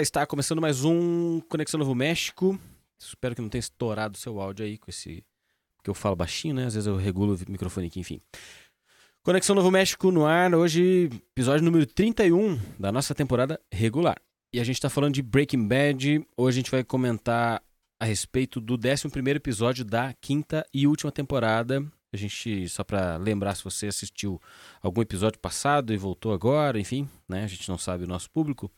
Está 0.00 0.24
começando 0.24 0.62
mais 0.62 0.82
um 0.82 1.40
Conexão 1.40 1.76
Novo 1.76 1.94
México. 1.94 2.58
Espero 2.98 3.34
que 3.34 3.42
não 3.42 3.50
tenha 3.50 3.60
estourado 3.60 4.16
o 4.16 4.18
seu 4.18 4.40
áudio 4.40 4.64
aí 4.64 4.78
com 4.78 4.90
esse. 4.90 5.22
Porque 5.76 5.90
eu 5.90 5.94
falo 5.94 6.16
baixinho, 6.16 6.54
né? 6.54 6.64
Às 6.64 6.72
vezes 6.72 6.86
eu 6.86 6.96
regulo 6.96 7.34
o 7.34 7.50
microfone 7.50 7.88
aqui, 7.88 8.00
enfim. 8.00 8.18
Conexão 9.22 9.54
Novo 9.54 9.70
México 9.70 10.10
no 10.10 10.24
ar, 10.24 10.54
hoje, 10.54 11.10
episódio 11.36 11.62
número 11.62 11.84
31 11.84 12.58
da 12.78 12.90
nossa 12.90 13.14
temporada 13.14 13.60
regular. 13.70 14.16
E 14.54 14.58
a 14.58 14.64
gente 14.64 14.76
está 14.76 14.88
falando 14.88 15.12
de 15.12 15.20
Breaking 15.20 15.68
Bad. 15.68 16.26
Hoje 16.34 16.56
a 16.56 16.60
gente 16.60 16.70
vai 16.70 16.82
comentar 16.82 17.62
a 18.00 18.04
respeito 18.06 18.58
do 18.58 18.76
11 18.76 19.06
episódio 19.36 19.84
da 19.84 20.14
quinta 20.14 20.66
e 20.72 20.86
última 20.86 21.12
temporada. 21.12 21.84
A 22.10 22.16
gente, 22.16 22.70
só 22.70 22.82
para 22.82 23.18
lembrar 23.18 23.54
se 23.54 23.62
você 23.62 23.88
assistiu 23.88 24.40
algum 24.80 25.02
episódio 25.02 25.38
passado 25.38 25.92
e 25.92 25.98
voltou 25.98 26.32
agora, 26.32 26.80
enfim, 26.80 27.06
né? 27.28 27.44
A 27.44 27.46
gente 27.46 27.68
não 27.68 27.76
sabe 27.76 28.04
o 28.04 28.08
nosso 28.08 28.30
público 28.30 28.70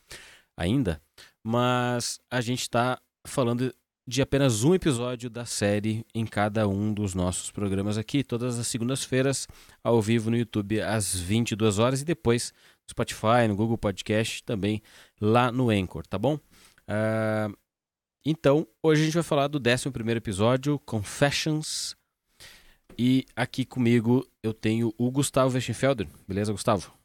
ainda, 0.55 1.01
mas 1.43 2.19
a 2.31 2.39
gente 2.41 2.61
está 2.61 2.99
falando 3.25 3.73
de 4.05 4.21
apenas 4.21 4.63
um 4.63 4.75
episódio 4.75 5.29
da 5.29 5.45
série 5.45 6.05
em 6.13 6.25
cada 6.25 6.67
um 6.67 6.93
dos 6.93 7.13
nossos 7.13 7.51
programas 7.51 7.97
aqui, 7.97 8.23
todas 8.23 8.59
as 8.59 8.67
segundas-feiras, 8.67 9.47
ao 9.83 10.01
vivo 10.01 10.29
no 10.29 10.37
YouTube, 10.37 10.81
às 10.81 11.15
22 11.15 11.79
horas, 11.79 12.01
e 12.01 12.05
depois 12.05 12.53
no 12.85 12.91
Spotify, 12.91 13.47
no 13.47 13.55
Google 13.55 13.77
Podcast, 13.77 14.43
também 14.43 14.81
lá 15.21 15.51
no 15.51 15.69
Anchor, 15.69 16.05
tá 16.05 16.17
bom? 16.17 16.35
Uh, 16.35 17.57
então, 18.25 18.67
hoje 18.81 19.01
a 19.01 19.05
gente 19.05 19.13
vai 19.13 19.23
falar 19.23 19.47
do 19.47 19.57
11 19.57 19.89
episódio, 20.15 20.79
Confessions, 20.79 21.95
e 22.97 23.25
aqui 23.35 23.65
comigo 23.65 24.27
eu 24.41 24.53
tenho 24.53 24.93
o 24.97 25.09
Gustavo 25.09 25.55
Westenfelder. 25.55 26.07
Beleza, 26.27 26.51
Gustavo? 26.51 27.02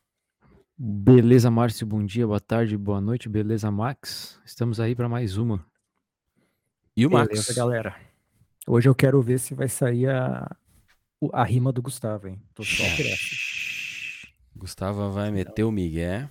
Beleza, 0.81 1.51
Márcio, 1.51 1.85
bom 1.85 2.05
dia, 2.05 2.25
boa 2.25 2.39
tarde, 2.39 2.77
boa 2.77 3.01
noite, 3.01 3.29
beleza, 3.29 3.69
Max? 3.69 4.41
Estamos 4.45 4.79
aí 4.79 4.95
para 4.95 5.09
mais 5.09 5.37
uma. 5.37 5.67
E 6.97 7.05
o 7.05 7.11
Max? 7.11 7.27
Beleza, 7.27 7.53
galera. 7.53 8.01
Hoje 8.65 8.89
eu 8.89 8.95
quero 8.95 9.21
ver 9.21 9.41
se 9.41 9.55
vai 9.55 9.69
sair 9.69 10.09
a, 10.09 10.57
a 11.33 11.43
rima 11.43 11.73
do 11.73 11.83
Gustavo, 11.83 12.29
hein? 12.29 12.41
Tô 12.55 12.63
só. 12.63 12.85
Gustavo 14.55 15.11
vai 15.11 15.33
meter 15.33 15.65
o 15.65 15.73
Miguel. 15.73 16.31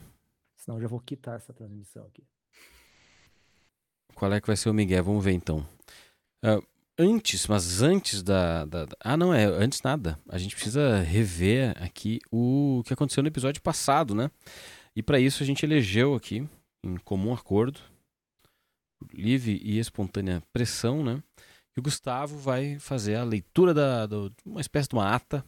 Senão 0.55 0.77
eu 0.77 0.81
já 0.83 0.87
vou 0.87 1.01
quitar 1.01 1.35
essa 1.35 1.51
transmissão 1.51 2.05
aqui. 2.05 2.23
Qual 4.15 4.31
é 4.31 4.39
que 4.39 4.47
vai 4.47 4.55
ser 4.55 4.69
o 4.69 4.73
Miguel? 4.73 5.03
Vamos 5.03 5.25
ver 5.25 5.33
então. 5.33 5.67
Uh, 6.41 6.65
antes, 6.97 7.47
mas 7.47 7.81
antes 7.81 8.23
da, 8.23 8.65
da, 8.65 8.87
Ah, 8.99 9.15
não, 9.15 9.33
é 9.33 9.45
antes 9.45 9.81
nada. 9.81 10.19
A 10.27 10.37
gente 10.37 10.55
precisa 10.55 10.99
rever 11.01 11.75
aqui 11.81 12.19
o 12.31 12.81
que 12.85 12.93
aconteceu 12.93 13.21
no 13.21 13.29
episódio 13.29 13.61
passado, 13.61 14.15
né? 14.15 14.31
E 14.95 15.03
para 15.03 15.19
isso 15.19 15.43
a 15.43 15.45
gente 15.45 15.63
elegeu 15.65 16.15
aqui, 16.15 16.47
em 16.83 16.97
comum 16.97 17.33
acordo, 17.33 17.79
livre 19.13 19.59
e 19.63 19.79
espontânea 19.79 20.41
pressão, 20.51 21.03
né? 21.03 21.21
E 21.75 21.79
o 21.79 21.83
Gustavo 21.83 22.37
vai 22.37 22.79
fazer 22.79 23.15
a 23.15 23.23
leitura 23.23 23.73
da, 23.73 24.05
do, 24.07 24.33
uma 24.43 24.61
espécie 24.61 24.89
de 24.89 24.95
uma 24.95 25.13
ata. 25.13 25.45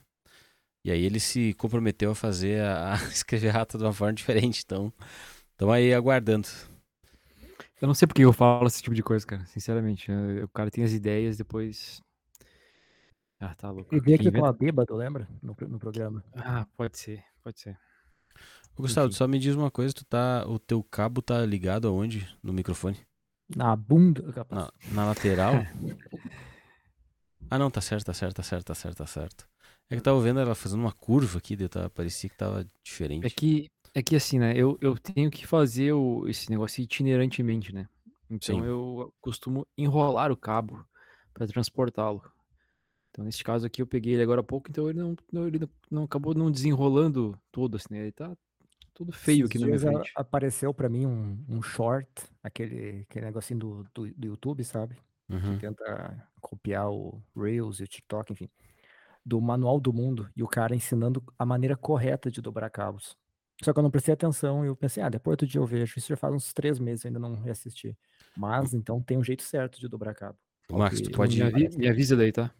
E 0.85 0.91
aí 0.91 1.03
ele 1.03 1.19
se 1.19 1.53
comprometeu 1.55 2.11
a 2.11 2.15
fazer 2.15 2.61
a, 2.61 2.93
a 3.01 3.03
escrever 3.09 3.55
a 3.55 3.61
ata 3.61 3.77
de 3.77 3.83
uma 3.83 3.93
forma 3.93 4.13
diferente. 4.13 4.61
Então, 4.63 4.93
estamos 5.51 5.73
aí 5.73 5.93
aguardando. 5.93 6.47
Eu 7.81 7.87
não 7.87 7.93
sei 7.93 8.07
porque 8.07 8.23
eu 8.23 8.33
falo 8.33 8.67
esse 8.67 8.81
tipo 8.83 8.95
de 8.95 9.01
coisa, 9.01 9.25
cara. 9.25 9.45
Sinceramente. 9.45 10.11
O 10.43 10.49
cara 10.49 10.69
tem 10.69 10.83
as 10.83 10.91
ideias, 10.91 11.37
depois. 11.37 12.01
Ah, 13.39 13.55
tá 13.55 13.71
louco. 13.71 13.95
E 13.95 13.99
veio 13.99 14.17
aqui 14.17 14.31
com 14.31 14.45
a 14.45 14.51
bêbado, 14.51 14.93
lembra? 14.95 15.27
No, 15.41 15.55
no 15.67 15.79
programa. 15.79 16.23
Ah, 16.35 16.67
pode 16.75 16.97
ser, 16.97 17.23
pode 17.41 17.59
ser. 17.59 17.79
Ô, 18.75 18.81
Gustavo, 18.81 19.07
Enfim. 19.07 19.15
só 19.15 19.27
me 19.27 19.39
diz 19.39 19.55
uma 19.55 19.71
coisa, 19.71 19.93
tu 19.93 20.03
tá. 20.03 20.45
O 20.45 20.59
teu 20.59 20.83
cabo 20.83 21.21
tá 21.21 21.45
ligado 21.45 21.87
aonde 21.87 22.27
no 22.43 22.51
microfone? 22.51 22.97
Na 23.55 23.75
bunda, 23.75 24.23
Na, 24.51 24.71
na 24.91 25.05
lateral? 25.05 25.53
ah, 27.49 27.57
não, 27.57 27.71
tá 27.71 27.79
certo, 27.79 28.05
tá 28.05 28.13
certo, 28.13 28.35
tá 28.35 28.43
certo, 28.43 28.65
tá 28.65 28.75
certo, 28.75 28.97
tá 28.97 29.07
certo. 29.07 29.47
É 29.89 29.95
que 29.95 29.99
eu 29.99 30.03
tava 30.03 30.21
vendo 30.21 30.39
ela 30.39 30.53
fazendo 30.53 30.81
uma 30.81 30.91
curva 30.91 31.39
aqui, 31.39 31.55
daí 31.55 31.67
parecia 31.95 32.29
que 32.29 32.37
tava 32.37 32.67
diferente. 32.83 33.25
É 33.25 33.29
que 33.29 33.71
é 33.93 34.01
que 34.03 34.15
assim, 34.15 34.39
né? 34.39 34.53
Eu, 34.55 34.77
eu 34.81 34.97
tenho 34.97 35.29
que 35.31 35.45
fazer 35.47 35.93
o, 35.93 36.27
esse 36.27 36.49
negócio 36.49 36.81
itinerantemente, 36.81 37.73
né? 37.73 37.87
Então 38.29 38.63
Sim. 38.63 38.65
eu 38.65 39.13
costumo 39.21 39.67
enrolar 39.77 40.31
o 40.31 40.37
cabo 40.37 40.85
para 41.33 41.47
transportá-lo. 41.47 42.21
Então 43.11 43.25
nesse 43.25 43.43
caso 43.43 43.65
aqui 43.67 43.81
eu 43.81 43.87
peguei 43.87 44.13
ele 44.13 44.23
agora 44.23 44.41
há 44.41 44.43
pouco, 44.43 44.69
então 44.69 44.89
ele 44.89 44.99
não, 44.99 45.15
não- 45.33 45.47
ele 45.47 45.59
não, 45.91 46.03
acabou 46.05 46.33
não 46.35 46.51
desenrolando 46.51 47.39
todo, 47.51 47.77
assim, 47.77 47.87
né? 47.91 48.01
Ele 48.01 48.11
tá 48.13 48.35
todo 48.93 49.11
feio 49.13 49.45
Esses 49.45 49.47
aqui 49.47 49.59
na 49.59 49.67
minha 49.67 49.79
frente. 49.79 50.11
apareceu 50.15 50.73
pra 50.73 50.89
mim 50.89 51.05
um, 51.05 51.43
um 51.47 51.61
short, 51.61 52.09
aquele, 52.43 53.01
aquele 53.01 53.25
negocinho 53.25 53.59
do, 53.59 53.83
do, 53.93 54.13
do 54.13 54.27
YouTube, 54.27 54.63
sabe? 54.63 54.95
Que 55.41 55.53
Uhum. 55.53 55.57
tenta 55.57 56.27
copiar 56.41 56.89
o 56.91 57.21
Reels 57.35 57.79
e 57.79 57.83
o 57.83 57.87
TikTok, 57.87 58.33
enfim. 58.33 58.49
Do 59.25 59.41
Manual 59.41 59.79
do 59.79 59.93
Mundo. 59.93 60.29
E 60.35 60.43
o 60.43 60.47
cara 60.47 60.75
ensinando 60.75 61.23
a 61.39 61.45
maneira 61.45 61.77
correta 61.77 62.31
de 62.31 62.41
dobrar 62.41 62.69
cabos. 62.71 63.17
Só 63.63 63.73
que 63.73 63.79
eu 63.79 63.83
não 63.83 63.91
prestei 63.91 64.13
atenção 64.13 64.63
e 64.63 64.67
eu 64.67 64.75
pensei, 64.75 65.03
ah, 65.03 65.09
depois 65.09 65.33
outro 65.33 65.45
dia 65.47 65.59
eu 65.59 65.65
vejo. 65.65 65.93
Isso 65.97 66.07
já 66.07 66.15
faz 66.15 66.33
uns 66.33 66.53
três 66.53 66.79
meses, 66.79 67.03
eu 67.03 67.09
ainda 67.09 67.19
não 67.19 67.35
reassisti. 67.35 67.97
Mas 68.37 68.73
então 68.73 69.01
tem 69.01 69.17
um 69.17 69.23
jeito 69.23 69.43
certo 69.43 69.79
de 69.79 69.87
dobrar 69.89 70.13
cabo. 70.15 70.37
Max, 70.71 71.01
tu 71.01 71.11
pode, 71.11 71.35
me, 71.37 71.43
avi- 71.43 71.77
me 71.77 71.87
avisa 71.89 72.15
daí, 72.15 72.31
tá? 72.31 72.53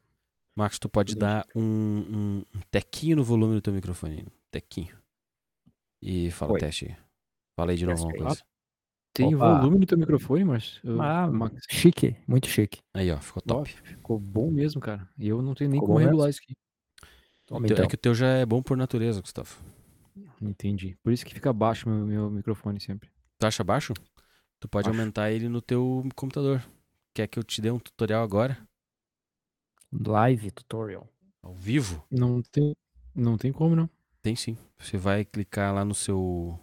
Max, 0.56 0.78
tu 0.78 0.90
pode 0.90 1.16
dar 1.16 1.46
um, 1.56 1.62
um, 1.62 2.38
um 2.56 2.60
tequinho 2.70 3.16
no 3.18 3.24
volume 3.24 3.56
do 3.56 3.62
teu 3.62 3.72
microfone. 3.72 4.24
Um 4.24 4.32
tequinho. 4.52 4.98
E 6.02 6.32
fala 6.32 6.54
Oi. 6.54 6.60
teste 6.60 6.86
aí. 6.88 6.98
Fala 7.56 7.72
aí 7.72 7.78
de 7.78 7.86
novo 7.86 8.04
uma 8.04 8.14
coisa. 8.14 8.42
Tem 9.14 9.36
Opa. 9.36 9.54
volume 9.60 9.80
no 9.80 9.86
teu 9.86 9.98
microfone, 9.98 10.44
Márcio? 10.44 10.80
Eu- 10.84 11.02
Ah, 11.02 11.28
Max, 11.28 11.64
chique, 11.70 12.16
muito 12.28 12.48
chique. 12.48 12.80
Aí, 12.94 13.12
ó, 13.12 13.18
ficou 13.18 13.42
ó, 13.46 13.54
top. 13.56 13.70
ficou 13.84 14.20
bom 14.20 14.52
mesmo, 14.52 14.80
cara. 14.82 15.08
E 15.18 15.28
eu 15.28 15.42
não 15.42 15.54
tenho 15.54 15.70
nem 15.70 15.80
Ficou 15.80 15.96
como 15.96 16.06
regular 16.06 16.30
isso 16.30 16.40
aqui. 16.44 16.56
Toma 17.46 17.66
Teu- 17.68 17.74
então. 17.76 17.86
É 17.86 17.88
que 17.88 17.96
o 17.96 17.98
teu 17.98 18.14
já 18.14 18.28
é 18.28 18.46
bom 18.46 18.62
por 18.62 18.76
natureza, 18.78 19.22
Gustavo. 19.22 19.58
Entendi. 20.42 20.98
Por 21.04 21.12
isso 21.14 21.26
que 21.26 21.34
fica 21.34 21.52
baixo 21.54 21.90
meu, 21.90 22.06
meu 22.06 22.30
microfone 22.32 22.80
sempre. 22.80 23.10
Tu 23.38 23.46
acha 23.46 23.64
baixo? 23.64 23.94
Tu 24.60 24.68
pode 24.68 24.90
Acho. 24.90 24.98
aumentar 25.00 25.32
ele 25.32 25.48
no 25.48 25.62
teu 25.62 26.04
computador. 26.16 26.64
Quer 27.14 27.28
que 27.28 27.40
eu 27.40 27.44
te 27.44 27.62
dê 27.62 27.72
um 27.72 27.80
tutorial 27.80 28.24
agora? 28.24 28.58
Live 29.92 30.52
tutorial. 30.52 31.08
Ao 31.42 31.54
vivo? 31.54 32.06
Não 32.12 32.42
tem, 32.42 32.76
não 33.16 33.38
tem 33.38 33.52
como, 33.52 33.76
não. 33.76 33.90
Tem 34.22 34.36
sim. 34.36 34.58
Você 34.78 34.98
vai 34.98 35.24
clicar 35.26 35.74
lá 35.74 35.84
no 35.86 35.96
seu. 35.96 36.60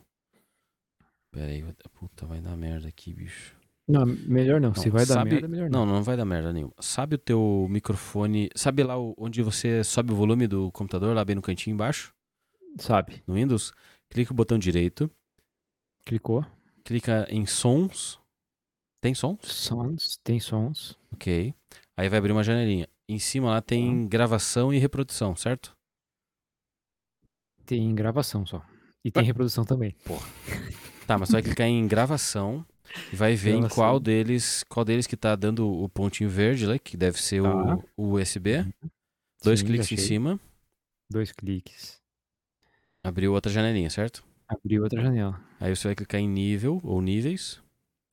Pera 1.33 1.51
aí, 1.51 1.65
puta, 1.95 2.27
vai 2.27 2.41
dar 2.41 2.57
merda 2.57 2.89
aqui, 2.89 3.13
bicho. 3.13 3.57
Não, 3.89 4.05
melhor 4.05 4.61
não. 4.61 4.75
Se 4.75 4.87
Não, 4.87 4.93
vai 4.93 5.07
dar 5.07 5.15
sabe- 5.15 5.31
merda, 5.31 5.49
melhor 5.49 5.71
não. 5.71 5.87
Não, 5.87 5.95
não 5.97 6.03
vai 6.03 6.17
dar 6.17 6.25
merda 6.25 6.53
nenhuma. 6.53 6.75
Sabe 6.81 7.15
o 7.15 7.19
teu 7.19 7.67
microfone. 7.71 8.51
Sabe 8.55 8.83
lá 8.83 8.95
onde 9.17 9.43
você 9.43 9.83
sobe 9.85 10.13
o 10.13 10.17
volume 10.17 10.47
do 10.47 10.71
computador, 10.73 11.15
lá 11.15 11.25
bem 11.25 11.37
no 11.37 11.43
cantinho 11.43 11.75
embaixo? 11.75 12.13
Sabe? 12.79 13.23
No 13.27 13.35
Windows? 13.35 13.73
Clica 14.11 14.33
o 14.33 14.37
botão 14.37 14.59
direito. 14.59 15.11
Clicou. 16.05 16.45
Clica 16.85 17.27
em 17.31 17.47
sons. 17.47 18.19
Tem 19.01 19.15
sons? 19.15 19.39
Sons, 19.43 20.19
tem 20.23 20.41
sons. 20.41 20.97
Ok. 21.13 21.55
Aí 21.97 22.09
vai 22.09 22.19
abrir 22.19 22.33
uma 22.33 22.45
janelinha. 22.45 22.89
Em 23.09 23.19
cima 23.19 23.51
lá 23.51 23.61
tem 23.63 24.07
gravação 24.09 24.73
e 24.73 24.79
reprodução, 24.79 25.35
certo? 25.37 25.77
Tem 27.65 27.95
gravação 27.95 28.47
só. 28.47 28.65
E 29.05 29.11
tem 29.11 29.23
Ué? 29.23 29.27
reprodução 29.27 29.65
também. 29.65 29.95
Tá, 31.07 31.17
mas 31.19 31.29
você 31.29 31.35
vai 31.35 31.43
clicar 31.43 31.67
em 31.69 31.87
gravação 31.87 32.65
e 33.13 33.17
vai 33.17 33.35
ver 33.35 33.51
em 33.51 33.61
Gravação. 33.61 33.77
qual 33.77 34.01
deles, 34.01 34.65
qual 34.69 34.85
deles 34.85 35.07
que 35.07 35.17
tá 35.17 35.35
dando 35.37 35.69
o 35.69 35.89
pontinho 35.89 36.29
verde, 36.29 36.67
né, 36.67 36.79
que 36.79 36.97
deve 36.97 37.21
ser 37.21 37.43
Tá. 37.43 37.55
o, 37.55 37.85
o 37.97 38.13
USB. 38.21 38.65
Dois 39.43 39.61
Sim, 39.61 39.67
cliques 39.67 39.93
em 39.93 39.97
cima, 39.97 40.41
Dois 41.09 41.31
cliques. 41.31 42.01
Abriu 43.07 43.33
outra 43.33 43.51
janelinha, 43.53 43.89
certo? 43.91 44.25
Abriu 44.49 44.83
outra 44.83 45.01
janela. 45.03 45.41
Aí 45.61 45.75
você 45.75 45.89
vai 45.89 45.95
clicar 45.95 46.21
em 46.21 46.29
nível 46.29 46.81
ou 46.85 47.01
níveis, 47.03 47.61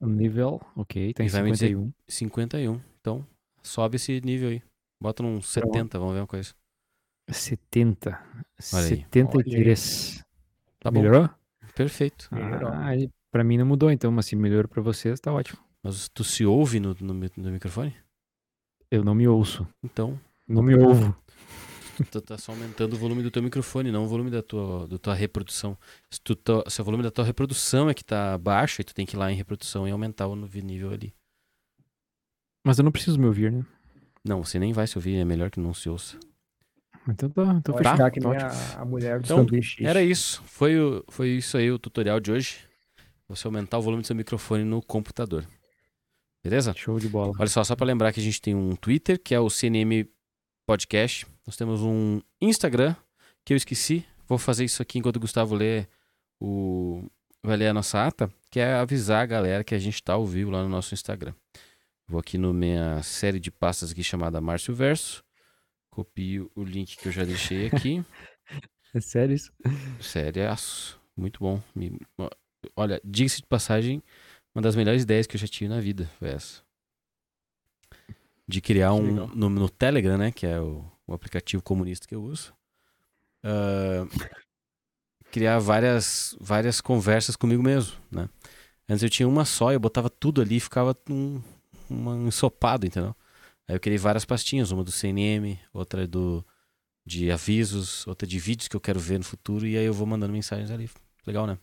nível, 0.01 0.59
ok, 0.75 1.13
tá 1.13 1.23
E 1.23 1.27
em 1.27 1.29
vai 1.29 1.43
me 1.43 1.51
dizer- 1.51 1.67
51. 1.69 1.93
51. 2.07 2.81
Então, 2.99 3.25
sobe 3.61 3.95
esse 3.97 4.19
nível 4.21 4.49
aí. 4.49 4.61
Bota 5.01 5.21
num 5.23 5.41
70, 5.41 5.97
vamos 5.99 6.13
ver 6.15 6.21
uma 6.21 6.27
coisa. 6.27 6.53
70. 7.29 8.19
Olha 8.73 8.83
aí. 8.83 8.89
73. 8.89 10.23
Tá 10.79 10.91
bom. 10.91 11.01
Melhorou? 11.01 11.29
Perfeito. 11.75 12.29
Ah, 12.31 12.91
Pra 13.31 13.43
mim 13.43 13.57
não 13.57 13.65
mudou, 13.65 13.89
então, 13.91 14.11
mas 14.11 14.27
se 14.27 14.35
melhorou 14.35 14.67
pra 14.69 14.81
vocês, 14.81 15.19
tá 15.19 15.31
ótimo. 15.33 15.59
Mas 15.81 16.07
tu 16.09 16.23
se 16.23 16.45
ouve 16.45 16.79
no, 16.79 16.95
no, 16.99 17.13
no 17.13 17.51
microfone? 17.51 17.95
Eu 18.91 19.03
não 19.03 19.15
me 19.15 19.27
ouço. 19.27 19.67
Então, 19.83 20.19
Não 20.47 20.61
me 20.61 20.75
ouvo. 20.75 21.15
tu 22.11 22.21
tá 22.21 22.37
só 22.37 22.51
aumentando 22.51 22.93
o 22.93 22.97
volume 22.97 23.23
do 23.23 23.31
teu 23.31 23.41
microfone, 23.41 23.91
não 23.91 24.05
o 24.05 24.07
volume 24.07 24.29
da 24.29 24.41
tua, 24.41 24.87
da 24.87 24.97
tua 24.97 25.13
reprodução. 25.13 25.77
Se, 26.09 26.19
tu 26.21 26.35
tá- 26.35 26.63
se 26.69 26.81
o 26.81 26.83
volume 26.83 27.03
da 27.03 27.11
tua 27.11 27.23
reprodução 27.25 27.89
é 27.89 27.93
que 27.93 28.03
tá 28.03 28.37
baixo, 28.37 28.81
aí 28.81 28.83
tu 28.85 28.93
tem 28.93 29.05
que 29.05 29.15
ir 29.15 29.19
lá 29.19 29.31
em 29.31 29.35
reprodução 29.35 29.87
e 29.87 29.91
aumentar 29.91 30.27
o 30.27 30.35
nível 30.35 30.91
ali. 30.91 31.13
Mas 32.65 32.77
eu 32.77 32.83
não 32.83 32.91
preciso 32.91 33.19
me 33.19 33.25
ouvir, 33.25 33.51
né? 33.51 33.65
Não, 34.25 34.43
você 34.43 34.57
nem 34.57 34.71
vai 34.71 34.87
se 34.87 34.97
ouvir, 34.97 35.15
é 35.17 35.25
melhor 35.25 35.49
que 35.51 35.59
não 35.59 35.73
se 35.73 35.89
ouça. 35.89 36.17
Então 37.07 37.29
tá, 37.29 37.43
então 37.57 37.75
Vai 37.75 37.97
Tá, 37.97 38.09
que 38.09 38.19
nem 38.21 38.37
a, 38.37 38.81
a 38.81 38.85
mulher 38.85 39.19
do 39.19 39.25
Então, 39.25 39.37
sanduíche. 39.39 39.85
Era 39.85 40.01
isso. 40.01 40.41
Foi, 40.45 40.79
o, 40.79 41.03
foi 41.09 41.29
isso 41.29 41.57
aí 41.57 41.69
o 41.69 41.77
tutorial 41.77 42.19
de 42.19 42.31
hoje. 42.31 42.59
Você 43.27 43.45
aumentar 43.47 43.77
o 43.77 43.81
volume 43.81 44.01
do 44.01 44.07
seu 44.07 44.15
microfone 44.15 44.63
no 44.63 44.81
computador. 44.81 45.45
Beleza? 46.43 46.73
Show 46.75 46.99
de 46.99 47.07
bola. 47.09 47.33
Olha 47.37 47.49
só, 47.49 47.63
só 47.63 47.75
para 47.75 47.85
lembrar 47.85 48.13
que 48.13 48.19
a 48.19 48.23
gente 48.23 48.41
tem 48.41 48.55
um 48.55 48.75
Twitter, 48.75 49.19
que 49.21 49.33
é 49.33 49.39
o 49.39 49.49
CNM 49.49 50.07
Podcast. 50.65 51.25
Nós 51.45 51.55
temos 51.57 51.81
um 51.81 52.21
Instagram, 52.41 52.95
que 53.45 53.53
eu 53.53 53.57
esqueci. 53.57 54.05
Vou 54.27 54.37
fazer 54.37 54.63
isso 54.65 54.81
aqui 54.81 54.99
enquanto 54.99 55.17
o 55.17 55.19
Gustavo 55.19 55.53
lê 55.55 55.85
o... 56.39 57.03
vai 57.43 57.57
ler 57.57 57.67
a 57.67 57.73
nossa 57.73 58.05
ata, 58.05 58.31
que 58.49 58.59
é 58.59 58.73
avisar 58.75 59.21
a 59.23 59.25
galera 59.25 59.63
que 59.63 59.75
a 59.75 59.79
gente 59.79 60.01
tá 60.01 60.13
ao 60.13 60.25
vivo 60.25 60.51
lá 60.51 60.63
no 60.63 60.69
nosso 60.69 60.93
Instagram. 60.93 61.33
Vou 62.07 62.19
aqui 62.19 62.37
na 62.37 62.53
minha 62.53 63.01
série 63.03 63.39
de 63.39 63.51
pastas 63.51 63.91
aqui 63.91 64.03
chamada 64.03 64.39
Márcio 64.41 64.73
Verso. 64.73 65.23
Copio 65.89 66.49
o 66.55 66.63
link 66.63 66.97
que 66.97 67.07
eu 67.07 67.11
já 67.11 67.23
deixei 67.23 67.67
aqui. 67.67 68.03
É 68.95 69.01
sério 69.01 69.33
isso? 69.33 69.51
Sério, 69.99 70.43
muito 71.17 71.39
bom. 71.39 71.59
Me- 71.73 71.97
Olha, 72.75 73.01
diga-se 73.03 73.37
de 73.37 73.47
passagem, 73.47 74.03
uma 74.53 74.61
das 74.61 74.75
melhores 74.75 75.01
ideias 75.01 75.25
que 75.25 75.35
eu 75.35 75.39
já 75.39 75.47
tive 75.47 75.67
na 75.67 75.79
vida 75.81 76.07
foi 76.19 76.29
essa. 76.29 76.61
De 78.47 78.61
criar 78.61 78.93
um 78.93 79.25
no, 79.35 79.49
no 79.49 79.67
Telegram, 79.69 80.15
né? 80.15 80.31
Que 80.31 80.45
é 80.45 80.59
o, 80.61 80.85
o 81.07 81.13
aplicativo 81.13 81.63
comunista 81.63 82.07
que 82.07 82.15
eu 82.15 82.23
uso. 82.23 82.53
ah, 83.43 84.07
criar 85.31 85.59
várias, 85.59 86.35
várias 86.39 86.79
conversas 86.81 87.35
comigo 87.35 87.63
mesmo, 87.63 87.97
né? 88.11 88.29
Antes 88.89 89.03
eu 89.03 89.09
tinha 89.09 89.27
uma 89.27 89.45
só, 89.45 89.71
eu 89.73 89.79
botava 89.79 90.09
tudo 90.09 90.41
ali 90.41 90.57
e 90.57 90.59
ficava 90.59 90.97
um, 91.09 91.41
uma 91.89 92.15
ensopado, 92.27 92.85
entendeu? 92.85 93.15
Aí 93.67 93.75
eu 93.75 93.79
criei 93.79 93.97
várias 93.97 94.25
pastinhas, 94.25 94.71
uma 94.71 94.83
do 94.83 94.91
CNM, 94.91 95.59
outra 95.73 96.07
do 96.07 96.45
de 97.05 97.31
avisos, 97.31 98.07
outra 98.07 98.27
de 98.27 98.39
vídeos 98.39 98.67
que 98.69 98.75
eu 98.75 98.81
quero 98.81 98.99
ver 98.99 99.17
no 99.19 99.25
futuro, 99.25 99.67
e 99.67 99.77
aí 99.77 99.85
eu 99.85 99.93
vou 99.93 100.07
mandando 100.07 100.33
mensagens 100.33 100.71
ali. 100.71 100.89
Legal, 101.27 101.47
né? 101.47 101.57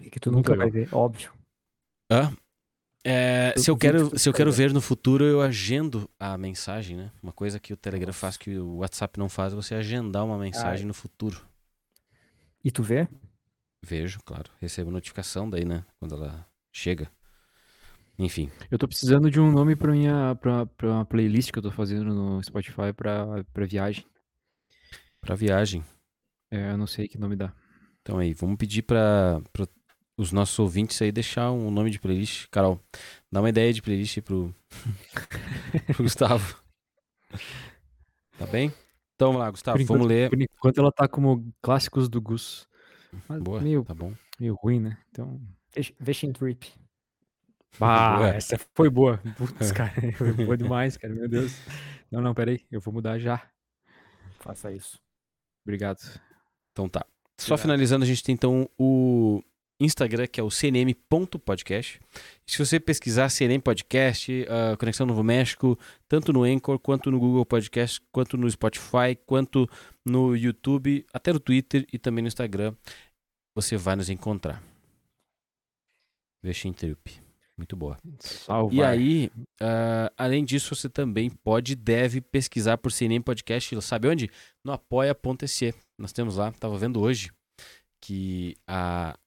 E 0.00 0.10
que 0.10 0.20
tu 0.20 0.30
Muito 0.30 0.32
nunca 0.32 0.54
vai 0.54 0.70
legal. 0.70 0.70
ver, 0.70 0.88
óbvio. 0.92 1.32
Hã? 2.10 2.30
É, 3.02 3.54
se 3.56 3.70
eu 3.70 3.76
quero, 3.76 4.10
que 4.10 4.18
se 4.18 4.28
eu 4.28 4.32
quero 4.32 4.52
ver 4.52 4.72
no 4.72 4.80
futuro, 4.80 5.24
eu 5.24 5.40
agendo 5.40 6.08
a 6.18 6.36
mensagem, 6.36 6.96
né? 6.96 7.10
Uma 7.22 7.32
coisa 7.32 7.58
que 7.58 7.72
o 7.72 7.76
Telegram 7.76 8.12
faz 8.12 8.36
que 8.36 8.58
o 8.58 8.76
WhatsApp 8.76 9.18
não 9.18 9.28
faz, 9.28 9.52
é 9.52 9.56
você 9.56 9.74
agendar 9.74 10.24
uma 10.24 10.38
mensagem 10.38 10.86
no 10.86 10.92
futuro. 10.92 11.40
E 12.62 12.70
tu 12.70 12.82
vê? 12.82 13.08
Vejo, 13.82 14.20
claro. 14.24 14.50
Recebo 14.60 14.90
notificação 14.90 15.48
daí, 15.48 15.64
né? 15.64 15.84
Quando 15.98 16.14
ela 16.14 16.46
chega. 16.70 17.10
Enfim. 18.18 18.50
Eu 18.70 18.78
tô 18.78 18.86
precisando 18.86 19.30
de 19.30 19.40
um 19.40 19.50
nome 19.50 19.74
pra 19.74 19.92
minha 19.92 20.36
pra, 20.36 20.66
pra 20.66 20.88
uma 20.88 21.04
playlist 21.06 21.50
que 21.50 21.58
eu 21.58 21.62
tô 21.62 21.70
fazendo 21.70 22.14
no 22.14 22.42
Spotify 22.42 22.92
pra, 22.94 23.42
pra 23.50 23.64
viagem. 23.64 24.04
Pra 25.22 25.34
viagem. 25.34 25.82
É, 26.50 26.72
eu 26.72 26.76
não 26.76 26.86
sei 26.86 27.08
que 27.08 27.16
nome 27.16 27.34
dá. 27.34 27.50
Então 28.02 28.18
aí, 28.18 28.34
vamos 28.34 28.56
pedir 28.58 28.82
para 28.82 29.40
os 30.20 30.32
nossos 30.32 30.58
ouvintes 30.58 31.00
aí 31.02 31.10
deixar 31.10 31.50
um 31.50 31.70
nome 31.70 31.90
de 31.90 31.98
playlist. 31.98 32.46
Carol, 32.50 32.80
dá 33.32 33.40
uma 33.40 33.48
ideia 33.48 33.72
de 33.72 33.80
playlist 33.82 34.18
aí 34.18 34.22
pro, 34.22 34.54
pro 35.94 36.02
Gustavo. 36.04 36.56
Tá 38.38 38.46
bem? 38.46 38.72
Então 39.14 39.28
vamos 39.28 39.40
lá, 39.40 39.50
Gustavo, 39.50 39.78
Por 39.78 39.84
vamos 39.86 40.04
enquanto- 40.06 40.08
ler. 40.08 40.30
Por 40.30 40.40
enquanto 40.42 40.78
ela 40.78 40.92
tá 40.92 41.06
como 41.08 41.52
clássicos 41.62 42.08
do 42.08 42.20
Gus. 42.20 42.66
Mas 43.28 43.42
Boa, 43.42 43.60
meio, 43.60 43.84
tá 43.84 43.94
bom. 43.94 44.14
meio 44.38 44.54
ruim, 44.54 44.80
né? 44.80 44.98
Então. 45.10 45.40
Vision 45.98 46.32
Trip. 46.32 46.72
Ah, 47.80 48.16
Boa. 48.18 48.28
essa 48.30 48.58
foi 48.74 48.88
boa. 48.90 49.18
Putz, 49.36 49.72
cara, 49.72 49.92
foi 50.16 50.32
boa 50.32 50.56
demais, 50.56 50.96
cara. 50.96 51.14
Meu 51.14 51.28
Deus. 51.28 51.52
Não, 52.10 52.20
não, 52.20 52.34
peraí. 52.34 52.64
Eu 52.70 52.80
vou 52.80 52.92
mudar 52.94 53.18
já. 53.18 53.42
Faça 54.40 54.72
isso. 54.72 54.98
Obrigado. 55.64 55.98
Então 56.72 56.88
tá. 56.88 57.04
Só 57.38 57.54
Obrigado. 57.54 57.62
finalizando, 57.62 58.04
a 58.04 58.06
gente 58.08 58.22
tem 58.22 58.32
então 58.34 58.68
o 58.78 59.42
Instagram, 59.80 60.26
que 60.26 60.38
é 60.38 60.42
o 60.42 60.50
cnm.podcast. 60.50 61.98
Se 62.46 62.58
você 62.58 62.78
pesquisar 62.78 63.30
CNM 63.30 63.60
Podcast, 63.60 64.46
ah, 64.48 64.76
Conexão 64.76 65.06
Novo 65.06 65.24
México, 65.24 65.78
tanto 66.06 66.32
no 66.32 66.42
Anchor, 66.44 66.78
quanto 66.78 67.10
no 67.10 67.18
Google 67.18 67.46
Podcast, 67.46 68.00
quanto 68.12 68.36
no 68.36 68.48
Spotify, 68.50 69.16
quanto 69.24 69.68
no 70.04 70.36
YouTube, 70.36 71.06
até 71.12 71.32
no 71.32 71.40
Twitter 71.40 71.86
e 71.90 71.98
também 71.98 72.22
no 72.22 72.28
Instagram, 72.28 72.74
você 73.54 73.76
vai 73.76 73.96
nos 73.96 74.10
encontrar. 74.10 74.62
Vexin 76.42 76.72
Trip. 76.72 77.20
Muito 77.56 77.76
boa. 77.76 77.98
Salve. 78.18 78.76
E 78.76 78.82
aí, 78.82 79.30
ah, 79.60 80.12
além 80.16 80.44
disso, 80.44 80.74
você 80.74 80.88
também 80.88 81.30
pode 81.30 81.72
e 81.72 81.76
deve 81.76 82.20
pesquisar 82.20 82.78
por 82.78 82.92
CNM 82.92 83.22
Podcast. 83.22 83.80
Sabe 83.82 84.08
onde? 84.08 84.30
No 84.64 84.72
apoia.se. 84.72 85.74
Nós 85.98 86.12
temos 86.12 86.36
lá, 86.36 86.48
estava 86.48 86.76
vendo 86.78 87.00
hoje, 87.00 87.30
que 88.00 88.56
a 88.66 89.18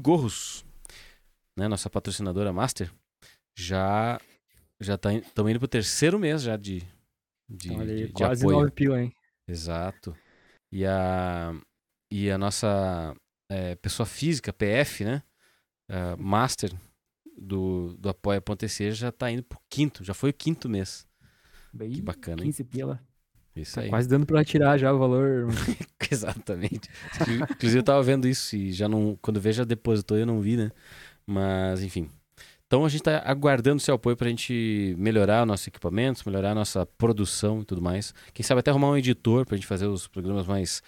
Gorros, 0.00 0.64
né, 1.56 1.68
nossa 1.68 1.90
patrocinadora 1.90 2.52
master, 2.52 2.92
já 3.56 4.20
já 4.80 4.98
tá 4.98 5.12
estão 5.12 5.48
indo 5.48 5.58
pro 5.58 5.68
terceiro 5.68 6.18
mês 6.18 6.42
já 6.42 6.56
de, 6.56 6.82
de, 7.48 7.72
Olha 7.72 7.92
aí, 7.92 8.06
de- 8.06 8.06
de 8.08 8.12
quase 8.12 8.42
apoio. 8.42 8.58
nove 8.58 8.70
pila, 8.72 9.02
hein? 9.02 9.12
Exato. 9.48 10.16
E 10.72 10.84
a, 10.84 11.52
e 12.10 12.30
a 12.30 12.36
nossa 12.36 13.14
é, 13.50 13.74
pessoa 13.76 14.04
física, 14.06 14.52
PF, 14.52 15.04
né? 15.04 15.22
a 15.88 16.16
master 16.16 16.72
do, 17.36 17.96
do 17.96 18.08
Apoia.se 18.08 18.92
já 18.92 19.12
tá 19.12 19.30
indo 19.30 19.42
pro 19.44 19.60
quinto, 19.70 20.02
já 20.02 20.14
foi 20.14 20.30
o 20.30 20.34
quinto 20.34 20.68
mês. 20.68 21.06
Bem, 21.72 21.92
Que 21.92 22.02
bacana, 22.02 22.42
hein? 22.42 22.50
15 22.50 22.64
pila. 22.64 23.00
Isso 23.56 23.74
Tá 23.76 23.82
aí. 23.82 23.88
quase 23.88 24.08
dando 24.08 24.26
pra 24.26 24.44
tirar 24.44 24.76
já 24.78 24.92
o 24.92 24.98
valor. 24.98 25.46
Exatamente. 26.10 26.88
Inclusive 27.52 27.78
eu 27.78 27.82
tava 27.84 28.02
vendo 28.02 28.26
isso 28.26 28.56
e 28.56 28.72
já 28.72 28.88
não. 28.88 29.16
Quando 29.22 29.40
vejo 29.40 29.58
já 29.58 29.64
depositou 29.64 30.16
eu 30.18 30.26
não 30.26 30.40
vi, 30.40 30.56
né? 30.56 30.70
Mas, 31.26 31.82
enfim. 31.82 32.08
Então 32.66 32.84
a 32.84 32.88
gente 32.88 33.02
tá 33.02 33.22
aguardando 33.24 33.76
o 33.76 33.80
seu 33.80 33.94
apoio 33.94 34.16
pra 34.16 34.28
gente 34.28 34.94
melhorar 34.98 35.46
nossos 35.46 35.68
equipamentos, 35.68 36.24
melhorar 36.24 36.50
a 36.50 36.54
nossa 36.54 36.84
produção 36.84 37.60
e 37.60 37.64
tudo 37.64 37.80
mais. 37.80 38.12
Quem 38.32 38.42
sabe 38.44 38.60
até 38.60 38.70
arrumar 38.70 38.90
um 38.90 38.96
editor 38.96 39.46
pra 39.46 39.56
gente 39.56 39.66
fazer 39.66 39.86
os 39.86 40.08
programas 40.08 40.46
mais, 40.46 40.82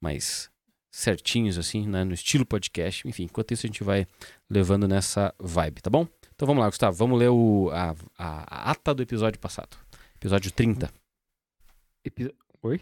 mais 0.00 0.50
certinhos, 0.90 1.56
assim, 1.58 1.86
né? 1.86 2.02
No 2.02 2.14
estilo 2.14 2.44
podcast. 2.44 3.06
Enfim, 3.06 3.24
enquanto 3.24 3.52
isso 3.52 3.64
a 3.66 3.68
gente 3.68 3.84
vai 3.84 4.06
levando 4.50 4.88
nessa 4.88 5.32
vibe, 5.38 5.80
tá 5.80 5.90
bom? 5.90 6.08
Então 6.34 6.46
vamos 6.46 6.60
lá, 6.62 6.68
Gustavo. 6.68 6.96
Vamos 6.96 7.18
ler 7.18 7.28
o, 7.30 7.70
a, 7.72 7.94
a, 8.18 8.68
a 8.68 8.70
ata 8.72 8.92
do 8.94 9.02
episódio 9.02 9.38
passado. 9.38 9.76
Episódio 10.16 10.50
30. 10.50 10.90
Episo- 12.08 12.32
Oi? 12.62 12.80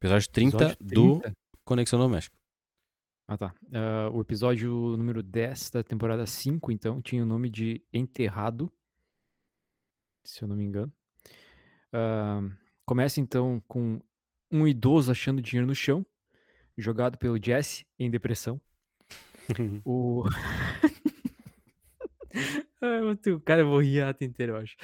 Episódio 0.00 0.28
30 0.30 0.56
Episódio 0.56 0.76
do 0.84 1.20
30? 1.20 1.36
Conexão 1.64 1.98
no 1.98 2.08
México. 2.08 2.36
Ah, 3.26 3.38
tá. 3.38 3.54
Ah, 3.72 4.10
o 4.12 4.20
episódio 4.20 4.70
número 4.96 5.22
10 5.22 5.70
da 5.70 5.82
temporada 5.82 6.26
5, 6.26 6.70
então, 6.72 7.00
tinha 7.00 7.22
o 7.22 7.26
nome 7.26 7.48
de 7.48 7.82
Enterrado, 7.92 8.70
se 10.24 10.42
eu 10.42 10.48
não 10.48 10.56
me 10.56 10.64
engano. 10.64 10.92
Ah, 11.92 12.42
começa, 12.84 13.20
então, 13.20 13.62
com 13.68 14.00
um 14.50 14.66
idoso 14.68 15.10
achando 15.10 15.40
dinheiro 15.40 15.66
no 15.66 15.74
chão, 15.74 16.04
jogado 16.76 17.16
pelo 17.16 17.42
Jesse 17.42 17.86
em 17.98 18.10
depressão. 18.10 18.60
O... 19.86 20.24
Tenho- 23.22 23.40
cara, 23.40 23.62
eu 23.62 23.68
vou 23.68 23.80
rir 23.80 24.02
a 24.02 24.10
ata 24.10 24.24
inteira, 24.24 24.52
eu 24.52 24.56
acho. 24.58 24.76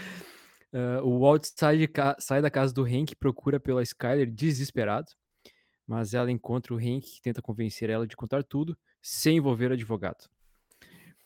Ah, 0.72 1.00
o 1.02 1.20
Walt 1.20 1.44
sai, 1.44 1.88
sai 2.18 2.42
da 2.42 2.50
casa 2.50 2.72
do 2.72 2.84
Hank 2.84 3.12
e 3.12 3.16
procura 3.16 3.58
pela 3.58 3.82
Skyler 3.82 4.30
desesperado, 4.30 5.12
mas 5.86 6.14
ela 6.14 6.30
encontra 6.30 6.74
o 6.74 6.78
Hank 6.78 7.02
que 7.02 7.22
tenta 7.22 7.42
convencer 7.42 7.90
ela 7.90 8.06
de 8.06 8.16
contar 8.16 8.44
tudo 8.44 8.78
sem 9.02 9.38
envolver 9.38 9.72
advogado. 9.72 10.28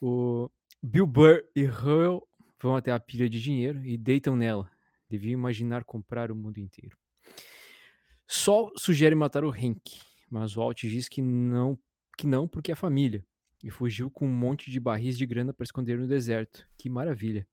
O 0.01 0.51
Bill 0.83 1.07
Burr 1.07 1.43
e 1.55 1.65
Hurl 1.65 2.27
vão 2.61 2.77
até 2.77 2.93
a 2.93 3.01
pilha 3.01 3.29
de 3.29 3.41
dinheiro 3.41 3.85
e 3.85 3.97
deitam 3.97 4.37
nela. 4.37 4.71
Deviam 5.09 5.33
imaginar 5.33 5.85
comprar 5.85 6.31
o 6.31 6.35
mundo 6.35 6.59
inteiro. 6.59 6.97
Sol 8.27 8.73
sugere 8.77 9.15
matar 9.15 9.45
o 9.45 9.51
Hank, 9.51 10.01
mas 10.31 10.57
o 10.57 10.61
Walt 10.61 10.81
diz 10.81 11.09
que 11.09 11.21
não, 11.21 11.79
que 12.17 12.27
não 12.27 12.49
porque 12.49 12.73
é 12.73 12.75
família 12.75 13.25
e 13.63 13.71
fugiu 13.71 14.11
com 14.11 14.27
um 14.27 14.33
monte 14.33 14.71
de 14.71 14.81
barris 14.81 15.17
de 15.17 15.27
grana 15.27 15.53
para 15.53 15.65
esconder 15.65 15.99
no 15.99 16.07
deserto. 16.07 16.67
Que 16.77 16.89
maravilha. 16.89 17.47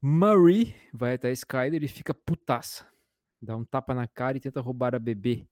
Marie 0.00 0.74
vai 0.92 1.14
até 1.14 1.28
a 1.28 1.32
Skyler 1.32 1.82
e 1.82 1.88
fica 1.88 2.14
putaça. 2.14 2.86
Dá 3.40 3.56
um 3.56 3.64
tapa 3.64 3.94
na 3.94 4.06
cara 4.06 4.36
e 4.36 4.40
tenta 4.40 4.60
roubar 4.60 4.94
a 4.94 4.98
bebê, 4.98 5.46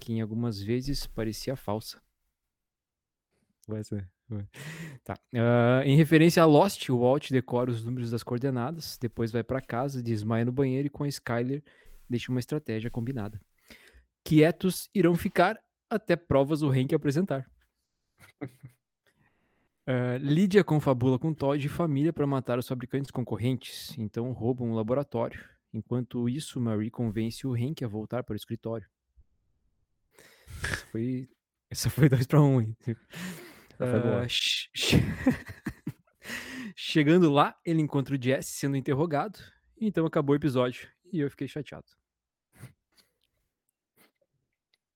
que 0.00 0.12
em 0.12 0.20
algumas 0.20 0.60
vezes 0.60 1.06
parecia 1.06 1.56
falsa. 1.56 2.00
Vai 3.66 3.84
ser. 3.84 4.10
Tá. 5.04 5.18
Ah, 5.34 5.82
em 5.84 5.96
referência 5.96 6.42
a 6.42 6.46
Lost, 6.46 6.88
o 6.88 6.98
Walt 6.98 7.30
decora 7.30 7.70
os 7.70 7.84
números 7.84 8.10
das 8.10 8.22
coordenadas, 8.22 8.98
depois 8.98 9.30
vai 9.30 9.44
pra 9.44 9.60
casa, 9.60 10.02
desmaia 10.02 10.44
no 10.44 10.52
banheiro 10.52 10.86
e 10.86 10.90
com 10.90 11.04
a 11.04 11.08
Skyler 11.08 11.62
deixa 12.08 12.30
uma 12.30 12.40
estratégia 12.40 12.90
combinada. 12.90 13.40
Quietos 14.24 14.88
irão 14.94 15.14
ficar 15.14 15.60
até 15.90 16.16
provas 16.16 16.62
o 16.62 16.70
Hank 16.70 16.94
apresentar. 16.94 17.48
Ah, 19.86 20.16
Lídia 20.18 20.62
confabula 20.62 21.18
com 21.18 21.34
Todd 21.34 21.64
e 21.64 21.68
família 21.68 22.12
para 22.12 22.26
matar 22.26 22.58
os 22.58 22.68
fabricantes 22.68 23.10
concorrentes, 23.10 23.96
então 23.98 24.30
roubam 24.32 24.68
um 24.70 24.74
laboratório. 24.74 25.42
Enquanto 25.74 26.28
isso, 26.28 26.60
Marie 26.60 26.90
convence 26.90 27.46
o 27.46 27.54
Hank 27.54 27.82
a 27.84 27.88
voltar 27.88 28.22
para 28.22 28.34
o 28.34 28.36
escritório. 28.36 28.86
Essa 30.62 30.86
foi, 30.86 31.28
essa 31.70 31.90
foi 31.90 32.08
2 32.08 32.26
para 32.26 32.40
1, 32.42 32.60
hein? 32.60 32.76
Che- 32.84 32.96
che- 34.72 34.96
Chegando 36.76 37.30
lá, 37.32 37.56
ele 37.64 37.80
encontra 37.80 38.14
o 38.14 38.22
Jesse 38.22 38.52
sendo 38.52 38.76
interrogado. 38.76 39.38
Então 39.80 40.06
acabou 40.06 40.34
o 40.34 40.36
episódio. 40.36 40.88
E 41.12 41.18
eu 41.20 41.30
fiquei 41.30 41.48
chateado. 41.48 41.86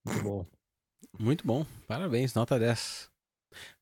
Muito 0.05 0.23
bom. 0.23 0.45
Muito 1.19 1.45
bom. 1.47 1.65
Parabéns, 1.87 2.33
nota 2.33 2.57
10. 2.57 3.11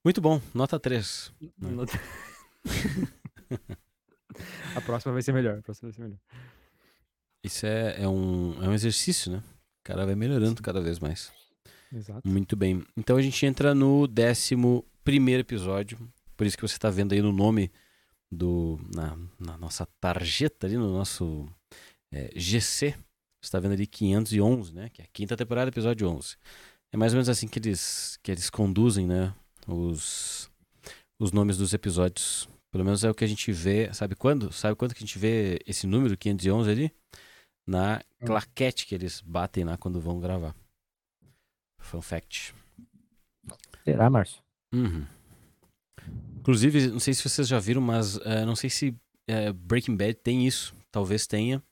Muito 0.06 0.22
bom, 0.22 0.40
nota 0.54 0.80
3. 0.80 1.34
É. 1.42 1.66
Nota- 1.66 2.00
a 4.76 4.82
próxima 4.82 5.12
vai 5.12 5.24
ser 5.24 5.34
melhor. 5.34 5.58
A 5.58 5.62
próxima 5.64 5.90
vai 5.90 5.96
ser 5.96 6.02
melhor. 6.04 6.20
Isso 7.44 7.66
é, 7.66 8.04
é, 8.04 8.08
um, 8.08 8.64
é 8.64 8.70
um 8.70 8.74
exercício, 8.74 9.32
né? 9.32 9.40
O 9.40 9.84
cara 9.84 10.06
vai 10.06 10.14
melhorando 10.14 10.62
cada 10.62 10.80
vez 10.80 11.00
mais. 11.00 11.34
Exato. 11.92 12.22
Muito 12.28 12.56
bem. 12.56 12.86
Então 12.96 13.18
a 13.18 13.22
gente 13.22 13.44
entra 13.48 13.74
no 13.74 14.06
décimo 14.06 14.86
primeiro 15.04 15.42
episódio. 15.42 15.98
Por 16.38 16.46
isso 16.46 16.56
que 16.56 16.62
você 16.62 16.76
está 16.76 16.92
vendo 16.92 17.14
aí 17.14 17.22
no 17.22 17.32
nome 17.32 17.72
do. 18.32 18.80
Na, 18.94 19.18
na 19.40 19.58
nossa 19.58 19.88
tarjeta 20.00 20.68
ali, 20.68 20.78
no 20.78 20.94
nosso 20.94 21.50
é, 22.12 22.32
GC. 22.36 22.92
Você 22.92 22.98
está 23.42 23.60
vendo 23.60 23.72
ali 23.74 23.88
511, 23.88 24.72
né? 24.72 24.88
Que 24.90 25.02
é 25.02 25.06
a 25.06 25.08
quinta 25.12 25.36
temporada, 25.36 25.70
episódio 25.70 26.08
11. 26.08 26.36
É 26.92 26.98
mais 26.98 27.12
ou 27.14 27.18
menos 27.18 27.30
assim 27.30 27.48
que 27.48 27.58
eles, 27.58 28.20
que 28.22 28.32
eles 28.32 28.52
conduzem, 28.52 29.08
né? 29.08 29.34
Os, 29.68 30.50
os 31.20 31.32
nomes 31.32 31.58
dos 31.58 31.74
episódios. 31.74 32.48
Pelo 32.72 32.84
menos 32.84 33.04
é 33.04 33.10
o 33.10 33.16
que 33.16 33.24
a 33.24 33.28
gente 33.28 33.52
vê. 33.52 33.92
Sabe 33.94 34.16
quando? 34.16 34.52
Sabe 34.52 34.76
quando 34.76 34.94
que 34.94 35.04
a 35.04 35.06
gente 35.06 35.18
vê 35.18 35.60
esse 35.66 35.88
número 35.88 36.18
511 36.18 36.70
ali? 36.70 36.92
Na 37.68 38.02
claquete 38.20 38.86
que 38.86 38.94
eles 38.94 39.22
batem 39.22 39.64
lá 39.64 39.78
quando 39.78 40.00
vão 40.00 40.20
gravar. 40.20 40.56
Fun 41.80 42.02
fact. 42.02 42.54
Será, 43.84 44.10
Márcio? 44.10 44.42
Uhum. 44.74 45.06
Inclusive, 46.40 46.88
não 46.88 47.00
sei 47.00 47.14
se 47.14 47.28
vocês 47.28 47.48
já 47.48 47.60
viram, 47.60 47.82
mas 47.82 48.18
eh, 48.18 48.46
não 48.46 48.56
sei 48.56 48.70
se 48.70 48.96
eh, 49.28 49.52
Breaking 49.54 49.96
Bad 49.96 50.16
tem 50.16 50.46
isso. 50.46 50.76
Talvez 50.92 51.26
tenha. 51.26 51.64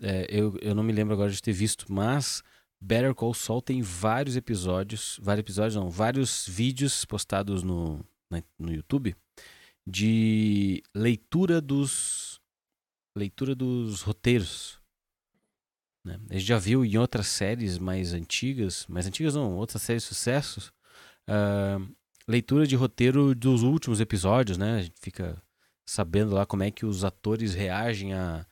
Eh, 0.00 0.26
eu, 0.30 0.56
eu 0.60 0.74
não 0.74 0.82
me 0.82 0.92
lembro 0.92 1.14
agora 1.14 1.30
de 1.30 1.40
ter 1.40 1.52
visto, 1.52 1.92
mas 1.92 2.42
Better 2.80 3.14
Call 3.14 3.34
Saul 3.34 3.62
tem 3.62 3.80
vários 3.82 4.36
episódios, 4.36 5.18
vários 5.22 5.44
episódios 5.44 5.74
não, 5.74 5.88
vários 5.88 6.46
vídeos 6.48 7.04
postados 7.04 7.62
no, 7.62 8.04
no 8.58 8.72
YouTube 8.72 9.16
de 9.86 10.82
leitura 10.94 11.60
dos 11.60 12.40
leitura 13.16 13.54
dos 13.54 14.02
roteiros. 14.02 14.80
Né? 16.04 16.18
A 16.30 16.34
gente 16.34 16.46
já 16.46 16.58
viu 16.58 16.84
em 16.84 16.98
outras 16.98 17.28
séries 17.28 17.78
mais 17.78 18.12
antigas, 18.12 18.86
mais 18.88 19.06
antigas 19.06 19.34
não, 19.34 19.56
outras 19.56 19.82
séries 19.82 20.02
de 20.02 20.08
sucessos, 20.08 20.72
ah, 21.26 21.78
leitura 22.26 22.66
de 22.66 22.76
roteiro 22.76 23.34
dos 23.34 23.62
últimos 23.62 24.00
episódios, 24.00 24.58
né? 24.58 24.76
A 24.78 24.82
gente 24.82 24.96
fica 25.00 25.40
sabendo 25.86 26.34
lá 26.34 26.46
como 26.46 26.62
é 26.62 26.70
que 26.70 26.86
os 26.86 27.04
atores 27.04 27.54
reagem 27.54 28.14
a, 28.14 28.46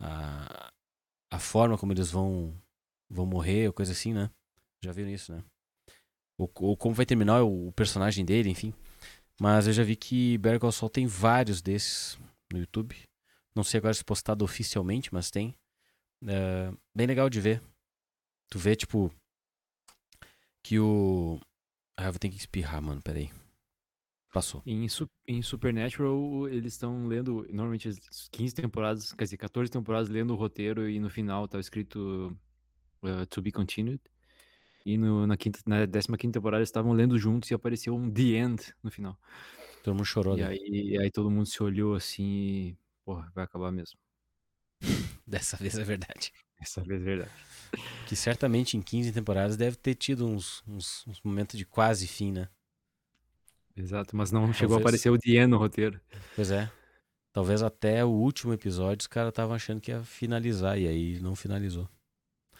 a, 0.00 0.72
a 1.30 1.38
forma 1.38 1.76
como 1.78 1.92
eles 1.92 2.10
vão, 2.10 2.54
vão 3.14 3.24
morrer, 3.24 3.68
ou 3.68 3.72
coisa 3.72 3.92
assim, 3.92 4.12
né? 4.12 4.30
Já 4.82 4.92
viram 4.92 5.10
isso, 5.10 5.32
né? 5.32 5.42
Ou, 6.36 6.50
ou 6.60 6.76
como 6.76 6.94
vai 6.94 7.06
terminar 7.06 7.42
o, 7.42 7.68
o 7.68 7.72
personagem 7.72 8.24
dele, 8.24 8.50
enfim. 8.50 8.74
Mas 9.40 9.66
eu 9.66 9.72
já 9.72 9.82
vi 9.82 9.96
que 9.96 10.36
Better 10.38 10.60
Call 10.60 10.90
tem 10.90 11.06
vários 11.06 11.62
desses 11.62 12.18
no 12.52 12.58
YouTube. 12.58 12.96
Não 13.54 13.62
sei 13.62 13.78
agora 13.78 13.94
se 13.94 14.04
postado 14.04 14.44
oficialmente, 14.44 15.14
mas 15.14 15.30
tem. 15.30 15.54
É, 16.26 16.72
bem 16.94 17.06
legal 17.06 17.30
de 17.30 17.40
ver. 17.40 17.62
Tu 18.50 18.58
vê, 18.58 18.74
tipo, 18.74 19.12
que 20.62 20.78
o. 20.78 21.40
Ah, 21.96 22.06
eu 22.06 22.12
vou 22.12 22.18
ter 22.18 22.28
que 22.28 22.36
espirrar, 22.36 22.82
mano, 22.82 23.00
peraí. 23.00 23.30
Passou. 24.32 24.60
Em, 24.66 24.86
em 25.28 25.42
Supernatural, 25.42 26.48
eles 26.48 26.72
estão 26.72 27.06
lendo, 27.06 27.46
normalmente, 27.50 27.88
as 27.88 28.28
15 28.32 28.52
temporadas, 28.52 29.12
quer 29.12 29.24
dizer, 29.24 29.36
14 29.36 29.70
temporadas 29.70 30.08
lendo 30.08 30.32
o 30.32 30.36
roteiro 30.36 30.88
e 30.90 30.98
no 30.98 31.08
final 31.08 31.46
tá 31.46 31.60
escrito 31.60 32.36
uh, 33.04 33.26
To 33.26 33.42
Be 33.42 33.52
Continued. 33.52 34.00
E 34.86 34.98
no, 34.98 35.26
na, 35.26 35.36
quinta, 35.36 35.60
na 35.66 35.86
15 35.86 36.32
temporada 36.32 36.60
eles 36.60 36.68
estavam 36.68 36.92
lendo 36.92 37.18
juntos 37.18 37.50
e 37.50 37.54
apareceu 37.54 37.94
um 37.96 38.10
The 38.10 38.22
End 38.22 38.74
no 38.82 38.90
final. 38.90 39.18
Todo 39.82 39.94
mundo 39.94 40.04
chorou, 40.06 40.36
E 40.36 40.42
né? 40.42 40.48
aí, 40.48 40.98
aí 41.00 41.10
todo 41.10 41.30
mundo 41.30 41.46
se 41.46 41.62
olhou 41.62 41.94
assim 41.94 42.24
e, 42.24 42.78
porra, 43.04 43.30
vai 43.34 43.44
acabar 43.44 43.70
mesmo. 43.72 43.98
Dessa 45.26 45.56
vez 45.56 45.78
é 45.78 45.84
verdade. 45.84 46.32
Essa 46.60 46.82
vez 46.82 47.00
é 47.00 47.04
verdade. 47.04 47.32
Que 48.06 48.14
certamente 48.16 48.76
em 48.76 48.82
15 48.82 49.12
temporadas 49.12 49.56
deve 49.56 49.76
ter 49.76 49.94
tido 49.94 50.26
uns, 50.26 50.62
uns, 50.66 51.06
uns 51.06 51.20
momentos 51.22 51.58
de 51.58 51.64
quase 51.66 52.06
fim, 52.06 52.32
né? 52.32 52.48
Exato, 53.76 54.16
mas 54.16 54.30
não 54.30 54.52
chegou 54.52 54.76
a 54.76 54.78
Talvez. 54.78 54.80
aparecer 54.80 55.10
o 55.10 55.18
The 55.18 55.30
End 55.32 55.48
no 55.48 55.58
roteiro. 55.58 56.00
Pois 56.34 56.50
é. 56.50 56.70
Talvez 57.32 57.62
até 57.62 58.04
o 58.04 58.08
último 58.08 58.52
episódio 58.52 59.02
os 59.02 59.06
caras 59.06 59.30
estavam 59.30 59.54
achando 59.54 59.80
que 59.80 59.90
ia 59.90 60.02
finalizar 60.04 60.78
e 60.78 60.86
aí 60.86 61.20
não 61.20 61.34
finalizou. 61.36 61.88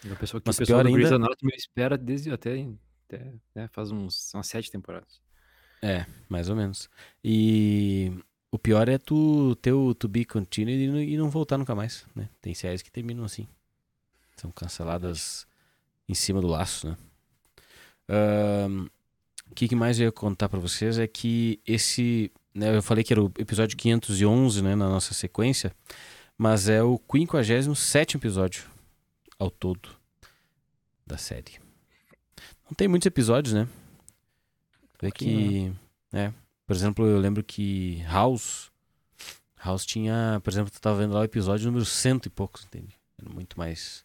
E 0.05 0.11
a 0.13 0.17
pessoa 0.17 0.41
que 0.41 0.47
Mas 0.49 0.57
o 0.57 0.59
pessoal 0.61 0.81
pior 0.81 0.91
do 0.91 0.95
Grey's 0.95 1.13
ainda- 1.13 1.27
Anatomy 1.27 1.53
espera 1.57 1.97
desde 1.99 2.31
até, 2.33 2.67
até 3.09 3.33
né, 3.55 3.69
faz 3.73 3.91
uns, 3.91 4.33
umas 4.35 4.47
sete 4.47 4.71
temporadas. 4.71 5.21
É, 5.83 6.07
mais 6.29 6.49
ou 6.49 6.57
menos. 6.57 6.89
E 7.23 8.13
o 8.51 8.59
pior 8.59 8.89
é 8.89 8.97
tu 8.99 9.55
ter 9.57 9.73
o 9.73 9.95
To 9.95 10.09
Be 10.09 10.25
Continued 10.25 10.83
e 11.11 11.17
não, 11.17 11.29
voltar 11.29 11.59
nunca 11.59 11.75
mais, 11.75 12.07
né? 12.15 12.29
Tem 12.41 12.55
séries 12.55 12.81
que 12.83 12.91
terminam 12.91 13.25
assim. 13.25 13.47
São 14.37 14.51
canceladas 14.51 15.47
em 16.09 16.15
cima 16.15 16.41
do 16.41 16.47
laço, 16.47 16.89
né? 16.89 16.97
O 19.51 19.55
que, 19.55 19.69
que 19.69 19.77
mais 19.77 19.99
eu 19.99 20.07
ia 20.07 20.13
contar 20.13 20.49
pra 20.49 20.59
vocês 20.59 20.99
é 20.99 21.07
que 21.07 21.61
esse... 21.67 22.31
Né, 22.55 22.77
eu 22.77 22.83
falei 22.83 23.03
que 23.05 23.13
era 23.13 23.23
o 23.23 23.33
episódio 23.39 23.77
511, 23.77 24.63
né? 24.63 24.75
Na 24.75 24.89
nossa 24.89 25.13
sequência. 25.15 25.75
Mas 26.39 26.69
é 26.69 26.83
o 26.83 26.99
57º 26.99 28.17
episódio 28.17 28.65
ao 29.45 29.51
todo 29.51 29.89
da 31.07 31.17
série. 31.19 31.61
Não 32.65 32.75
tem 32.77 32.89
muitos 32.89 33.07
episódios, 33.07 33.55
né? 33.55 33.69
Vê 35.01 35.11
que... 35.11 35.73
É, 36.13 36.33
por 36.67 36.75
exemplo, 36.75 37.07
eu 37.07 37.19
lembro 37.19 37.43
que 37.45 38.03
House... 38.09 38.71
House 39.63 39.85
tinha... 39.85 40.41
Por 40.43 40.51
exemplo, 40.53 40.71
tu 40.71 40.81
tava 40.81 40.99
vendo 40.99 41.15
lá 41.15 41.21
o 41.21 41.25
episódio 41.25 41.67
número 41.67 41.85
cento 41.85 42.27
e 42.27 42.31
poucos, 42.31 42.65
entende? 42.65 42.99
Era 43.19 43.31
muito 43.31 43.59
mais... 43.59 44.05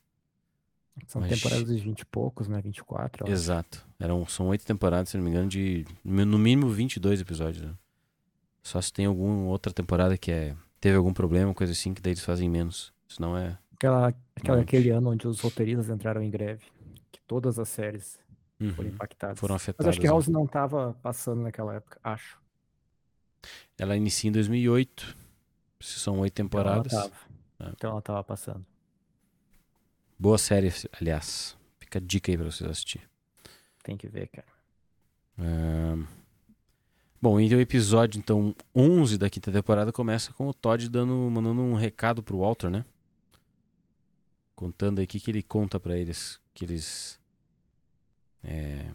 São 1.08 1.22
Mas- 1.22 1.32
temporadas 1.32 1.68
de 1.68 1.82
20 1.82 2.02
e 2.02 2.06
poucos, 2.06 2.48
né? 2.50 2.62
24. 2.62 3.24
eu 3.24 3.28
acho. 3.28 3.34
Exato. 3.34 3.88
Eram, 3.98 4.28
são 4.28 4.48
oito 4.50 4.66
temporadas, 4.66 5.10
se 5.10 5.18
não 5.18 5.24
me 5.24 5.30
engano, 5.30 5.48
de 5.48 5.86
no 6.04 6.38
mínimo 6.38 6.68
22 6.68 7.22
episódios. 7.22 7.64
Né? 7.64 7.74
Só 8.62 8.82
se 8.82 8.92
tem 8.92 9.06
alguma 9.06 9.46
outra 9.50 9.72
temporada 9.72 10.18
que 10.18 10.30
é 10.30 10.58
teve 10.82 10.98
algum 10.98 11.14
problema, 11.14 11.54
coisa 11.54 11.72
assim, 11.72 11.94
que 11.94 12.02
daí 12.02 12.12
eles 12.14 12.24
fazem 12.24 12.50
menos. 12.50 12.94
Senão 13.08 13.38
é. 13.38 13.58
Aquela, 13.80 14.14
aquela, 14.36 14.62
aquele 14.62 14.90
ano 14.90 15.10
onde 15.12 15.26
os 15.26 15.40
roteiristas 15.40 15.90
entraram 15.90 16.22
em 16.22 16.30
greve. 16.30 16.66
Que 17.12 17.22
todas 17.26 17.58
as 17.58 17.70
séries 17.70 18.20
foram 18.76 18.90
Uhum. 18.90 18.96
impactadas. 18.96 19.40
Foram 19.40 19.56
Mas 19.56 19.62
afetadas. 19.64 19.90
acho 19.90 20.00
que 20.02 20.06
né? 20.06 20.12
House 20.12 20.28
não 20.28 20.46
tava 20.46 20.98
passando 21.02 21.42
naquela 21.42 21.76
época, 21.76 21.98
acho. 22.04 22.38
Ela 23.78 23.96
inicia 23.96 24.28
em 24.30 24.34
2008. 24.34 25.16
Se 25.80 25.98
são 25.98 26.20
oito 26.20 26.42
Então 26.42 26.60
ela 26.60 26.84
temporadas. 26.84 26.92
tava. 26.92 27.14
É. 27.62 27.70
Então 27.70 27.92
ela 27.92 28.02
passando. 28.24 28.66
Boa 30.20 30.38
série, 30.38 30.74
aliás. 31.00 31.58
Fica 31.80 32.00
a 32.00 32.02
dica 32.02 32.30
aí 32.30 32.38
pra 32.38 32.52
vocês 32.52 32.70
assistir. 32.70 33.02
Tem 33.82 33.96
que 33.96 34.10
ver, 34.10 34.28
cara. 34.28 34.48
Ahn, 35.38 36.04
Bom, 37.22 37.40
e 37.40 37.54
o 37.56 37.60
episódio, 37.62 38.18
então, 38.18 38.54
11 38.76 39.18
da 39.18 39.30
quinta 39.30 39.52
temporada 39.52 39.92
começa 39.92 40.32
com 40.34 40.48
o 40.48 40.54
Todd 40.54 40.88
dando, 40.90 41.14
mandando 41.32 41.62
um 41.62 41.74
recado 41.76 42.22
pro 42.24 42.40
Walter, 42.40 42.70
né? 42.70 42.86
Contando 44.60 45.00
aí 45.00 45.06
o 45.06 45.08
que, 45.08 45.22
que 45.22 45.32
ele 45.32 45.42
conta 45.42 45.80
pra 45.80 45.98
eles. 45.98 46.38
Que 46.54 46.66
eles. 46.66 47.18
é, 48.44 48.92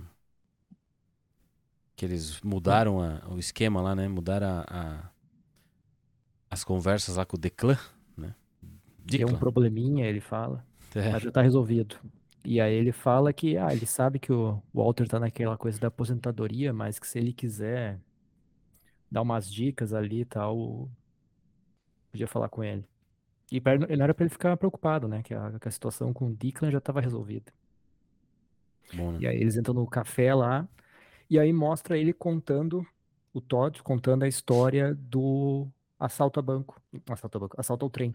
que 1.96 2.04
eles 2.04 2.38
mudaram 2.42 3.00
a- 3.00 3.22
o 3.30 3.38
esquema 3.38 3.80
lá, 3.80 3.94
né? 3.94 4.06
Mudaram 4.06 4.46
a, 4.46 4.64
a- 4.68 5.10
as 6.50 6.62
conversas 6.62 7.16
lá 7.16 7.24
com 7.24 7.38
o 7.38 7.40
Declan, 7.40 7.78
né? 8.14 8.34
Tem 9.06 9.24
um 9.24 9.38
probleminha, 9.38 10.04
ele 10.06 10.20
fala. 10.20 10.62
É, 10.94 11.10
Mas 11.10 11.22
já 11.22 11.32
tá 11.32 11.40
resolvido. 11.40 11.96
E 12.44 12.60
aí 12.60 12.74
ele 12.74 12.92
fala 12.92 13.32
que, 13.32 13.56
ah, 13.56 13.72
ele 13.72 13.86
sabe 13.86 14.18
que 14.18 14.30
o 14.30 14.62
Walter 14.72 15.08
tá 15.08 15.18
naquela 15.18 15.56
coisa 15.56 15.80
da 15.80 15.88
aposentadoria, 15.88 16.74
mas 16.74 16.98
que 16.98 17.06
se 17.08 17.18
ele 17.18 17.32
quiser 17.32 17.98
dar 19.10 19.22
umas 19.22 19.50
dicas 19.50 19.94
ali 19.94 20.20
e 20.20 20.24
tal, 20.26 20.90
podia 22.12 22.28
falar 22.28 22.50
com 22.50 22.62
ele. 22.62 22.86
E 23.50 23.60
pra- 23.60 23.78
não 23.78 24.04
era 24.04 24.14
pra 24.14 24.24
ele 24.24 24.30
ficar 24.32 24.56
preocupado, 24.56 25.08
né? 25.08 25.22
Que 25.22 25.34
a, 25.34 25.58
que 25.58 25.68
a 25.68 25.70
situação 25.70 26.12
com 26.12 26.28
o 26.28 26.34
Declan 26.34 26.70
já 26.70 26.80
tava 26.80 27.00
resolvida. 27.00 27.52
Bom, 28.92 29.12
né? 29.12 29.20
E 29.20 29.26
aí 29.26 29.36
eles 29.36 29.56
entram 29.56 29.74
no 29.74 29.86
café 29.86 30.34
lá, 30.34 30.68
e 31.30 31.38
aí 31.38 31.52
mostra 31.52 31.98
ele 31.98 32.12
contando, 32.12 32.86
o 33.34 33.40
Todd 33.40 33.82
contando 33.82 34.24
a 34.24 34.28
história 34.28 34.94
do 34.94 35.68
assalto 35.98 36.40
a 36.40 36.42
banco. 36.42 36.80
Assalto 37.10 37.38
a 37.38 37.40
banco, 37.40 37.56
assalto 37.60 37.84
ao 37.86 37.90
trem. 37.90 38.14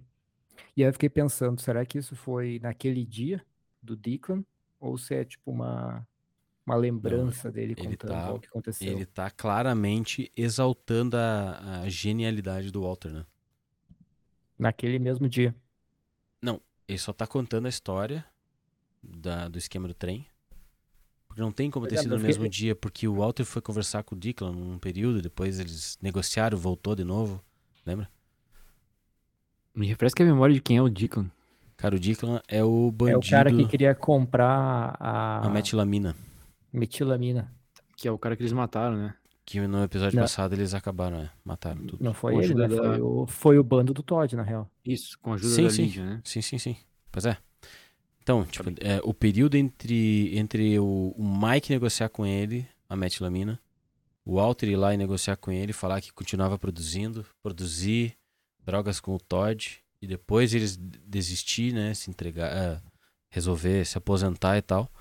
E 0.78 0.84
aí 0.84 0.90
eu 0.90 0.94
fiquei 0.94 1.10
pensando, 1.10 1.62
será 1.62 1.86
que 1.86 1.98
isso 2.00 2.16
foi 2.16 2.60
naquele 2.62 3.06
dia 3.06 3.46
do 3.82 3.96
Declan? 3.96 4.44
Ou 4.80 4.98
se 4.98 5.16
é 5.16 5.26
tipo 5.26 5.52
uma, 5.52 6.08
uma 6.66 6.76
lembrança 6.76 7.52
dele 7.52 7.76
ele 7.76 7.96
contando 7.96 8.22
tá- 8.22 8.36
o 8.36 8.40
que 8.40 8.48
aconteceu? 8.48 8.92
Ele 8.92 9.06
tá 9.06 9.30
claramente 9.30 10.32
exaltando 10.38 11.18
a, 11.18 11.82
a 11.82 11.90
genialidade 11.90 12.72
do 12.72 12.82
Walter, 12.84 13.12
né? 13.12 13.26
Naquele 14.60 15.00
mesmo 15.00 15.28
dia. 15.28 15.56
Ele 16.88 16.98
só 16.98 17.14
tá 17.14 17.28
contando 17.28 17.68
a 17.68 17.70
história 17.70 18.26
da- 19.04 19.48
do 19.48 19.60
esquema 19.60 19.88
do 19.88 19.94
trem. 19.94 20.26
Porque 21.28 21.40
não 21.40 21.52
tem 21.52 21.70
como 21.70 21.86
ter 21.86 21.94
é, 21.94 21.98
sido 22.00 22.18
no 22.18 22.22
mesmo 22.24 22.50
dia, 22.50 22.76
porque 22.76 23.08
o 23.08 23.14
Walter 23.18 23.46
foi 23.46 23.62
conversar 23.62 24.02
com 24.04 24.16
o 24.16 24.18
Declan 24.18 24.52
num 24.52 24.80
período, 24.80 25.22
depois 25.22 25.60
eles 25.60 26.00
negociaram, 26.02 26.58
voltou 26.58 26.96
de 26.96 27.04
novo. 27.04 27.44
Lembra? 27.86 28.10
Me 29.76 29.86
refresca 29.86 30.24
a 30.24 30.26
memória 30.26 30.56
de 30.56 30.62
quem 30.62 30.78
é 30.78 30.82
o 30.82 30.90
Deacon. 30.90 31.30
Cara, 31.78 31.96
o 31.96 32.00
Declan 32.00 32.42
é 32.48 32.64
o 32.64 32.88
É 32.88 32.92
bandido, 32.92 33.20
o 33.20 33.30
cara 33.30 33.52
que 33.52 33.68
queria 33.68 33.94
comprar 33.94 34.98
a, 35.00 35.46
a 35.46 35.50
metilamina. 35.50 36.16
metilamina. 36.74 37.54
Que 37.96 38.08
é 38.08 38.12
o 38.12 38.18
cara 38.18 38.36
que 38.36 38.42
eles 38.42 38.52
mataram, 38.52 38.98
né? 38.98 39.16
Que 39.50 39.60
no 39.66 39.84
episódio 39.84 40.16
Não. 40.16 40.24
passado 40.24 40.54
eles 40.54 40.76
acabaram, 40.76 41.18
né? 41.24 41.30
Mataram 41.44 41.84
tudo. 41.84 42.04
Não 42.04 42.14
foi 42.14 42.34
Com 42.34 42.42
ele, 42.44 42.54
né? 42.54 42.66
ajuda 42.66 42.78
Foi 42.84 42.98
da- 43.00 43.04
o, 43.04 43.26
foi 43.26 43.58
o 43.58 43.64
bando 43.64 43.96
do 43.96 44.04
Todd, 44.04 44.36
na 44.36 44.44
real. 44.44 44.70
Isso, 44.86 45.18
com 45.20 45.32
a 45.32 45.36
ajuda 45.36 45.56
Sim, 45.56 45.64
da 45.64 45.70
sim. 45.72 45.82
Lídia, 45.84 46.06
né? 46.06 46.22
Sim, 46.24 46.42
sim, 46.42 46.60
sim. 46.60 46.78
Pois 47.12 47.26
é. 47.26 47.36
Então, 48.22 48.46
tipo, 48.46 48.70
é, 48.80 49.02
o 49.04 49.12
período 49.12 49.56
entre, 49.56 50.38
entre 50.38 50.78
o, 50.78 51.16
o 51.18 51.24
Mike 51.42 51.72
negociar 51.72 52.10
com 52.10 52.28
ele, 52.28 52.68
a 52.88 52.96
metilamina, 52.96 53.60
o 54.24 54.36
Walter 54.36 54.70
ir 54.70 54.76
lá 54.76 54.94
e 54.94 54.98
negociar 54.98 55.36
com 55.36 55.52
ele, 55.52 55.74
falar 55.74 56.00
que 56.00 56.14
continuava 56.14 56.60
produzindo, 56.60 57.26
produzir 57.42 58.16
drogas 58.64 59.00
com 59.00 59.16
o 59.16 59.20
Todd, 59.20 59.80
e 60.00 60.06
depois 60.06 60.54
eles 60.54 60.78
desistir, 60.78 61.74
né, 61.74 61.96
se 61.96 62.08
entregar, 62.12 62.52
ah, 62.56 62.82
resolver 63.32 63.84
se 63.84 63.98
aposentar 63.98 64.58
e 64.60 64.62
tal. 64.62 64.92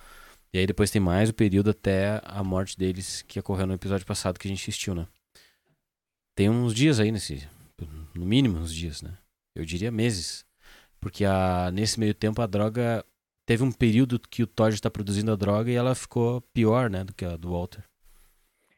E 0.53 0.59
aí 0.59 0.67
depois 0.67 0.91
tem 0.91 1.01
mais 1.01 1.29
o 1.29 1.35
período 1.35 1.71
até 1.71 2.21
a 2.25 2.43
morte 2.43 2.77
deles, 2.77 3.23
que 3.23 3.39
ocorreu 3.39 3.67
no 3.67 3.75
episódio 3.75 4.07
passado 4.07 4.39
que 4.39 4.49
a 4.49 4.51
gente 4.51 4.63
assistiu, 4.63 4.95
né. 4.95 5.07
Tem 6.35 6.49
uns 6.49 6.73
dias 6.75 7.01
aí 7.01 7.11
nesse, 7.11 7.47
no 8.15 8.25
mínimo 8.25 8.59
uns 8.59 8.73
dias, 8.73 9.03
né. 9.03 9.19
Eu 9.55 9.65
diria 9.65 9.91
meses. 9.91 10.47
Porque 11.01 11.25
a, 11.25 11.71
nesse 11.73 11.99
meio 11.99 12.15
tempo 12.15 12.41
a 12.41 12.47
droga. 12.47 13.05
Teve 13.45 13.63
um 13.63 13.73
período 13.73 14.21
que 14.21 14.43
o 14.43 14.47
Todd 14.47 14.75
está 14.75 14.91
produzindo 14.91 15.33
a 15.33 15.37
droga 15.37 15.71
e 15.71 15.75
ela 15.75 15.95
ficou 15.95 16.43
pior, 16.53 16.91
né? 16.91 17.03
Do 17.03 17.15
que 17.15 17.25
a 17.25 17.35
do 17.35 17.51
Walter. 17.51 17.83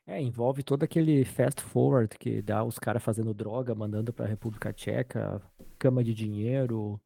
É, 0.07 0.21
envolve 0.21 0.62
todo 0.62 0.85
aquele 0.85 1.25
fast 1.25 1.61
forward 1.61 2.17
que 2.17 2.41
dá 2.41 2.65
os 2.65 2.79
caras 2.79 3.03
fazendo 3.03 3.35
droga, 3.35 3.75
mandando 3.75 4.12
pra 4.12 4.27
República 4.27 4.73
Tcheca, 4.73 5.43
cama 5.79 6.03
de 6.03 6.15
dinheiro, 6.15 7.00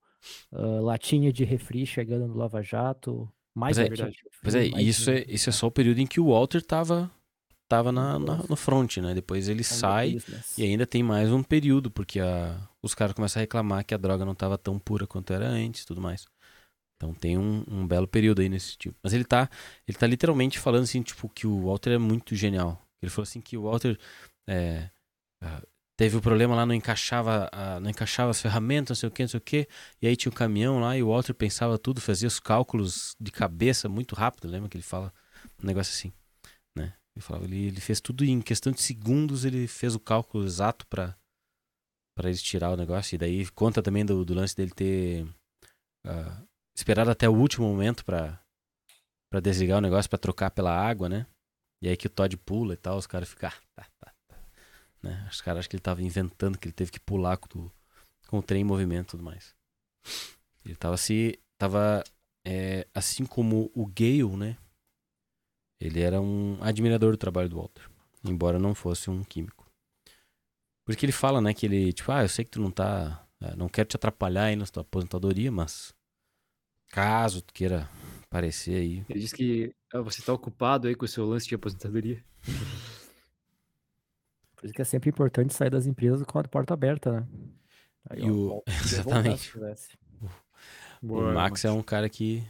ah, 0.53 0.81
latinha 0.81 1.33
de 1.33 1.45
refri 1.45 1.87
chegando 1.87 2.27
no 2.27 2.37
Lava 2.37 2.63
Jato, 2.63 3.31
mais 3.55 3.77
Pois 3.77 3.79
é, 3.79 3.83
latinha 3.91 4.11
de 4.11 4.17
refri, 4.25 4.41
Pois 4.43 4.55
é, 4.55 4.67
isso 4.67 5.11
é, 5.11 5.25
isso 5.29 5.49
é 5.49 5.53
só 5.53 5.67
o 5.67 5.71
período 5.71 5.99
em 6.01 6.07
que 6.07 6.21
o 6.21 6.27
Walter 6.31 6.63
tava, 6.63 7.11
tava 7.69 7.93
na, 7.93 8.19
na- 8.19 8.43
no 8.49 8.57
front, 8.57 8.99
né? 8.99 9.15
Depois 9.15 9.49
ele 9.49 9.61
the 9.61 9.65
sai 9.65 10.17
e 10.59 10.63
ainda 10.65 10.87
tem 10.87 11.03
mais 11.03 11.31
um 11.33 11.43
período, 11.43 11.91
porque 11.91 12.21
a, 12.21 12.69
os 12.83 12.95
caras 12.95 13.15
começam 13.15 13.41
a 13.41 13.43
reclamar 13.43 13.85
que 13.85 13.95
a 13.95 13.99
droga 13.99 14.25
não 14.25 14.35
tava 14.35 14.59
tão 14.59 14.79
pura 14.79 15.07
quanto 15.07 15.33
era 15.33 15.49
antes 15.49 15.83
e 15.83 15.87
tudo 15.87 16.01
mais. 16.01 16.27
Então 16.97 17.13
tem 17.15 17.37
um, 17.39 17.65
um 17.69 17.87
belo 17.87 18.07
período 18.09 18.41
aí 18.43 18.49
nesse 18.49 18.77
tipo. 18.77 18.97
Mas 19.03 19.13
ele 19.13 19.25
tá, 19.25 19.49
ele 19.87 19.99
tá 19.99 20.07
literalmente 20.07 20.59
falando 20.59 20.85
assim, 20.85 21.03
tipo, 21.03 21.29
que 21.29 21.47
o 21.47 21.67
Walter 21.67 21.93
é 21.93 21.99
muito 21.99 22.35
genial. 22.35 22.81
Ele 23.03 23.11
falou 23.11 23.25
assim 23.25 23.41
que 23.41 23.57
o 23.57 23.63
Walter 23.65 23.99
é, 24.49 24.91
ah, 25.43 25.63
teve 25.97 26.17
o 26.17 26.21
problema 26.21 26.55
lá, 26.55 26.67
não 26.67 26.75
encaixava, 26.75 27.51
não 27.81 27.91
encaixava 27.91 28.31
as 28.31 28.41
ferramentas, 28.41 28.97
não 28.97 29.01
sei 29.01 29.09
o 29.09 29.13
que, 29.13 29.23
não 29.23 29.29
sei 29.29 29.39
o 29.39 29.41
que. 29.41 29.69
E 30.03 30.07
aí 30.07 30.17
tinha 30.17 30.31
um 30.31 30.35
caminhão 30.35 30.81
lá 30.81 30.97
e 30.97 31.03
o 31.03 31.09
Walter 31.09 31.35
pensava 31.35 31.79
tudo, 31.79 32.01
fazia 32.01 32.29
os 32.29 32.41
cálculos 32.41 33.17
de 33.21 33.31
cabeça 33.31 33.89
muito 33.89 34.15
rápido. 34.15 34.49
Lembra 34.49 34.69
que 34.69 34.77
ele 34.77 34.85
fala 34.85 35.13
um 35.63 35.67
negócio 35.67 35.93
assim, 35.93 36.13
né? 36.77 36.95
Ele 37.15 37.23
falava, 37.23 37.45
ele, 37.45 37.67
ele 37.67 37.81
fez 37.81 38.01
tudo 38.01 38.25
em 38.25 38.41
questão 38.41 38.73
de 38.73 38.83
segundos, 38.83 39.45
ele 39.45 39.67
fez 39.67 39.95
o 39.95 40.01
cálculo 40.01 40.45
exato 40.45 40.87
para 40.87 41.17
para 42.17 42.29
eles 42.29 42.43
tirar 42.43 42.71
o 42.71 42.77
negócio. 42.77 43.17
E 43.17 43.19
daí 43.19 43.47
conta 43.51 43.83
também 43.83 44.05
do, 44.05 44.25
do 44.25 44.35
lance 44.35 44.55
dele 44.55 44.71
ter 44.71 45.27
ah, 46.07 46.43
esperado 46.77 47.11
até 47.11 47.29
o 47.29 47.35
último 47.35 47.67
momento 47.67 48.05
para 48.05 48.41
para 49.31 49.41
desligar 49.41 49.79
o 49.79 49.81
negócio, 49.81 50.09
para 50.09 50.19
trocar 50.19 50.51
pela 50.53 50.71
água, 50.73 51.09
né? 51.09 51.27
E 51.83 51.89
aí 51.89 51.97
que 51.97 52.07
o 52.07 52.11
Todd 52.11 52.37
pula 52.37 52.75
e 52.75 52.77
tal, 52.77 52.97
os 52.97 53.07
caras 53.07 53.29
ficam, 53.29 53.51
ah, 53.51 53.61
tá, 53.75 53.87
tá. 53.99 54.14
Né? 55.05 55.29
Os 55.31 55.41
caras 55.41 55.61
acham 55.61 55.71
que 55.71 55.77
ele 55.77 55.83
tava 55.83 56.03
inventando, 56.03 56.59
que 56.59 56.67
ele 56.67 56.73
teve 56.73 56.91
que 56.91 56.99
pular 57.01 57.37
com, 57.37 57.59
o- 57.59 57.73
com 58.29 58.39
o 58.39 58.43
trem 58.43 58.63
em 58.63 58.65
movimento 58.65 59.09
e 59.09 59.11
tudo 59.13 59.23
mais. 59.25 59.55
Ele 60.65 60.75
tava 60.75 60.97
se. 60.97 61.39
Tava. 61.59 62.03
é, 62.47 62.87
assim 62.95 63.25
como 63.25 63.71
o 63.75 63.87
Gale, 63.87 64.37
né? 64.37 64.57
Ele 65.81 66.01
era 66.01 66.21
um 66.21 66.59
admirador 66.63 67.13
do 67.13 67.19
trabalho 67.19 67.49
do 67.49 67.57
Walter. 67.57 67.89
Embora 68.25 68.59
não 68.59 68.75
fosse 68.75 69.11
um 69.11 69.23
químico. 69.23 69.67
Por 70.87 70.97
que 70.97 71.05
ele 71.07 71.13
fala, 71.13 71.41
né? 71.41 71.53
Que 71.55 71.67
ele, 71.67 71.93
tipo, 71.93 72.11
ah, 72.13 72.23
eu 72.23 72.29
sei 72.29 72.45
que 72.45 72.51
tu 72.51 72.61
não 72.61 72.71
tá. 72.71 73.27
é, 73.41 73.55
Não 73.57 73.69
quero 73.69 73.89
te 73.89 73.97
atrapalhar 73.97 74.45
aí 74.45 74.57
na 74.57 74.67
tua 74.67 74.83
aposentadoria, 74.83 75.51
mas. 75.53 75.95
Caso 76.89 77.43
tu 77.43 77.53
queira 77.53 77.89
aparecer 78.25 78.77
aí. 78.77 79.05
Ele 79.09 79.21
disse 79.21 79.35
que 79.35 79.75
ah, 79.93 80.01
você 80.01 80.23
tá 80.23 80.33
ocupado 80.33 80.87
aí 80.89 80.95
com 80.95 81.05
o 81.05 81.09
seu 81.09 81.27
lance 81.27 81.47
de 81.49 81.55
aposentadoria. 81.55 82.25
Por 84.65 84.69
isso 84.69 84.75
que 84.77 84.81
é 84.81 84.85
sempre 84.87 85.11
importante 85.11 85.53
sair 85.53 85.69
das 85.69 85.85
empresas 85.85 86.23
com 86.23 86.39
a 86.39 86.45
porta 86.45 86.73
aberta, 86.73 87.21
né? 87.21 87.27
Aí, 88.09 88.21
E 88.23 88.31
ó, 88.31 88.33
o- 88.33 88.49
volta- 88.49 88.73
Exatamente. 88.73 89.51
tivesse. 89.51 89.99
o 91.03 91.21
Max 91.35 91.67
é 91.67 91.71
um 91.71 91.83
cara 91.83 92.09
que 92.09 92.43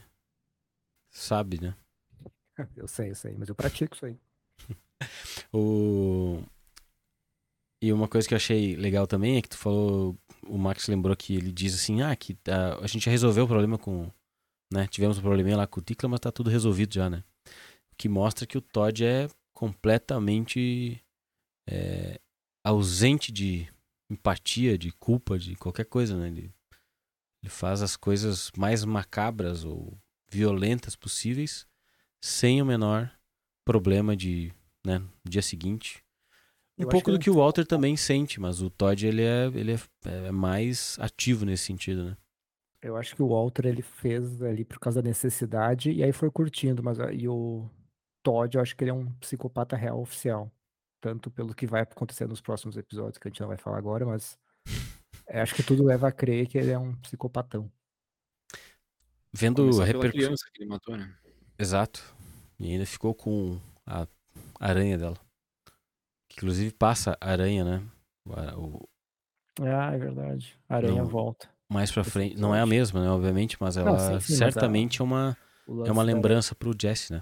sabe, 1.11 1.59
né? 1.61 1.75
Eu 2.77 2.87
sei, 2.87 3.09
eu 3.09 3.15
sei, 3.15 3.35
mas 3.37 3.49
eu 3.49 3.55
pratico 3.55 3.93
isso 3.95 4.05
aí. 4.05 4.17
O... 5.53 6.41
E 7.83 7.91
uma 7.91 8.07
coisa 8.07 8.25
que 8.25 8.33
eu 8.33 8.37
achei 8.37 8.77
legal 8.77 9.05
também 9.05 9.35
é 9.35 9.41
que 9.41 9.49
tu 9.49 9.57
falou, 9.57 10.17
o 10.47 10.57
Max 10.57 10.87
lembrou 10.87 11.13
que 11.17 11.35
ele 11.35 11.51
diz 11.51 11.75
assim, 11.75 12.01
ah, 12.01 12.15
que 12.15 12.37
ah, 12.47 12.79
a 12.81 12.87
gente 12.87 13.03
já 13.03 13.11
resolveu 13.11 13.43
o 13.43 13.47
problema 13.47 13.77
com, 13.77 14.09
né, 14.71 14.87
tivemos 14.87 15.17
um 15.17 15.21
probleminha 15.21 15.57
lá 15.57 15.67
com 15.67 15.81
o 15.81 15.83
Ticla, 15.83 16.07
mas 16.07 16.21
tá 16.21 16.31
tudo 16.31 16.49
resolvido 16.49 16.93
já, 16.93 17.09
né? 17.09 17.25
O 17.91 17.95
que 17.97 18.07
mostra 18.07 18.47
que 18.47 18.57
o 18.57 18.61
Todd 18.61 19.03
é 19.03 19.27
completamente 19.53 21.03
é, 21.67 22.19
ausente 22.63 23.31
de 23.31 23.67
empatia, 24.09 24.77
de 24.77 24.91
culpa, 24.91 25.37
de 25.37 25.55
qualquer 25.55 25.85
coisa, 25.85 26.17
né? 26.17 26.27
Ele, 26.27 26.53
ele 27.41 27.49
faz 27.49 27.81
as 27.81 27.95
coisas 27.95 28.51
mais 28.57 28.83
macabras 28.83 29.63
ou 29.63 29.97
violentas 30.29 30.95
possíveis 30.95 31.67
sem 32.21 32.61
o 32.61 32.65
menor 32.65 33.11
problema 33.63 34.15
de, 34.15 34.51
né, 34.85 34.99
no 34.99 35.29
dia 35.29 35.41
seguinte. 35.41 36.03
Um 36.77 36.83
Eu 36.83 36.89
pouco 36.89 37.09
do 37.09 37.17
ele 37.17 37.23
que 37.23 37.29
o 37.29 37.35
Walter 37.35 37.65
também 37.65 37.95
sente, 37.95 38.39
mas 38.39 38.61
o 38.61 38.69
Todd 38.69 39.05
ele 39.05 39.21
é, 39.21 39.45
ele 39.53 39.73
é, 39.73 39.79
é 40.27 40.31
mais 40.31 40.97
ativo 40.99 41.45
nesse 41.45 41.63
sentido, 41.63 42.03
né? 42.03 42.17
Eu 42.81 42.95
acho 42.97 43.15
que 43.15 43.23
o 43.23 43.29
Walter 43.29 43.65
ele 43.65 43.81
fez 43.81 44.43
ali 44.43 44.63
por 44.63 44.79
causa 44.79 45.01
da 45.01 45.07
necessidade 45.07 45.91
e 45.91 46.03
aí 46.03 46.11
foi 46.11 46.29
curtindo, 46.29 46.83
mas 46.83 46.99
ah, 46.99 47.11
e 47.11 47.27
o 47.27 47.67
Todd 48.21 48.55
eu 48.55 48.61
acho 48.61 48.75
que 48.75 48.83
ele 48.83 48.91
é 48.91 48.93
um 48.93 49.11
psicopata 49.13 49.75
real 49.75 49.99
oficial, 50.01 50.51
tanto 51.05 51.29
pelo 51.29 51.53
que 51.53 51.67
vai 51.67 51.81
acontecer 51.81 52.27
nos 52.27 52.41
próximos 52.41 52.75
episódios 52.77 53.19
que 53.19 53.27
a 53.27 53.29
gente 53.29 53.39
não 53.39 53.47
vai 53.47 53.57
falar 53.57 53.77
agora, 53.77 54.03
mas 54.07 54.39
eu 55.29 55.39
acho 55.39 55.53
que 55.53 55.61
tudo 55.61 55.83
leva 55.83 56.07
a 56.07 56.11
crer 56.11 56.47
que 56.47 56.57
ele 56.57 56.71
é 56.71 56.79
um 56.79 56.95
psicopatão. 56.95 57.71
Vendo 59.31 59.69
a 59.79 59.85
repercussão. 59.85 60.33
que 60.51 60.63
ele 60.63 60.69
matou, 60.69 60.97
né? 60.97 61.13
Exato. 61.59 62.01
E 62.59 62.71
ainda 62.71 62.87
ficou 62.87 63.13
com 63.13 63.59
a 63.85 64.07
aranha 64.59 64.97
dela. 64.97 65.17
Que 66.27 66.37
inclusive 66.37 66.73
passa 66.73 67.15
a 67.21 67.29
aranha, 67.29 67.63
né? 67.63 67.83
O, 68.57 68.87
Ah, 69.61 69.93
é 69.93 69.97
verdade. 69.99 70.57
A 70.67 70.77
aranha 70.77 71.03
Não, 71.03 71.07
volta. 71.07 71.47
mais 71.69 71.91
pra 71.91 72.03
frente. 72.03 72.35
Não 72.35 72.55
é 72.55 72.61
a 72.61 72.65
mesma, 72.65 72.99
né? 72.99 73.09
Obviamente, 73.11 73.57
mas 73.59 73.77
ela 73.77 73.91
Não, 73.91 73.99
sim, 73.99 74.05
sim, 74.05 74.33
mas 74.33 74.41
a- 74.41 74.51
certamente 74.51 75.01
é 75.01 75.03
uma, 75.03 75.37
é 75.67 75.91
uma 75.91 76.03
da- 76.03 76.11
lembrança 76.13 76.55
pro 76.55 76.73
Jesse, 76.75 77.13
né? 77.13 77.21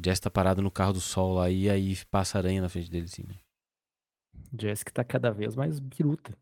O 0.00 0.02
Jesse 0.04 0.22
tá 0.22 0.30
parado 0.30 0.62
no 0.62 0.70
carro 0.70 0.94
do 0.94 1.00
sol 1.00 1.34
lá 1.34 1.50
e 1.50 1.68
aí 1.68 1.94
passa 2.10 2.38
aranha 2.38 2.62
na 2.62 2.70
frente 2.70 2.90
dele, 2.90 3.04
assim, 3.04 3.22
né? 3.24 3.34
Jessica 4.58 4.90
tá 4.90 5.04
cada 5.04 5.30
vez 5.30 5.54
mais 5.54 5.78
biruta. 5.78 6.34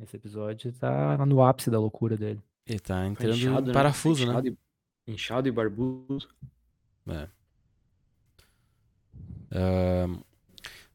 Esse 0.00 0.16
episódio 0.16 0.72
tá 0.72 1.18
no 1.26 1.42
ápice 1.42 1.68
da 1.70 1.80
loucura 1.80 2.16
dele. 2.16 2.40
Ele 2.66 2.78
tá 2.78 2.94
Tá 3.00 3.06
entrando 3.06 3.36
inchado, 3.36 3.64
em 3.64 3.66
né? 3.68 3.72
parafuso, 3.74 4.24
né? 4.24 4.30
inchado 4.32 4.48
e- 4.48 4.58
Inchado 5.12 5.48
e 5.48 5.52
barbudo. 5.52 6.28
É. 7.08 7.28
Ahn, 9.52 10.20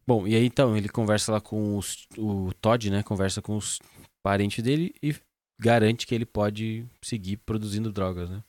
bom, 0.07 0.25
e 0.27 0.35
aí 0.35 0.45
então 0.45 0.77
ele 0.77 0.87
conversa 0.87 1.31
lá 1.33 1.41
com 1.41 1.77
os- 1.77 2.07
o 2.17 2.53
Todd, 2.53 2.89
né? 2.89 3.03
Conversa 3.03 3.41
com 3.41 3.57
os 3.57 3.79
parentes 4.23 4.63
dele 4.63 4.93
e 5.03 5.13
garante 5.59 6.07
que 6.07 6.15
ele 6.15 6.25
pode 6.25 6.87
seguir 7.01 7.37
produzindo 7.37 7.91
drogas, 7.91 8.29
né? 8.29 8.43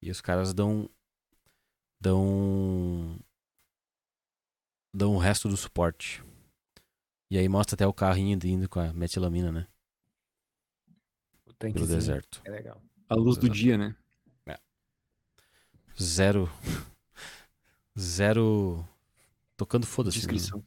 E 0.00 0.10
os 0.10 0.20
caras 0.20 0.54
dão 0.54 0.88
dão 2.02 3.16
dão 4.92 5.14
o 5.14 5.18
resto 5.18 5.48
do 5.48 5.56
suporte. 5.56 6.22
E 7.30 7.38
aí 7.38 7.48
mostra 7.48 7.74
até 7.74 7.86
o 7.86 7.92
carrinho 7.92 8.38
indo 8.44 8.68
com 8.68 8.80
a 8.80 8.92
metilamina, 8.92 9.50
né? 9.52 9.66
O 11.46 11.54
Pelo 11.54 11.86
deserto. 11.86 12.42
É 12.44 12.50
legal. 12.50 12.82
A 13.08 13.14
luz 13.14 13.38
do 13.38 13.48
dia, 13.48 13.78
né? 13.78 13.94
Zero 16.00 16.50
zero 17.98 18.86
tocando 19.56 19.86
foda-se. 19.86 20.16
né? 20.16 20.20
Descrição. 20.20 20.64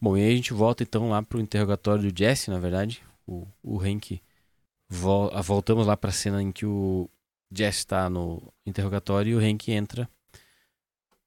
Bom, 0.00 0.16
e 0.16 0.22
aí 0.22 0.32
a 0.32 0.36
gente 0.36 0.52
volta 0.52 0.82
então 0.82 1.10
lá 1.10 1.22
pro 1.22 1.40
interrogatório 1.40 2.10
do 2.10 2.16
Jesse, 2.16 2.50
na 2.50 2.58
verdade. 2.58 3.02
O, 3.26 3.46
o 3.62 3.80
Hank. 3.80 4.22
Vol 4.88 5.30
voltamos 5.42 5.86
lá 5.86 5.96
pra 5.96 6.10
cena 6.10 6.42
em 6.42 6.50
que 6.50 6.64
o 6.64 7.10
Jesse 7.50 7.86
tá 7.86 8.08
no 8.10 8.52
interrogatório 8.66 9.32
e 9.32 9.34
o 9.34 9.38
Hank 9.38 9.70
entra 9.70 10.08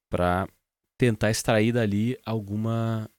pra 0.10 0.48
tentar 0.98 1.32
extrair 1.32 1.72
dali 1.72 2.18
alguma 2.26 3.10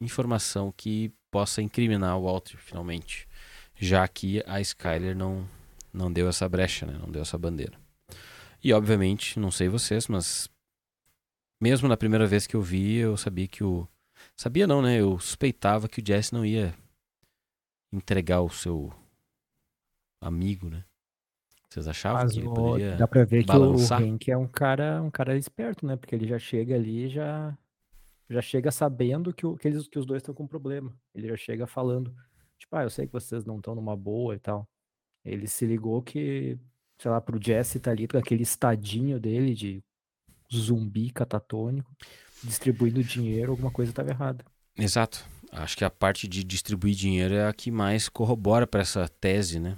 informação 0.00 0.72
que 0.76 1.12
possa 1.30 1.62
incriminar 1.62 2.16
o 2.16 2.24
Walter, 2.24 2.56
finalmente. 2.56 3.28
Já 3.74 4.06
que 4.08 4.42
a 4.46 4.60
Skyler 4.60 5.16
não, 5.16 5.48
não 5.92 6.12
deu 6.12 6.28
essa 6.28 6.48
brecha, 6.48 6.84
né? 6.84 6.98
Não 6.98 7.10
deu 7.10 7.22
essa 7.22 7.38
bandeira. 7.38 7.78
E 8.62 8.72
obviamente, 8.72 9.38
não 9.38 9.50
sei 9.50 9.68
vocês, 9.68 10.08
mas 10.08 10.48
mesmo 11.60 11.86
na 11.86 11.96
primeira 11.96 12.26
vez 12.26 12.46
que 12.46 12.56
eu 12.56 12.62
vi, 12.62 12.96
eu 12.96 13.16
sabia 13.16 13.46
que 13.46 13.62
o 13.62 13.86
Sabia 14.36 14.66
não, 14.66 14.82
né? 14.82 15.00
Eu 15.00 15.18
suspeitava 15.18 15.88
que 15.88 16.00
o 16.00 16.06
Jesse 16.06 16.32
não 16.32 16.44
ia 16.44 16.74
entregar 17.92 18.40
o 18.40 18.50
seu 18.50 18.92
amigo, 20.20 20.68
né? 20.68 20.84
Vocês 21.70 21.86
achavam 21.86 22.22
Mas 22.22 22.32
que 22.32 22.38
ele 22.38 22.48
o- 22.48 22.54
poderia... 22.54 22.96
dá 22.96 23.06
pra 23.06 23.24
ver 23.24 23.40
que 23.42 23.46
balançar? 23.46 24.00
o 24.02 24.04
Hank 24.04 24.30
é 24.30 24.36
um 24.36 24.46
cara, 24.46 25.02
um 25.02 25.10
cara 25.10 25.36
esperto, 25.36 25.86
né? 25.86 25.96
Porque 25.96 26.14
ele 26.14 26.26
já 26.26 26.38
chega 26.38 26.74
ali 26.74 27.04
e 27.06 27.08
já, 27.08 27.56
já 28.30 28.40
chega 28.40 28.70
sabendo 28.70 29.32
que, 29.34 29.44
o- 29.46 29.56
que, 29.56 29.68
eles, 29.68 29.86
que 29.86 29.98
os 29.98 30.06
dois 30.06 30.22
estão 30.22 30.34
com 30.34 30.46
problema. 30.46 30.92
Ele 31.14 31.28
já 31.28 31.36
chega 31.36 31.66
falando, 31.66 32.14
tipo, 32.58 32.74
ah, 32.74 32.82
eu 32.84 32.90
sei 32.90 33.06
que 33.06 33.12
vocês 33.12 33.44
não 33.44 33.56
estão 33.58 33.74
numa 33.74 33.96
boa 33.96 34.34
e 34.34 34.38
tal. 34.38 34.66
Ele 35.24 35.46
se 35.46 35.66
ligou 35.66 36.00
que, 36.00 36.56
sei 36.98 37.10
lá, 37.10 37.20
pro 37.20 37.38
Jesse 37.42 37.78
tá 37.78 37.90
ali 37.90 38.08
com 38.08 38.16
aquele 38.16 38.42
estadinho 38.42 39.20
dele 39.20 39.54
de 39.54 39.82
zumbi 40.50 41.10
catatônico, 41.10 41.94
distribuindo 42.42 43.04
dinheiro, 43.04 43.50
alguma 43.50 43.70
coisa 43.70 43.92
tava 43.92 44.08
errada. 44.10 44.42
Exato. 44.78 45.22
Acho 45.52 45.76
que 45.76 45.84
a 45.84 45.90
parte 45.90 46.26
de 46.26 46.42
distribuir 46.44 46.94
dinheiro 46.94 47.34
é 47.34 47.46
a 47.46 47.52
que 47.52 47.70
mais 47.70 48.08
corrobora 48.08 48.66
para 48.66 48.80
essa 48.80 49.06
tese, 49.06 49.58
né? 49.60 49.76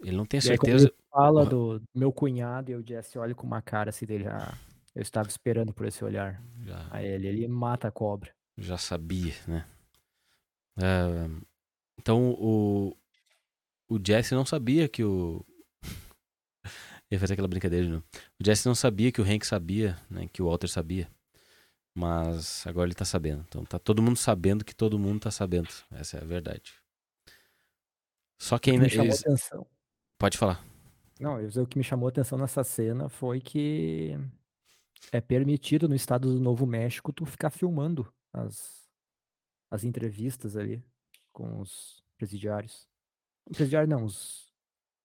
Ele 0.00 0.16
não 0.16 0.24
tem 0.24 0.38
aí, 0.38 0.42
certeza... 0.42 0.86
ele 0.86 0.94
fala 1.10 1.44
do 1.44 1.82
meu 1.94 2.12
cunhado 2.12 2.70
e 2.70 2.74
o 2.74 2.86
Jesse 2.86 3.18
olha 3.18 3.34
com 3.34 3.46
uma 3.46 3.60
cara 3.60 3.90
assim 3.90 4.06
dele, 4.06 4.26
ah, 4.28 4.56
eu 4.94 5.02
estava 5.02 5.28
esperando 5.28 5.72
por 5.72 5.86
esse 5.86 6.04
olhar. 6.04 6.42
Já, 6.64 6.86
Aí 6.90 7.06
ele, 7.06 7.26
ele 7.26 7.48
mata 7.48 7.88
a 7.88 7.90
cobra. 7.90 8.32
já 8.56 8.78
sabia, 8.78 9.34
né? 9.46 9.66
Ah, 10.76 11.28
então 11.98 12.30
o, 12.32 12.96
o 13.88 13.98
Jesse 14.04 14.34
não 14.34 14.46
sabia 14.46 14.88
que 14.88 15.02
o. 15.02 15.44
Ia 17.10 17.18
fazer 17.18 17.32
aquela 17.32 17.48
brincadeira, 17.48 17.88
não. 17.88 17.98
O 18.40 18.44
Jesse 18.44 18.66
não 18.66 18.74
sabia 18.74 19.10
que 19.10 19.20
o 19.20 19.24
Hank 19.24 19.44
sabia, 19.44 19.98
né? 20.10 20.28
Que 20.32 20.42
o 20.42 20.46
Walter 20.46 20.68
sabia. 20.68 21.10
Mas 21.94 22.64
agora 22.66 22.86
ele 22.86 22.94
tá 22.94 23.04
sabendo. 23.04 23.44
Então 23.48 23.64
tá 23.64 23.78
todo 23.78 24.02
mundo 24.02 24.16
sabendo 24.16 24.64
que 24.64 24.74
todo 24.74 24.98
mundo 24.98 25.20
tá 25.20 25.30
sabendo. 25.30 25.68
Essa 25.90 26.18
é 26.18 26.22
a 26.22 26.24
verdade. 26.24 26.74
Só 28.40 28.58
que 28.58 28.70
ainda. 28.70 28.84
me 28.84 28.90
chamou 28.90 29.06
Eles... 29.06 29.20
atenção. 29.20 29.66
Pode 30.18 30.36
falar. 30.36 30.62
Não, 31.20 31.36
o 31.44 31.66
que 31.66 31.78
me 31.78 31.84
chamou 31.84 32.06
a 32.06 32.10
atenção 32.10 32.38
nessa 32.38 32.62
cena 32.64 33.08
foi 33.08 33.40
que 33.40 34.16
é 35.12 35.20
permitido 35.20 35.88
no 35.88 35.94
estado 35.94 36.32
do 36.32 36.40
Novo 36.40 36.66
México 36.66 37.12
tu 37.12 37.24
ficar 37.24 37.50
filmando 37.50 38.12
as, 38.32 38.88
as 39.70 39.84
entrevistas 39.84 40.56
ali 40.56 40.82
com 41.32 41.60
os 41.60 42.02
presidiários. 42.16 42.86
Presidiário 43.52 43.88
não, 43.88 44.04
os 44.04 44.48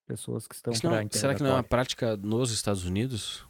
pessoas 0.05 0.47
que 0.47 0.55
estão 0.55 0.73
não- 0.83 1.07
para 1.07 1.17
será 1.19 1.35
que 1.35 1.43
não 1.43 1.51
é 1.51 1.53
uma 1.53 1.63
prática 1.63 2.17
nos 2.17 2.51
Estados 2.51 2.83
Unidos? 2.85 3.45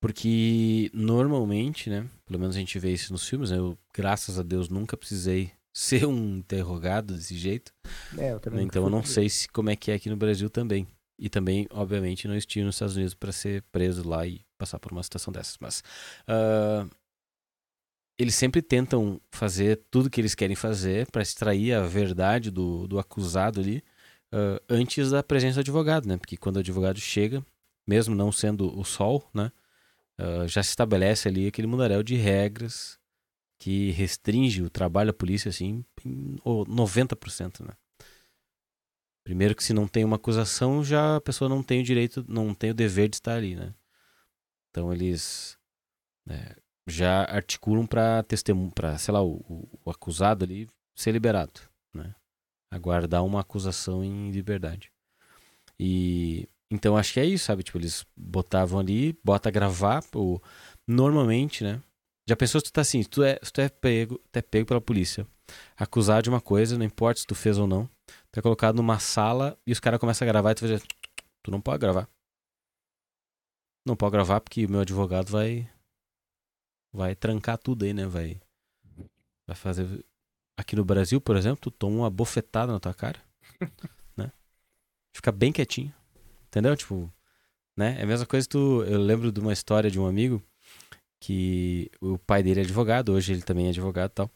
Porque 0.00 0.90
normalmente, 0.94 1.90
né? 1.90 2.08
Pelo 2.24 2.38
menos 2.38 2.56
a 2.56 2.58
gente 2.58 2.78
vê 2.78 2.90
isso 2.92 3.12
nos 3.12 3.28
filmes, 3.28 3.50
né? 3.50 3.58
Eu, 3.58 3.76
graças 3.94 4.38
a 4.38 4.42
Deus, 4.42 4.68
nunca 4.70 4.96
precisei 4.96 5.52
ser 5.72 6.06
um 6.06 6.38
interrogado 6.38 7.14
desse 7.14 7.36
jeito. 7.36 7.72
É, 8.18 8.32
eu 8.32 8.40
Então 8.60 8.84
eu 8.84 8.90
não 8.90 9.04
sei 9.04 9.28
se 9.28 9.48
como 9.48 9.70
é 9.70 9.76
que 9.76 9.90
é 9.90 9.94
aqui 9.94 10.10
no 10.10 10.16
Brasil 10.16 10.50
também. 10.50 10.86
E 11.18 11.28
também, 11.28 11.66
obviamente, 11.70 12.26
não 12.26 12.34
estive 12.34 12.64
nos 12.64 12.76
Estados 12.76 12.96
Unidos 12.96 13.14
para 13.14 13.30
ser 13.30 13.62
preso 13.70 14.08
lá 14.08 14.26
e 14.26 14.40
passar 14.56 14.78
por 14.78 14.90
uma 14.90 15.02
situação 15.02 15.32
dessas. 15.32 15.58
Mas 15.60 15.82
ah, 16.26 16.86
eles 18.18 18.34
sempre 18.34 18.62
tentam 18.62 19.20
fazer 19.30 19.82
tudo 19.90 20.10
que 20.10 20.20
eles 20.20 20.34
querem 20.34 20.56
fazer 20.56 21.10
para 21.10 21.22
extrair 21.22 21.74
a 21.74 21.86
verdade 21.86 22.50
do, 22.50 22.86
do 22.88 22.98
acusado 22.98 23.60
ali 23.60 23.82
ah, 24.32 24.60
antes 24.68 25.10
da 25.10 25.22
presença 25.22 25.56
do 25.56 25.60
advogado, 25.60 26.08
né? 26.08 26.16
Porque 26.16 26.36
quando 26.36 26.56
o 26.56 26.60
advogado 26.60 26.98
chega, 26.98 27.44
mesmo 27.86 28.14
não 28.14 28.32
sendo 28.32 28.78
o 28.78 28.84
sol, 28.84 29.28
né? 29.34 29.52
ah, 30.18 30.46
já 30.46 30.62
se 30.62 30.70
estabelece 30.70 31.28
ali 31.28 31.46
aquele 31.46 31.66
mundaréu 31.66 32.02
de 32.02 32.14
regras 32.16 32.99
que 33.60 33.92
restringe 33.92 34.62
o 34.62 34.70
trabalho 34.70 35.12
da 35.12 35.18
polícia, 35.18 35.50
assim, 35.50 35.84
em 36.04 36.36
ô, 36.44 36.64
90%, 36.66 37.62
né? 37.64 37.74
Primeiro 39.22 39.54
que 39.54 39.62
se 39.62 39.74
não 39.74 39.86
tem 39.86 40.04
uma 40.04 40.16
acusação, 40.16 40.82
já 40.82 41.16
a 41.16 41.20
pessoa 41.20 41.48
não 41.48 41.62
tem 41.62 41.80
o 41.82 41.84
direito, 41.84 42.24
não 42.26 42.54
tem 42.54 42.70
o 42.70 42.74
dever 42.74 43.08
de 43.08 43.16
estar 43.16 43.34
ali, 43.36 43.54
né? 43.54 43.74
Então 44.70 44.92
eles 44.92 45.58
né, 46.26 46.54
já 46.88 47.24
articulam 47.24 47.86
para 47.86 48.22
testemunho, 48.24 48.72
para 48.72 48.98
sei 48.98 49.12
lá, 49.14 49.22
o, 49.22 49.36
o- 49.84 49.90
acusado 49.90 50.44
ali 50.44 50.68
ser 50.96 51.12
liberado, 51.12 51.60
né? 51.94 52.14
Aguardar 52.72 53.24
uma 53.24 53.40
acusação 53.40 54.04
em 54.04 54.30
liberdade. 54.30 54.92
E 55.78 56.48
então 56.70 56.96
acho 56.96 57.14
que 57.14 57.20
é 57.20 57.26
isso, 57.26 57.46
sabe? 57.46 57.62
Tipo, 57.64 57.78
eles 57.78 58.06
botavam 58.16 58.78
ali, 58.80 59.18
bota 59.24 59.50
gravar, 59.50 60.04
o, 60.14 60.40
normalmente, 60.86 61.64
né? 61.64 61.82
Já 62.30 62.36
pensou 62.36 62.60
se 62.60 62.66
tu 62.66 62.72
tá 62.72 62.82
assim, 62.82 63.02
se 63.02 63.08
tu 63.08 63.24
é, 63.24 63.34
tu 63.34 63.60
é 63.60 63.68
pego, 63.68 64.16
tu 64.30 64.36
é 64.36 64.40
pego 64.40 64.64
pela 64.64 64.80
polícia, 64.80 65.26
acusado 65.76 66.22
de 66.22 66.30
uma 66.30 66.40
coisa, 66.40 66.78
não 66.78 66.84
importa 66.84 67.18
se 67.18 67.26
tu 67.26 67.34
fez 67.34 67.58
ou 67.58 67.66
não, 67.66 67.90
tu 68.30 68.38
é 68.38 68.40
colocado 68.40 68.76
numa 68.76 69.00
sala 69.00 69.58
e 69.66 69.72
os 69.72 69.80
caras 69.80 69.98
começam 69.98 70.24
a 70.24 70.30
gravar 70.30 70.52
e 70.52 70.54
tu 70.54 70.60
vai 70.60 70.76
dizer, 70.76 70.86
tu 71.42 71.50
não 71.50 71.60
pode 71.60 71.80
gravar. 71.80 72.08
Não 73.84 73.96
pode 73.96 74.12
gravar 74.12 74.40
porque 74.40 74.64
o 74.64 74.70
meu 74.70 74.78
advogado 74.78 75.28
vai 75.28 75.68
vai 76.92 77.16
trancar 77.16 77.58
tudo 77.58 77.84
aí, 77.84 77.92
né? 77.92 78.06
Vai 78.06 78.40
vai 79.44 79.56
fazer 79.56 80.04
aqui 80.56 80.76
no 80.76 80.84
Brasil, 80.84 81.20
por 81.20 81.34
exemplo, 81.34 81.58
tu 81.60 81.72
toma 81.72 81.96
uma 81.96 82.10
bofetada 82.10 82.70
na 82.70 82.78
tua 82.78 82.94
cara, 82.94 83.20
né? 84.16 84.30
Fica 85.16 85.32
bem 85.32 85.50
quietinho. 85.50 85.92
Entendeu? 86.46 86.76
Tipo, 86.76 87.12
né? 87.76 87.98
É 87.98 88.04
a 88.04 88.06
mesma 88.06 88.24
coisa 88.24 88.48
tu, 88.48 88.84
eu 88.84 89.00
lembro 89.00 89.32
de 89.32 89.40
uma 89.40 89.52
história 89.52 89.90
de 89.90 89.98
um 89.98 90.06
amigo 90.06 90.40
que 91.20 91.90
o 92.00 92.18
pai 92.18 92.42
dele 92.42 92.60
é 92.60 92.64
advogado, 92.64 93.12
hoje 93.12 93.32
ele 93.32 93.42
também 93.42 93.66
é 93.66 93.70
advogado 93.70 94.10
e 94.12 94.14
tal. 94.14 94.30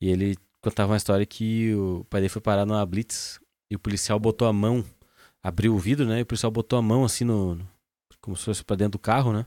E 0.00 0.08
ele 0.10 0.36
contava 0.62 0.92
uma 0.92 0.98
história 0.98 1.26
que 1.26 1.74
o 1.74 2.04
pai 2.10 2.20
dele 2.22 2.30
foi 2.30 2.42
parar 2.42 2.66
numa 2.66 2.84
blitz 2.86 3.40
e 3.70 3.76
o 3.76 3.80
policial 3.80 4.20
botou 4.20 4.48
a 4.48 4.52
mão, 4.52 4.84
abriu 5.42 5.74
o 5.74 5.78
vidro, 5.78 6.06
né? 6.06 6.20
E 6.20 6.22
o 6.22 6.26
policial 6.26 6.52
botou 6.52 6.78
a 6.78 6.82
mão 6.82 7.04
assim 7.04 7.24
no, 7.24 7.56
no- 7.56 7.68
como 8.20 8.36
se 8.36 8.44
fosse 8.44 8.64
pra 8.64 8.76
dentro 8.76 8.92
do 8.92 9.00
carro, 9.00 9.32
né? 9.32 9.46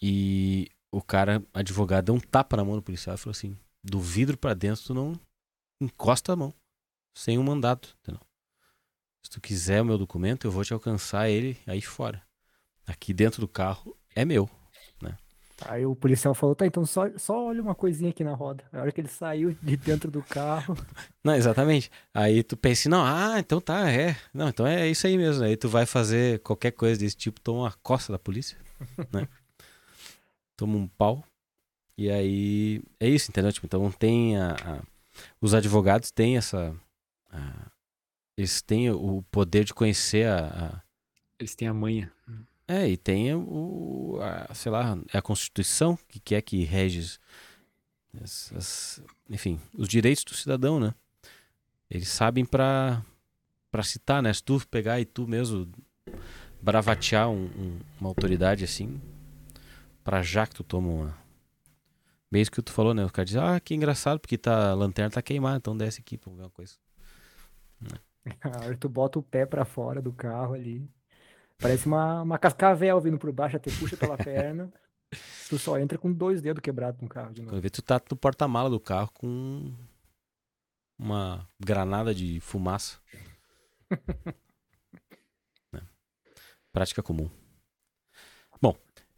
E 0.00 0.68
o 0.92 1.02
cara, 1.02 1.44
advogado, 1.52 2.06
deu 2.06 2.14
um 2.14 2.20
tapa 2.20 2.56
na 2.56 2.64
mão 2.64 2.76
do 2.76 2.82
policial 2.82 3.14
e 3.14 3.18
falou 3.18 3.32
assim: 3.32 3.56
do 3.84 4.00
vidro 4.00 4.36
pra 4.36 4.54
dentro 4.54 4.82
tu 4.84 4.94
não 4.94 5.18
encosta 5.80 6.32
a 6.32 6.36
mão, 6.36 6.54
sem 7.16 7.38
um 7.38 7.42
mandato, 7.42 7.96
entendeu? 8.02 8.20
Se 9.22 9.30
tu 9.30 9.40
quiser 9.40 9.82
o 9.82 9.84
meu 9.84 9.98
documento, 9.98 10.46
eu 10.46 10.50
vou 10.50 10.64
te 10.64 10.72
alcançar 10.72 11.28
ele 11.28 11.58
aí 11.66 11.82
fora. 11.82 12.22
Aqui 12.86 13.12
dentro 13.12 13.40
do 13.40 13.48
carro 13.48 13.96
é 14.14 14.24
meu. 14.24 14.48
Aí 15.66 15.84
o 15.84 15.96
policial 15.96 16.34
falou, 16.34 16.54
tá, 16.54 16.64
então 16.66 16.86
só, 16.86 17.08
só 17.18 17.46
olha 17.46 17.60
uma 17.60 17.74
coisinha 17.74 18.10
aqui 18.10 18.22
na 18.22 18.32
roda. 18.34 18.62
Na 18.72 18.80
hora 18.80 18.92
que 18.92 19.00
ele 19.00 19.08
saiu 19.08 19.56
de 19.60 19.76
dentro 19.76 20.10
do 20.10 20.22
carro, 20.22 20.76
Não, 21.24 21.34
exatamente. 21.34 21.90
Aí 22.14 22.42
tu 22.44 22.56
pensa, 22.56 22.88
não, 22.88 23.04
ah, 23.04 23.38
então 23.40 23.60
tá, 23.60 23.90
é. 23.90 24.16
Não, 24.32 24.48
então 24.48 24.66
é 24.66 24.88
isso 24.88 25.06
aí 25.06 25.16
mesmo. 25.18 25.44
Aí 25.44 25.56
tu 25.56 25.68
vai 25.68 25.84
fazer 25.84 26.38
qualquer 26.40 26.70
coisa 26.70 27.00
desse 27.00 27.16
tipo, 27.16 27.40
toma 27.40 27.62
uma 27.62 27.72
costa 27.82 28.12
da 28.12 28.18
polícia, 28.18 28.56
né? 29.12 29.26
Toma 30.56 30.76
um 30.76 30.86
pau. 30.88 31.24
E 31.96 32.08
aí 32.10 32.80
é 33.00 33.08
isso, 33.08 33.30
entendeu? 33.30 33.52
Tipo, 33.52 33.66
então 33.66 33.90
tem 33.90 34.36
a, 34.36 34.52
a- 34.52 34.82
os 35.40 35.54
advogados 35.54 36.12
têm 36.12 36.36
essa 36.36 36.72
a- 37.30 37.66
eles 38.36 38.62
têm 38.62 38.90
o 38.90 39.22
poder 39.32 39.64
de 39.64 39.74
conhecer 39.74 40.28
a, 40.28 40.46
a- 40.46 40.82
Eles 41.40 41.56
têm 41.56 41.66
a 41.66 41.74
manha. 41.74 42.12
É, 42.70 42.86
e 42.86 42.98
tem 42.98 43.34
o, 43.34 44.18
a, 44.20 44.54
sei 44.54 44.70
lá, 44.70 44.98
é 45.10 45.16
a 45.16 45.22
Constituição 45.22 45.98
que 46.06 46.20
quer 46.20 46.42
que 46.42 46.64
rege, 46.64 47.18
essas, 48.22 49.02
enfim, 49.30 49.58
os 49.72 49.88
direitos 49.88 50.22
do 50.22 50.34
cidadão, 50.34 50.78
né? 50.78 50.94
Eles 51.90 52.08
sabem 52.08 52.44
pra, 52.44 53.02
pra 53.70 53.82
citar, 53.82 54.22
né? 54.22 54.30
Se 54.34 54.42
tu 54.42 54.60
pegar 54.68 55.00
e 55.00 55.06
tu 55.06 55.26
mesmo 55.26 55.66
bravatear 56.60 57.30
um, 57.30 57.46
um, 57.46 57.80
uma 57.98 58.10
autoridade 58.10 58.64
assim, 58.64 59.00
pra 60.04 60.22
já 60.22 60.46
que 60.46 60.54
tu 60.54 60.62
toma 60.62 60.88
uma... 60.88 61.18
Isso 62.30 62.50
que 62.50 62.60
tu 62.60 62.72
falou, 62.72 62.92
né? 62.92 63.02
O 63.06 63.10
cara 63.10 63.24
diz, 63.24 63.36
ah, 63.36 63.58
que 63.58 63.74
engraçado, 63.74 64.20
porque 64.20 64.36
tá, 64.36 64.72
a 64.72 64.74
lanterna 64.74 65.10
tá 65.10 65.22
queimada, 65.22 65.56
então 65.56 65.74
desce 65.74 66.00
aqui 66.00 66.18
pra 66.18 66.30
ver 66.30 66.42
uma 66.42 66.50
coisa. 66.50 66.74
Aí 68.60 68.76
tu 68.76 68.90
bota 68.90 69.18
o 69.18 69.22
pé 69.22 69.46
pra 69.46 69.64
fora 69.64 70.02
do 70.02 70.12
carro 70.12 70.52
ali. 70.52 70.86
Parece 71.60 71.86
uma, 71.86 72.22
uma 72.22 72.38
cascavel 72.38 73.00
vindo 73.00 73.18
por 73.18 73.32
baixo, 73.32 73.56
até 73.56 73.70
puxa 73.70 73.96
pela 73.96 74.16
perna. 74.16 74.72
Tu 75.48 75.58
só 75.58 75.78
entra 75.78 75.98
com 75.98 76.12
dois 76.12 76.40
dedos 76.40 76.62
quebrados 76.62 77.00
no 77.00 77.08
carro 77.08 77.32
de 77.32 77.40
novo. 77.40 77.52
Quando 77.52 77.62
vê, 77.62 77.70
tu 77.70 77.82
tá 77.82 78.00
no 78.10 78.16
porta-mala 78.16 78.70
do 78.70 78.78
carro 78.78 79.10
com 79.14 79.72
uma 80.98 81.48
granada 81.58 82.14
de 82.14 82.40
fumaça. 82.40 82.98
Né? 85.72 85.82
Prática 86.72 87.02
comum. 87.02 87.28
Bom, 88.60 88.74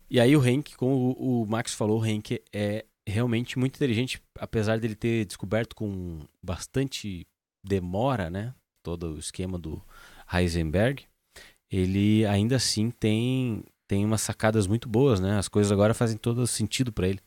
e 0.08 0.18
aí 0.18 0.36
o 0.36 0.44
Henk, 0.44 0.76
como 0.76 1.14
o, 1.18 1.42
o 1.42 1.46
Max 1.46 1.74
falou, 1.74 2.00
o 2.00 2.06
Henk 2.06 2.42
é 2.52 2.84
realmente 3.06 3.58
muito 3.58 3.76
inteligente, 3.76 4.22
apesar 4.38 4.78
dele 4.78 4.94
ter 4.94 5.24
descoberto 5.24 5.74
com 5.74 6.26
bastante 6.42 7.26
demora, 7.64 8.30
né? 8.30 8.54
Todo 8.82 9.14
o 9.14 9.18
esquema 9.18 9.58
do 9.58 9.82
Heisenberg, 10.32 11.06
ele 11.70 12.26
ainda 12.26 12.56
assim 12.56 12.90
tem 12.90 13.64
tem 13.86 14.04
umas 14.04 14.20
sacadas 14.20 14.66
muito 14.68 14.88
boas, 14.88 15.18
né? 15.18 15.36
As 15.36 15.48
coisas 15.48 15.72
agora 15.72 15.92
fazem 15.92 16.16
todo 16.16 16.46
sentido 16.46 16.92
para 16.92 17.08
ele. 17.08 17.20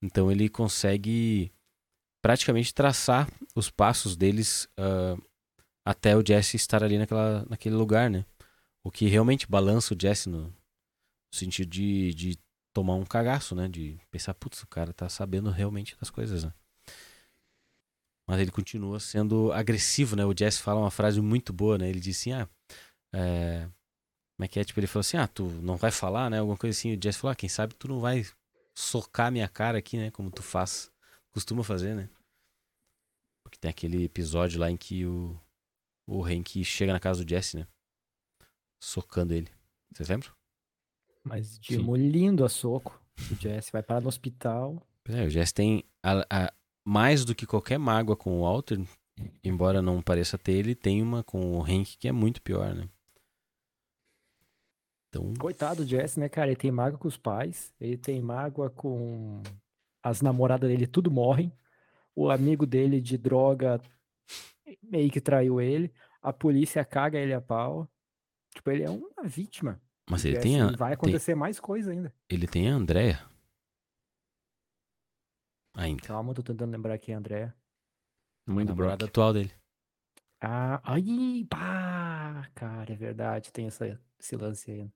Então 0.00 0.30
ele 0.30 0.48
consegue 0.48 1.52
praticamente 2.22 2.72
traçar 2.72 3.28
os 3.54 3.70
passos 3.70 4.16
deles 4.16 4.68
uh, 4.78 5.22
até 5.84 6.16
o 6.16 6.24
Jesse 6.26 6.56
estar 6.56 6.82
ali 6.82 6.98
naquela, 6.98 7.44
naquele 7.48 7.74
lugar, 7.74 8.08
né? 8.08 8.24
O 8.82 8.90
que 8.90 9.06
realmente 9.06 9.46
balança 9.46 9.94
o 9.94 9.98
Jesse 10.00 10.30
no, 10.30 10.52
sentido 11.30 11.68
de, 11.68 12.14
de 12.14 12.38
tomar 12.72 12.94
um 12.94 13.04
cagaço, 13.04 13.54
né? 13.54 13.68
De 13.68 13.98
pensar, 14.10 14.34
putz, 14.34 14.62
o 14.62 14.66
cara 14.66 14.92
tá 14.92 15.08
sabendo 15.08 15.50
realmente 15.50 15.96
das 15.98 16.10
coisas, 16.10 16.44
né? 16.44 16.52
Mas 18.26 18.40
ele 18.40 18.50
continua 18.50 19.00
sendo 19.00 19.52
agressivo, 19.52 20.16
né? 20.16 20.24
O 20.24 20.34
Jesse 20.36 20.60
fala 20.60 20.80
uma 20.80 20.90
frase 20.90 21.20
muito 21.20 21.52
boa, 21.52 21.78
né? 21.78 21.88
Ele 21.88 22.00
diz 22.00 22.18
assim, 22.18 22.32
ah, 22.32 22.48
é, 23.12 23.68
como 24.38 24.44
é 24.44 24.48
que 24.48 24.60
é? 24.60 24.64
Tipo, 24.64 24.78
ele 24.78 24.86
falou 24.86 25.00
assim: 25.00 25.16
ah, 25.16 25.26
tu 25.26 25.46
não 25.62 25.76
vai 25.76 25.90
falar, 25.90 26.30
né? 26.30 26.38
Alguma 26.38 26.56
coisa 26.56 26.78
assim. 26.78 26.94
O 26.94 27.02
Jesse 27.02 27.18
falou: 27.18 27.32
ah, 27.32 27.34
quem 27.34 27.48
sabe 27.48 27.74
tu 27.74 27.88
não 27.88 27.98
vai 27.98 28.24
socar 28.72 29.32
minha 29.32 29.48
cara 29.48 29.78
aqui, 29.78 29.96
né? 29.96 30.12
Como 30.12 30.30
tu 30.30 30.44
faz, 30.44 30.92
costuma 31.32 31.64
fazer, 31.64 31.96
né? 31.96 32.08
Porque 33.42 33.58
tem 33.58 33.68
aquele 33.68 34.04
episódio 34.04 34.60
lá 34.60 34.70
em 34.70 34.76
que 34.76 35.04
o, 35.04 35.36
o 36.06 36.24
Hank 36.24 36.62
chega 36.64 36.92
na 36.92 37.00
casa 37.00 37.24
do 37.24 37.28
Jesse, 37.28 37.56
né? 37.56 37.66
Socando 38.80 39.34
ele. 39.34 39.50
Vocês 39.92 40.08
lembram? 40.08 40.30
Mas 41.24 41.58
demolindo 41.58 42.44
a 42.44 42.48
soco. 42.48 43.02
O 43.32 43.34
Jesse 43.34 43.72
vai 43.72 43.82
parar 43.82 44.02
no 44.02 44.08
hospital. 44.08 44.80
É, 45.08 45.24
o 45.24 45.30
Jesse 45.30 45.52
tem 45.52 45.82
a, 46.00 46.24
a, 46.30 46.52
mais 46.84 47.24
do 47.24 47.34
que 47.34 47.44
qualquer 47.44 47.78
mágoa 47.78 48.14
com 48.14 48.38
o 48.38 48.42
Walter, 48.42 48.78
embora 49.42 49.82
não 49.82 50.00
pareça 50.00 50.38
ter, 50.38 50.52
ele 50.52 50.76
tem 50.76 51.02
uma 51.02 51.24
com 51.24 51.58
o 51.58 51.62
Hank 51.64 51.96
que 51.98 52.06
é 52.06 52.12
muito 52.12 52.40
pior, 52.40 52.72
né? 52.72 52.88
Então... 55.08 55.32
Coitado 55.34 55.84
do 55.84 55.88
Jesse, 55.88 56.20
né, 56.20 56.28
cara? 56.28 56.48
Ele 56.48 56.56
tem 56.56 56.70
mágoa 56.70 56.98
com 56.98 57.08
os 57.08 57.16
pais, 57.16 57.74
ele 57.80 57.96
tem 57.96 58.20
mágoa 58.20 58.70
com 58.70 59.42
as 60.02 60.20
namoradas 60.20 60.68
dele, 60.68 60.86
tudo 60.86 61.10
morrem. 61.10 61.52
O 62.14 62.30
amigo 62.30 62.66
dele 62.66 63.00
de 63.00 63.16
droga 63.16 63.80
meio 64.82 65.10
que 65.10 65.20
traiu 65.20 65.60
ele. 65.60 65.92
A 66.20 66.32
polícia 66.32 66.84
caga 66.84 67.18
ele 67.18 67.32
a 67.32 67.40
pau. 67.40 67.88
Tipo, 68.54 68.70
ele 68.70 68.82
é 68.82 68.90
uma 68.90 69.24
vítima. 69.24 69.80
Mas 70.10 70.24
ele 70.24 70.38
tem 70.38 70.60
a... 70.60 70.72
Vai 70.72 70.94
acontecer 70.94 71.32
tem... 71.32 71.40
mais 71.40 71.60
coisa 71.60 71.92
ainda. 71.92 72.12
Ele 72.28 72.46
tem 72.46 72.68
a 72.70 72.74
Andréia. 72.74 73.24
Ainda. 75.74 76.02
Calma, 76.02 76.34
tô 76.34 76.42
tentando 76.42 76.72
lembrar 76.72 76.98
quem 76.98 77.12
é 77.12 77.16
a 77.16 77.18
Andréia. 77.20 77.54
Muito 78.46 78.70
namorada 78.70 79.04
atual 79.04 79.32
dele. 79.32 79.52
Ah, 80.40 80.80
aí, 80.82 81.44
pá, 81.44 82.48
cara, 82.54 82.92
é 82.92 82.96
verdade, 82.96 83.52
tem 83.52 83.66
essa, 83.66 84.00
esse 84.18 84.36
lance 84.36 84.70
aí. 84.70 84.90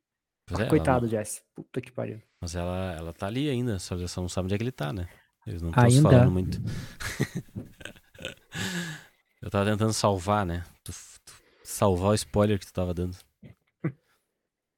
É, 0.61 0.67
Coitado, 0.67 1.07
ela... 1.07 1.09
Jesse. 1.09 1.43
Puta 1.55 1.81
que 1.81 1.93
pariu. 1.93 2.21
Mas 2.41 2.55
ela, 2.55 2.95
ela 2.95 3.13
tá 3.13 3.27
ali 3.27 3.49
ainda, 3.49 3.79
só 3.79 3.97
já 3.97 4.07
não 4.21 4.29
sabe 4.29 4.47
onde 4.47 4.55
é 4.55 4.59
que 4.59 4.65
ele 4.65 4.73
tá, 4.73 4.93
né? 4.93 5.09
Eles 5.47 5.63
não 5.63 5.71
estão 5.71 6.03
falando 6.03 6.31
muito. 6.31 6.61
Eu 9.41 9.51
tava 9.51 9.69
tentando 9.71 9.93
salvar, 9.93 10.47
né? 10.47 10.65
Tu, 10.85 10.93
tu, 11.25 11.33
salvar 11.65 12.11
o 12.11 12.15
spoiler 12.15 12.59
que 12.59 12.67
tu 12.67 12.73
tava 12.73 12.95
dando. 12.95 13.17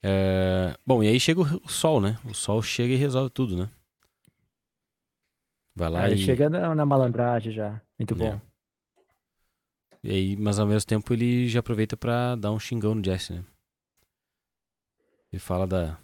É... 0.06 0.76
Bom, 0.86 1.02
e 1.02 1.08
aí 1.08 1.18
chega 1.18 1.40
o, 1.40 1.66
sol, 1.66 1.98
né? 1.98 2.18
O 2.26 2.34
sol 2.34 2.60
chega 2.60 2.92
e 2.92 2.96
resolve 2.96 3.30
tudo, 3.30 3.56
né? 3.56 3.70
Vai 5.74 5.88
lá 5.88 6.10
é, 6.10 6.12
e... 6.12 6.18
chega 6.18 6.50
na, 6.50 6.74
na, 6.74 6.84
malandragem 6.84 7.50
já. 7.50 7.80
Muito 7.98 8.14
bom. 8.14 8.26
É. 8.26 8.40
E 10.02 10.10
aí, 10.10 10.36
mas 10.36 10.58
ao 10.58 10.66
mesmo 10.66 10.86
tempo 10.86 11.10
ele 11.14 11.48
já 11.48 11.60
aproveita 11.60 11.96
para 11.96 12.36
dar 12.36 12.52
um 12.52 12.60
xingão 12.60 12.94
no 12.94 13.02
Jesse, 13.02 13.32
né? 13.32 13.44
Ele 15.34 15.40
fala 15.40 15.66
da. 15.66 15.98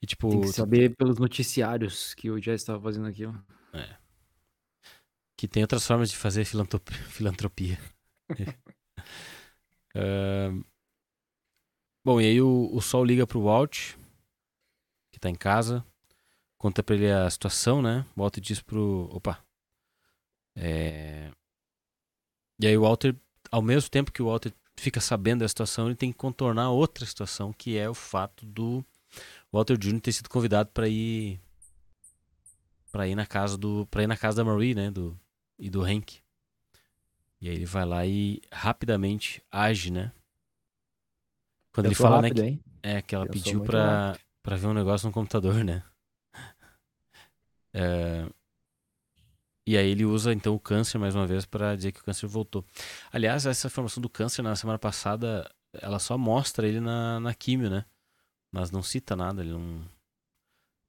E, 0.00 0.06
tipo, 0.06 0.30
Tem 0.30 0.42
que 0.42 0.48
saber 0.48 0.94
pelos 0.94 1.18
noticiários 1.18 2.14
que 2.14 2.30
o 2.30 2.40
Jess 2.40 2.62
estava 2.62 2.80
fazendo 2.80 3.08
aquilo. 3.08 3.34
É. 3.72 3.96
Que 5.36 5.48
tem 5.48 5.64
outras 5.64 5.84
formas 5.84 6.08
de 6.08 6.16
fazer 6.16 6.44
filantropia. 6.44 7.80
uh... 9.96 10.64
Bom, 12.04 12.20
e 12.20 12.26
aí 12.26 12.40
o, 12.40 12.70
o 12.72 12.80
Sol 12.80 13.04
liga 13.04 13.26
pro 13.26 13.42
Walt, 13.42 13.96
que 15.10 15.18
tá 15.18 15.28
em 15.28 15.34
casa, 15.34 15.84
conta 16.56 16.80
pra 16.80 16.94
ele 16.94 17.10
a 17.10 17.28
situação, 17.28 17.82
né? 17.82 18.06
O 18.14 18.20
Walter 18.20 18.40
diz 18.40 18.62
pro. 18.62 19.08
Opa! 19.12 19.44
É... 20.54 21.32
E 22.60 22.68
aí 22.68 22.78
o 22.78 22.82
Walter, 22.82 23.16
ao 23.50 23.62
mesmo 23.62 23.90
tempo 23.90 24.12
que 24.12 24.22
o 24.22 24.26
Walter 24.26 24.54
fica 24.76 25.00
sabendo 25.00 25.40
da 25.40 25.48
situação, 25.48 25.86
ele 25.86 25.96
tem 25.96 26.12
que 26.12 26.18
contornar 26.18 26.70
outra 26.70 27.04
situação, 27.04 27.52
que 27.52 27.76
é 27.76 27.88
o 27.88 27.94
fato 27.94 28.44
do 28.44 28.84
Walter 29.52 29.76
Jr. 29.76 30.00
ter 30.00 30.12
sido 30.12 30.28
convidado 30.28 30.70
para 30.72 30.88
ir 30.88 31.40
para 32.92 33.08
ir 33.08 33.14
na 33.14 33.26
casa 33.26 33.56
do 33.56 33.86
para 33.90 34.02
ir 34.02 34.06
na 34.06 34.16
casa 34.16 34.42
da 34.42 34.44
Marie, 34.44 34.74
né, 34.74 34.90
do 34.90 35.18
e 35.58 35.70
do 35.70 35.82
Hank. 35.82 36.20
E 37.40 37.48
aí 37.48 37.54
ele 37.54 37.66
vai 37.66 37.84
lá 37.84 38.06
e 38.06 38.40
rapidamente 38.50 39.42
age, 39.50 39.90
né? 39.90 40.12
Quando 41.72 41.86
Eu 41.86 41.90
ele 41.90 41.94
fala 41.94 42.16
rápido, 42.16 42.42
né, 42.42 42.50
que, 42.52 42.60
é 42.82 43.02
que 43.02 43.14
ela 43.14 43.26
Eu 43.26 43.30
pediu 43.30 43.62
para 43.62 44.18
para 44.42 44.56
ver 44.56 44.68
um 44.68 44.74
negócio 44.74 45.06
no 45.06 45.12
computador, 45.12 45.64
né? 45.64 45.82
É, 47.78 48.26
e 49.66 49.76
aí 49.76 49.90
ele 49.90 50.04
usa 50.04 50.32
então 50.32 50.54
o 50.54 50.60
câncer 50.60 50.98
mais 50.98 51.14
uma 51.14 51.26
vez 51.26 51.44
para 51.44 51.74
dizer 51.74 51.92
que 51.92 52.00
o 52.00 52.04
câncer 52.04 52.26
voltou. 52.28 52.64
Aliás, 53.10 53.46
essa 53.46 53.66
informação 53.66 54.00
do 54.00 54.08
câncer 54.08 54.42
na 54.42 54.54
semana 54.54 54.78
passada, 54.78 55.50
ela 55.72 55.98
só 55.98 56.16
mostra 56.16 56.68
ele 56.68 56.78
na, 56.78 57.18
na 57.18 57.34
químio, 57.34 57.68
né? 57.68 57.84
Mas 58.52 58.70
não 58.70 58.82
cita 58.82 59.16
nada, 59.16 59.42
ele 59.42 59.50
não 59.50 59.84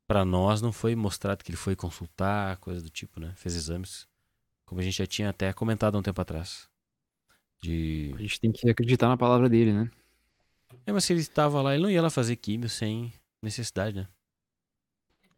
para 0.07 0.23
nós 0.23 0.61
não 0.61 0.71
foi 0.71 0.95
mostrado 0.95 1.43
que 1.43 1.51
ele 1.51 1.57
foi 1.57 1.75
consultar, 1.75 2.55
coisa 2.57 2.81
do 2.81 2.89
tipo, 2.89 3.19
né? 3.19 3.33
Fez 3.35 3.55
exames, 3.55 4.07
como 4.65 4.79
a 4.79 4.83
gente 4.83 4.97
já 4.97 5.05
tinha 5.05 5.29
até 5.29 5.51
comentado 5.51 5.95
há 5.95 5.99
um 5.99 6.03
tempo 6.03 6.21
atrás. 6.21 6.69
De 7.61 8.13
A 8.15 8.21
gente 8.21 8.39
tem 8.39 8.51
que 8.51 8.69
acreditar 8.69 9.09
na 9.09 9.17
palavra 9.17 9.49
dele, 9.49 9.73
né? 9.73 9.91
É, 10.85 10.93
mas 10.93 11.03
se 11.03 11.11
ele 11.11 11.19
estava 11.19 11.61
lá, 11.61 11.73
ele 11.73 11.83
não 11.83 11.89
ia 11.89 12.01
lá 12.01 12.09
fazer 12.09 12.35
químio 12.37 12.69
sem 12.69 13.11
necessidade, 13.41 13.97
né? 13.97 14.07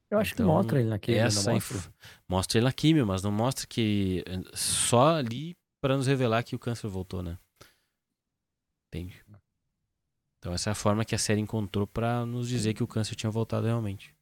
Eu 0.10 0.17
acho 0.17 0.34
então, 0.34 0.45
que 0.45 0.52
mostra 0.52 0.80
ele 0.80 0.89
na 0.89 0.98
químio. 0.98 1.22
Essa 1.22 1.54
mostra. 1.54 1.93
mostra 2.28 2.58
ele 2.58 2.65
na 2.65 2.74
químio, 2.74 3.06
mas 3.06 3.22
não 3.22 3.32
mostra 3.32 3.67
que. 3.67 4.24
Só 4.54 5.15
ali 5.15 5.56
para 5.80 5.95
nos 5.95 6.08
revelar 6.08 6.43
que 6.43 6.56
o 6.56 6.60
câncer 6.60 6.88
voltou, 6.88 7.22
né? 7.22 7.38
Entende? 8.88 9.24
Então 10.39 10.54
essa 10.54 10.69
é 10.69 10.72
a 10.72 10.76
forma 10.76 11.06
que 11.06 11.13
a 11.13 11.19
série 11.19 11.41
encontrou 11.41 11.86
para 11.86 12.26
nos 12.26 12.48
dizer 12.48 12.74
que 12.74 12.84
o 12.84 12.88
câncer 12.88 13.15
tinha 13.15 13.30
voltado 13.30 13.67
realmente. 13.67 14.15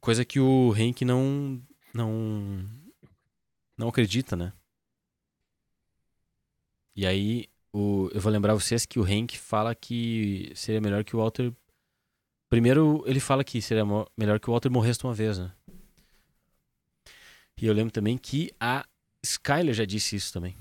Coisa 0.00 0.24
que 0.24 0.38
o 0.38 0.72
Hank 0.72 1.04
não. 1.04 1.62
não. 1.94 2.68
não 3.78 3.88
acredita, 3.88 4.36
né? 4.36 4.52
E 6.94 7.06
aí, 7.06 7.48
o, 7.72 8.10
eu 8.12 8.20
vou 8.20 8.30
lembrar 8.30 8.52
vocês 8.52 8.84
que 8.84 8.98
o 8.98 9.04
Hank 9.04 9.38
fala 9.38 9.74
que 9.74 10.52
seria 10.54 10.80
melhor 10.80 11.04
que 11.04 11.16
o 11.16 11.20
Walter 11.20 11.54
Primeiro, 12.52 13.02
ele 13.06 13.18
fala 13.18 13.42
que 13.42 13.62
seria 13.62 13.82
melhor 14.14 14.38
que 14.38 14.50
o 14.50 14.52
Walter 14.52 14.68
morresse 14.68 15.02
uma 15.04 15.14
vez, 15.14 15.38
né? 15.38 15.50
E 17.58 17.64
eu 17.66 17.72
lembro 17.72 17.90
também 17.90 18.18
que 18.18 18.52
a 18.60 18.84
Skyler 19.24 19.72
já 19.72 19.86
disse 19.86 20.16
isso 20.16 20.30
também. 20.34 20.54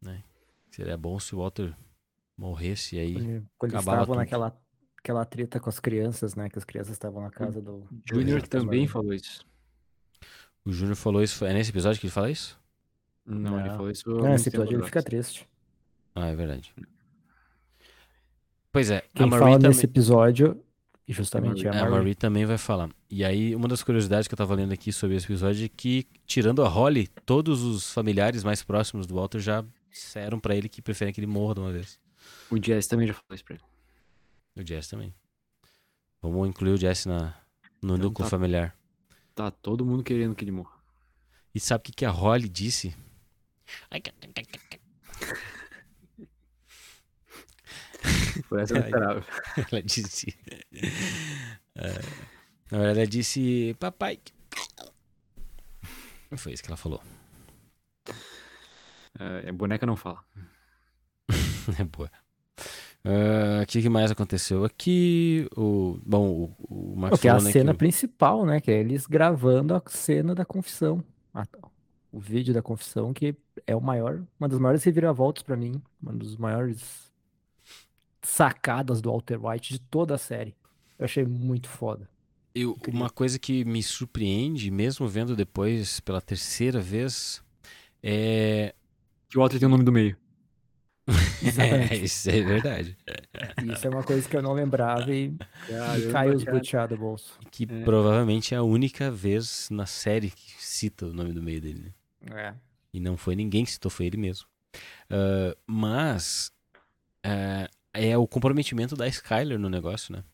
Né? 0.00 0.22
Seria 0.70 0.96
bom 0.96 1.18
se 1.18 1.34
o 1.34 1.38
Walter 1.38 1.74
morresse, 2.38 2.94
e 2.94 2.98
aí 3.00 3.14
Quando, 3.14 3.48
quando 3.58 3.72
eles 3.72 3.80
estavam 3.82 4.06
tudo. 4.06 4.16
naquela 4.18 4.56
aquela 4.96 5.24
treta 5.24 5.58
com 5.58 5.68
as 5.68 5.80
crianças, 5.80 6.36
né? 6.36 6.48
Que 6.48 6.58
as 6.58 6.64
crianças 6.64 6.92
estavam 6.92 7.20
na 7.20 7.30
casa 7.32 7.60
do. 7.60 7.88
Júnior 8.08 8.38
Hank 8.38 8.48
também 8.48 8.86
falou 8.86 9.12
isso. 9.12 9.44
o 10.64 10.70
Júnior 10.70 10.94
falou 10.94 11.20
isso. 11.20 11.44
É 11.44 11.52
nesse 11.52 11.70
episódio 11.70 12.00
que 12.00 12.06
ele 12.06 12.12
fala 12.12 12.30
isso? 12.30 12.56
Não, 13.26 13.58
ele 13.58 13.70
Não. 13.70 13.76
falou 13.76 13.90
isso. 13.90 14.08
Não, 14.08 14.20
muito 14.20 14.34
esse 14.34 14.44
tempo 14.44 14.62
episódio 14.62 14.78
ele 14.78 14.86
fica 14.86 15.02
triste. 15.02 15.48
Ah, 16.14 16.28
é 16.28 16.36
verdade. 16.36 16.72
Pois 18.72 18.90
é, 18.90 19.02
Quem 19.14 19.24
a 19.26 19.28
Marie 19.28 19.42
fala 19.44 19.56
também. 19.56 19.68
nesse 19.70 19.84
episódio, 19.84 20.62
justamente, 21.08 21.66
é 21.66 21.70
a 21.70 21.72
A 21.72 21.74
Marie. 21.82 21.90
Marie 21.90 22.14
também 22.14 22.44
vai 22.46 22.56
falar. 22.58 22.88
E 23.10 23.24
aí, 23.24 23.54
uma 23.54 23.66
das 23.66 23.82
curiosidades 23.82 24.28
que 24.28 24.34
eu 24.34 24.38
tava 24.38 24.54
lendo 24.54 24.72
aqui 24.72 24.92
sobre 24.92 25.16
esse 25.16 25.26
episódio 25.26 25.64
é 25.64 25.68
que, 25.68 26.06
tirando 26.26 26.62
a 26.64 26.68
Holly, 26.68 27.08
todos 27.26 27.62
os 27.62 27.92
familiares 27.92 28.44
mais 28.44 28.62
próximos 28.62 29.06
do 29.06 29.14
Walter 29.16 29.40
já 29.40 29.64
disseram 29.90 30.38
pra 30.38 30.54
ele 30.54 30.68
que 30.68 30.80
preferem 30.80 31.12
que 31.12 31.18
ele 31.20 31.26
morra 31.26 31.54
de 31.54 31.60
uma 31.60 31.72
vez. 31.72 31.98
O 32.50 32.58
Jazz 32.58 32.86
também 32.86 33.06
já 33.08 33.14
falou 33.14 33.34
isso 33.34 33.44
pra 33.44 33.54
ele. 33.56 33.64
O 34.56 34.66
Jess 34.66 34.88
também. 34.88 35.12
Vamos 36.22 36.48
incluir 36.48 36.72
o 36.72 36.76
Jess 36.76 37.06
na, 37.06 37.34
no 37.82 37.94
Então 37.94 37.96
núcleo 38.08 38.26
tá. 38.26 38.30
familiar. 38.30 38.76
Tá 39.34 39.50
todo 39.50 39.84
mundo 39.86 40.02
querendo 40.04 40.34
que 40.34 40.44
ele 40.44 40.50
morra. 40.52 40.72
E 41.54 41.58
sabe 41.58 41.80
o 41.80 41.84
que, 41.84 41.92
que 41.92 42.04
a 42.04 42.10
Holly 42.10 42.48
disse? 42.48 42.94
Por 48.48 48.58
essa 48.60 48.74
eu 48.74 48.78
não 48.80 48.86
esperava. 48.86 49.24
Ela 49.70 49.82
disse. 49.82 50.36
É, 51.76 51.92
na 52.70 52.78
verdade, 52.78 52.98
ela 53.00 53.06
disse: 53.06 53.76
Papai. 53.78 54.18
Foi 56.36 56.52
isso 56.52 56.62
que 56.62 56.68
ela 56.70 56.76
falou. 56.76 57.02
É, 59.18 59.50
boneca 59.52 59.86
não 59.86 59.96
fala. 59.96 60.18
É 61.78 61.84
boa. 61.84 62.10
Ah, 63.04 63.62
O 63.62 63.66
que, 63.66 63.80
que 63.82 63.88
mais 63.88 64.10
aconteceu 64.10 64.64
aqui? 64.64 65.46
O, 65.56 65.98
bom, 66.04 66.54
o, 66.68 66.92
o 66.92 66.96
Max 66.96 67.10
Porque 67.10 67.28
é 67.28 67.30
a 67.30 67.40
né, 67.40 67.52
cena 67.52 67.72
que- 67.72 67.78
principal, 67.78 68.44
né? 68.44 68.60
Que 68.60 68.70
é 68.70 68.80
eles 68.80 69.06
gravando 69.06 69.74
a 69.74 69.82
cena 69.86 70.34
da 70.34 70.44
confissão. 70.44 71.04
A- 71.34 71.46
o 72.12 72.18
vídeo 72.18 72.52
da 72.52 72.60
confissão, 72.62 73.12
que 73.12 73.36
é 73.66 73.76
o 73.76 73.80
maior, 73.80 74.22
uma 74.38 74.48
das 74.48 74.58
maiores 74.58 74.82
reviravoltas 74.82 75.42
pra 75.44 75.56
mim, 75.56 75.80
uma 76.02 76.12
das 76.12 76.34
maiores 76.36 77.09
sacadas 78.22 79.00
do 79.00 79.10
Walter 79.10 79.38
White 79.44 79.72
de 79.74 79.78
toda 79.80 80.14
a 80.14 80.18
série. 80.18 80.54
Eu 80.98 81.04
achei 81.04 81.24
muito 81.24 81.68
foda. 81.68 82.08
Eu- 82.54 82.76
uma 82.88 83.08
coisa 83.08 83.38
que 83.38 83.64
me 83.64 83.82
surpreende, 83.82 84.70
mesmo 84.70 85.06
vendo 85.08 85.36
depois 85.36 86.00
pela 86.00 86.20
terceira 86.20 86.80
vez, 86.80 87.42
é. 88.02 88.74
Que 89.28 89.38
o 89.38 89.40
Walter 89.40 89.58
tem 89.58 89.66
o 89.66 89.70
nome 89.70 89.84
do 89.84 89.92
meio. 89.92 90.16
é 91.90 91.96
isso 91.96 92.30
é 92.30 92.40
verdade. 92.42 92.96
Isso 93.72 93.86
é 93.86 93.90
uma 93.90 94.02
coisa 94.02 94.28
que 94.28 94.36
eu 94.36 94.42
não 94.42 94.52
lembrava 94.52 95.12
e, 95.12 95.34
e 95.98 96.12
caiu 96.12 96.34
os 96.34 96.44
boteados 96.44 96.96
do 96.96 97.00
bolso. 97.00 97.38
Que 97.50 97.64
É. 97.64 97.82
provavelmente 97.84 98.54
é 98.54 98.58
a 98.58 98.62
única 98.62 99.10
vez 99.10 99.68
na 99.70 99.86
série 99.86 100.30
que 100.30 100.52
cita 100.58 101.06
o 101.06 101.12
nome 101.12 101.32
do 101.32 101.42
meio 101.42 101.60
dele. 101.60 101.92
né? 102.22 102.42
É. 102.48 102.54
E 102.92 103.00
não 103.00 103.16
foi 103.16 103.34
ninguém 103.36 103.64
que 103.64 103.70
citou, 103.70 103.90
foi 103.90 104.06
ele 104.06 104.16
mesmo. 104.16 104.46
Ah, 105.08 105.56
mas 105.66 106.52
ah, 107.24 107.68
é 107.92 108.16
o 108.16 108.26
comprometimento 108.26 108.96
da 108.96 109.08
Skyler 109.08 109.58
no 109.58 109.68
negócio, 109.68 110.12
né? 110.14 110.24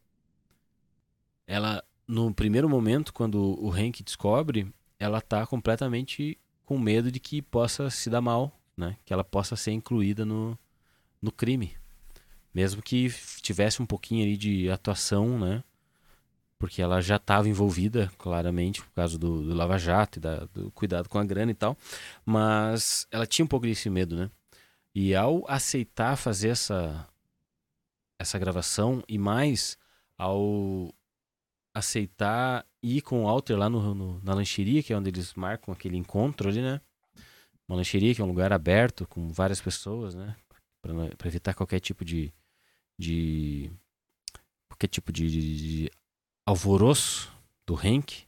Ela, 1.47 1.83
no 2.07 2.33
primeiro 2.35 2.69
momento, 2.69 3.13
quando 3.13 3.59
o 3.63 3.71
Hank 3.71 4.03
descobre, 4.03 4.73
ela 4.99 5.21
tá 5.21 5.47
completamente 5.47 6.39
com 6.65 6.79
medo 6.79 7.11
de 7.11 7.21
que 7.21 7.41
possa 7.41 7.89
se 7.91 8.11
dar 8.11 8.21
mal, 8.21 8.59
né? 8.77 8.97
Que 9.05 9.13
ela 9.13 9.25
possa 9.25 9.55
ser 9.57 9.73
incluída 9.73 10.25
no, 10.25 10.59
no 11.23 11.33
crime. 11.33 11.77
Mesmo 12.55 12.83
que 12.83 13.11
tivesse 13.43 13.83
um 13.83 13.87
pouquinho 13.87 14.25
ali 14.25 14.37
de 14.37 14.71
atuação, 14.71 15.39
né? 15.39 15.63
Porque 16.59 16.81
ela 16.81 17.03
já 17.03 17.17
estava 17.17 17.49
envolvida, 17.49 18.11
claramente, 18.17 18.81
por 18.83 18.91
causa 18.93 19.19
do, 19.19 19.43
do 19.43 19.55
Lava 19.55 19.79
Jato 19.79 20.19
e 20.19 20.23
da- 20.23 20.47
do 20.55 20.71
cuidado 20.73 21.09
com 21.09 21.19
a 21.19 21.25
grana 21.25 21.53
e 21.53 21.55
tal. 21.55 21.77
Mas 22.25 23.07
ela 23.11 23.27
tinha 23.27 23.45
um 23.45 23.49
pouco 23.49 23.67
desse 23.67 23.91
medo, 23.91 24.17
né? 24.17 24.31
E 24.95 25.15
ao 25.15 25.45
aceitar 25.51 26.17
fazer 26.17 26.51
essa, 26.51 27.07
essa 28.19 28.39
gravação, 28.39 29.03
e 29.09 29.19
mais 29.19 29.79
ao 30.19 30.95
aceitar 31.75 32.67
ir 32.83 33.03
com 33.03 33.23
o 33.23 33.25
Walter 33.27 33.57
lá 33.57 33.69
no, 33.69 33.95
no- 33.95 34.21
na 34.23 34.35
lancheria, 34.35 34.83
que 34.83 34.93
é 34.93 34.97
onde 34.97 35.11
eles 35.11 35.35
marcam 35.35 35.73
aquele 35.73 35.97
encontro 35.97 36.49
ali, 36.49 36.63
né? 36.63 36.81
Uma 37.69 37.77
lancheria 37.79 38.15
que 38.15 38.21
é 38.21 38.25
um 38.25 38.29
lugar 38.29 38.53
aberto, 38.53 39.07
com 39.09 39.29
várias 39.33 39.61
pessoas, 39.61 40.15
né? 40.15 40.37
Para 40.83 41.29
evitar 41.29 41.55
qualquer 41.55 41.81
tipo 41.81 42.05
de. 42.05 42.33
de 42.99 43.71
qualquer 44.69 44.89
tipo 44.89 45.13
de, 45.13 45.29
de- 45.31 45.57
de 45.87 45.91
alvoroço 46.47 47.33
do 47.67 47.75
Hank, 47.77 48.25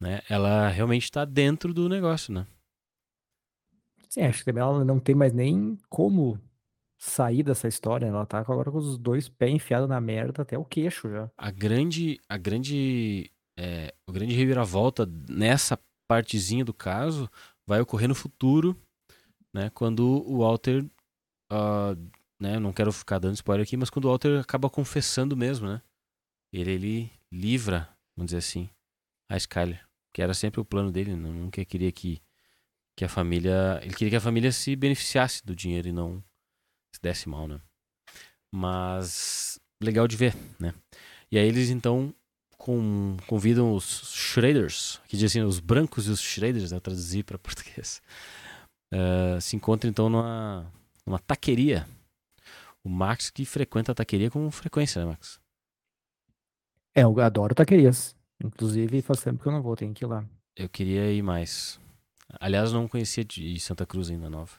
né? 0.00 0.22
Ela 0.28 0.68
realmente 0.68 1.04
está 1.04 1.24
dentro 1.24 1.74
do 1.74 1.88
negócio, 1.88 2.32
né? 2.32 2.46
Sim, 4.08 4.22
acho 4.22 4.38
que 4.38 4.44
também 4.44 4.62
ela 4.62 4.84
não 4.84 5.00
tem 5.00 5.14
mais 5.14 5.32
nem 5.32 5.76
como 5.88 6.38
sair 7.04 7.42
dessa 7.42 7.68
história. 7.68 8.10
né? 8.10 8.14
Ela 8.16 8.26
tá 8.26 8.38
agora 8.38 8.70
com 8.70 8.78
os 8.78 8.96
dois 8.96 9.28
pés 9.28 9.52
enfiados 9.52 9.88
na 9.88 10.00
merda 10.00 10.42
até 10.42 10.56
o 10.56 10.64
queixo 10.64 11.10
já. 11.10 11.30
a 11.36 11.50
grande 11.50 12.18
a 12.28 12.36
grande 12.38 13.30
é, 13.58 13.94
o 14.06 14.12
grande 14.12 14.34
reviravolta 14.34 15.06
nessa 15.28 15.78
partezinha 16.08 16.64
do 16.64 16.72
caso 16.72 17.30
vai 17.66 17.80
ocorrer 17.80 18.08
no 18.08 18.14
futuro 18.14 18.74
né 19.52 19.70
quando 19.70 20.24
o 20.26 20.38
Walter 20.38 20.84
ah, 21.50 21.94
né 22.40 22.58
não 22.58 22.72
quero 22.72 22.90
ficar 22.90 23.18
dando 23.18 23.34
spoiler 23.34 23.64
aqui 23.64 23.76
mas 23.76 23.90
quando 23.90 24.06
o 24.06 24.08
Walter 24.08 24.40
acaba 24.40 24.70
confessando 24.70 25.36
mesmo 25.36 25.68
né 25.68 25.82
ele 26.52 26.70
ele 26.70 27.12
livra 27.30 27.88
vamos 28.16 28.30
dizer 28.30 28.38
assim 28.38 28.68
a 29.30 29.36
Skyler 29.36 29.86
que 30.12 30.22
era 30.22 30.32
sempre 30.32 30.60
o 30.60 30.64
plano 30.64 30.90
dele 30.90 31.14
né? 31.14 31.28
nunca 31.28 31.64
queria 31.64 31.92
que 31.92 32.20
que 32.96 33.04
a 33.04 33.08
família 33.08 33.78
ele 33.82 33.94
queria 33.94 34.10
que 34.10 34.16
a 34.16 34.20
família 34.20 34.50
se 34.52 34.74
beneficiasse 34.74 35.44
do 35.44 35.54
dinheiro 35.54 35.88
e 35.88 35.92
não 35.92 36.22
se 36.94 37.00
desse 37.02 37.28
mal 37.28 37.46
né 37.48 37.60
mas 38.52 39.58
legal 39.82 40.06
de 40.06 40.16
ver 40.16 40.34
né 40.58 40.72
e 41.30 41.38
aí 41.38 41.46
eles 41.46 41.70
então 41.70 42.14
com- 42.56 43.16
convidam 43.26 43.74
os 43.74 44.10
Shredders, 44.14 44.98
que 45.06 45.16
dizem 45.18 45.42
assim, 45.42 45.48
os 45.48 45.60
brancos 45.60 46.06
e 46.06 46.10
os 46.10 46.20
Shredders, 46.20 46.72
né, 46.72 46.80
traduzir 46.80 47.22
para 47.22 47.36
português. 47.38 48.00
Eh, 48.90 49.38
se 49.40 49.54
encontram 49.54 49.90
então 49.90 50.08
numa, 50.08 50.72
numa 51.04 51.18
taqueria. 51.18 51.86
O 52.82 52.88
Max 52.88 53.28
que 53.28 53.44
frequenta 53.44 53.92
a 53.92 53.94
taqueria 53.94 54.30
com 54.30 54.50
frequência, 54.50 55.04
né, 55.04 55.10
Max? 55.10 55.38
É, 56.94 57.02
eu 57.02 57.20
adoro 57.20 57.54
taquerias. 57.54 58.16
Inclusive, 58.42 59.02
faz 59.02 59.20
tempo 59.20 59.42
que 59.42 59.48
eu 59.48 59.52
não 59.52 59.62
vou, 59.62 59.76
tenho 59.76 59.92
que 59.92 60.04
ir 60.04 60.08
lá. 60.08 60.24
Eu 60.56 60.68
queria 60.68 61.12
ir 61.12 61.22
mais. 61.22 61.78
Aliás, 62.40 62.72
não 62.72 62.88
conhecia 62.88 63.24
de 63.24 63.58
Santa 63.60 63.84
Cruz 63.84 64.08
ainda 64.08 64.30
nova. 64.30 64.56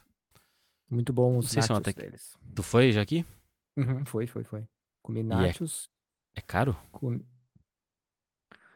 Muito 0.96 1.12
bom 1.14 1.38
os 1.38 1.52
é 1.56 1.60
nachos 1.60 1.80
taque- 1.82 2.02
deles. 2.02 2.38
Tu 2.56 2.64
foi 2.64 2.92
já 2.92 3.02
aqui? 3.02 3.26
Uhum, 3.78 4.06
foi, 4.06 4.26
foi, 4.26 4.44
foi. 4.44 4.66
Comi 5.04 5.20
é- 5.20 5.24
nachos. 5.24 5.90
É 6.34 6.42
caro? 6.42 6.76
com- 6.92 7.20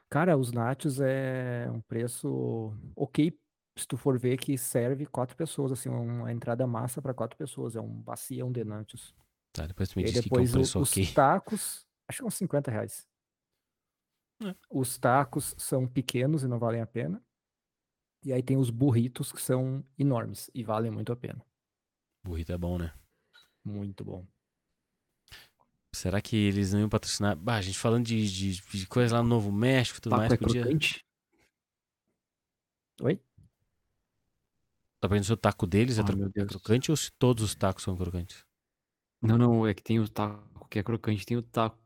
Cara, 0.10 0.38
os 0.38 0.52
nachos 0.52 1.00
é 1.00 1.70
um 1.72 1.82
preço 1.82 2.74
ok 2.96 3.38
se 3.78 3.88
tu 3.88 3.96
for 3.96 4.20
ver 4.20 4.38
que 4.38 4.58
serve 4.58 5.06
quatro 5.06 5.38
pessoas, 5.38 5.72
assim, 5.72 5.88
uma 5.88 6.32
entrada 6.34 6.68
massa 6.68 7.02
para 7.02 7.14
quatro 7.14 7.38
pessoas. 7.38 7.76
É 7.76 7.82
um 7.82 8.02
bacião 8.02 8.52
de 8.52 8.64
nachos. 8.66 9.16
Tá, 9.54 9.66
depois 9.66 9.88
tu 9.90 9.98
me 9.98 10.04
E 10.04 10.06
diz 10.08 10.16
que, 10.16 10.30
que 10.30 10.36
é 10.36 10.40
um 10.42 10.44
depois 10.44 10.52
preço 10.52 10.80
os 10.82 10.92
ok. 10.92 11.14
tacos, 11.14 11.86
acho 12.08 12.18
que 12.20 12.24
é 12.24 12.28
uns 12.28 12.34
50 12.36 12.70
reais. 12.72 13.08
É. 14.44 14.56
Os 14.70 14.98
tacos 14.98 15.56
são 15.58 15.88
pequenos 15.88 16.44
e 16.44 16.48
não 16.48 16.60
valem 16.60 16.82
a 16.82 16.88
pena. 16.88 17.24
E 18.26 18.34
aí 18.34 18.44
tem 18.44 18.58
os 18.58 18.70
burritos 18.70 19.32
que 19.32 19.42
são 19.42 19.84
enormes 19.98 20.50
e 20.54 20.62
valem 20.64 20.92
muito 20.92 21.12
a 21.14 21.16
pena. 21.16 21.46
Burrito 22.24 22.54
é 22.54 22.58
bom, 22.58 22.78
né? 22.78 22.94
Muito 23.64 24.04
bom. 24.04 24.28
Será 25.94 26.22
que 26.22 26.36
eles 26.36 26.74
não 26.74 26.80
iam 26.80 26.90
patrocinar? 26.90 27.36
Bah, 27.36 27.58
a 27.58 27.62
gente 27.62 27.78
falando 27.78 28.06
de, 28.06 28.28
de, 28.32 28.62
de 28.62 28.88
coisa 28.88 29.16
lá 29.18 29.24
no 29.24 29.30
Novo 29.30 29.52
México 29.52 29.98
e 30.00 30.02
tudo 30.02 30.16
mais, 30.16 30.34
é 30.34 30.38
podia... 30.38 30.68
crocante? 30.68 31.04
Oi? 33.02 33.20
Tá 35.02 35.10
perguntando 35.10 35.26
se 35.26 35.34
o 35.34 35.38
taco 35.38 35.68
deles 35.68 36.00
é, 36.00 36.04
Ah, 36.04 36.06
tro- 36.06 36.16
meu 36.16 36.32
é 36.38 36.46
crocante 36.46 36.90
ou 36.90 36.96
se 36.96 37.12
todos 37.12 37.44
os 37.44 37.54
tacos 37.54 37.84
são 37.84 37.98
crocantes? 37.98 38.46
Não, 39.22 39.38
não, 39.38 39.68
é 39.68 39.74
que 39.74 39.82
tem 39.84 40.00
o 40.00 40.08
taco 40.10 40.68
que 40.70 40.80
é 40.80 40.84
crocante, 40.84 41.26
tem 41.26 41.38
o 41.38 41.42
taco 41.44 41.78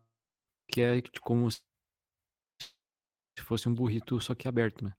que 0.69 0.81
é 0.81 1.01
como 1.21 1.49
se 1.51 1.61
fosse 3.43 3.69
um 3.69 3.75
burrito, 3.75 4.19
só 4.19 4.33
que 4.33 4.47
aberto, 4.47 4.83
né? 4.83 4.93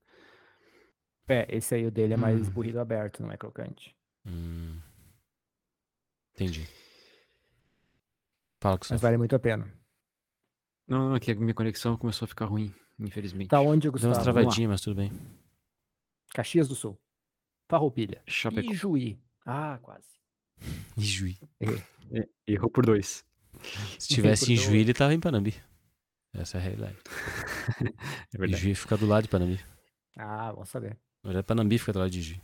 É, 1.27 1.45
esse 1.55 1.75
aí 1.75 1.85
o 1.85 1.91
dele 1.91 2.13
é 2.13 2.17
mais 2.17 2.49
Hum. 2.49 2.49
burrito 2.49 2.79
aberto, 2.79 3.21
não 3.21 3.31
é 3.31 3.37
crocante. 3.37 3.95
Hum. 4.25 4.81
Entendi. 6.35 6.67
Fala 8.61 8.77
com 8.77 8.85
Mas 8.89 9.01
vale 9.01 9.17
muito 9.17 9.35
a 9.35 9.39
pena. 9.39 9.71
Não, 10.87 11.09
não, 11.09 11.15
é 11.15 11.19
que 11.19 11.31
a 11.31 11.35
minha 11.35 11.53
conexão 11.53 11.97
começou 11.97 12.25
a 12.25 12.27
ficar 12.29 12.45
ruim, 12.45 12.73
infelizmente. 12.99 13.49
Tá 13.49 13.59
onde, 13.61 13.83
Deu 13.83 13.91
Gustavo? 13.91 14.13
umas 14.13 14.17
Vamos 14.23 14.27
lá. 14.35 14.41
travadinhas, 14.41 14.69
mas 14.69 14.81
tudo 14.81 14.95
bem. 14.97 15.11
Caxias 16.33 16.67
do 16.67 16.75
Sul. 16.75 16.99
Farroupilha. 17.69 18.21
Chapecó. 18.27 18.71
Ijuí. 18.71 19.19
Ah, 19.45 19.79
quase. 19.81 20.07
E 20.97 21.01
Juí. 21.03 21.37
É, 21.59 22.27
errou 22.47 22.69
por 22.69 22.85
dois. 22.85 23.25
Se 23.99 24.07
tivesse 24.09 24.51
em 24.53 24.55
Juí, 24.57 24.79
ele 24.79 24.93
tava 24.93 25.13
em 25.13 25.19
Panambi. 25.19 25.55
Essa 26.33 26.57
é 26.57 26.59
a 26.59 26.63
realidade. 26.63 26.97
É 27.81 28.35
E 28.35 28.37
verdade. 28.37 28.61
Juí 28.61 28.75
fica 28.75 28.95
do 28.97 29.07
lado 29.07 29.23
de 29.23 29.29
Panambi. 29.29 29.59
Ah, 30.17 30.51
vamos 30.51 30.69
saber. 30.69 30.91
Na 31.23 31.29
verdade, 31.29 31.47
Panambi 31.47 31.79
fica 31.79 31.93
do 31.93 31.99
lado 31.99 32.11
de 32.11 32.21
Juí. 32.21 32.41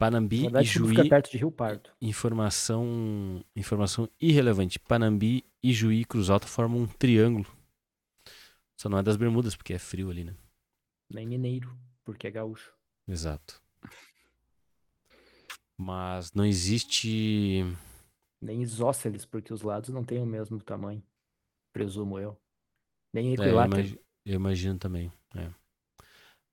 Panambi 0.00 0.48
Na 0.48 0.62
e 0.62 0.64
verdade, 0.64 0.72
tudo 0.72 0.86
Juí, 0.86 0.96
fica 0.96 1.08
perto 1.10 1.30
de 1.30 1.36
Rio 1.36 1.52
Pardo. 1.52 1.90
informação, 2.00 3.44
informação 3.54 4.08
irrelevante. 4.18 4.78
Panambi 4.80 5.44
e 5.62 5.74
Juí 5.74 6.00
e 6.00 6.04
Cruz 6.06 6.30
Alta 6.30 6.46
formam 6.46 6.80
um 6.80 6.86
triângulo. 6.86 7.46
Só 8.80 8.88
não 8.88 8.96
é 8.96 9.02
das 9.02 9.18
Bermudas, 9.18 9.54
porque 9.54 9.74
é 9.74 9.78
frio 9.78 10.10
ali, 10.10 10.24
né? 10.24 10.34
Nem 11.10 11.26
mineiro, 11.26 11.76
porque 12.02 12.26
é 12.26 12.30
gaúcho. 12.30 12.72
Exato. 13.06 13.62
Mas 15.76 16.32
não 16.32 16.46
existe. 16.46 17.62
Nem 18.40 18.62
isósceles, 18.62 19.26
porque 19.26 19.52
os 19.52 19.60
lados 19.60 19.90
não 19.90 20.02
têm 20.02 20.18
o 20.22 20.26
mesmo 20.26 20.62
tamanho. 20.62 21.02
Presumo 21.74 22.18
eu. 22.18 22.40
Nem 23.12 23.26
É, 23.26 23.30
eu, 23.32 23.34
equilátero. 23.34 23.80
imagi- 23.82 24.00
eu 24.24 24.34
imagino 24.34 24.78
também. 24.78 25.12
é. 25.36 25.50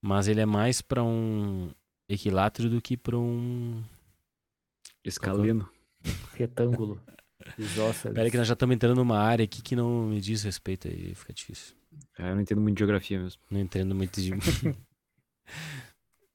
Mas 0.01 0.27
ele 0.27 0.41
é 0.41 0.45
mais 0.45 0.81
pra 0.81 1.01
um 1.03 1.71
equilátero 2.09 2.69
do 2.69 2.81
que 2.81 2.97
pra 2.97 3.17
um. 3.17 3.83
Escaleno. 5.03 5.69
retângulo. 6.35 7.01
Isósceles. 7.57 8.15
Pera 8.15 8.27
aí 8.27 8.31
que 8.31 8.37
nós 8.37 8.47
já 8.47 8.53
estamos 8.53 8.75
entrando 8.75 8.95
numa 8.95 9.19
área 9.19 9.43
aqui 9.43 9.61
que 9.61 9.75
não 9.75 10.07
me 10.07 10.19
diz 10.19 10.43
respeito 10.43 10.87
aí, 10.87 11.13
fica 11.15 11.33
difícil. 11.33 11.75
Ah, 12.17 12.29
eu 12.29 12.35
não 12.35 12.41
entendo 12.41 12.61
muito 12.61 12.75
de 12.75 12.79
geografia 12.79 13.19
mesmo. 13.19 13.41
Não 13.49 13.59
entendo 13.59 13.95
muito 13.95 14.21
de. 14.21 14.31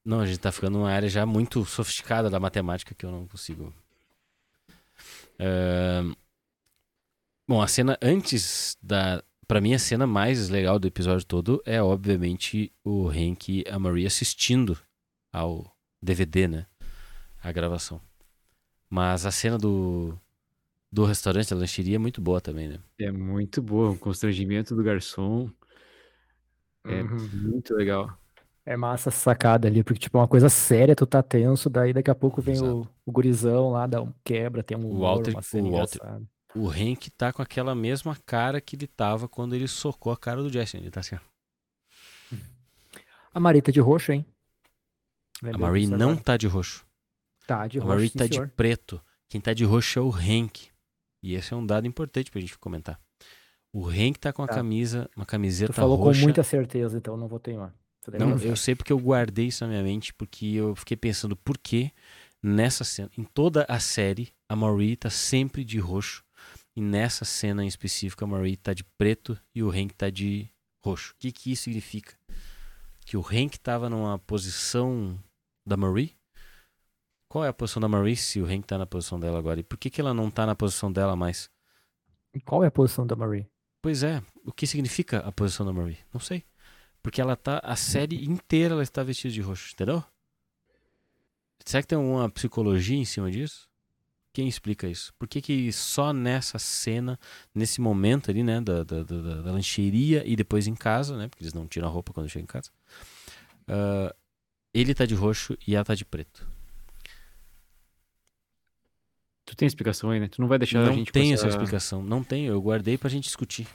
não, 0.03 0.21
a 0.21 0.25
gente 0.25 0.39
tá 0.39 0.51
ficando 0.51 0.77
numa 0.77 0.91
área 0.91 1.09
já 1.09 1.25
muito 1.25 1.63
sofisticada 1.65 2.29
da 2.29 2.39
matemática 2.39 2.95
que 2.95 3.05
eu 3.05 3.11
não 3.11 3.27
consigo. 3.27 3.73
Ahn, 5.39 6.13
Bom, 7.47 7.61
a 7.61 7.67
cena 7.67 7.97
antes 8.01 8.77
da. 8.81 9.21
Pra 9.45 9.59
mim, 9.59 9.73
a 9.73 9.79
cena 9.79 10.07
mais 10.07 10.47
legal 10.47 10.79
do 10.79 10.87
episódio 10.87 11.25
todo 11.25 11.61
é, 11.65 11.83
obviamente, 11.83 12.71
o 12.83 13.09
Hank 13.09 13.49
e 13.49 13.65
a 13.69 13.77
Marie 13.77 14.05
assistindo 14.05 14.77
ao 15.33 15.75
DVD, 16.01 16.47
né? 16.49 16.67
A 17.43 17.51
gravação. 17.53 18.01
Mas 18.89 19.25
a 19.25 19.31
cena 19.31 19.57
do, 19.57 20.17
do 20.91 21.05
restaurante, 21.05 21.51
da 21.51 21.57
lancheria, 21.57 21.97
é 21.97 21.99
muito 21.99 22.21
boa 22.21 22.41
também, 22.41 22.69
né? 22.69 22.79
É 22.99 23.11
muito 23.11 23.61
boa. 23.61 23.91
O 23.91 23.99
constrangimento 23.99 24.75
do 24.75 24.83
garçom 24.83 25.47
é 26.87 27.03
Uhum. 27.03 27.29
muito 27.31 27.73
legal. 27.75 28.17
É 28.65 28.77
massa 28.77 29.09
essa 29.09 29.19
sacada 29.19 29.67
ali, 29.67 29.83
porque, 29.83 29.99
tipo, 29.99 30.17
é 30.17 30.21
uma 30.21 30.27
coisa 30.27 30.47
séria, 30.49 30.95
tu 30.95 31.05
tá 31.05 31.21
tenso, 31.21 31.69
daí 31.69 31.91
daqui 31.93 32.09
a 32.09 32.15
pouco 32.15 32.41
vem 32.41 32.59
o, 32.61 32.87
o 33.05 33.11
gurizão 33.11 33.71
lá, 33.71 33.85
dá 33.87 34.01
um 34.01 34.13
quebra, 34.23 34.63
tem 34.63 34.77
um 34.77 34.89
humor, 34.89 35.25
Walter- 35.25 35.33
uma 35.35 35.41
cena 35.41 35.67
o 35.67 35.71
Walter- 35.71 36.01
engraçada. 36.01 36.25
O 36.53 36.69
Hank 36.69 37.09
tá 37.11 37.33
com 37.33 37.41
aquela 37.41 37.73
mesma 37.75 38.15
cara 38.25 38.61
que 38.61 38.75
ele 38.75 38.87
tava 38.87 39.27
quando 39.27 39.55
ele 39.55 39.67
socou 39.67 40.11
a 40.13 40.17
cara 40.17 40.41
do 40.43 40.49
Jesse. 40.51 40.77
Ele 40.77 40.91
tá 40.91 40.99
assim, 40.99 41.15
ó. 41.15 41.19
A 43.33 43.39
Marita 43.39 43.71
de 43.71 43.79
roxo, 43.79 44.11
hein? 44.11 44.25
A 45.43 45.57
Lembrei 45.57 45.61
Marie 45.67 45.87
não 45.87 46.15
tá 46.15 46.37
de 46.37 46.47
roxo. 46.47 46.85
Tá 47.45 47.67
de 47.67 47.79
a 47.79 47.81
roxo, 47.81 47.95
Marie 47.95 48.09
sim, 48.09 48.17
tá 48.17 48.27
de 48.27 48.35
senhor. 48.35 48.49
preto. 48.55 49.01
Quem 49.29 49.41
tá 49.41 49.53
de 49.53 49.63
roxo 49.65 49.99
é 49.99 50.01
o 50.01 50.09
Hank. 50.11 50.69
E 51.21 51.33
esse 51.35 51.53
é 51.53 51.57
um 51.57 51.65
dado 51.65 51.87
importante 51.87 52.29
pra 52.31 52.39
gente 52.41 52.57
comentar. 52.57 52.99
O 53.71 53.87
Hank 53.87 54.19
tá 54.19 54.31
com 54.31 54.43
a 54.43 54.47
Tá. 54.47 54.53
camisa, 54.55 55.09
uma 55.15 55.25
camiseta 55.25 55.73
Tu 55.73 55.75
falou 55.75 55.95
roxa. 55.97 56.19
com 56.19 56.25
muita 56.25 56.43
certeza, 56.43 56.97
então 56.97 57.17
não 57.17 57.27
vou 57.27 57.39
teimar. 57.39 57.73
Não, 58.19 58.37
eu 58.37 58.55
sei 58.55 58.75
porque 58.75 58.91
eu 58.91 58.99
guardei 58.99 59.47
isso 59.47 59.63
na 59.63 59.69
minha 59.69 59.81
mente, 59.83 60.13
porque 60.13 60.45
eu 60.47 60.75
fiquei 60.75 60.97
pensando 60.97 61.35
por 61.37 61.57
que 61.57 61.89
nessa 62.41 62.83
cena, 62.83 63.09
em 63.17 63.23
toda 63.23 63.65
a 63.69 63.79
série, 63.79 64.31
a 64.47 64.55
Marie 64.55 64.95
tá 64.97 65.09
sempre 65.09 65.63
de 65.63 65.79
roxo. 65.79 66.23
E 66.75 66.81
nessa 66.81 67.23
cena 67.23 67.63
em 67.63 67.67
específico, 67.67 68.23
a 68.23 68.27
Marie 68.27 68.57
tá 68.57 68.73
de 68.73 68.83
preto 68.83 69.39
e 69.55 69.63
o 69.63 69.69
Hank 69.71 69.93
tá 69.93 70.09
de 70.09 70.49
roxo. 70.83 71.13
O 71.13 71.15
que 71.19 71.31
que 71.31 71.51
isso 71.51 71.63
significa? 71.63 72.13
Que 73.05 73.15
o 73.15 73.21
Hank 73.25 73.57
tava 73.59 73.89
numa 73.89 74.19
posição 74.19 75.17
da 75.65 75.77
Marie? 75.77 76.15
Qual 77.27 77.43
é 77.43 77.47
a 77.47 77.53
posição 77.53 77.81
da 77.81 77.87
Marie 77.87 78.15
se 78.15 78.39
o 78.41 78.45
Hank 78.45 78.67
tá 78.67 78.77
na 78.77 78.85
posição 78.85 79.19
dela 79.19 79.39
agora? 79.39 79.59
E 79.59 79.63
por 79.63 79.77
que 79.77 79.89
que 79.89 79.99
ela 79.99 80.13
não 80.13 80.29
tá 80.29 80.45
na 80.45 80.55
posição 80.55 80.91
dela 80.91 81.15
mais? 81.15 81.49
E 82.33 82.39
Qual 82.39 82.63
é 82.63 82.67
a 82.67 82.71
posição 82.71 83.05
da 83.07 83.15
Marie? 83.15 83.47
Pois 83.81 84.03
é, 84.03 84.21
o 84.45 84.51
que 84.51 84.67
significa 84.67 85.19
a 85.19 85.31
posição 85.31 85.65
da 85.65 85.73
Marie? 85.73 85.97
Não 86.13 86.19
sei. 86.19 86.43
Porque 87.01 87.19
ela 87.19 87.35
tá, 87.35 87.59
a 87.63 87.75
série 87.75 88.23
inteira 88.25 88.75
ela 88.75 88.83
está 88.83 89.03
vestida 89.03 89.33
de 89.33 89.41
roxo, 89.41 89.73
entendeu? 89.73 90.03
Será 91.65 91.81
que 91.81 91.87
tem 91.87 91.97
uma 91.97 92.29
psicologia 92.29 92.97
em 92.97 93.05
cima 93.05 93.31
disso? 93.31 93.67
Quem 94.33 94.47
explica 94.47 94.87
isso? 94.87 95.13
Por 95.19 95.27
que, 95.27 95.41
que 95.41 95.71
só 95.71 96.11
nessa 96.11 96.57
cena, 96.57 97.19
nesse 97.53 97.79
momento 97.79 98.31
ali, 98.31 98.43
né, 98.43 98.59
da, 98.59 98.83
da, 98.83 99.03
da, 99.03 99.41
da- 99.41 99.51
lancheria 99.51 100.23
e 100.25 100.35
depois 100.35 100.65
em 100.65 100.73
casa, 100.75 101.15
né, 101.17 101.27
porque 101.27 101.43
eles 101.43 101.53
não 101.53 101.67
tiram 101.67 101.87
a 101.87 101.91
roupa 101.91 102.11
quando 102.13 102.29
chegam 102.29 102.43
em 102.43 102.47
casa, 102.47 102.71
ah, 103.67 104.15
ele 104.73 104.93
tá 104.93 105.05
de 105.05 105.13
roxo 105.15 105.57
e 105.67 105.75
ela 105.75 105.85
tá 105.85 105.95
de 105.95 106.05
preto. 106.05 106.47
Tu 109.45 109.55
tem 109.55 109.67
explicação 109.67 110.09
aí, 110.09 110.19
né? 110.19 110.27
Tu 110.27 110.41
não 110.41 110.47
vai 110.47 110.57
deixar 110.57 110.79
a 110.81 110.85
não 110.85 110.93
gente 110.93 111.11
tem 111.11 111.27
com 111.29 111.33
essa 111.33 111.47
explicação, 111.47 112.01
não 112.01 112.23
tem, 112.23 112.45
eu 112.45 112.61
guardei 112.61 112.97
pra 112.97 113.09
gente 113.09 113.25
discutir. 113.25 113.67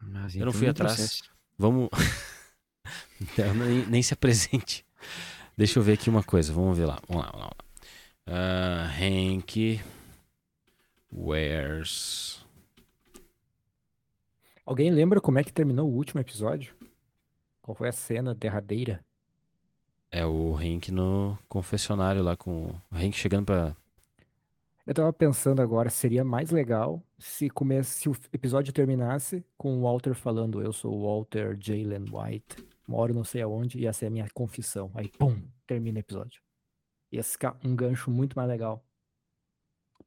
Mas 0.00 0.34
Eu 0.34 0.42
não 0.42 0.48
então 0.48 0.52
fui 0.52 0.68
atrás. 0.68 0.94
processe. 0.94 1.22
Vamos. 1.56 1.88
Não, 3.36 3.52
nem, 3.52 3.84
nem 3.86 4.00
se 4.02 4.14
apresente. 4.14 4.86
Deixa 5.56 5.78
eu 5.78 5.82
ver 5.82 5.94
aqui 5.94 6.08
uma 6.08 6.22
coisa. 6.22 6.52
Vamos 6.52 6.78
ver 6.78 6.86
lá. 6.86 7.00
Vamos 7.08 7.24
lá, 7.24 7.32
vamos 7.32 7.46
lá. 7.46 7.52
vamos 7.52 7.56
lá. 8.28 8.86
Ah, 8.86 8.90
Hank 8.96 9.80
wears. 11.12 12.44
Alguém 14.64 14.90
lembra 14.90 15.20
como 15.20 15.38
é 15.38 15.44
que 15.44 15.52
terminou 15.52 15.88
o 15.90 15.94
último 15.94 16.20
episódio? 16.20 16.74
Qual 17.60 17.74
foi 17.74 17.88
a 17.88 17.92
cena 17.92 18.34
derradeira? 18.34 19.04
É 20.10 20.24
o 20.24 20.56
Hank 20.56 20.90
no 20.90 21.38
confessionário 21.48 22.22
lá 22.22 22.36
com 22.36 22.68
o 22.68 22.80
Hank 22.90 23.12
chegando 23.12 23.46
pra. 23.46 23.76
Eu 24.86 24.94
tava 24.94 25.12
pensando 25.12 25.60
agora, 25.60 25.90
seria 25.90 26.24
mais 26.24 26.50
legal 26.50 27.02
se, 27.18 27.50
come... 27.50 27.84
se 27.84 28.08
o 28.08 28.16
episódio 28.32 28.72
terminasse 28.72 29.44
com 29.56 29.76
o 29.76 29.82
Walter 29.82 30.14
falando, 30.14 30.62
eu 30.62 30.72
sou 30.72 30.94
o 30.94 31.02
Walter 31.02 31.58
Jalen 31.60 32.06
White, 32.10 32.66
moro 32.86 33.12
não 33.12 33.22
sei 33.22 33.42
aonde, 33.42 33.78
ia 33.78 33.92
ser 33.92 34.06
a 34.06 34.10
minha 34.10 34.26
confissão. 34.30 34.90
Aí, 34.94 35.08
pum, 35.08 35.42
termina 35.66 35.98
o 35.98 36.00
episódio. 36.00 36.40
Ia 37.12 37.22
ficar 37.22 37.58
um 37.62 37.76
gancho 37.76 38.10
muito 38.10 38.34
mais 38.34 38.48
legal 38.48 38.82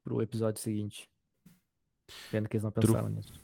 pro 0.02 0.20
episódio 0.20 0.60
seguinte. 0.60 1.08
Pena 2.32 2.48
que 2.48 2.56
eles 2.56 2.64
não 2.64 2.72
True. 2.72 2.86
pensaram 2.86 3.08
nisso. 3.08 3.40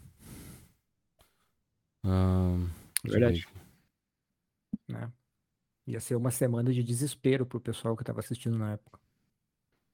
ver 3.05 3.11
Verdade. 3.13 3.47
aqui. 3.47 5.13
Ia 5.89 6.01
ser 6.01 6.17
uma 6.17 6.31
semana 6.31 6.71
de 6.71 6.83
desespero 6.83 7.47
pro 7.47 7.59
pessoal 7.59 7.97
que 7.97 8.05
tava 8.05 8.21
assistindo 8.21 8.59
na 8.59 8.73
época, 8.73 9.01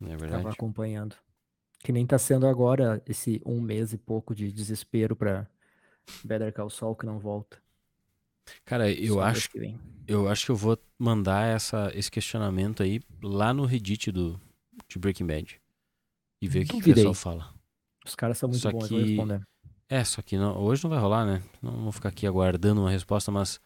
É 0.03 0.07
tava 0.09 0.17
verdade. 0.19 0.49
acompanhando. 0.49 1.15
Que 1.85 1.93
nem 1.93 2.05
tá 2.05 2.19
sendo 2.19 2.47
agora 2.49 3.01
esse 3.07 3.41
um 3.47 3.61
mês 3.61 3.93
e 3.93 3.99
pouco 3.99 4.35
de 4.35 4.51
desespero 4.51 5.15
pra 5.15 5.47
Better 6.25 6.53
Call 6.53 6.69
Saul 6.69 6.97
que 6.97 7.07
não 7.07 7.19
volta. 7.21 7.63
Cara, 8.65 8.91
eu 8.91 9.15
Só 9.15 9.21
acho, 9.23 9.51
que 9.51 9.79
eu 10.09 10.29
acho 10.29 10.47
que 10.47 10.51
eu 10.51 10.57
vou 10.57 10.77
mandar 10.99 11.47
essa, 11.47 11.93
esse 11.95 12.11
questionamento 12.11 12.83
aí 12.83 13.01
lá 13.23 13.55
no 13.55 13.65
Reddit 13.65 14.11
do, 14.11 14.41
de 14.89 14.99
Breaking 14.99 15.27
Bad. 15.27 15.61
E 16.43 16.49
ver 16.49 16.65
o 16.65 16.67
que, 16.67 16.81
que 16.83 16.91
o 16.91 16.95
pessoal 16.95 17.15
fala. 17.15 17.55
Os 18.05 18.15
caras 18.17 18.37
são 18.37 18.49
muito 18.49 18.61
Só 18.61 18.73
bons, 18.73 18.89
que- 18.89 18.99
responder. 19.01 19.43
É, 19.89 20.03
só 20.03 20.21
que 20.23 20.37
não- 20.37 20.59
hoje 20.59 20.83
não 20.83 20.91
vai 20.91 20.99
rolar, 20.99 21.25
né? 21.25 21.43
Não 21.63 21.85
vou 21.85 21.93
ficar 21.93 22.09
aqui 22.09 22.27
aguardando 22.27 22.81
uma 22.81 22.91
resposta, 22.91 23.31
mas. 23.31 23.61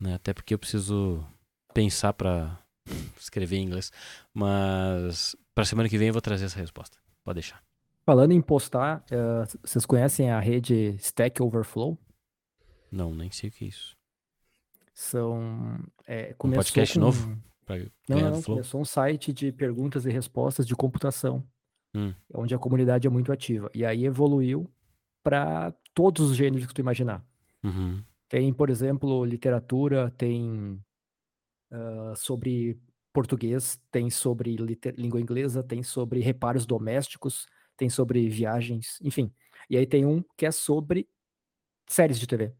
né, 0.00 0.14
até 0.14 0.32
porque 0.32 0.54
eu 0.54 0.58
preciso 0.58 1.26
pensar 1.82 2.12
pra 2.12 2.58
escrever 3.18 3.56
em 3.58 3.64
inglês. 3.66 3.92
Mas 4.34 5.36
pra 5.54 5.64
semana 5.64 5.88
que 5.88 5.96
vem 5.98 6.08
eu 6.08 6.12
vou 6.12 6.20
trazer 6.22 6.46
essa 6.46 6.58
resposta. 6.58 6.98
Pode 7.22 7.36
deixar. 7.36 7.62
Falando 8.04 8.32
em 8.32 8.40
postar, 8.40 9.04
c- 9.06 9.58
vocês 9.62 9.84
conhecem 9.86 10.30
a 10.30 10.40
rede 10.40 10.96
Stack 10.98 11.40
Overflow? 11.42 11.96
Não, 12.90 13.14
nem 13.14 13.30
sei 13.30 13.50
o 13.50 13.52
que 13.52 13.64
é 13.64 13.68
isso. 13.68 13.96
São. 14.94 15.78
É, 16.06 16.34
Um 16.42 16.50
podcast 16.50 16.94
com- 16.98 17.04
novo? 17.04 17.38
Não, 18.08 18.18
não? 18.18 18.42
Começou 18.42 18.80
um 18.80 18.84
site 18.84 19.32
de 19.32 19.52
perguntas 19.52 20.06
e 20.06 20.10
respostas 20.10 20.66
de 20.66 20.74
computação, 20.74 21.44
Hum. 21.94 22.14
onde 22.34 22.54
a 22.54 22.58
comunidade 22.58 23.06
é 23.06 23.10
muito 23.10 23.30
ativa. 23.30 23.70
E 23.74 23.84
aí 23.84 24.06
evoluiu 24.06 24.68
para 25.22 25.72
todos 25.94 26.30
os 26.30 26.36
gêneros 26.36 26.66
que 26.66 26.72
tu 26.74 26.80
imaginar. 26.80 27.22
Uhum. 27.62 28.02
Tem, 28.28 28.52
por 28.54 28.70
exemplo, 28.70 29.22
literatura, 29.24 30.10
tem 30.16 30.82
ah, 31.70 32.14
sobre 32.16 32.80
português, 33.12 33.80
tem 33.90 34.10
sobre 34.10 34.56
língua 34.96 35.20
inglesa, 35.20 35.62
tem 35.62 35.82
sobre 35.82 36.20
reparos 36.20 36.66
domésticos, 36.66 37.46
tem 37.76 37.88
sobre 37.88 38.28
viagens, 38.28 38.98
enfim. 39.02 39.32
E 39.68 39.76
aí 39.76 39.86
tem 39.86 40.06
um 40.06 40.22
que 40.36 40.46
é 40.46 40.50
sobre 40.50 41.08
séries 41.88 42.18
de 42.18 42.26
TV. 42.26 42.54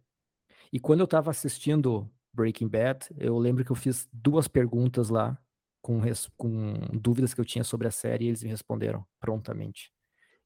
E 0.72 0.80
quando 0.80 1.00
eu 1.00 1.06
tava 1.06 1.30
assistindo 1.30 2.10
Breaking 2.32 2.68
Bad, 2.68 3.06
eu 3.16 3.38
lembro 3.38 3.64
que 3.64 3.70
eu 3.70 3.76
fiz 3.76 4.08
duas 4.12 4.48
perguntas 4.48 5.08
lá 5.08 5.38
com, 5.80 6.00
com 6.36 6.74
dúvidas 6.92 7.34
que 7.34 7.40
eu 7.40 7.44
tinha 7.44 7.64
sobre 7.64 7.88
a 7.88 7.90
série 7.90 8.24
e 8.24 8.28
eles 8.28 8.42
me 8.42 8.50
responderam 8.50 9.06
prontamente. 9.20 9.92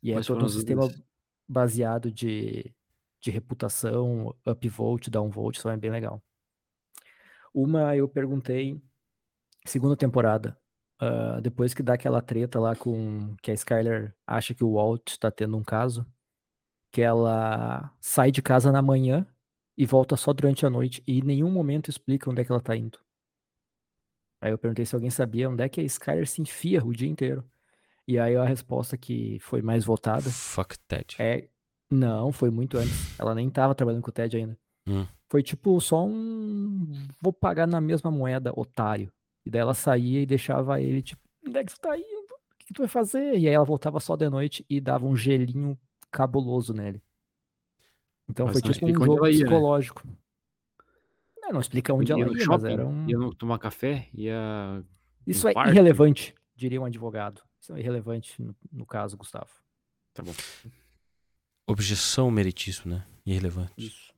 E 0.03 0.13
é 0.13 0.21
todo 0.21 0.45
um 0.45 0.49
sistema 0.49 0.83
dúvidas? 0.83 1.05
baseado 1.49 2.11
de, 2.11 2.75
de 3.21 3.31
reputação, 3.31 4.35
upvote, 4.47 5.11
downvote, 5.11 5.59
isso 5.59 5.69
é 5.69 5.77
bem 5.77 5.91
legal. 5.91 6.23
Uma 7.55 7.97
eu 7.97 8.09
perguntei, 8.09 8.81
segunda 9.67 9.97
temporada, 9.97 10.57
ah, 10.99 11.41
depois 11.41 11.75
que 11.75 11.83
dá 11.83 11.95
aquela 11.95 12.23
treta 12.23 12.61
lá 12.61 12.77
com 12.77 13.35
que 13.43 13.51
a 13.51 13.55
Skyler 13.55 14.15
acha 14.27 14.55
que 14.55 14.63
o 14.63 14.75
Walt 14.75 15.17
tá 15.19 15.31
tendo 15.31 15.57
um 15.57 15.65
caso, 15.65 16.07
que 16.93 17.03
ela 17.03 17.93
sai 18.01 18.31
de 18.31 18.41
casa 18.41 18.71
na 18.71 18.81
manhã 18.81 19.27
e 19.77 19.85
volta 19.85 20.17
só 20.17 20.33
durante 20.33 20.65
a 20.65 20.71
noite 20.71 21.03
e 21.07 21.19
em 21.19 21.23
nenhum 21.23 21.51
momento 21.51 21.91
explica 21.91 22.31
onde 22.31 22.43
é 22.43 22.45
que 22.45 22.53
ela 22.53 22.61
tá 22.61 22.77
indo. 22.77 23.01
Aí 24.41 24.53
eu 24.53 24.59
perguntei 24.59 24.87
se 24.87 24.95
alguém 24.95 25.11
sabia 25.11 25.51
onde 25.51 25.65
é 25.65 25.69
que 25.69 25.81
a 25.81 25.85
Skyler 25.85 26.29
se 26.29 26.41
enfia 26.41 26.85
o 26.85 26.93
dia 26.93 27.09
inteiro. 27.09 27.45
E 28.07 28.19
aí 28.19 28.37
a 28.37 28.45
resposta 28.45 28.97
que 28.97 29.39
foi 29.41 29.63
mais 29.63 29.85
votada 29.85 30.31
Fuck 30.31 30.79
Ted. 30.87 31.17
é 31.19 31.49
não, 31.91 32.33
foi 32.33 32.49
muito 32.51 32.79
antes. 32.79 33.19
Ela 33.21 33.35
nem 33.35 33.51
tava 33.51 33.75
trabalhando 33.75 34.03
com 34.03 34.11
o 34.11 34.13
Ted 34.13 34.37
ainda. 34.37 34.59
Hum. 34.87 35.07
Foi 35.29 35.43
tipo 35.43 35.81
só 35.81 36.05
um 36.05 36.93
vou 37.21 37.33
pagar 37.33 37.67
na 37.67 37.81
mesma 37.81 38.11
moeda, 38.11 38.53
otário. 38.55 39.13
E 39.45 39.51
daí 39.51 39.61
ela 39.61 39.75
saía 39.75 40.21
e 40.21 40.27
deixava 40.27 40.81
ele 40.81 41.03
tipo, 41.03 41.23
onde 41.47 41.59
é 41.59 41.65
que 41.65 41.73
tu 41.73 41.81
tá 41.81 41.97
indo? 41.97 42.05
O 42.05 42.59
que 42.59 42.67
que 42.67 42.75
tu 42.75 42.83
vai 42.83 42.89
fazer? 42.89 43.39
E 43.39 43.49
aí 43.49 43.55
ela 43.55 43.65
voltava 43.65 43.99
só 43.99 44.15
de 44.15 44.29
noite 44.29 44.65
e 44.69 44.81
dava 44.81 45.07
um 45.07 45.17
gelinho 45.17 45.79
cabuloso 46.11 46.73
nele. 46.73 47.03
Então 48.29 48.47
Mas 48.47 48.61
foi 48.61 48.73
tipo 48.73 48.87
um 48.87 49.05
jogo 49.05 49.27
ia, 49.27 49.33
né? 49.33 49.45
psicológico. 49.45 50.03
Não, 51.41 51.53
não 51.55 51.61
explica 51.61 51.93
onde 51.93 52.13
ia 52.13 52.17
ela 52.17 52.27
no 52.27 52.33
ia, 52.33 52.37
mas 52.37 52.45
shopping, 52.45 52.73
era 52.73 52.87
um... 52.87 53.09
ia 53.09 53.35
tomar 53.37 53.59
café, 53.59 54.09
ia. 54.15 54.85
Isso 55.27 55.47
um 55.47 55.51
é 55.51 55.55
parque. 55.55 55.71
irrelevante, 55.71 56.35
diria 56.55 56.81
um 56.81 56.85
advogado. 56.85 57.43
Isso 57.61 57.75
é 57.75 57.81
irrelevante 57.81 58.41
no, 58.41 58.55
no 58.71 58.87
caso, 58.87 59.17
Gustavo. 59.17 59.51
Tá 60.15 60.23
bom. 60.23 60.33
Objeção 61.67 62.31
meritíssimo, 62.31 62.95
né? 62.95 63.05
Irrelevante. 63.25 63.73
Isso. 63.77 64.12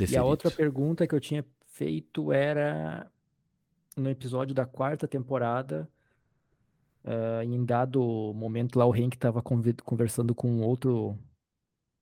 E 0.00 0.06
Deferido. 0.06 0.22
a 0.22 0.24
outra 0.24 0.50
pergunta 0.50 1.06
que 1.06 1.14
eu 1.14 1.20
tinha 1.20 1.44
feito 1.66 2.32
era 2.32 3.10
no 3.96 4.08
episódio 4.08 4.54
da 4.54 4.64
quarta 4.64 5.06
temporada, 5.06 5.88
ah, 7.04 7.44
em 7.44 7.64
dado 7.64 8.32
momento 8.34 8.78
lá 8.78 8.86
o 8.86 8.92
Hank 8.92 9.14
estava 9.14 9.42
conversando 9.42 10.34
com 10.34 10.60
outro 10.62 11.18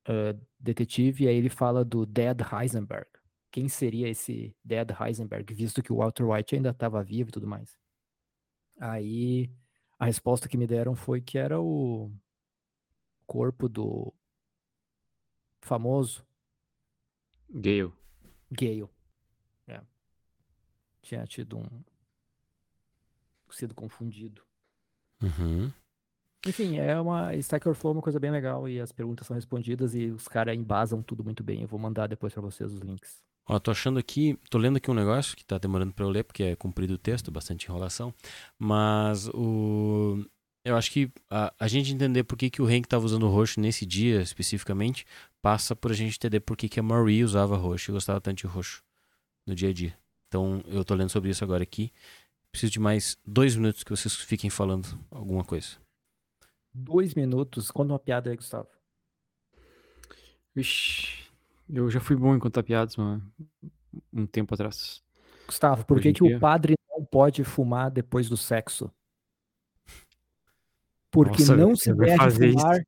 ah, 0.07 0.37
detetive, 0.59 1.25
e 1.25 1.29
aí 1.29 1.37
ele 1.37 1.49
fala 1.49 1.85
do 1.85 2.07
Dead 2.07 2.39
Heisenberg. 2.53 3.09
Quem 3.51 3.69
seria 3.69 4.09
esse 4.09 4.55
Dead 4.63 4.89
Heisenberg, 5.01 5.55
visto 5.55 5.83
que 5.83 5.93
o 5.93 5.97
Walter 5.97 6.25
White 6.25 6.55
ainda 6.57 6.71
estava 6.71 7.03
vivo 7.03 7.31
e 7.31 7.33
tudo 7.33 7.47
mais? 7.47 7.79
Aí 8.79 9.51
a 9.99 10.05
resposta 10.05 10.49
que 10.49 10.57
me 10.57 10.67
deram 10.67 10.95
foi 10.95 11.21
que 11.21 11.39
era 11.39 11.61
o 11.61 12.13
corpo 13.27 13.69
do 13.69 14.13
famoso 15.61 16.28
Gale. 17.51 17.93
Gale. 18.51 18.89
É. 19.67 19.81
Tinha 21.03 21.27
tido 21.27 21.59
um. 21.59 21.67
sido 23.51 23.75
confundido. 23.75 24.43
Uhum. 25.23 25.73
Enfim, 26.47 26.79
é 26.79 26.99
uma. 27.01 27.35
Stack 27.37 27.67
Overflow 27.69 27.93
é 27.93 27.97
uma 27.97 28.03
coisa 28.03 28.21
bem 28.21 28.31
legal 28.31 28.69
e 28.69 28.81
as 28.81 28.93
perguntas 28.93 29.27
são 29.27 29.35
respondidas 29.35 29.95
e 29.95 30.07
os 30.07 30.29
caras 30.29 30.57
embasam 30.57 31.03
tudo 31.03 31.25
muito 31.25 31.43
bem. 31.43 31.63
Eu 31.63 31.69
vou 31.69 31.79
mandar 31.79 32.07
depois 32.07 32.33
pra 32.33 32.43
vocês 32.43 32.73
os 32.73 32.81
links. 32.81 33.23
Ó, 33.47 33.59
tô 33.59 33.71
achando 33.71 33.99
aqui, 33.99 34.39
tô 34.51 34.59
lendo 34.59 34.77
aqui 34.77 34.91
um 34.91 34.95
negócio 34.95 35.35
que 35.35 35.45
tá 35.45 35.57
demorando 35.57 35.93
pra 35.93 36.05
eu 36.05 36.11
ler, 36.11 36.23
porque 36.23 36.43
é 36.43 36.57
comprido 36.57 36.95
o 36.95 36.99
texto, 36.99 37.31
bastante 37.31 37.67
enrolação. 37.67 38.15
Mas 38.59 39.29
o. 39.29 40.25
Eu 40.69 40.77
acho 40.77 40.91
que 40.91 41.11
a, 41.31 41.53
a 41.59 41.67
gente 41.67 41.95
entender 41.95 42.25
por 42.25 42.37
que, 42.37 42.51
que 42.51 42.61
o 42.61 42.67
Hank 42.67 42.87
tava 42.87 43.07
usando 43.07 43.27
roxo 43.27 43.59
nesse 43.59 43.87
dia 43.87 44.21
especificamente, 44.21 45.07
passa 45.41 45.75
por 45.75 45.91
a 45.91 45.95
gente 45.95 46.17
entender 46.17 46.41
por 46.41 46.59
que, 46.59 46.69
que 46.69 46.79
a 46.79 46.83
Marie 46.83 47.25
usava 47.25 47.57
roxo 47.57 47.91
e 47.91 47.95
gostava 47.95 48.21
tanto 48.21 48.37
de 48.37 48.47
roxo 48.47 48.85
no 49.47 49.55
dia 49.55 49.71
a 49.71 49.73
dia. 49.73 49.97
Então 50.27 50.63
eu 50.67 50.85
tô 50.85 50.95
lendo 50.95 51.09
sobre 51.09 51.31
isso 51.31 51.43
agora 51.43 51.63
aqui. 51.63 51.91
Preciso 52.53 52.71
de 52.71 52.81
mais 52.81 53.17
dois 53.27 53.57
minutos 53.57 53.83
que 53.83 53.91
vocês 53.91 54.15
fiquem 54.15 54.51
falando 54.51 54.87
alguma 55.11 55.43
coisa. 55.43 55.69
Dois 56.75 57.15
minutos. 57.15 57.71
Conta 57.71 57.95
uma 57.95 57.99
piada 57.99 58.29
aí, 58.29 58.37
Gustavo. 58.37 58.69
Vixe, 60.55 61.31
eu 61.67 61.91
já 61.91 61.99
fui 61.99 62.15
bom 62.15 62.37
em 62.37 62.39
contar 62.39 62.63
piadas, 62.63 62.95
mano. 62.95 63.23
Um 64.13 64.27
tempo 64.27 64.53
atrás. 64.53 65.03
Gustavo, 65.47 65.87
por 65.87 65.97
Hoje 65.97 66.13
que, 66.13 66.19
que 66.19 66.35
o 66.35 66.39
padre 66.39 66.75
não 66.91 67.03
pode 67.07 67.43
fumar 67.43 67.91
depois 67.91 68.29
do 68.29 68.37
sexo? 68.37 68.93
Porque 71.25 71.43
Nossa, 71.43 71.57
não 71.57 71.75
se 71.75 71.93
deve 71.93 72.17
fazer 72.17 72.51
isso? 72.51 72.61
fumar 72.61 72.81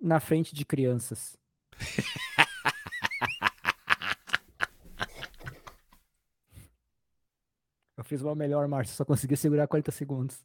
na 0.00 0.20
frente 0.20 0.54
de 0.54 0.64
crianças. 0.64 1.36
Eu 7.98 8.04
fiz 8.04 8.22
uma 8.22 8.36
melhor, 8.36 8.68
Márcio, 8.68 8.94
só 8.94 9.04
consegui 9.04 9.36
segurar 9.36 9.66
40 9.66 9.90
segundos. 9.90 10.44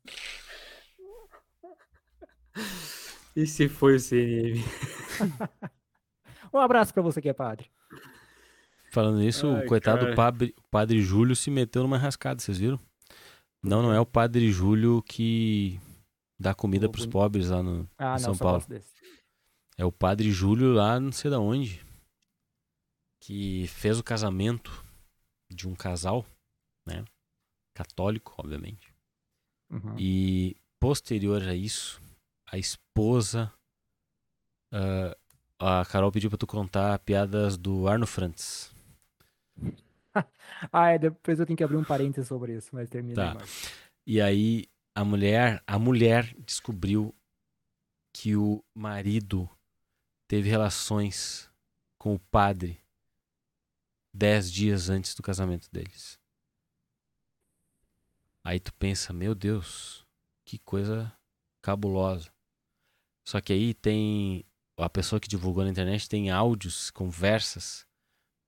Esse 3.36 3.70
foi 3.70 3.98
o 3.98 4.00
CNM. 4.00 4.64
Um 6.52 6.58
abraço 6.58 6.92
pra 6.92 7.04
você 7.04 7.22
que 7.22 7.30
é 7.30 7.34
padre. 7.34 7.70
Falando 8.92 9.20
nisso, 9.20 9.46
Ai, 9.48 9.64
o 9.64 9.68
coitado 9.68 10.06
cara. 10.06 10.16
padre, 10.16 10.56
padre 10.72 11.00
Júlio 11.02 11.36
se 11.36 11.52
meteu 11.52 11.84
numa 11.84 12.00
rascada, 12.00 12.42
vocês 12.42 12.58
viram? 12.58 12.80
Não, 13.62 13.84
não 13.84 13.94
é 13.94 14.00
o 14.00 14.06
padre 14.08 14.52
Júlio 14.52 15.04
que 15.04 15.80
dá 16.40 16.54
comida 16.54 16.88
O 16.88 16.92
pros 16.92 17.06
boni- 17.06 17.12
pobres 17.14 17.50
lá 17.50 17.62
no, 17.64 17.90
Ah, 17.98 18.10
em 18.10 18.12
não, 18.14 18.20
São 18.20 18.34
só 18.36 18.44
Paulo. 18.60 18.66
É 19.78 19.86
o 19.86 19.92
padre 19.92 20.32
Júlio 20.32 20.74
lá 20.74 21.00
não 21.00 21.12
sei 21.12 21.30
da 21.32 21.40
onde. 21.40 21.86
Que 23.20 23.68
fez 23.68 24.00
o 24.00 24.04
casamento 24.04 24.84
de 25.50 25.68
um 25.68 25.76
casal, 25.76 26.26
né? 26.86 27.04
Católico, 27.74 28.34
obviamente. 28.38 28.94
Uhum. 29.70 29.96
E 30.00 30.56
posterior 30.80 31.42
a 31.44 31.54
isso, 31.56 32.02
a 32.46 32.58
esposa. 32.58 33.52
ah, 34.72 35.16
a 35.82 35.86
Carol 35.86 36.12
pediu 36.12 36.30
pra 36.30 36.38
tu 36.38 36.46
contar 36.48 36.98
piadas 37.00 37.58
do 37.58 37.88
Arno 37.88 38.06
Frantz. 38.08 38.72
Ah, 40.74 40.90
é, 40.90 40.98
depois 40.98 41.40
eu 41.40 41.46
tenho 41.46 41.56
que 41.56 41.64
abrir 41.64 41.78
um 41.78 41.84
parênteses 41.84 42.28
sobre 42.28 42.56
isso, 42.58 42.70
mas 42.74 42.90
termina 42.90 43.36
Tá. 43.36 43.40
aí. 43.40 43.48
E 44.08 44.20
aí 44.22 44.66
a 44.98 45.06
mulher, 45.06 45.64
a 45.68 45.78
mulher 45.78 46.36
descobriu 46.40 47.14
que 48.12 48.36
o 48.36 48.66
marido 48.74 49.48
teve 50.28 50.50
relações 50.50 51.48
com 52.00 52.16
o 52.16 52.20
padre 52.20 52.82
dez 54.12 54.52
dias 54.52 54.90
antes 54.90 55.14
do 55.14 55.22
casamento 55.22 55.70
deles. 55.72 56.20
Aí 58.44 58.60
tu 58.60 58.74
pensa, 58.74 59.14
meu 59.14 59.36
Deus, 59.36 60.04
que 60.44 60.58
coisa 60.58 61.16
cabulosa. 61.62 62.34
Só 63.24 63.40
que 63.40 63.54
aí 63.54 63.76
tem 63.76 64.44
a 64.78 64.90
pessoa 64.90 65.20
que 65.20 65.28
divulgou 65.28 65.64
na 65.64 65.70
internet 65.70 66.10
tem 66.10 66.32
áudios, 66.32 66.90
conversas, 66.90 67.86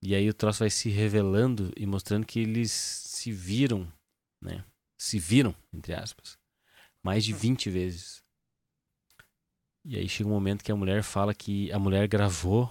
e 0.02 0.16
aí 0.16 0.28
o 0.28 0.34
troço 0.34 0.64
vai 0.64 0.70
se 0.70 0.88
revelando 0.88 1.72
e 1.76 1.86
mostrando 1.86 2.26
que 2.26 2.40
eles 2.40 2.72
se 2.72 3.30
viram, 3.30 3.92
né? 4.42 4.64
Se 4.98 5.16
viram, 5.20 5.54
entre 5.72 5.94
aspas, 5.94 6.39
mais 7.02 7.24
de 7.24 7.32
20 7.32 7.70
vezes. 7.70 8.22
E 9.84 9.96
aí 9.96 10.08
chega 10.08 10.28
um 10.28 10.32
momento 10.32 10.62
que 10.62 10.70
a 10.72 10.76
mulher 10.76 11.02
fala 11.02 11.34
que 11.34 11.70
a 11.72 11.78
mulher 11.78 12.06
gravou 12.06 12.70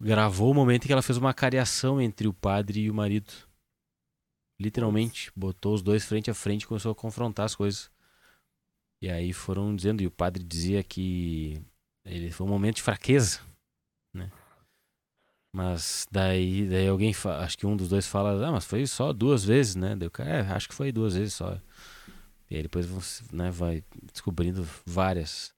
gravou 0.00 0.50
o 0.50 0.54
momento 0.54 0.84
em 0.84 0.86
que 0.88 0.92
ela 0.92 1.00
fez 1.02 1.16
uma 1.16 1.32
cariação 1.32 2.00
entre 2.00 2.26
o 2.26 2.34
padre 2.34 2.80
e 2.80 2.90
o 2.90 2.94
marido. 2.94 3.32
Literalmente, 4.60 5.30
botou 5.34 5.74
os 5.74 5.82
dois 5.82 6.04
frente 6.04 6.30
a 6.30 6.34
frente 6.34 6.62
e 6.62 6.66
começou 6.66 6.92
a 6.92 6.94
confrontar 6.94 7.46
as 7.46 7.54
coisas. 7.54 7.90
E 9.00 9.08
aí 9.08 9.32
foram 9.32 9.74
dizendo, 9.74 10.02
e 10.02 10.06
o 10.06 10.10
padre 10.10 10.42
dizia 10.42 10.82
que 10.82 11.60
ele 12.04 12.30
foi 12.30 12.46
um 12.46 12.50
momento 12.50 12.76
de 12.76 12.82
fraqueza, 12.82 13.40
né? 14.14 14.30
Mas 15.54 16.06
daí, 16.10 16.66
daí 16.68 16.88
alguém, 16.88 17.12
fa- 17.12 17.40
acho 17.44 17.58
que 17.58 17.66
um 17.66 17.76
dos 17.76 17.88
dois 17.88 18.06
fala, 18.06 18.46
ah, 18.46 18.52
mas 18.52 18.64
foi 18.64 18.86
só 18.86 19.12
duas 19.12 19.44
vezes, 19.44 19.76
né? 19.76 19.94
Daí 19.94 20.08
o 20.08 20.10
cara, 20.10 20.30
é, 20.30 20.40
acho 20.52 20.68
que 20.68 20.74
foi 20.74 20.90
duas 20.90 21.14
vezes 21.14 21.34
só. 21.34 21.58
E 22.52 22.56
aí 22.56 22.62
depois 22.62 22.84
você, 22.84 23.24
né, 23.32 23.50
vai 23.50 23.82
descobrindo 24.12 24.62
várias. 24.84 25.54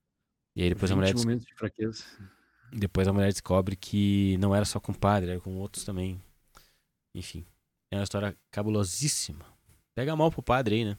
E 0.55 0.63
aí 0.63 0.69
depois 0.69 0.93
a 0.93 0.95
20 0.95 1.01
mulher 1.01 1.15
momentos 1.17 1.45
de 1.45 1.53
fraqueza. 1.53 2.05
depois 2.73 3.09
a 3.09 3.13
mulher 3.13 3.33
descobre 3.33 3.75
que 3.75 4.37
não 4.39 4.55
era 4.55 4.65
só 4.65 4.79
com 4.79 4.93
o 4.93 4.97
padre, 4.97 5.33
era 5.33 5.41
com 5.41 5.57
outros 5.57 5.85
também. 5.85 6.23
Enfim, 7.13 7.45
é 7.91 7.97
uma 7.97 8.05
história 8.05 8.37
cabulosíssima. 8.53 9.45
Pega 9.93 10.15
mal 10.15 10.31
pro 10.31 10.41
padre 10.41 10.77
aí, 10.77 10.85
né? 10.85 10.97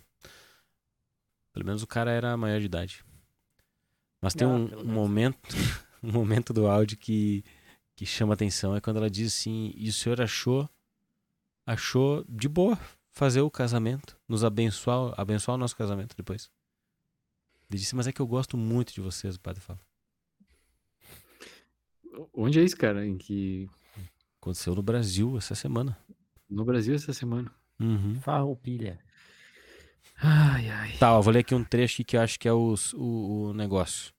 Pelo 1.53 1.65
menos 1.65 1.81
o 1.81 1.87
cara 1.87 2.11
era 2.11 2.35
maior 2.35 2.59
de 2.59 2.65
idade. 2.65 3.05
Mas 4.21 4.33
tem 4.33 4.45
Ah, 4.45 4.51
um, 4.51 4.79
um 4.81 4.91
momento, 4.91 5.39
um 6.03 6.11
momento 6.11 6.51
do 6.51 6.67
áudio 6.67 6.97
que, 6.97 7.41
que 7.95 8.05
chama 8.05 8.33
atenção 8.33 8.75
é 8.75 8.81
quando 8.81 8.97
ela 8.97 9.09
diz 9.09 9.33
assim: 9.33 9.71
"E 9.77 9.87
o 9.87 9.93
senhor 9.93 10.19
achou 10.19 10.69
achou 11.65 12.25
de 12.27 12.49
boa 12.49 12.77
fazer 13.15 13.39
o 13.41 13.49
casamento, 13.49 14.17
nos 14.27 14.43
abençoar, 14.43 15.13
abençoar 15.17 15.55
o 15.55 15.57
nosso 15.57 15.75
casamento 15.75 16.15
depois. 16.15 16.51
Ele 17.71 17.79
disse, 17.79 17.95
mas 17.95 18.05
é 18.07 18.11
que 18.11 18.21
eu 18.21 18.27
gosto 18.27 18.57
muito 18.57 18.93
de 18.93 18.99
vocês, 19.01 19.35
o 19.35 19.39
padre 19.39 19.61
fala. 19.61 19.79
Onde 22.33 22.59
é 22.59 22.63
isso, 22.63 22.77
cara? 22.77 23.05
Em 23.05 23.17
que. 23.17 23.67
Aconteceu 24.39 24.75
no 24.75 24.83
Brasil 24.83 25.37
essa 25.37 25.55
semana. 25.55 25.97
No 26.49 26.63
Brasil 26.63 26.93
essa 26.93 27.11
semana. 27.13 27.51
Uhum. 27.79 28.15
Farroupilha. 28.21 28.99
Ai, 30.21 30.69
ai. 30.69 30.97
Tá, 30.97 31.17
ó, 31.17 31.21
vou 31.21 31.33
ler 31.33 31.39
aqui 31.39 31.55
um 31.55 31.63
trecho 31.63 32.03
que 32.05 32.15
eu 32.15 32.21
acho 32.21 32.39
que 32.39 32.47
é 32.47 32.53
os- 32.53 32.93
o, 32.93 33.49
o 33.49 33.53
negócio. 33.53 34.13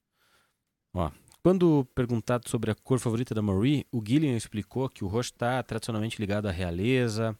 Ó. 0.93 1.09
Quando 1.41 1.85
perguntado 1.95 2.49
sobre 2.49 2.69
a 2.71 2.75
cor 2.75 2.99
favorita 2.99 3.33
da 3.33 3.41
Marie, 3.41 3.85
o 3.91 4.03
Gillian 4.05 4.35
explicou 4.35 4.89
que 4.89 5.03
o 5.03 5.07
roxo 5.07 5.31
está 5.31 5.63
tradicionalmente 5.63 6.19
ligado 6.19 6.47
à 6.47 6.51
realeza, 6.51 7.35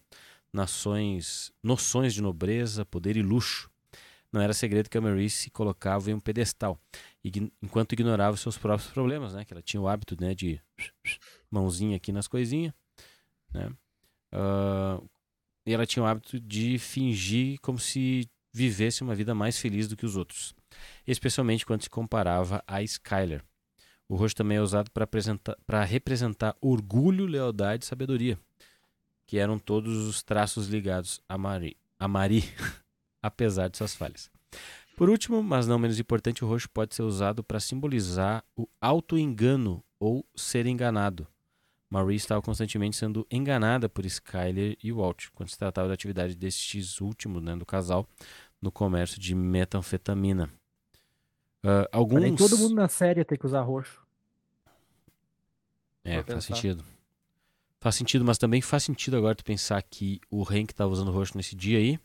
nações, 0.58 1.54
noções 1.62 2.14
de 2.14 2.22
nobreza, 2.22 2.84
poder 2.84 3.16
e 3.16 3.22
luxo. 3.22 3.70
Não 4.32 4.42
era 4.42 4.54
segredo 4.54 4.90
que 4.90 4.98
a 4.98 5.02
Marie 5.02 5.30
se 5.30 5.50
colocava 5.50 6.12
em 6.12 6.16
um 6.16 6.20
pedestal, 6.20 6.78
enquanto 7.62 7.94
ignorava 7.94 8.36
seus 8.36 8.58
próprios 8.58 8.92
problemas, 8.92 9.34
né? 9.34 9.46
Que 9.46 9.54
ela 9.54 9.62
tinha 9.62 9.80
o 9.80 9.88
hábito, 9.88 10.18
né, 10.20 10.36
de 10.36 10.60
mãozinha 11.50 11.96
aqui 11.96 12.12
nas 12.12 12.28
coisinhas, 12.28 12.74
né? 13.54 13.72
Ah, 14.32 15.00
e 15.66 15.74
ela 15.74 15.86
tinha 15.86 16.04
o 16.04 16.06
hábito 16.06 16.40
de 16.40 16.78
fingir 16.78 17.60
como 17.62 17.80
se 17.80 18.30
vivesse 18.52 19.04
uma 19.04 19.16
vida 19.16 19.34
mais 19.36 19.60
feliz 19.60 19.88
do 19.88 19.96
que 19.96 20.06
os 20.06 20.18
outros, 20.18 20.54
especialmente 21.06 21.66
quando 21.66 21.84
se 21.84 21.90
comparava 21.90 22.64
a 22.68 22.82
Skyler. 22.82 23.44
O 24.10 24.16
roxo 24.16 24.36
também 24.36 24.58
é 24.58 24.62
usado 24.62 24.90
para 24.92 25.84
representar 25.84 26.56
orgulho, 26.60 27.26
lealdade 27.26 27.84
e 27.84 27.88
sabedoria, 27.88 28.40
que 29.28 29.38
eram 29.38 29.60
todos 29.60 30.08
os 30.08 30.24
traços 30.24 30.68
ligados 30.68 31.22
a 31.28 31.38
Marie, 31.38 31.78
a 32.00 32.08
Marie 32.08 32.46
apesar 33.22 33.68
de 33.68 33.78
suas 33.78 33.94
falhas. 33.94 34.32
Por 34.96 35.10
último, 35.10 35.44
mas 35.44 35.68
não 35.68 35.78
menos 35.78 36.00
importante, 36.00 36.44
o 36.44 36.48
roxo 36.48 36.70
pode 36.70 36.96
ser 36.96 37.04
usado 37.04 37.44
para 37.44 37.60
simbolizar 37.60 38.44
o 38.56 38.68
auto-engano 38.82 39.84
ou 40.00 40.26
ser 40.36 40.66
enganado. 40.66 41.28
Marie 41.90 42.16
estava 42.16 42.42
constantemente 42.42 42.96
sendo 42.96 43.28
enganada 43.30 43.88
por 43.88 44.06
Skyler 44.06 44.76
e 44.84 44.92
Walt 44.92 45.28
quando 45.36 45.50
se 45.50 45.58
tratava 45.58 45.88
da 45.88 45.94
atividade 45.94 46.36
destes 46.36 47.00
últimos, 47.00 47.44
né, 47.44 47.56
do 47.56 47.66
casal, 47.66 48.08
no 48.62 48.72
comércio 48.72 49.20
de 49.20 49.36
metanfetamina. 49.36 50.50
Ah, 51.64 51.88
alguns... 51.92 52.38
Todo 52.38 52.58
mundo 52.58 52.76
na 52.76 52.88
série 52.88 53.24
tem 53.24 53.38
que 53.38 53.46
usar 53.46 53.62
roxo. 53.62 54.02
É, 56.04 56.24
faz 56.24 56.46
sentido. 56.46 56.84
Faz 57.80 57.96
sentido, 57.96 58.26
mas 58.26 58.38
também 58.38 58.62
faz 58.62 58.84
sentido 58.84 59.18
agora 59.18 59.36
tu 59.36 59.44
pensar 59.44 59.82
que 59.84 60.20
o 60.30 60.42
Hank 60.44 60.72
estava 60.72 60.92
usando 60.92 61.12
roxo 61.12 61.38
nesse 61.38 61.56
dia 61.56 61.78
aí, 61.78 62.00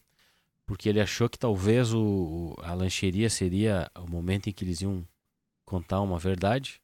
porque 0.66 0.88
ele 0.88 1.00
achou 1.00 1.28
que 1.28 1.38
talvez 1.38 1.94
o, 1.94 2.54
a 2.62 2.74
lancheria 2.74 3.30
seria 3.30 3.90
o 3.98 4.10
momento 4.10 4.48
em 4.48 4.52
que 4.52 4.64
eles 4.64 4.80
iam 4.82 5.06
contar 5.64 6.00
uma 6.00 6.18
verdade, 6.18 6.80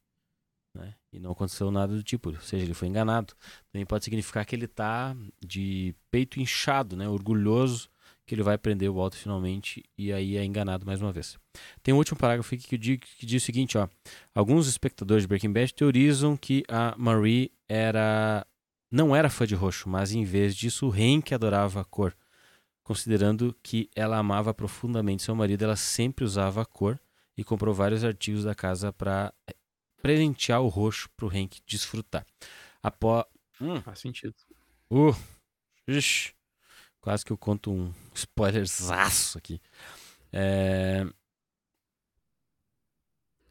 né? 0.75 0.95
E 1.11 1.19
não 1.19 1.31
aconteceu 1.31 1.71
nada 1.71 1.95
do 1.95 2.03
tipo, 2.03 2.29
ou 2.29 2.39
seja, 2.41 2.63
ele 2.63 2.73
foi 2.73 2.87
enganado. 2.87 3.33
Também 3.71 3.85
pode 3.85 4.03
significar 4.03 4.45
que 4.45 4.55
ele 4.55 4.67
tá 4.67 5.15
de 5.43 5.95
peito 6.11 6.39
inchado, 6.39 6.95
né? 6.95 7.07
Orgulhoso 7.07 7.89
que 8.25 8.35
ele 8.35 8.43
vai 8.43 8.59
prender 8.59 8.89
o 8.91 8.93
Walter 8.93 9.17
finalmente 9.17 9.83
e 9.97 10.13
aí 10.13 10.37
é 10.37 10.45
enganado 10.45 10.85
mais 10.85 11.01
uma 11.01 11.11
vez. 11.11 11.39
Tem 11.81 11.93
um 11.93 11.97
último 11.97 12.19
parágrafo 12.19 12.53
aqui 12.53 12.67
que 12.67 12.77
diz, 12.77 12.99
que 12.99 13.25
diz 13.25 13.41
o 13.41 13.45
seguinte, 13.45 13.75
ó. 13.75 13.87
Alguns 14.35 14.67
espectadores 14.67 15.23
de 15.23 15.27
Breaking 15.27 15.51
Bad 15.51 15.73
teorizam 15.73 16.37
que 16.37 16.63
a 16.67 16.93
Marie 16.95 17.51
era 17.67 18.45
não 18.91 19.15
era 19.15 19.29
fã 19.29 19.45
de 19.45 19.55
roxo, 19.55 19.87
mas 19.87 20.11
em 20.11 20.23
vez 20.23 20.55
disso 20.55 20.87
o 20.87 20.91
Hank 20.91 21.33
adorava 21.33 21.81
a 21.81 21.85
cor. 21.85 22.15
Considerando 22.83 23.55
que 23.61 23.89
ela 23.95 24.17
amava 24.17 24.53
profundamente 24.53 25.21
seu 25.21 25.35
marido, 25.35 25.63
ela 25.63 25.75
sempre 25.75 26.25
usava 26.25 26.61
a 26.61 26.65
cor 26.65 26.99
e 27.37 27.43
comprou 27.43 27.73
vários 27.73 28.03
artigos 28.03 28.43
da 28.43 28.55
casa 28.55 28.91
para 28.91 29.31
presentear 30.01 30.61
o 30.61 30.67
roxo 30.67 31.09
para 31.15 31.25
o 31.25 31.29
Hank 31.29 31.59
desfrutar. 31.67 32.25
Apó... 32.81 33.25
Hum, 33.61 33.81
Faz 33.81 33.99
sentido. 33.99 34.33
Uh, 34.89 35.15
ixi, 35.87 36.33
quase 36.99 37.23
que 37.23 37.31
eu 37.31 37.37
conto 37.37 37.71
um 37.71 37.93
spoilerzaço 38.15 39.37
aqui. 39.37 39.61
É, 40.31 41.05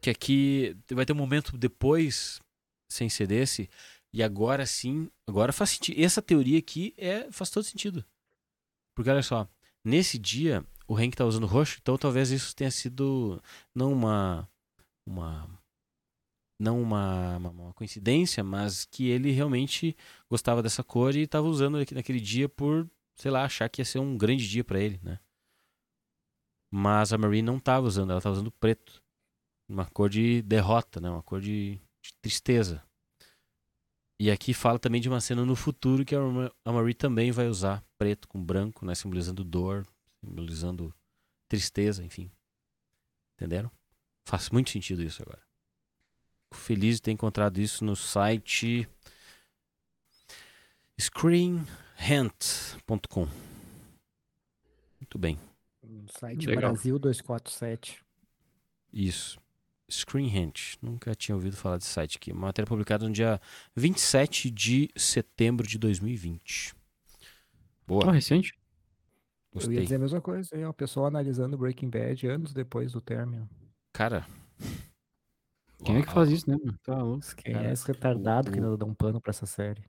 Que 0.01 0.09
aqui 0.09 0.75
vai 0.91 1.05
ter 1.05 1.13
um 1.13 1.17
momento 1.17 1.57
depois, 1.57 2.41
sem 2.89 3.07
ser 3.07 3.27
desse, 3.27 3.69
e 4.13 4.23
agora 4.23 4.65
sim, 4.65 5.09
agora 5.27 5.53
faz 5.53 5.71
sentido. 5.71 6.01
Essa 6.01 6.21
teoria 6.21 6.59
aqui 6.59 6.93
é, 6.97 7.31
faz 7.31 7.49
todo 7.49 7.63
sentido. 7.63 8.03
Porque 8.95 9.09
olha 9.09 9.23
só, 9.23 9.47
nesse 9.83 10.17
dia 10.19 10.65
o 10.87 10.95
Hank 10.97 11.15
tá 11.15 11.25
usando 11.25 11.47
roxo, 11.47 11.77
então 11.81 11.97
talvez 11.97 12.31
isso 12.31 12.55
tenha 12.55 12.71
sido 12.71 13.41
não 13.75 13.93
uma 13.93 14.49
uma 15.05 15.49
não 16.59 16.81
uma, 16.81 17.37
uma- 17.37 17.49
uma 17.49 17.73
coincidência, 17.73 18.43
mas 18.43 18.85
que 18.85 19.07
ele 19.07 19.31
realmente 19.31 19.95
gostava 20.29 20.61
dessa 20.61 20.83
cor 20.83 21.15
e 21.15 21.21
estava 21.21 21.47
usando 21.47 21.77
naquele 21.93 22.19
dia 22.19 22.49
por, 22.49 22.89
sei 23.15 23.31
lá, 23.31 23.45
achar 23.45 23.69
que 23.69 23.81
ia 23.81 23.85
ser 23.85 23.99
um 23.99 24.17
grande 24.17 24.47
dia 24.47 24.63
para 24.63 24.79
ele, 24.79 24.99
né? 25.03 25.19
Mas 26.71 27.11
a 27.13 27.17
Marie 27.17 27.41
não 27.41 27.57
estava 27.57 27.85
usando, 27.87 28.11
ela 28.11 28.19
estava 28.19 28.33
usando 28.35 28.51
preto. 28.51 29.01
Uma 29.69 29.85
cor 29.85 30.09
de 30.09 30.41
derrota, 30.43 30.99
né? 31.01 31.09
Uma 31.09 31.23
cor 31.23 31.41
de, 31.41 31.75
de 32.01 32.13
tristeza. 32.21 32.83
E 34.19 34.29
aqui 34.29 34.53
fala 34.53 34.77
também 34.77 34.99
de 34.99 35.07
uma 35.07 35.21
cena 35.21 35.45
no 35.45 35.55
futuro 35.55 36.03
que 36.03 36.13
a 36.13 36.19
Ma- 36.19 36.51
a 36.65 36.71
Marie 36.73 36.93
também 36.93 37.31
vai 37.31 37.47
usar 37.47 37.81
preto 37.97 38.27
com 38.27 38.43
branco, 38.43 38.85
né? 38.85 38.93
Simbolizando 38.93 39.45
dor, 39.45 39.87
simbolizando 40.19 40.93
tristeza, 41.47 42.03
enfim. 42.03 42.29
Entenderam? 43.35 43.71
Faz 44.25 44.49
muito 44.49 44.69
sentido 44.69 45.01
isso 45.01 45.23
agora. 45.23 45.41
Fico 46.43 46.57
feliz 46.57 46.95
de 46.97 47.03
ter 47.03 47.11
encontrado 47.11 47.59
isso 47.59 47.85
no 47.85 47.95
site 47.95 48.85
screenhant.com. 50.99 53.27
Muito 54.99 55.17
bem, 55.17 55.39
No 55.81 56.11
site 56.11 56.45
Legal. 56.45 56.73
Brasil 56.73 56.99
247. 56.99 58.03
isso. 58.91 59.39
Screenhant. 59.89 60.75
Nunca 60.81 61.13
tinha 61.15 61.35
ouvido 61.35 61.55
falar 61.57 61.77
desse 61.77 61.89
site 61.89 62.17
aqui. 62.17 62.31
Uma 62.31 62.47
matéria 62.47 62.67
publicada 62.67 63.07
no 63.07 63.13
dia 63.13 63.39
27 63.75 64.49
de 64.51 64.89
setembro 64.95 65.67
de 65.67 65.77
2020. 65.77 66.73
Ó, 66.73 66.77
Boa, 67.87 68.11
recente? 68.11 68.53
Eu 69.51 69.61
ia 69.61 69.65
gostei. 69.65 69.81
dizer 69.83 69.95
a 69.95 69.99
mesma 69.99 70.21
coisa, 70.21 70.69
o 70.69 70.73
pessoal 70.73 71.07
analisando 71.07 71.57
Breaking 71.57 71.89
Bad 71.89 72.27
anos 72.27 72.53
depois 72.53 72.91
do 72.91 73.01
término. 73.01 73.49
Cara. 73.91 74.27
Quem 75.83 75.97
é 75.97 76.01
que 76.03 76.11
faz 76.11 76.29
isso, 76.29 76.49
né? 76.49 76.57
mano? 76.63 76.77
Tá 76.83 77.01
louco. 77.01 77.25
Quem 77.37 77.53
Cara, 77.53 77.69
é 77.69 77.73
esse 77.73 77.87
retardado 77.87 78.49
o- 78.49 78.51
que 78.51 78.59
ainda 78.59 78.77
dá 78.77 78.85
um 78.85 78.93
pano 78.93 79.19
pra 79.19 79.31
essa 79.31 79.45
série? 79.45 79.81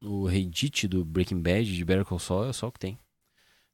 o 0.00 0.26
Reddit 0.26 0.86
do 0.86 1.04
Breaking 1.04 1.40
Bad 1.42 1.74
de 1.74 1.84
Better 1.84 2.04
Call 2.04 2.20
Saul 2.20 2.44
é 2.48 2.52
só 2.52 2.68
o 2.68 2.72
que 2.72 2.78
tem. 2.78 2.96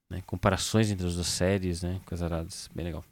Né? 0.09 0.23
Comparações 0.27 0.91
entre 0.91 1.07
as 1.07 1.15
duas 1.17 1.27
séries, 1.27 1.83
né? 1.83 2.01
Coisas 2.07 2.25
aradas. 2.25 2.71
Bem 2.75 2.87
legal. 2.87 3.05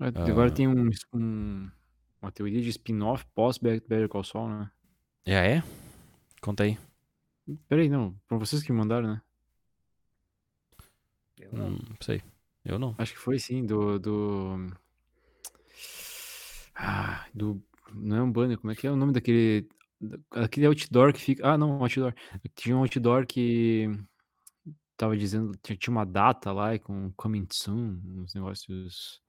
É, 0.00 0.06
Ah. 0.14 0.24
Agora 0.30 0.50
tem 0.50 0.68
um, 0.68 0.90
um- 1.12 1.70
uma 2.22 2.30
teoria 2.32 2.60
de 2.62 2.68
spin-off 2.70 3.24
pós 3.34 3.58
Bet- 3.58 3.86
Better 3.88 4.08
Call 4.08 4.24
Saul, 4.24 4.48
né? 4.48 4.70
Já 5.26 5.44
é? 5.44 5.62
Conta 6.40 6.64
aí. 6.64 6.78
Peraí, 7.68 7.88
não. 7.88 8.14
Foram 8.28 8.40
vocês 8.40 8.62
que 8.62 8.72
me 8.72 8.78
mandaram, 8.78 9.08
né? 9.08 9.22
Eu 11.38 11.50
Hum, 11.52 11.78
não 11.88 11.96
sei. 12.00 12.22
Eu 12.64 12.78
não. 12.78 12.94
Acho 12.98 13.12
que 13.14 13.18
foi 13.18 13.38
sim, 13.38 13.64
do. 13.64 13.98
do... 13.98 14.70
Ah, 16.74 17.26
do. 17.34 17.62
Não 17.94 18.16
é 18.16 18.22
um 18.22 18.30
banner, 18.30 18.58
como 18.58 18.70
é 18.72 18.76
que 18.76 18.86
é 18.86 18.90
o 18.90 18.96
nome 18.96 19.12
daquele. 19.12 19.68
da- 20.00 20.18
Aquele 20.44 20.66
outdoor 20.66 21.12
que 21.12 21.20
fica. 21.20 21.48
Ah, 21.52 21.58
não, 21.58 21.80
outdoor. 21.82 22.14
Tinha 22.54 22.76
um 22.76 22.80
outdoor 22.80 23.26
que 23.26 23.88
tava 24.96 25.16
dizendo. 25.16 25.52
Tinha, 25.62 25.76
tinha 25.76 25.92
uma 25.92 26.04
data 26.04 26.52
lá 26.52 26.74
e 26.74 26.78
com 26.78 27.10
coming 27.16 27.46
soon, 27.50 28.00
uns 28.04 28.34
negócios. 28.34 29.22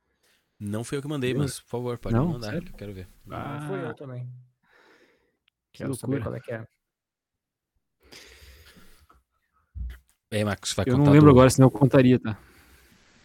Não 0.60 0.84
foi 0.84 0.98
eu 0.98 1.02
que 1.02 1.08
mandei, 1.08 1.32
Eu- 1.34 1.38
mas 1.38 1.60
por 1.62 1.70
favor, 1.70 1.98
pode 1.98 2.16
Não? 2.16 2.28
me 2.28 2.34
mandar. 2.34 2.48
Sério? 2.52 2.64
que 2.64 2.74
Eu 2.74 2.78
quero 2.78 2.94
ver. 2.94 3.08
Não 3.26 3.38
fui 3.68 3.78
Ah. 3.80 3.84
eu 3.90 3.94
também. 3.96 4.30
Que 5.72 5.80
Quero 5.84 5.96
saber 5.96 6.22
qual 6.22 6.36
é 6.36 6.40
que 6.40 6.52
é. 6.52 6.68
É, 10.32 10.44
Marcos, 10.44 10.74
vai 10.74 10.86
Eu 10.88 10.94
contar 10.94 11.06
não 11.06 11.14
lembro 11.14 11.28
do... 11.28 11.32
agora, 11.32 11.50
senão 11.50 11.68
eu 11.68 11.72
contaria, 11.72 12.20
tá? 12.20 12.38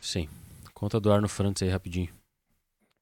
Sim. 0.00 0.28
Conta 0.72 0.98
do 1.00 1.12
Arno 1.12 1.28
Frantz 1.28 1.62
aí 1.62 1.68
rapidinho. 1.68 2.12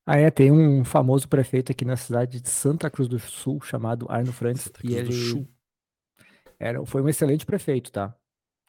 Ah, 0.05 0.17
é, 0.17 0.31
tem 0.31 0.51
um 0.51 0.85
famoso 0.85 1.29
prefeito 1.29 1.71
aqui 1.71 1.85
na 1.85 1.97
cidade 1.97 2.41
de 2.41 2.49
Santa 2.49 2.91
Cruz 2.91 3.09
do 3.09 3.19
Sul 3.21 3.61
chamado 3.61 4.07
Arno 4.11 4.33
Frantz 4.33 4.63
Santa 4.63 4.81
e 4.81 4.89
Cruz 4.89 4.95
do 5.09 5.13
ele 5.15 5.31
Sul. 5.31 5.49
era, 6.59 6.85
foi 6.85 7.01
um 7.03 7.09
excelente 7.09 7.47
prefeito, 7.47 7.93
tá? 7.93 8.17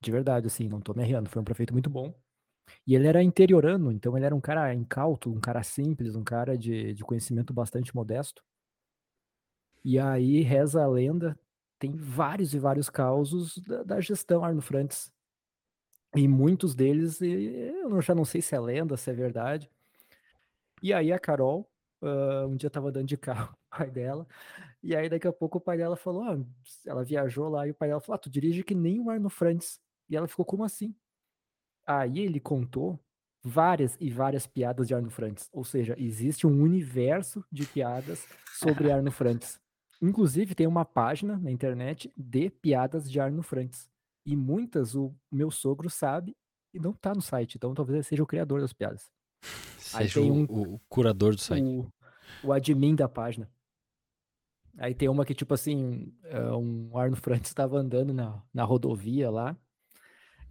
De 0.02 0.12
verdade, 0.12 0.46
assim, 0.48 0.68
não 0.68 0.80
tô 0.80 0.94
me 0.94 1.02
arriando, 1.02 1.30
foi 1.30 1.42
um 1.42 1.46
prefeito 1.46 1.74
muito 1.74 1.90
bom. 1.90 2.14
E 2.86 2.96
ele 2.96 3.08
era 3.08 3.24
interiorano, 3.24 3.92
então 3.92 4.16
ele 4.18 4.26
era 4.26 4.36
um 4.36 4.42
cara 4.42 4.74
incauto, 4.74 5.32
um 5.32 5.40
cara 5.40 5.64
simples, 5.64 6.16
um 6.16 6.24
cara 6.24 6.58
de, 6.58 6.94
de 6.94 7.04
conhecimento 7.04 7.54
bastante 7.54 7.96
modesto. 7.96 8.44
E 9.84 10.00
aí 10.00 10.42
reza 10.42 10.84
a 10.84 10.88
lenda, 10.88 11.38
tem 11.78 11.92
vários 11.96 12.54
e 12.54 12.60
vários 12.60 12.90
causos 12.90 13.58
da, 13.60 13.84
da 13.84 14.02
gestão 14.02 14.44
Arno 14.44 14.62
Frantz. 14.62 15.12
E 16.16 16.28
muitos 16.28 16.76
deles, 16.76 17.22
eu 17.22 18.02
já 18.02 18.14
não 18.14 18.24
sei 18.24 18.42
se 18.42 18.56
é 18.56 18.60
lenda, 18.60 18.96
se 18.96 19.10
é 19.10 19.14
verdade. 19.14 19.70
E 20.82 20.94
aí 20.94 21.12
a 21.12 21.20
Carol, 21.20 21.70
ah, 22.02 22.46
um 22.48 22.56
dia 22.56 22.70
tava 22.70 22.90
andando 22.90 23.08
de 23.08 23.18
carro 23.18 23.54
o 23.72 23.78
pai 23.78 23.90
dela, 23.90 24.28
e 24.84 24.96
aí 24.96 25.10
daqui 25.10 25.28
a 25.28 25.34
pouco 25.34 25.58
o 25.58 25.62
pai 25.62 25.78
dela 25.78 25.96
falou, 25.96 26.24
ah, 26.24 26.40
ela 26.86 27.04
viajou 27.04 27.50
lá, 27.50 27.68
e 27.68 27.72
o 27.72 27.76
pai 27.76 27.88
dela 27.90 28.02
falou, 28.02 28.16
ah, 28.16 28.20
tu 28.20 28.30
dirige 28.30 28.64
que 28.64 28.76
nem 28.76 29.00
o 29.00 29.10
Arno 29.10 29.30
Franz. 29.30 29.80
E 30.10 30.16
ela 30.16 30.28
ficou, 30.28 30.46
como 30.46 30.64
assim? 30.64 30.94
Aí 31.86 32.20
ele 32.20 32.40
contou 32.40 33.00
várias 33.44 33.98
e 34.00 34.10
várias 34.10 34.48
piadas 34.48 34.88
de 34.88 34.96
Arno 34.96 35.10
Franz. 35.10 35.50
Ou 35.52 35.64
seja, 35.64 35.96
existe 35.98 36.48
um 36.48 36.62
universo 36.62 37.44
de 37.52 37.66
piadas 37.66 38.26
sobre 38.54 38.92
Arno 38.92 39.12
Franz. 39.12 39.60
Inclusive, 40.02 40.56
tem 40.56 40.68
uma 40.68 40.86
página 40.86 41.38
na 41.38 41.52
internet 41.52 42.12
de 42.16 42.50
piadas 42.50 43.10
de 43.10 43.20
Arno 43.20 43.42
Franz. 43.44 43.90
E 44.26 44.36
muitas 44.36 44.96
o 44.96 45.14
meu 45.32 45.52
sogro 45.52 45.90
sabe 45.90 46.36
e 46.74 46.80
não 46.80 46.94
tá 46.94 47.14
no 47.14 47.22
site. 47.22 47.56
Então 47.56 47.74
talvez 47.74 47.96
ele 47.96 48.04
seja 48.04 48.24
o 48.24 48.28
criador 48.28 48.62
das 48.62 48.72
piadas. 48.74 49.12
Aí 49.94 50.08
Seja 50.08 50.22
tem 50.22 50.32
o, 50.32 50.36
um- 50.36 50.44
o- 50.50 50.76
o 50.76 50.80
curador 50.88 51.36
do 51.36 51.42
site. 51.42 51.64
O, 51.64 51.92
o 52.44 52.54
admin 52.54 52.96
da 52.96 53.08
página. 53.10 53.50
Aí 54.78 54.96
tem 54.96 55.08
uma 55.08 55.24
que, 55.26 55.36
tipo 55.36 55.54
assim, 55.54 56.12
é, 56.24 56.52
um 56.54 56.98
Arno 56.98 57.16
Franz 57.16 57.48
estava 57.48 57.78
andando 57.78 58.14
na, 58.14 58.42
na 58.54 58.64
rodovia 58.64 59.30
lá. 59.30 59.56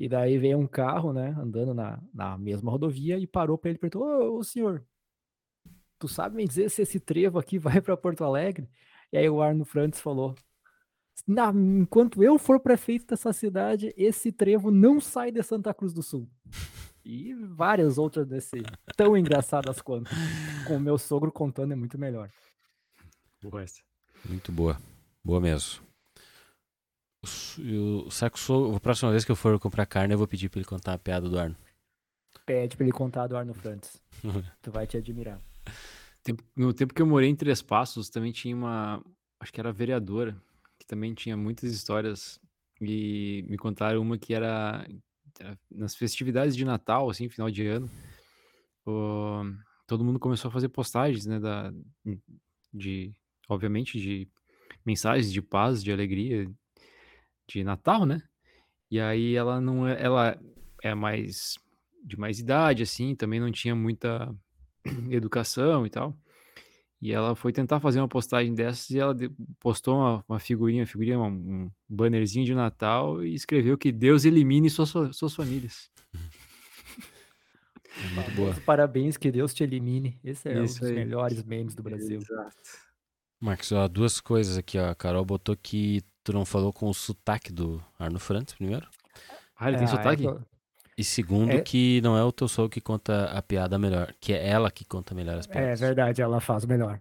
E 0.02 0.08
daí 0.08 0.36
veio 0.36 0.58
um 0.58 0.66
carro, 0.66 1.12
né, 1.12 1.28
andando 1.38 1.72
na, 1.72 2.02
na 2.12 2.36
mesma 2.36 2.72
rodovia 2.72 3.16
e 3.20 3.24
parou 3.24 3.56
para 3.56 3.70
ele 3.70 3.76
e 3.76 3.80
perguntou: 3.80 4.02
Ô, 4.02 4.38
ô, 4.38 4.42
senhor, 4.42 4.84
tu 5.96 6.08
sabe 6.08 6.34
me 6.34 6.44
dizer 6.44 6.68
se 6.70 6.82
esse 6.82 6.98
trevo 6.98 7.38
aqui 7.38 7.56
vai 7.56 7.80
para 7.80 7.96
Porto 7.96 8.24
Alegre? 8.24 8.68
E 9.12 9.16
aí 9.16 9.30
o 9.30 9.40
Arno 9.40 9.64
Franz 9.64 10.00
falou: 10.00 10.34
"Na- 11.24 11.52
enquanto 11.54 12.20
eu 12.20 12.36
for 12.36 12.58
prefeito 12.58 13.06
dessa 13.06 13.32
cidade, 13.32 13.94
esse 13.96 14.32
trevo 14.32 14.72
não 14.72 15.00
sai 15.00 15.30
de 15.30 15.40
Santa 15.40 15.72
Cruz 15.72 15.92
do 15.92 16.02
Sul. 16.02 16.28
E 17.04 17.32
várias 17.34 17.96
outras 17.96 18.26
desse 18.26 18.60
tão 18.96 19.14
engraçadas 19.16 19.80
quanto. 19.80 20.10
Com 20.66 20.78
o 20.78 20.80
meu 20.80 20.98
sogro 20.98 21.30
contando 21.30 21.74
é 21.74 21.76
muito 21.76 21.96
melhor. 21.96 22.28
Boa 23.40 23.62
essa. 23.62 23.80
Muito 24.28 24.50
boa. 24.50 24.76
Boa 25.24 25.40
mesmo. 25.40 25.80
O 27.22 27.26
s- 27.26 27.60
e 27.62 27.76
o 27.78 28.10
saco 28.10 28.38
sou. 28.38 28.74
A 28.74 28.80
próxima 28.80 29.10
vez 29.10 29.24
que 29.24 29.30
eu 29.30 29.36
for 29.36 29.58
comprar 29.60 29.86
carne, 29.86 30.14
eu 30.14 30.18
vou 30.18 30.26
pedir 30.26 30.48
pra 30.48 30.58
ele 30.58 30.66
contar 30.68 30.94
a 30.94 30.98
piada 30.98 31.28
do 31.28 31.38
Arno. 31.38 31.56
Pede 32.44 32.76
pra 32.76 32.84
ele 32.84 32.92
contar 32.92 33.26
do 33.28 33.36
Arno 33.36 33.54
Franz. 33.54 34.02
tu 34.62 34.70
vai 34.72 34.86
te 34.86 34.96
admirar. 34.96 35.40
No 36.56 36.72
tempo 36.72 36.94
que 36.94 37.02
eu 37.02 37.06
morei 37.06 37.28
em 37.28 37.36
Três 37.36 37.62
Passos, 37.62 38.08
também 38.08 38.32
tinha 38.32 38.54
uma. 38.56 39.04
Acho 39.40 39.52
que 39.52 39.60
era 39.60 39.72
vereadora, 39.72 40.36
que 40.78 40.86
também 40.86 41.14
tinha 41.14 41.36
muitas 41.36 41.72
histórias. 41.72 42.40
E 42.80 43.44
me 43.48 43.56
contaram 43.56 44.00
uma 44.02 44.18
que 44.18 44.34
era, 44.34 44.84
era 45.38 45.56
nas 45.70 45.94
festividades 45.94 46.56
de 46.56 46.64
Natal, 46.64 47.08
assim, 47.08 47.28
final 47.28 47.50
de 47.50 47.66
ano. 47.66 47.88
o- 48.84 49.44
todo 49.86 50.04
mundo 50.04 50.18
começou 50.18 50.48
a 50.48 50.52
fazer 50.52 50.68
postagens, 50.68 51.24
né? 51.26 51.38
Da, 51.38 51.72
de, 52.74 53.12
obviamente, 53.48 54.00
de 54.00 54.26
mensagens 54.84 55.32
de 55.32 55.40
paz, 55.42 55.82
de 55.84 55.92
alegria, 55.92 56.50
de 57.52 57.64
Natal, 57.64 58.04
né? 58.06 58.22
E 58.90 59.00
aí 59.00 59.34
ela 59.34 59.60
não 59.60 59.86
é, 59.88 60.02
ela 60.02 60.38
é 60.82 60.94
mais 60.94 61.54
de 62.04 62.18
mais 62.18 62.40
idade, 62.40 62.82
assim, 62.82 63.14
também 63.14 63.38
não 63.38 63.50
tinha 63.52 63.74
muita 63.74 64.34
educação 65.10 65.86
e 65.86 65.90
tal. 65.90 66.16
E 67.00 67.12
ela 67.12 67.34
foi 67.34 67.52
tentar 67.52 67.80
fazer 67.80 68.00
uma 68.00 68.08
postagem 68.08 68.54
dessas 68.54 68.90
e 68.90 68.98
ela 68.98 69.14
de- 69.14 69.30
postou 69.58 69.96
uma, 69.96 70.24
uma 70.28 70.38
figurinha, 70.38 70.86
figurinha, 70.86 71.18
um, 71.18 71.26
um 71.64 71.70
bannerzinho 71.88 72.46
de 72.46 72.54
Natal 72.54 73.24
e 73.24 73.34
escreveu 73.34 73.76
que 73.76 73.90
Deus 73.90 74.24
elimine 74.24 74.70
suas, 74.70 74.90
suas 75.16 75.34
famílias. 75.34 75.90
É 77.94 78.14
muito 78.14 78.30
boa. 78.32 78.54
Parabéns, 78.64 79.16
que 79.18 79.30
Deus 79.30 79.52
te 79.52 79.62
elimine. 79.62 80.18
Esse 80.24 80.48
é 80.48 80.58
um 80.60 80.64
Isso 80.64 80.80
dos 80.80 80.88
aí. 80.88 80.94
melhores 80.94 81.42
memes 81.44 81.74
do 81.74 81.82
Brasil. 81.82 82.20
Exato. 82.20 82.56
Marcos, 83.38 83.70
ó, 83.72 83.86
duas 83.86 84.18
coisas 84.20 84.56
aqui, 84.56 84.78
ó. 84.78 84.88
A 84.90 84.94
Carol 84.94 85.24
botou 85.24 85.54
que 85.56 86.02
tu 86.24 86.32
não 86.32 86.44
falou 86.44 86.72
com 86.72 86.88
o 86.88 86.94
sotaque 86.94 87.52
do 87.52 87.82
Arno 87.98 88.18
Franz, 88.18 88.52
primeiro. 88.54 88.86
Ah, 89.56 89.68
ele 89.68 89.78
tem 89.78 89.86
Ah, 89.86 89.90
é 89.90 89.92
sotaque? 89.96 90.22
que 90.22 90.28
eu- 90.28 90.42
E 90.98 91.02
segundo, 91.04 91.50
É- 91.52 91.60
que 91.62 92.00
não 92.02 92.16
é 92.18 92.22
o 92.22 92.30
teu 92.30 92.46
sogro 92.46 92.68
que 92.70 92.80
conta 92.80 93.24
a 93.30 93.40
piada 93.40 93.78
melhor, 93.78 94.12
que 94.20 94.32
é 94.32 94.46
ela 94.46 94.70
que 94.70 94.84
conta 94.84 95.14
melhor 95.14 95.38
as 95.38 95.46
É 95.48 95.50
piadas. 95.52 95.80
verdade, 95.80 96.20
ela 96.20 96.38
faz 96.40 96.64
melhor. 96.66 97.00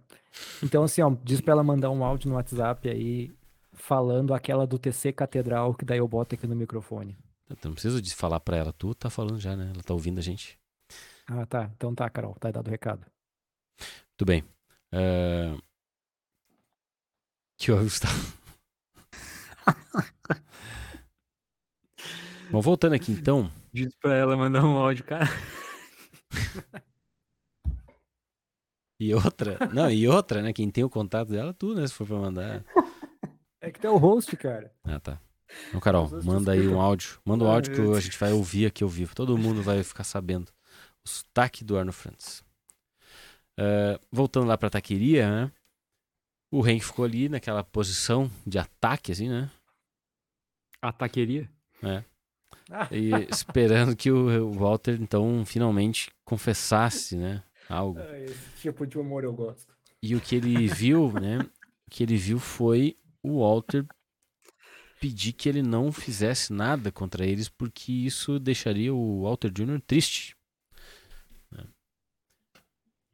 Então, 0.62 0.82
assim, 0.84 1.02
ó, 1.02 1.14
diz 1.22 1.40
pra 1.42 1.52
ela 1.52 1.62
mandar 1.62 1.90
um 1.90 2.02
áudio 2.02 2.30
no 2.30 2.36
WhatsApp 2.36 2.88
aí, 2.88 3.30
falando 3.74 4.32
aquela 4.32 4.66
do 4.66 4.78
TC 4.78 5.12
Catedral, 5.12 5.74
que 5.74 5.84
daí 5.84 5.98
eu 5.98 6.08
boto 6.08 6.34
aqui 6.34 6.46
no 6.46 6.56
microfone. 6.56 7.16
Tu 7.60 7.68
não 7.68 7.74
precisa 7.74 8.00
de 8.00 8.14
falar 8.14 8.40
pra 8.40 8.56
ela, 8.56 8.72
tu 8.72 8.94
tá 8.94 9.10
falando 9.10 9.38
já, 9.38 9.54
né? 9.54 9.70
Ela 9.74 9.82
tá 9.82 9.92
ouvindo 9.92 10.18
a 10.18 10.22
gente. 10.22 10.58
Ah, 11.26 11.44
tá. 11.44 11.70
Então 11.76 11.94
tá, 11.94 12.08
Carol, 12.08 12.34
tá 12.40 12.50
dado 12.50 12.66
o 12.68 12.70
recado. 12.70 13.06
Tudo 14.16 14.28
bem. 14.28 14.42
É... 14.90 15.54
Que 17.58 17.70
houve, 17.70 17.84
Gustavo? 17.84 18.32
Bom, 22.50 22.60
voltando 22.60 22.94
aqui 22.94 23.12
então. 23.12 23.50
Diz 23.72 23.94
pra 23.96 24.14
ela 24.14 24.36
mandar 24.36 24.64
um 24.64 24.76
áudio, 24.76 25.04
cara. 25.04 25.26
E 29.00 29.14
outra. 29.14 29.58
Não, 29.72 29.90
e 29.90 30.06
outra, 30.06 30.42
né? 30.42 30.52
Quem 30.52 30.70
tem 30.70 30.84
o 30.84 30.90
contato 30.90 31.30
dela, 31.30 31.50
é 31.50 31.54
tu, 31.54 31.74
né? 31.74 31.86
Se 31.86 31.94
for 31.94 32.06
pra 32.06 32.16
mandar. 32.18 32.64
É 33.60 33.70
que 33.70 33.80
tu 33.80 33.86
é 33.86 33.90
o 33.90 33.96
host, 33.96 34.36
cara. 34.36 34.72
Ah, 34.84 35.00
tá. 35.00 35.18
Então, 35.68 35.80
Carol, 35.80 36.08
manda 36.22 36.52
aí 36.52 36.66
um 36.68 36.80
áudio. 36.80 37.18
Manda 37.24 37.44
um 37.44 37.50
Ah, 37.50 37.54
áudio 37.54 37.74
que 37.74 37.80
a 37.80 38.00
gente 38.00 38.18
vai 38.18 38.32
ouvir 38.32 38.66
aqui 38.66 38.84
ao 38.84 38.88
vivo. 38.88 39.14
Todo 39.14 39.36
mundo 39.36 39.62
vai 39.62 39.82
ficar 39.82 40.04
sabendo 40.04 40.50
o 41.04 41.08
sotaque 41.08 41.64
do 41.64 41.76
Arno 41.76 41.92
Franz. 41.92 42.44
É, 43.58 43.98
voltando 44.10 44.46
lá 44.46 44.56
pra 44.56 44.70
taqueria, 44.70 45.28
né? 45.28 45.52
O 46.52 46.62
Hank 46.62 46.80
ficou 46.80 47.04
ali 47.04 47.30
naquela 47.30 47.64
posição 47.64 48.30
de 48.46 48.58
ataque, 48.58 49.10
assim, 49.10 49.28
né? 49.28 49.50
Ataqueria. 50.82 51.50
E 52.90 53.10
esperando 53.30 53.96
que 53.96 54.10
o 54.10 54.52
Walter, 54.52 54.98
então, 55.00 55.44
finalmente 55.46 56.10
confessasse, 56.24 57.16
né? 57.16 57.42
Algo. 57.68 57.98
Esse 58.00 58.60
tipo 58.60 58.86
de 58.86 58.98
humor 58.98 59.24
eu 59.24 59.32
gosto. 59.32 59.72
E 60.02 60.14
o 60.14 60.20
que 60.20 60.36
ele 60.36 60.66
viu, 60.68 61.10
né? 61.12 61.38
O 61.86 61.90
que 61.90 62.02
ele 62.02 62.16
viu 62.16 62.38
foi 62.38 62.98
o 63.22 63.40
Walter 63.40 63.86
pedir 65.00 65.32
que 65.32 65.48
ele 65.48 65.62
não 65.62 65.90
fizesse 65.90 66.52
nada 66.52 66.92
contra 66.92 67.26
eles, 67.26 67.48
porque 67.48 67.90
isso 67.90 68.38
deixaria 68.38 68.94
o 68.94 69.22
Walter 69.22 69.50
Jr. 69.50 69.80
triste. 69.86 70.36
né? 71.50 71.64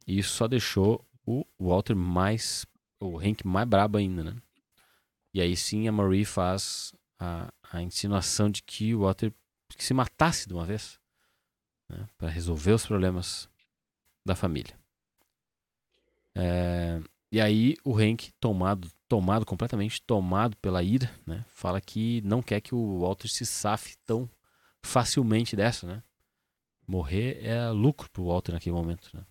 E 0.05 0.19
isso 0.19 0.31
só 0.35 0.47
deixou 0.47 1.07
o 1.25 1.45
Walter 1.59 1.95
mais. 1.95 2.65
O 2.99 3.17
Hank 3.17 3.45
mais 3.45 3.67
brabo 3.67 3.97
ainda, 3.97 4.23
né? 4.23 4.35
E 5.33 5.41
aí 5.41 5.55
sim 5.55 5.87
a 5.87 5.91
Marie 5.91 6.25
faz 6.25 6.93
a, 7.19 7.51
a 7.71 7.81
insinuação 7.81 8.49
de 8.49 8.63
que 8.63 8.95
o 8.95 9.01
Walter 9.01 9.33
que 9.75 9.83
se 9.83 9.93
matasse 9.93 10.47
de 10.47 10.53
uma 10.53 10.65
vez. 10.65 10.99
Né? 11.87 12.07
Para 12.17 12.29
resolver 12.29 12.73
os 12.73 12.85
problemas 12.85 13.49
da 14.25 14.35
família. 14.35 14.77
É, 16.35 17.01
e 17.31 17.39
aí 17.39 17.75
o 17.83 17.97
Hank, 17.97 18.31
tomado, 18.39 18.89
tomado 19.07 19.45
completamente, 19.45 20.01
tomado 20.01 20.55
pela 20.57 20.83
ira, 20.83 21.11
né? 21.25 21.45
Fala 21.49 21.81
que 21.81 22.21
não 22.21 22.41
quer 22.41 22.61
que 22.61 22.73
o 22.73 22.99
Walter 22.99 23.27
se 23.27 23.45
safe 23.45 23.95
tão 24.05 24.29
facilmente 24.83 25.55
dessa, 25.55 25.87
né? 25.87 26.03
Morrer 26.87 27.45
é 27.45 27.69
lucro 27.69 28.09
pro 28.09 28.25
Walter 28.25 28.53
naquele 28.53 28.75
momento, 28.75 29.09
né? 29.13 29.25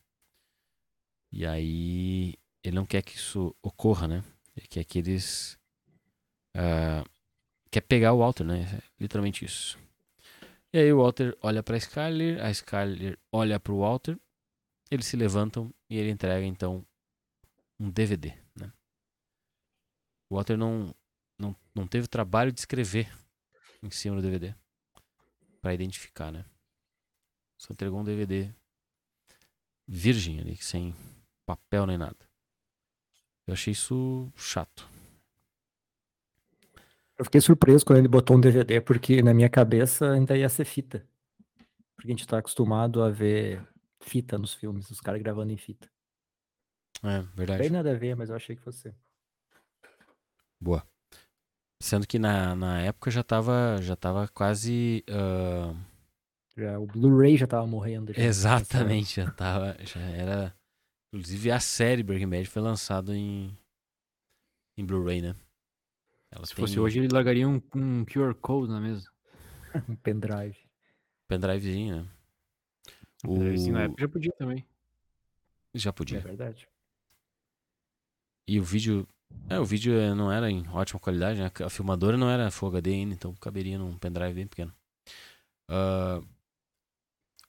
E 1.30 1.44
aí 1.44 2.34
ele 2.62 2.76
não 2.76 2.86
quer 2.86 3.02
que 3.02 3.16
isso 3.16 3.54
ocorra, 3.62 4.08
né? 4.08 4.24
Ele 4.56 4.66
quer 4.66 4.84
que 4.84 4.98
eles... 4.98 5.58
ah, 6.54 7.04
quer 7.70 7.82
pegar 7.82 8.12
o 8.12 8.18
Walter, 8.18 8.44
né? 8.44 8.62
É 8.62 8.82
literalmente 9.00 9.44
isso. 9.44 9.78
E 10.72 10.78
aí 10.78 10.92
o 10.92 10.98
Walter 10.98 11.36
olha 11.40 11.62
pra 11.62 11.76
Skyler, 11.76 12.44
a 12.44 12.50
Skyler 12.50 13.18
olha 13.32 13.58
pro 13.58 13.78
Walter, 13.78 14.18
eles 14.90 15.06
se 15.06 15.16
levantam 15.16 15.72
e 15.88 15.96
ele 15.96 16.10
entrega 16.10 16.44
então 16.44 16.86
um 17.80 17.90
DVD, 17.90 18.34
né? 18.54 18.72
O 20.28 20.36
Walter 20.36 20.56
não, 20.58 20.94
não, 21.38 21.56
não 21.74 21.86
teve 21.86 22.04
o 22.04 22.08
trabalho 22.08 22.52
de 22.52 22.60
escrever 22.60 23.10
em 23.82 23.90
cima 23.90 24.16
do 24.16 24.22
DVD 24.22 24.54
para 25.60 25.72
identificar, 25.72 26.30
né? 26.30 26.44
Só 27.56 27.72
entregou 27.72 28.00
um 28.00 28.04
DVD 28.04 28.52
virgem 29.86 30.38
ali, 30.38 30.56
sem 30.56 30.94
papel 31.46 31.86
nem 31.86 31.96
nada. 31.96 32.27
Eu 33.48 33.54
achei 33.54 33.72
isso 33.72 34.30
chato. 34.36 34.86
Eu 37.18 37.24
fiquei 37.24 37.40
surpreso 37.40 37.84
quando 37.84 37.98
ele 37.98 38.06
botou 38.08 38.36
um 38.36 38.40
DVD, 38.40 38.80
porque 38.80 39.22
na 39.22 39.32
minha 39.34 39.48
cabeça 39.48 40.12
ainda 40.12 40.36
ia 40.36 40.48
ser 40.50 40.66
fita. 40.66 41.04
Porque 41.96 42.08
a 42.08 42.10
gente 42.14 42.26
tá 42.26 42.38
acostumado 42.38 43.02
a 43.02 43.10
ver 43.10 43.66
fita 44.00 44.38
nos 44.38 44.54
filmes, 44.54 44.90
os 44.90 45.00
caras 45.00 45.20
gravando 45.20 45.50
em 45.52 45.56
fita. 45.56 45.88
É, 47.02 47.22
Não 47.22 47.28
verdade. 47.34 47.62
tem 47.62 47.70
nada 47.70 47.90
a 47.90 47.94
ver, 47.94 48.14
mas 48.14 48.28
eu 48.28 48.36
achei 48.36 48.54
que 48.54 48.62
fosse. 48.62 48.94
Boa. 50.60 50.86
Sendo 51.80 52.06
que 52.06 52.18
na, 52.18 52.54
na 52.54 52.80
época 52.82 53.10
já 53.10 53.22
tava, 53.22 53.78
já 53.80 53.96
tava 53.96 54.28
quase. 54.28 55.04
ah, 55.08 55.74
já, 56.56 56.78
o 56.78 56.86
Blu-ray 56.86 57.36
já 57.36 57.46
tava 57.46 57.66
morrendo. 57.66 58.12
já. 58.12 58.20
Exatamente, 58.22 59.16
já 59.16 59.30
tava, 59.30 59.76
já 59.84 60.00
era. 60.00 60.57
Inclusive 61.12 61.50
a 61.50 61.60
série 61.60 62.02
Breaking 62.02 62.28
Bad 62.28 62.46
foi 62.48 62.62
lançada 62.62 63.16
em, 63.16 63.56
em 64.76 64.84
Blu-ray, 64.84 65.22
né? 65.22 65.34
Ela 66.30 66.46
Se 66.46 66.54
fosse 66.54 66.74
tem 66.74 66.82
hoje, 66.82 66.98
ele 66.98 67.08
largaria 67.12 67.48
um, 67.48 67.60
um 67.74 68.04
QR 68.04 68.34
Code 68.34 68.70
na 68.70 68.80
mesa. 68.80 69.10
Um 69.88 69.96
pendrive. 69.96 70.56
pendrivezinho, 71.26 72.02
né? 72.02 72.08
Assim, 73.54 73.70
na 73.70 73.80
O... 73.80 73.82
época 73.82 74.00
já 74.02 74.08
podia 74.08 74.32
também. 74.32 74.66
Já 75.74 75.90
É 75.90 75.92
podia. 75.92 76.20
verdade. 76.20 76.68
E 78.46 78.58
o 78.58 78.62
vídeo. 78.64 79.06
É, 79.50 79.58
o 79.60 79.64
vídeo 79.64 79.92
eh, 79.98 80.14
não 80.14 80.32
era 80.32 80.50
em 80.50 80.66
ótima 80.68 80.98
qualidade, 80.98 81.38
né? 81.40 81.50
A 81.64 81.68
filmadora 81.70 82.16
não 82.16 82.30
era 82.30 82.50
Full 82.50 82.68
HD 82.70 82.92
ainda, 82.94 83.14
então 83.14 83.34
caberia 83.34 83.78
num 83.78 83.98
pendrive 83.98 84.32
bem 84.34 84.46
pequeno. 84.46 84.74
Ah, 85.68 86.22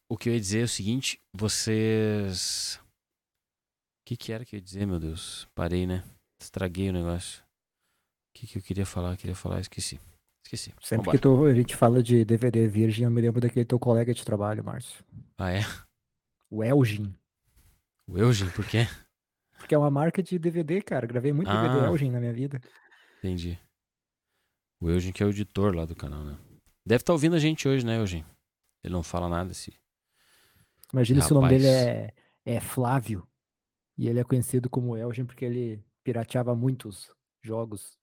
o 0.10 0.18
que 0.18 0.30
eu 0.30 0.34
ia 0.34 0.40
dizer 0.40 0.62
é 0.62 0.64
o 0.64 0.68
seguinte: 0.68 1.22
vocês. 1.34 2.80
O 4.10 4.12
que, 4.12 4.18
que 4.18 4.34
era 4.34 4.44
que 4.44 4.56
eu 4.56 4.58
ia 4.58 4.64
dizer, 4.64 4.88
meu 4.88 5.00
Deus? 5.00 5.48
Parei, 5.54 5.86
né? 5.86 6.04
Estraguei 6.42 6.90
o 6.90 6.94
negócio. 6.94 7.44
O 7.44 8.40
que, 8.40 8.48
que 8.48 8.58
eu 8.58 8.62
queria 8.64 8.84
falar? 8.84 9.12
Eu 9.12 9.18
queria 9.18 9.36
falar, 9.36 9.60
esqueci. 9.60 10.00
Esqueci. 10.44 10.74
Sempre 10.82 10.98
Vambora. 10.98 11.18
que 11.18 11.22
tu- 11.22 11.46
a 11.46 11.54
gente 11.54 11.76
fala 11.76 12.02
de 12.02 12.26
DVD 12.26 12.68
virgem, 12.68 13.06
eu 13.06 13.12
me 13.12 13.22
lembro 13.22 13.40
daquele 13.40 13.66
teu 13.66 13.78
colega 13.78 14.12
de 14.12 14.26
trabalho, 14.26 14.64
Márcio. 14.64 15.06
Ah, 15.38 15.52
é? 15.52 15.60
O 16.50 16.64
Elgin. 16.64 17.14
O 18.08 18.18
Eugen, 18.18 18.50
por 18.50 18.66
quê? 18.66 18.88
Porque 19.60 19.76
é 19.76 19.78
uma 19.78 19.92
marca 19.92 20.24
de 20.24 20.40
DVD, 20.40 20.82
cara. 20.82 21.06
Gravei 21.06 21.32
muito 21.32 21.52
DVD 21.52 21.82
Ah. 21.86 21.90
Elgin 21.90 22.10
na 22.10 22.20
minha 22.20 22.34
vida. 22.34 22.60
Entendi. 23.20 23.60
O 24.82 24.90
Eugen 24.90 25.12
que 25.14 25.22
é 25.22 25.26
o 25.28 25.30
editor 25.30 25.76
lá 25.76 25.86
do 25.86 25.96
canal, 25.96 26.24
né? 26.24 26.36
Deve 26.84 27.04
estar 27.04 27.14
ouvindo 27.14 27.36
a 27.36 27.40
gente 27.40 27.68
hoje, 27.68 27.86
né, 27.86 28.00
Eugen? 28.00 28.26
Ele 28.84 28.92
não 28.92 29.04
fala 29.04 29.30
nada, 29.30 29.52
esse. 29.52 29.72
Imagina 30.92 31.22
se 31.22 31.32
o 31.32 31.36
nome 31.36 31.50
dele 31.50 31.68
Rapaz. 31.68 31.88
é, 31.88 32.14
é 32.44 32.60
Flávio. 32.60 33.29
E 34.00 34.08
ele 34.08 34.18
é 34.18 34.24
conhecido 34.24 34.70
como 34.70 34.96
Elgin 34.96 35.26
porque 35.26 35.44
ele 35.44 35.84
pirateava 36.06 36.56
muitos 36.56 37.12
jogos 37.44 38.00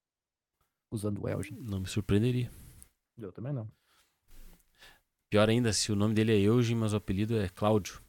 usando 0.92 1.22
o 1.24 1.26
Elgin. 1.26 1.57
Não 1.59 1.80
me 1.80 1.86
surpreenderia. 1.86 2.51
Eu 3.16 3.32
também 3.32 3.51
não. 3.51 3.66
Pior 5.30 5.49
ainda, 5.49 5.72
se 5.72 5.90
o 5.90 5.97
nome 5.97 6.12
dele 6.12 6.32
é 6.32 6.38
Eugen, 6.38 6.76
mas 6.76 6.92
o 6.92 6.97
apelido 6.97 7.38
é 7.38 7.49
Cláudio. 7.49 8.03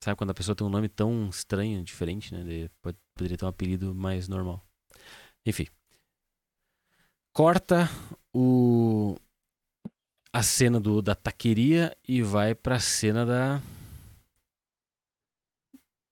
Sabe 0.00 0.16
quando 0.16 0.30
a 0.30 0.34
pessoa 0.34 0.54
tem 0.54 0.64
um 0.64 0.70
nome 0.70 0.88
tão 0.88 1.28
estranho, 1.28 1.82
diferente, 1.82 2.32
né? 2.32 2.70
Pode- 2.80 2.98
poderia 3.16 3.36
ter 3.36 3.44
um 3.44 3.48
apelido 3.48 3.92
mais 3.92 4.28
normal. 4.28 4.64
Enfim. 5.44 5.66
Corta 7.32 7.88
o 8.32 9.16
a 10.32 10.40
cena 10.44 10.78
do, 10.78 11.02
da 11.02 11.16
taqueria 11.16 11.96
e 12.06 12.22
vai 12.22 12.54
pra 12.54 12.78
cena 12.78 13.26
da 13.26 13.60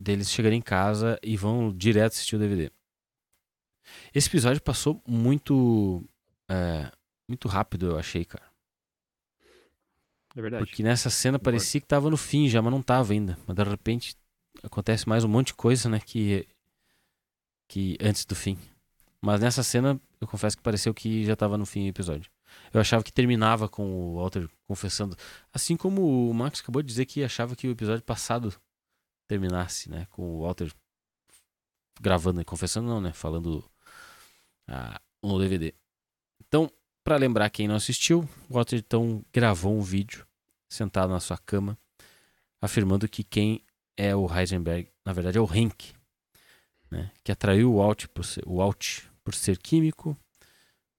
deles 0.01 0.30
chegarem 0.30 0.59
em 0.59 0.62
casa 0.62 1.18
e 1.22 1.36
vão 1.36 1.72
direto 1.72 2.12
assistir 2.12 2.36
o 2.36 2.38
DVD. 2.38 2.70
Esse 4.14 4.28
episódio 4.28 4.62
passou 4.62 5.03
muito 5.07 6.03
é, 6.51 6.90
muito 7.28 7.46
rápido, 7.46 7.90
eu 7.90 7.98
achei, 7.98 8.24
cara. 8.24 8.51
É 10.34 10.40
verdade. 10.40 10.64
Porque 10.64 10.82
nessa 10.82 11.11
cena 11.11 11.38
Concordo. 11.38 11.57
parecia 11.57 11.80
que 11.80 11.86
tava 11.86 12.11
no 12.11 12.16
fim 12.16 12.48
já, 12.48 12.62
mas 12.62 12.72
não 12.72 12.82
tava 12.82 13.12
ainda. 13.12 13.38
Mas 13.46 13.57
de 13.57 13.62
repente 13.62 14.16
acontece 14.62 15.09
mais 15.09 15.22
um 15.24 15.28
monte 15.28 15.48
de 15.48 15.55
coisa, 15.55 15.88
né? 15.88 16.01
Que, 16.01 16.46
que 17.68 17.96
antes 18.01 18.24
do 18.24 18.34
fim. 18.34 18.59
Mas 19.20 19.40
nessa 19.40 19.62
cena, 19.62 20.01
eu 20.20 20.26
confesso 20.26 20.57
que 20.57 20.62
pareceu 20.62 20.94
que 20.94 21.24
já 21.24 21.36
tava 21.36 21.59
no 21.59 21.66
fim 21.66 21.84
do 21.84 21.88
episódio. 21.88 22.30
Eu 22.72 22.80
achava 22.80 23.03
que 23.03 23.12
terminava 23.12 23.68
com 23.68 23.84
o 23.84 24.16
Walter 24.16 24.48
confessando. 24.66 25.16
Assim 25.53 25.76
como 25.76 26.30
o 26.30 26.34
Max 26.34 26.61
acabou 26.61 26.82
de 26.82 26.88
dizer 26.88 27.05
que 27.07 27.22
achava 27.22 27.55
que 27.55 27.68
o 27.68 27.72
episódio 27.72 28.03
passado 28.03 28.53
terminasse, 29.31 29.91
né? 29.91 30.07
Com 30.11 30.22
o 30.22 30.43
Walter 30.43 30.72
gravando, 32.01 32.45
confessando 32.45 32.89
não, 32.89 33.01
né? 33.01 33.12
Falando 33.12 33.64
ah, 34.68 35.01
no 35.22 35.39
DVD. 35.39 35.74
Então, 36.41 36.70
Pra 37.03 37.16
lembrar 37.16 37.49
quem 37.51 37.66
não 37.66 37.74
assistiu, 37.74 38.28
o 38.49 38.55
Walter 38.55 38.76
então 38.76 39.24
gravou 39.33 39.74
um 39.74 39.81
vídeo 39.81 40.26
sentado 40.68 41.11
na 41.11 41.18
sua 41.18 41.39
cama, 41.39 41.76
afirmando 42.61 43.09
que 43.09 43.24
quem 43.24 43.64
é 43.97 44.14
o 44.14 44.33
Heisenberg, 44.33 44.89
na 45.05 45.12
verdade, 45.12 45.39
é 45.39 45.41
o 45.41 45.53
Henk, 45.53 45.95
né? 46.91 47.11
Que 47.24 47.33
atraiu 47.33 47.72
o 47.72 47.76
Walt 47.78 48.07
por 48.09 48.24
ser, 48.24 48.45
o 48.47 48.59
Walt 48.59 49.01
por 49.24 49.35
ser 49.35 49.59
químico, 49.59 50.16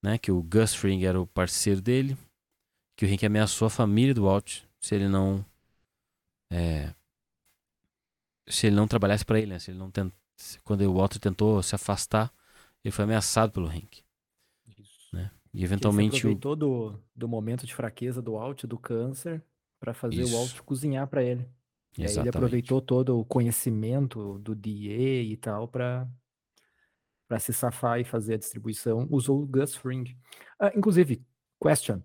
né? 0.02 0.18
Que 0.18 0.32
o 0.32 0.42
Gus 0.42 0.74
Fring 0.74 1.06
era 1.06 1.22
o 1.22 1.28
parceiro 1.28 1.80
dele, 1.80 2.18
que 2.98 3.06
o 3.06 3.08
Henk 3.08 3.26
ameaçou 3.26 3.68
a 3.68 3.70
família 3.70 4.14
do 4.14 4.24
Walt 4.24 4.64
se 4.80 4.96
ele 4.96 5.08
não 5.08 5.46
é, 6.52 6.94
se 8.52 8.68
ele 8.68 8.76
não 8.76 8.88
trabalhasse 8.88 9.26
para 9.26 9.40
ele, 9.40 9.52
né? 9.52 9.60
Se 9.60 9.72
ele 9.72 9.78
não 9.78 9.90
tent, 9.90 10.12
quando 10.64 10.82
o 10.82 10.94
Walter 10.94 11.20
tentou 11.20 11.62
se 11.64 11.76
afastar, 11.76 12.32
ele 12.84 12.92
foi 12.92 13.04
ameaçado 13.04 13.52
pelo 13.52 13.72
Henk. 13.72 14.04
Né? 15.14 15.32
E 15.54 15.64
eventualmente 15.64 16.16
ele 16.16 16.22
se 16.22 16.28
aproveitou 16.28 16.56
do, 16.56 17.00
do 17.16 17.28
momento 17.28 17.66
de 17.66 17.74
fraqueza 17.74 18.22
do 18.22 18.38
Alt, 18.38 18.64
do 18.64 18.78
câncer, 18.78 19.44
pra 19.80 19.94
fazer 19.94 20.22
Isso. 20.22 20.36
o 20.36 20.40
Alt 20.40 20.60
cozinhar 20.62 21.08
pra 21.08 21.24
ele. 21.24 21.42
E 21.98 22.02
aí 22.02 22.06
ele 22.06 22.06
Exatamente. 22.06 22.38
aproveitou 22.38 22.82
todo 22.82 23.20
o 23.20 23.26
conhecimento 23.26 24.40
do 24.40 24.56
DA 24.56 25.24
e 25.24 25.38
tal 25.38 25.68
pra 25.68 26.08
para 27.28 27.40
se 27.40 27.54
safar 27.54 27.98
e 27.98 28.04
fazer 28.04 28.34
a 28.34 28.38
distribuição. 28.38 29.08
Usou 29.10 29.42
o 29.42 29.48
Gus 29.48 29.74
Fring. 29.74 30.18
Ah, 30.60 30.70
inclusive, 30.76 31.26
question. 31.64 32.02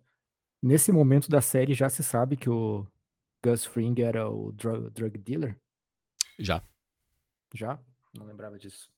Nesse 0.62 0.92
momento 0.92 1.28
da 1.28 1.40
série 1.40 1.74
já 1.74 1.88
se 1.88 2.04
sabe 2.04 2.36
que 2.36 2.48
o 2.48 2.86
Gus 3.44 3.64
Fring 3.64 4.00
era 4.00 4.30
o 4.30 4.52
drug, 4.52 4.88
drug 4.90 5.18
dealer? 5.18 5.58
Já, 6.38 6.62
Já? 7.54 7.78
Não 8.14 8.26
lembrava 8.26 8.58
disso. 8.58 8.88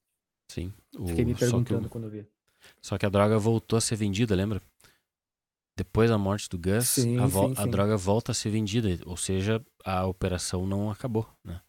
sim. 0.51 0.72
Fiquei 1.07 1.24
O- 1.24 1.28
me 1.28 1.34
só, 1.34 1.39
que 1.39 1.45
o- 1.45 1.49
perguntando 1.51 1.89
quando 1.89 2.05
eu 2.05 2.11
vi. 2.11 2.26
só 2.82 2.97
que 2.99 3.07
a 3.07 3.09
droga 3.09 3.39
voltou 3.39 3.76
a 3.76 3.80
ser 3.80 3.97
vendida, 3.97 4.34
lembra? 4.34 4.61
Depois 5.76 6.11
da 6.11 6.18
morte 6.18 6.49
do 6.49 6.59
Gus, 6.59 6.89
Sim, 6.89 7.18
a, 7.20 7.26
vo- 7.26 7.49
sim, 7.49 7.55
a 7.57 7.62
sim. 7.62 7.70
droga 7.70 7.97
volta 7.97 8.32
a 8.32 8.34
ser 8.34 8.51
vendida, 8.51 8.89
ou 9.07 9.16
seja, 9.16 9.64
a 9.84 10.07
operação 10.07 10.66
não 10.66 10.91
acabou, 10.91 11.28
né? 11.45 11.61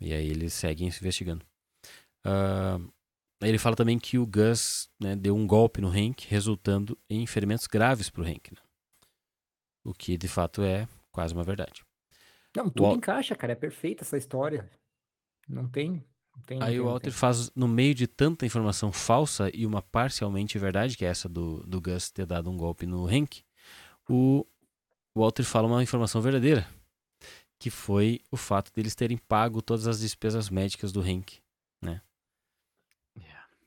E 0.00 0.12
aí 0.14 0.26
eles 0.28 0.54
seguem 0.54 0.90
se 0.90 1.00
investigando. 1.00 1.44
Aí 3.42 3.48
ele 3.50 3.58
fala 3.58 3.76
também 3.76 3.98
que 3.98 4.18
o 4.18 4.26
Gus 4.26 4.90
né, 4.98 5.14
deu 5.14 5.36
um 5.36 5.46
golpe 5.46 5.80
no 5.80 5.88
Hank, 5.88 6.26
resultando 6.28 6.98
em 7.10 7.26
ferimentos 7.26 7.66
graves 7.66 8.08
pro 8.08 8.24
Hank. 8.24 8.52
Né? 8.52 8.60
O 9.84 9.92
que 9.92 10.16
de 10.16 10.28
fato 10.28 10.62
é 10.62 10.88
quase 11.12 11.34
uma 11.34 11.44
verdade. 11.44 11.84
Não, 12.56 12.70
tudo 12.70 12.94
encaixa, 12.94 13.36
cara. 13.36 13.52
É 13.52 13.56
perfeita 13.56 14.02
essa 14.02 14.16
história. 14.16 14.70
Não 15.48 15.68
tem. 15.68 16.04
Não 16.34 16.42
tem 16.44 16.58
não 16.58 16.66
Aí 16.66 16.72
tem, 16.72 16.80
o 16.80 16.84
não 16.84 16.90
Walter 16.90 17.10
tem. 17.10 17.18
faz, 17.18 17.50
no 17.54 17.68
meio 17.68 17.94
de 17.94 18.06
tanta 18.06 18.44
informação 18.44 18.92
falsa 18.92 19.50
e 19.54 19.66
uma 19.66 19.80
parcialmente 19.82 20.58
verdade, 20.58 20.96
que 20.96 21.04
é 21.04 21.08
essa 21.08 21.28
do, 21.28 21.62
do 21.66 21.80
Gus 21.80 22.10
ter 22.10 22.26
dado 22.26 22.50
um 22.50 22.56
golpe 22.56 22.86
no 22.86 23.06
Hank, 23.06 23.42
o 24.08 24.46
Walter 25.16 25.44
fala 25.44 25.66
uma 25.66 25.82
informação 25.82 26.20
verdadeira, 26.20 26.68
que 27.58 27.70
foi 27.70 28.20
o 28.30 28.36
fato 28.36 28.72
deles 28.72 28.94
terem 28.94 29.16
pago 29.16 29.62
todas 29.62 29.86
as 29.86 30.00
despesas 30.00 30.50
médicas 30.50 30.92
do 30.92 31.00
Hank, 31.00 31.38
né? 31.82 32.02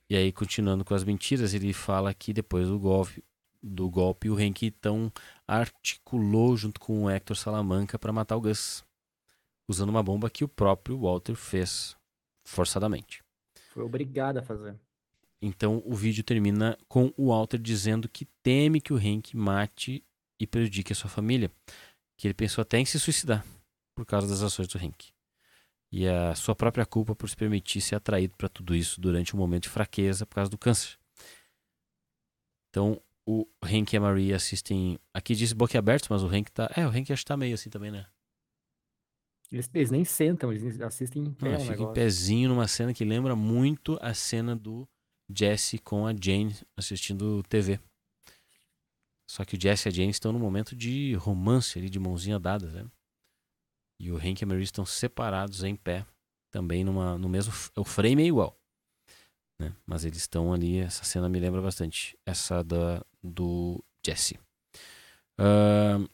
E 0.09 0.15
aí, 0.15 0.31
continuando 0.31 0.83
com 0.83 0.95
as 0.95 1.03
mentiras, 1.03 1.53
ele 1.53 1.71
fala 1.71 2.11
que 2.15 2.33
depois 2.33 2.67
do 2.67 2.79
golpe, 2.79 3.23
do 3.61 3.87
golpe 3.89 4.27
o 4.29 4.35
Hank 4.35 4.65
então 4.65 5.11
articulou 5.47 6.57
junto 6.57 6.79
com 6.79 7.03
o 7.03 7.09
Hector 7.09 7.37
Salamanca 7.37 7.99
para 7.99 8.11
matar 8.11 8.35
o 8.35 8.41
Gus, 8.41 8.83
usando 9.69 9.89
uma 9.89 10.01
bomba 10.01 10.31
que 10.31 10.43
o 10.43 10.47
próprio 10.47 10.99
Walter 10.99 11.35
fez 11.35 11.95
forçadamente. 12.43 13.23
Foi 13.69 13.83
obrigado 13.83 14.37
a 14.37 14.41
fazer. 14.41 14.75
Então 15.39 15.83
o 15.85 15.93
vídeo 15.93 16.23
termina 16.23 16.75
com 16.87 17.13
o 17.15 17.27
Walter 17.27 17.59
dizendo 17.59 18.09
que 18.09 18.25
teme 18.41 18.81
que 18.81 18.91
o 18.91 18.97
Hank 18.97 19.37
mate 19.37 20.03
e 20.39 20.47
prejudique 20.47 20.91
a 20.91 20.95
sua 20.95 21.09
família, 21.09 21.51
que 22.17 22.25
ele 22.27 22.33
pensou 22.33 22.63
até 22.63 22.79
em 22.79 22.85
se 22.85 22.99
suicidar 22.99 23.45
por 23.93 24.07
causa 24.07 24.27
das 24.27 24.41
ações 24.41 24.67
do 24.67 24.79
Hank. 24.79 25.13
E 25.91 26.07
a 26.07 26.33
sua 26.33 26.55
própria 26.55 26.85
culpa 26.85 27.15
por 27.15 27.29
se 27.29 27.37
permitir 27.37 27.79
ser 27.79 27.95
atraído 27.95 28.35
para 28.35 28.49
tudo 28.49 28.75
isso 28.75 28.99
durante 28.99 29.35
um 29.35 29.39
momento 29.39 29.63
de 29.63 29.69
fraqueza 29.69 30.25
por 30.25 30.35
causa 30.35 30.49
do 30.49 30.57
câncer. 30.57 30.97
Então 32.69 32.99
o 33.23 33.47
Hank 33.63 33.93
e 33.93 33.97
a 33.97 34.01
Marie 34.01 34.33
assistem. 34.33 34.99
Aqui 35.13 35.35
diz 35.35 35.53
boquiabertos, 35.53 36.09
mas 36.09 36.23
o 36.23 36.27
Hank 36.27 36.51
tá. 36.51 36.71
É, 36.75 36.87
o 36.87 36.89
Hank 36.89 37.13
acho 37.13 37.21
que 37.21 37.27
tá 37.27 37.37
meio 37.37 37.53
assim 37.53 37.69
também, 37.69 37.91
né? 37.91 38.07
Eles, 39.51 39.69
eles 39.73 39.91
nem 39.91 40.05
sentam, 40.05 40.51
eles 40.51 40.79
assistem 40.79 41.23
em 41.23 41.33
pé 41.33 41.53
Não, 41.53 41.59
fica 41.59 41.81
em 41.81 41.93
pezinho 41.93 42.49
numa 42.49 42.67
cena 42.67 42.93
que 42.93 43.03
lembra 43.03 43.35
muito 43.35 43.97
a 44.01 44.13
cena 44.13 44.55
do 44.55 44.87
Jesse 45.33 45.79
com 45.79 46.05
a 46.05 46.13
Jane 46.13 46.55
assistindo 46.77 47.41
TV. 47.43 47.79
Só 49.29 49.45
que 49.45 49.55
o 49.55 49.61
Jesse 49.61 49.87
e 49.87 49.89
a 49.89 49.91
Jane 49.91 50.09
estão 50.09 50.31
num 50.31 50.39
momento 50.39 50.75
de 50.75 51.13
romance 51.15 51.77
ali, 51.77 51.89
de 51.89 51.99
mãozinha 51.99 52.39
dadas, 52.39 52.73
né? 52.73 52.85
E 53.99 54.11
o 54.11 54.17
Hank 54.17 54.41
e 54.41 54.43
a 54.43 54.47
Marie 54.47 54.63
estão 54.63 54.85
separados 54.85 55.63
em 55.63 55.75
pé, 55.75 56.05
também 56.49 56.83
numa, 56.83 57.17
no 57.17 57.27
mesmo. 57.27 57.53
O 57.75 57.83
frame 57.83 58.23
é 58.23 58.27
igual. 58.27 58.57
Né? 59.59 59.75
Mas 59.85 60.05
eles 60.05 60.19
estão 60.19 60.53
ali, 60.53 60.77
essa 60.77 61.03
cena 61.03 61.27
me 61.27 61.39
lembra 61.39 61.61
bastante. 61.61 62.17
Essa 62.25 62.63
da, 62.63 63.05
do 63.21 63.83
Jesse. 64.05 64.39
Ahn, 65.37 66.07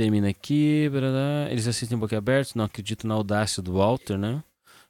termina 0.00 0.30
aqui. 0.30 0.88
barará. 0.88 1.50
Eles 1.50 1.66
assistem 1.66 1.96
um 1.96 1.98
pouquinho 1.98 2.18
abertos, 2.18 2.54
não 2.54 2.64
acredito 2.64 3.06
na 3.06 3.14
audácia 3.14 3.62
do 3.62 3.74
Walter, 3.74 4.16
né? 4.16 4.42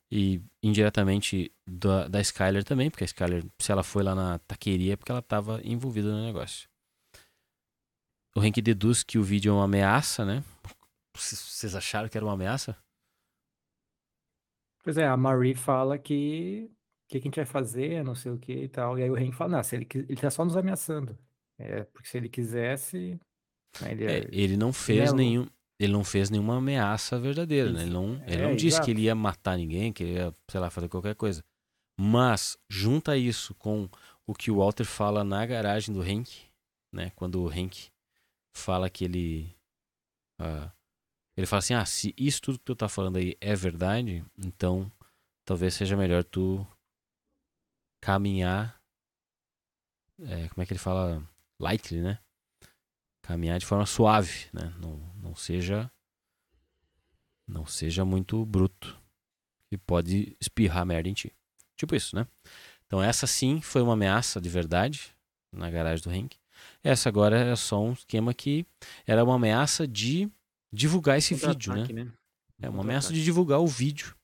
E 0.08 0.40
indiretamente 0.62 1.52
da, 1.66 2.06
da 2.06 2.20
Skyler 2.20 2.62
também, 2.62 2.90
porque 2.90 3.02
a 3.02 3.06
Skyler, 3.06 3.44
se 3.58 3.72
ela 3.72 3.82
foi 3.82 4.04
lá 4.04 4.14
na 4.14 4.38
taqueria, 4.40 4.92
é 4.92 4.96
porque 4.96 5.10
ela 5.10 5.20
estava 5.20 5.60
envolvida 5.64 6.12
no 6.12 6.24
negócio. 6.24 6.68
O 8.36 8.40
Hank 8.40 8.62
deduz 8.62 9.02
que 9.02 9.18
o 9.18 9.22
vídeo 9.22 9.50
é 9.50 9.52
uma 9.52 9.64
ameaça, 9.64 10.24
né? 10.24 10.44
Vocês 11.16 11.74
acharam 11.74 12.08
que 12.08 12.16
era 12.16 12.24
uma 12.24 12.34
ameaça? 12.34 12.76
Pois 14.84 14.96
é, 14.96 15.06
a 15.06 15.16
Marie 15.16 15.56
fala 15.56 15.98
que 15.98 16.70
o 16.70 17.08
que, 17.08 17.18
que 17.20 17.26
a 17.26 17.28
gente 17.28 17.36
vai 17.36 17.46
fazer, 17.46 18.04
não 18.04 18.14
sei 18.14 18.30
o 18.30 18.38
que 18.38 18.52
e 18.52 18.68
tal. 18.68 18.96
E 18.96 19.02
aí 19.02 19.10
o 19.10 19.16
Hank 19.16 19.32
fala, 19.32 19.56
não, 19.56 19.62
se 19.62 19.74
ele, 19.74 19.88
ele 19.92 20.20
tá 20.20 20.30
só 20.30 20.44
nos 20.44 20.56
ameaçando. 20.56 21.18
É, 21.58 21.82
porque 21.84 22.08
se 22.08 22.16
ele 22.16 22.28
quisesse. 22.28 23.20
Ele, 23.82 24.04
É, 24.04 24.28
ele 24.30 24.56
não 24.56 24.72
fez 24.72 25.12
nenhum. 25.12 25.46
Ele 25.78 25.92
não 25.92 26.04
fez 26.04 26.28
nenhuma 26.28 26.58
ameaça 26.58 27.18
verdadeira, 27.18 27.72
né? 27.72 27.82
Ele 27.82 27.90
não, 27.90 28.22
ele 28.26 28.42
É, 28.42 28.42
não 28.42 28.54
disse 28.54 28.82
que 28.82 28.90
ele 28.90 29.02
ia 29.02 29.14
matar 29.14 29.56
ninguém, 29.56 29.92
que 29.92 30.02
ele 30.02 30.12
ia, 30.12 30.34
sei 30.50 30.60
lá, 30.60 30.68
fazer 30.68 30.88
qualquer 30.90 31.14
coisa. 31.14 31.42
Mas, 31.98 32.58
junta 32.68 33.16
isso 33.16 33.54
com 33.54 33.88
o 34.26 34.34
que 34.34 34.50
o 34.50 34.58
Walter 34.58 34.84
fala 34.84 35.24
na 35.24 35.44
garagem 35.46 35.94
do 35.94 36.02
Hank, 36.02 36.30
né? 36.92 37.10
Quando 37.16 37.42
o 37.42 37.48
Hank 37.48 37.88
fala 38.54 38.90
que 38.90 39.04
ele. 39.04 39.56
ah, 40.38 40.70
ele 41.36 41.46
fala 41.46 41.60
assim: 41.60 41.74
ah, 41.74 41.86
se 41.86 42.14
isso 42.16 42.42
tudo 42.42 42.58
que 42.58 42.64
tu 42.64 42.76
tá 42.76 42.88
falando 42.88 43.16
aí 43.16 43.36
é 43.40 43.54
verdade, 43.54 44.22
então 44.36 44.90
talvez 45.46 45.72
seja 45.74 45.96
melhor 45.96 46.24
tu 46.24 46.66
caminhar. 48.02 48.78
é, 50.22 50.48
como 50.48 50.62
é 50.62 50.66
que 50.66 50.72
ele 50.72 50.78
fala? 50.78 51.22
Lightly, 51.58 52.02
né? 52.02 52.18
Caminhar 53.30 53.60
de 53.60 53.66
forma 53.66 53.86
suave, 53.86 54.46
né? 54.52 54.74
Não, 54.80 54.98
não 55.22 55.36
seja. 55.36 55.88
Não 57.46 57.64
seja 57.64 58.04
muito 58.04 58.44
bruto. 58.44 58.98
Que 59.68 59.78
pode 59.78 60.36
espirrar 60.40 60.84
merda 60.84 61.08
em 61.08 61.14
ti. 61.14 61.32
Tipo 61.76 61.94
isso, 61.94 62.16
né? 62.16 62.26
Então 62.86 63.00
essa 63.00 63.28
sim 63.28 63.60
foi 63.60 63.82
uma 63.82 63.92
ameaça 63.92 64.40
de 64.40 64.48
verdade 64.48 65.14
na 65.52 65.70
garagem 65.70 66.02
do 66.02 66.10
Hank. 66.10 66.36
Essa 66.82 67.08
agora 67.08 67.38
é 67.38 67.54
só 67.54 67.80
um 67.80 67.92
esquema 67.92 68.34
que 68.34 68.66
era 69.06 69.22
uma 69.22 69.36
ameaça 69.36 69.86
de 69.86 70.28
divulgar 70.72 71.16
esse 71.16 71.32
vídeo, 71.32 71.72
né? 71.72 71.86
Né? 71.92 72.12
É 72.60 72.68
uma 72.68 72.82
ameaça 72.82 73.12
de 73.12 73.22
divulgar 73.22 73.60
o 73.60 73.66
vídeo. 73.68 74.16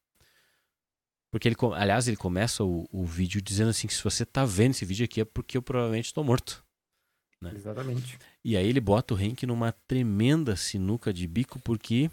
Porque 1.31 1.47
ele, 1.47 1.57
aliás, 1.77 2.09
ele 2.09 2.17
começa 2.17 2.65
o, 2.65 2.89
o 2.91 3.05
vídeo 3.05 3.41
dizendo 3.41 3.71
assim 3.71 3.87
que 3.87 3.95
se 3.95 4.03
você 4.03 4.27
tá 4.27 4.45
vendo 4.45 4.73
esse 4.73 4.85
vídeo 4.85 5.05
aqui 5.05 5.21
é 5.21 5.25
porque 5.25 5.57
eu 5.57 5.63
provavelmente 5.63 6.07
estou 6.07 6.25
morto. 6.25 6.65
né? 7.41 7.53
Exatamente. 7.55 8.19
E 8.47 8.57
aí 8.57 8.65
ele 8.69 8.81
bota 8.81 9.13
o 9.13 9.17
Hank 9.17 9.45
numa 9.45 9.73
tremenda 9.73 10.55
sinuca 10.55 11.13
de 11.13 11.27
bico 11.27 11.59
porque 11.59 12.09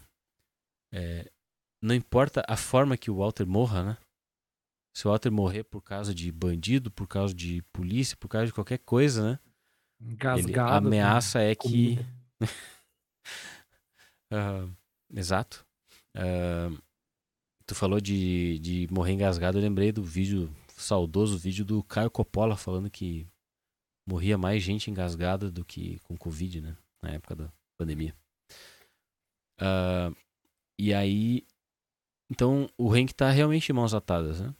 é, 0.92 1.32
não 1.80 1.94
importa 1.94 2.44
a 2.48 2.58
forma 2.58 2.98
que 2.98 3.12
o 3.12 3.18
Walter 3.18 3.46
morra, 3.46 3.84
né? 3.84 3.98
Se 4.98 5.08
o 5.08 5.12
Walter 5.12 5.32
morrer 5.32 5.64
por 5.64 5.82
causa 5.82 6.12
de 6.14 6.32
bandido, 6.32 6.90
por 6.90 7.08
causa 7.08 7.36
de 7.36 7.62
polícia, 7.72 8.18
por 8.18 8.28
causa 8.30 8.48
de 8.48 8.54
qualquer 8.54 8.80
coisa, 8.80 9.34
né? 9.34 9.40
Ele- 10.02 10.14
Engasgado. 10.14 10.72
a 10.72 10.82
com 10.82 10.88
ameaça 10.88 11.40
é 11.40 11.54
que. 11.54 11.98
Ah, 14.32 14.68
exato. 15.14 15.64
Ah, 16.16 16.70
tu 17.68 17.76
falou 17.76 18.02
de, 18.02 18.58
de 18.58 18.88
morrer 18.92 19.14
engasgado, 19.14 19.60
eu 19.60 19.62
lembrei 19.62 19.92
do 19.92 20.04
vídeo, 20.04 20.52
saudoso 20.70 21.38
vídeo 21.38 21.64
do 21.64 21.84
Caio 21.84 22.10
Coppola 22.10 22.58
falando 22.58 22.90
que 22.90 23.28
morria 24.08 24.38
mais 24.38 24.62
gente 24.62 24.89
engasgada 24.89 25.51
do 25.51 25.64
que 25.64 25.99
com 25.99 26.18
Covid, 26.18 26.62
né? 26.62 26.78
Na 27.01 27.12
época 27.12 27.36
da 27.36 27.54
pandemia. 27.78 28.16
Ah, 29.60 30.12
e 30.80 30.93
aí. 30.93 31.45
Então 32.30 32.70
o 32.78 32.91
Hank 32.93 33.14
tá 33.14 33.30
realmente 33.30 33.68
de 33.68 33.74
mãos 33.74 33.93
atadas, 33.93 34.41
né? 34.41 34.54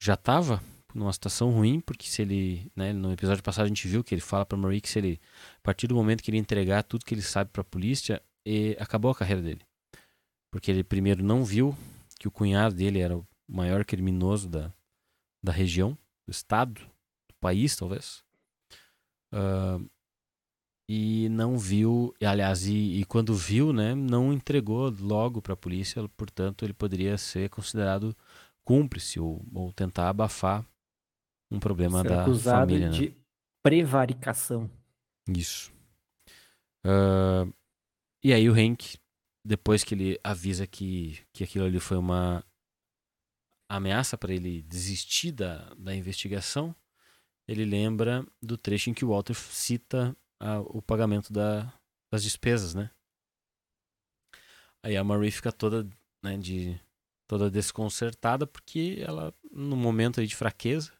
Já 0.00 0.16
tava 0.16 0.62
numa 0.94 1.12
situação 1.12 1.50
ruim, 1.50 1.80
porque 1.80 2.06
se 2.06 2.22
ele. 2.22 2.70
Né, 2.74 2.92
no 2.92 3.12
episódio 3.12 3.42
passado 3.42 3.64
a 3.64 3.68
gente 3.68 3.86
viu 3.88 4.04
que 4.04 4.14
ele 4.14 4.22
fala 4.22 4.46
pra 4.46 4.56
Marie 4.56 4.80
que 4.80 4.88
se 4.88 4.98
ele. 4.98 5.20
A 5.58 5.60
partir 5.62 5.86
do 5.86 5.94
momento 5.94 6.22
que 6.22 6.30
ele 6.30 6.38
entregar 6.38 6.82
tudo 6.84 7.04
que 7.04 7.14
ele 7.14 7.22
sabe 7.22 7.50
pra 7.50 7.64
polícia, 7.64 8.22
e 8.46 8.76
acabou 8.80 9.10
a 9.10 9.14
carreira 9.14 9.42
dele. 9.42 9.60
Porque 10.50 10.70
ele 10.70 10.82
primeiro 10.82 11.22
não 11.22 11.44
viu 11.44 11.76
que 12.18 12.26
o 12.26 12.30
cunhado 12.30 12.74
dele 12.74 13.00
era 13.00 13.16
o 13.16 13.26
maior 13.46 13.84
criminoso 13.84 14.48
da, 14.48 14.72
da 15.44 15.52
região, 15.52 15.96
do 16.26 16.30
estado, 16.30 16.80
do 16.80 16.90
país, 17.40 17.76
talvez. 17.76 18.22
Ah, 19.32 19.78
e 20.90 21.28
não 21.28 21.58
viu, 21.58 22.14
e, 22.18 22.24
aliás, 22.24 22.66
e, 22.66 23.00
e 23.00 23.04
quando 23.04 23.34
viu, 23.34 23.74
né, 23.74 23.94
não 23.94 24.32
entregou 24.32 24.90
logo 25.00 25.42
para 25.42 25.52
a 25.52 25.56
polícia, 25.56 26.08
portanto, 26.16 26.64
ele 26.64 26.72
poderia 26.72 27.18
ser 27.18 27.50
considerado 27.50 28.16
cúmplice 28.64 29.20
ou, 29.20 29.44
ou 29.52 29.72
tentar 29.72 30.08
abafar 30.08 30.66
um 31.50 31.60
problema 31.60 32.00
Ser 32.00 32.08
da 32.08 32.22
acusado 32.22 32.60
família, 32.60 32.90
né? 32.90 32.96
de 32.96 33.14
prevaricação. 33.62 34.70
Isso. 35.28 35.70
Ah, 36.84 37.46
e 38.24 38.32
aí 38.32 38.48
o 38.48 38.54
Hank, 38.54 38.98
depois 39.44 39.84
que 39.84 39.94
ele 39.94 40.18
avisa 40.24 40.66
que, 40.66 41.18
que 41.32 41.44
aquilo 41.44 41.66
ali 41.66 41.78
foi 41.78 41.98
uma 41.98 42.42
ameaça 43.68 44.16
para 44.16 44.32
ele 44.32 44.62
desistir 44.62 45.32
da, 45.32 45.74
da 45.74 45.94
investigação, 45.94 46.74
ele 47.48 47.64
lembra 47.64 48.24
do 48.42 48.56
trecho 48.58 48.90
em 48.90 48.94
que 48.94 49.04
o 49.04 49.08
Walter 49.08 49.34
cita 49.34 50.16
a- 50.38 50.60
o 50.60 50.80
pagamento 50.82 51.32
da, 51.32 51.72
das 52.12 52.22
despesas, 52.22 52.74
né? 52.74 52.90
Aí 54.82 54.96
a 54.96 55.02
Marie 55.02 55.30
fica 55.30 55.50
toda, 55.50 55.88
né, 56.22 56.36
de, 56.36 56.78
toda 57.26 57.50
desconcertada 57.50 58.46
porque 58.46 58.98
ela, 59.00 59.34
no 59.50 59.76
momento 59.76 60.20
aí 60.20 60.26
de 60.26 60.36
fraqueza, 60.36 60.92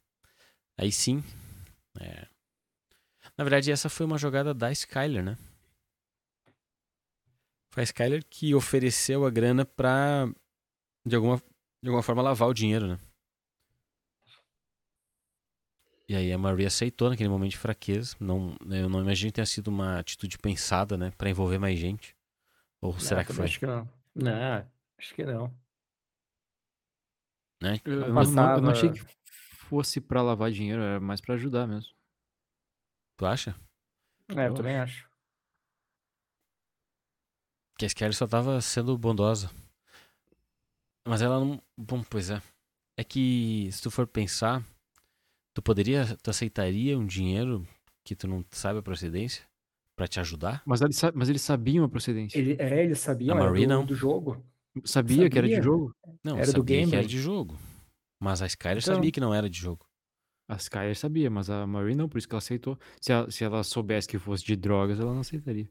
aí 0.77 0.91
sim, 0.91 1.23
é, 2.01 2.27
na 3.37 3.45
verdade, 3.45 3.71
essa 3.71 3.89
foi 3.89 4.05
uma 4.05 4.19
jogada 4.19 4.53
da 4.53 4.73
Skyler, 4.73 5.23
né? 5.23 5.39
Foi 7.71 7.83
a 7.83 7.85
Skyler 7.85 8.25
que 8.29 8.55
ofereceu 8.55 9.25
a 9.25 9.31
grana 9.31 9.65
pra, 9.65 10.27
de 11.07 11.15
alguma, 11.17 11.37
de 11.83 11.89
alguma 11.89 12.03
forma, 12.03 12.23
lavar 12.23 12.49
o 12.49 12.55
dinheiro, 12.55 12.89
né? 12.89 12.99
E 16.09 16.17
aí 16.17 16.33
a 16.33 16.39
Maria 16.39 16.69
aceitou 16.69 17.11
naquele 17.11 17.29
momento 17.29 17.51
de 17.51 17.59
fraqueza. 17.59 18.17
Não, 18.19 18.57
eu 18.71 18.89
não 18.89 19.01
imagino 19.03 19.31
que 19.31 19.35
tenha 19.35 19.45
sido 19.47 19.69
uma 19.69 19.99
atitude 19.99 20.39
pensada, 20.39 20.97
né? 20.97 21.11
Pra 21.19 21.29
envolver 21.29 21.59
mais 21.59 21.79
gente. 21.79 22.17
Ou 22.81 22.99
será 22.99 23.21
Não, 23.21 23.25
que 23.27 23.33
também 23.33 23.37
foi? 23.37 23.45
Acho 23.47 23.59
que 23.61 23.67
não. 23.67 23.89
Não, 24.15 24.67
acho 24.99 25.15
que 25.15 25.25
não. 25.25 25.55
Né? 27.61 27.81
Eu, 27.85 27.93
Não 28.01 28.07
eu 28.07 28.13
não, 28.31 28.55
eu 28.55 28.61
não 28.63 28.71
achei 28.71 28.89
passava- 28.89 29.09
que 29.09 29.15
fosse 29.69 30.01
pra 30.01 30.23
lavar 30.23 30.51
dinheiro, 30.51 30.81
era 30.81 30.99
mais 31.01 31.21
pra 31.21 31.35
ajudar 31.35 31.67
mesmo. 31.67 31.93
Tu 33.19 33.27
acha? 33.27 33.55
É, 34.29 34.35
eu 34.35 34.43
Eu 34.45 34.55
também 34.55 34.77
acho. 34.79 35.09
Que 37.79 37.85
a 37.85 37.89
Skyler 37.89 38.15
só 38.15 38.27
tava 38.27 38.61
sendo 38.61 38.97
bondosa. 38.97 39.51
Mas 41.07 41.21
ela 41.23 41.39
não. 41.39 41.63
Bom, 41.77 42.03
pois 42.03 42.31
é. 42.31 42.41
É 42.97 43.05
que 43.05 43.69
se 43.73 43.83
tu 43.83 43.91
for 43.91 44.07
pensar, 44.07 44.65
tu 45.59 45.63
poderia. 45.63 46.17
Tu 46.23 46.31
aceitaria 46.31 46.97
um 46.99 47.05
dinheiro 47.05 47.67
que 48.05 48.15
tu 48.15 48.29
não 48.29 48.45
sabe 48.51 48.79
a 48.79 48.83
procedência 48.83 49.45
pra 49.97 50.07
te 50.07 50.21
ajudar? 50.21 50.63
Mas 50.65 50.81
eles, 50.81 50.97
sa- 50.97 51.13
mas 51.15 51.29
eles 51.29 51.43
sabiam 51.43 51.85
a 51.85 51.89
procedência. 51.89 52.39
Ele, 52.39 52.57
é, 52.59 52.85
eles 52.85 53.01
sabiam 53.01 53.37
A 53.37 53.41
era 53.41 53.51
Marie 53.51 53.67
do, 53.67 53.69
não. 53.71 53.85
do 53.85 53.95
jogo. 53.95 54.45
Sabia, 54.85 55.29
que 55.29 55.37
era 55.37 55.49
de 55.49 55.55
sabia. 55.55 55.65
jogo. 55.65 55.93
Não, 56.23 56.37
Era 56.37 56.47
do 56.47 56.53
sabia 56.59 56.87
que 56.87 56.95
era 56.97 57.07
de 57.07 57.19
jogo. 57.19 57.59
Mas 58.21 58.41
a 58.43 58.47
Skyler 58.47 58.79
Então- 58.79 58.95
sabia 58.95 59.11
que 59.11 59.21
não 59.21 59.35
era 59.35 59.51
de 59.51 59.59
jogo. 59.59 59.85
A 60.49 60.57
Skyler 60.57 60.97
sabia, 60.97 61.29
mas 61.29 61.51
a 61.51 61.67
Marie 61.67 61.95
não, 61.97 62.09
por 62.09 62.17
isso 62.19 62.29
que 62.29 62.35
ela 62.35 62.39
aceitou. 62.39 62.79
Se 63.01 63.13
ela, 63.13 63.31
se 63.31 63.43
ela 63.45 63.63
soubesse 63.65 64.07
que 64.09 64.19
fosse 64.19 64.45
de 64.45 64.55
drogas, 64.57 64.99
ela 65.01 65.13
não 65.13 65.21
aceitaria. 65.21 65.69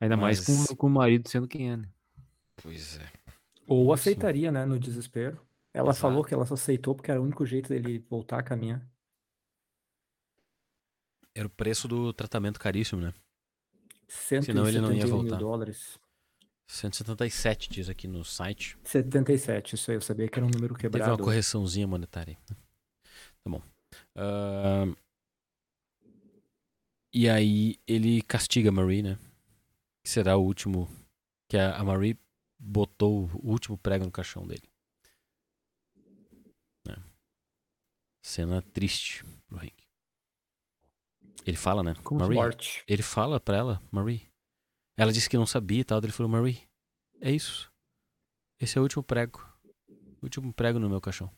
Ainda 0.00 0.16
mais 0.16 0.46
Mas- 0.46 0.66
com, 0.68 0.76
com 0.76 0.86
o 0.86 0.90
marido 0.90 1.28
sendo 1.28 1.48
quem 1.48 1.70
é, 1.72 1.76
né? 1.76 1.88
Pois 2.62 2.98
é. 2.98 3.06
Ou 3.66 3.92
aceitaria, 3.92 4.52
né, 4.52 4.64
no 4.64 4.78
desespero. 4.78 5.40
Ela 5.76 5.90
Exato. 5.90 6.00
falou 6.00 6.24
que 6.24 6.32
ela 6.32 6.46
só 6.46 6.54
aceitou 6.54 6.94
porque 6.94 7.10
era 7.10 7.20
o 7.20 7.24
único 7.24 7.44
jeito 7.44 7.68
dele 7.68 7.98
voltar 8.08 8.38
a 8.38 8.42
caminhar. 8.42 8.80
Era 11.34 11.46
o 11.46 11.50
preço 11.50 11.86
do 11.86 12.14
tratamento 12.14 12.58
caríssimo, 12.58 13.02
né? 13.02 13.12
171 14.08 14.42
Senão 14.42 14.66
ele 14.66 14.80
não 14.80 14.90
ia 14.94 15.04
mil 15.04 15.16
voltar. 15.18 15.36
dólares. 15.36 15.98
177 16.66 17.68
diz 17.68 17.90
aqui 17.90 18.08
no 18.08 18.24
site. 18.24 18.78
77, 18.84 19.74
isso 19.74 19.90
aí, 19.90 19.98
eu 19.98 20.00
sabia 20.00 20.28
que 20.28 20.38
era 20.38 20.46
um 20.46 20.50
número 20.50 20.74
Teve 20.76 20.86
uma 20.88 20.92
quebrado. 21.04 21.22
correçãozinha 21.22 21.86
monetária. 21.86 22.38
aí. 22.50 22.56
Tá 23.44 23.50
bom. 23.50 23.62
Ahn, 24.16 24.94
e 27.12 27.28
aí 27.28 27.78
ele 27.86 28.22
castiga 28.22 28.70
a 28.70 28.72
Marie, 28.72 29.02
né? 29.02 29.18
Que 30.02 30.08
será 30.10 30.38
o 30.38 30.42
último. 30.42 30.88
Que 31.50 31.58
a, 31.58 31.76
a 31.76 31.84
Marie 31.84 32.18
botou 32.58 33.26
o 33.34 33.50
último 33.50 33.76
prego 33.76 34.06
no 34.06 34.10
caixão 34.10 34.46
dele. 34.46 34.68
Cena 38.26 38.60
triste 38.60 39.24
pro 39.46 39.56
Hank. 39.56 39.72
Ele 41.46 41.56
fala, 41.56 41.84
né? 41.84 41.94
Como 42.02 42.18
Marie. 42.18 42.34
Morte. 42.34 42.82
Ele 42.88 43.00
fala 43.00 43.38
pra 43.38 43.56
ela, 43.56 43.82
Marie. 43.88 44.26
Ela 44.96 45.12
disse 45.12 45.30
que 45.30 45.36
não 45.36 45.46
sabia 45.46 45.78
e 45.78 45.84
tal. 45.84 45.98
Ele 45.98 46.10
falou, 46.10 46.28
Marie, 46.28 46.60
é 47.20 47.30
isso. 47.30 47.70
Esse 48.60 48.76
é 48.76 48.80
o 48.80 48.82
último 48.82 49.04
prego. 49.04 49.48
O 49.88 50.24
último 50.24 50.52
prego 50.52 50.80
no 50.80 50.90
meu 50.90 51.00
caixão. 51.00 51.30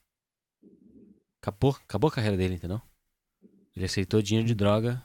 Acabou, 1.43 1.72
acabou 1.72 2.09
a 2.09 2.12
carreira 2.12 2.39
dele, 2.39 2.55
entendeu? 2.55 2.80
Ele 3.76 3.84
aceitou 3.84 4.22
dinheiro 4.22 4.49
de 4.49 4.55
droga. 4.55 5.05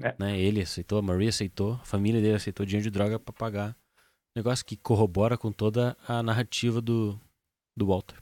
É. 0.00 0.14
Né? 0.20 0.38
Ele 0.38 0.62
aceitou, 0.62 1.00
a 1.00 1.02
Marie 1.02 1.26
aceitou, 1.26 1.72
a 1.72 1.84
família 1.84 2.20
dele 2.20 2.36
aceitou 2.36 2.64
dinheiro 2.64 2.84
de 2.84 2.96
droga 2.96 3.18
pra 3.18 3.32
pagar. 3.32 3.76
Negócio 4.36 4.64
que 4.64 4.76
corrobora 4.76 5.36
com 5.36 5.50
toda 5.50 5.96
a 6.06 6.22
narrativa 6.22 6.80
do, 6.80 7.20
do 7.76 7.88
Walter. 7.88 8.21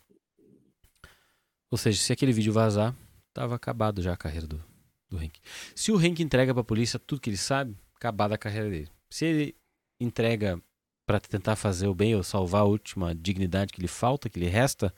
Ou 1.71 1.79
seja, 1.79 2.01
se 2.01 2.13
aquele 2.13 2.33
vídeo 2.33 2.53
vazar, 2.53 2.95
tava 3.33 3.55
acabado 3.55 4.03
já 4.03 4.13
a 4.13 4.17
carreira 4.17 4.47
do, 4.47 4.63
do 5.09 5.17
Hank. 5.19 5.39
Se 5.75 5.93
o 5.93 5.97
Hank 5.97 6.21
entrega 6.21 6.53
pra 6.53 6.65
polícia 6.65 6.99
tudo 6.99 7.21
que 7.21 7.31
ele 7.31 7.37
sabe, 7.37 7.77
acabada 7.95 8.35
a 8.35 8.39
carreira 8.39 8.69
dele. 8.69 8.89
Se 9.09 9.25
ele 9.25 9.57
entrega 10.01 10.61
pra 11.07 11.21
tentar 11.21 11.57
fazer 11.57 11.87
o 11.87 11.95
bem 11.95 12.15
ou 12.15 12.23
salvar 12.23 12.63
a 12.63 12.65
última 12.65 13.15
dignidade 13.15 13.73
que 13.73 13.81
lhe 13.81 13.89
falta, 13.89 14.29
que 14.29 14.39
lhe 14.39 14.47
resta, 14.47 14.95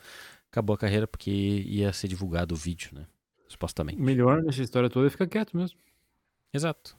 acabou 0.50 0.74
a 0.74 0.78
carreira 0.78 1.06
porque 1.06 1.30
ia 1.30 1.92
ser 1.92 2.08
divulgado 2.08 2.54
o 2.54 2.58
vídeo, 2.58 2.90
né? 2.92 3.06
Supostamente. 3.48 4.00
Melhor 4.00 4.42
nessa 4.42 4.62
história 4.62 4.88
toda 4.88 5.06
é 5.06 5.10
ficar 5.10 5.26
quieto 5.26 5.56
mesmo. 5.56 5.78
Exato. 6.52 6.96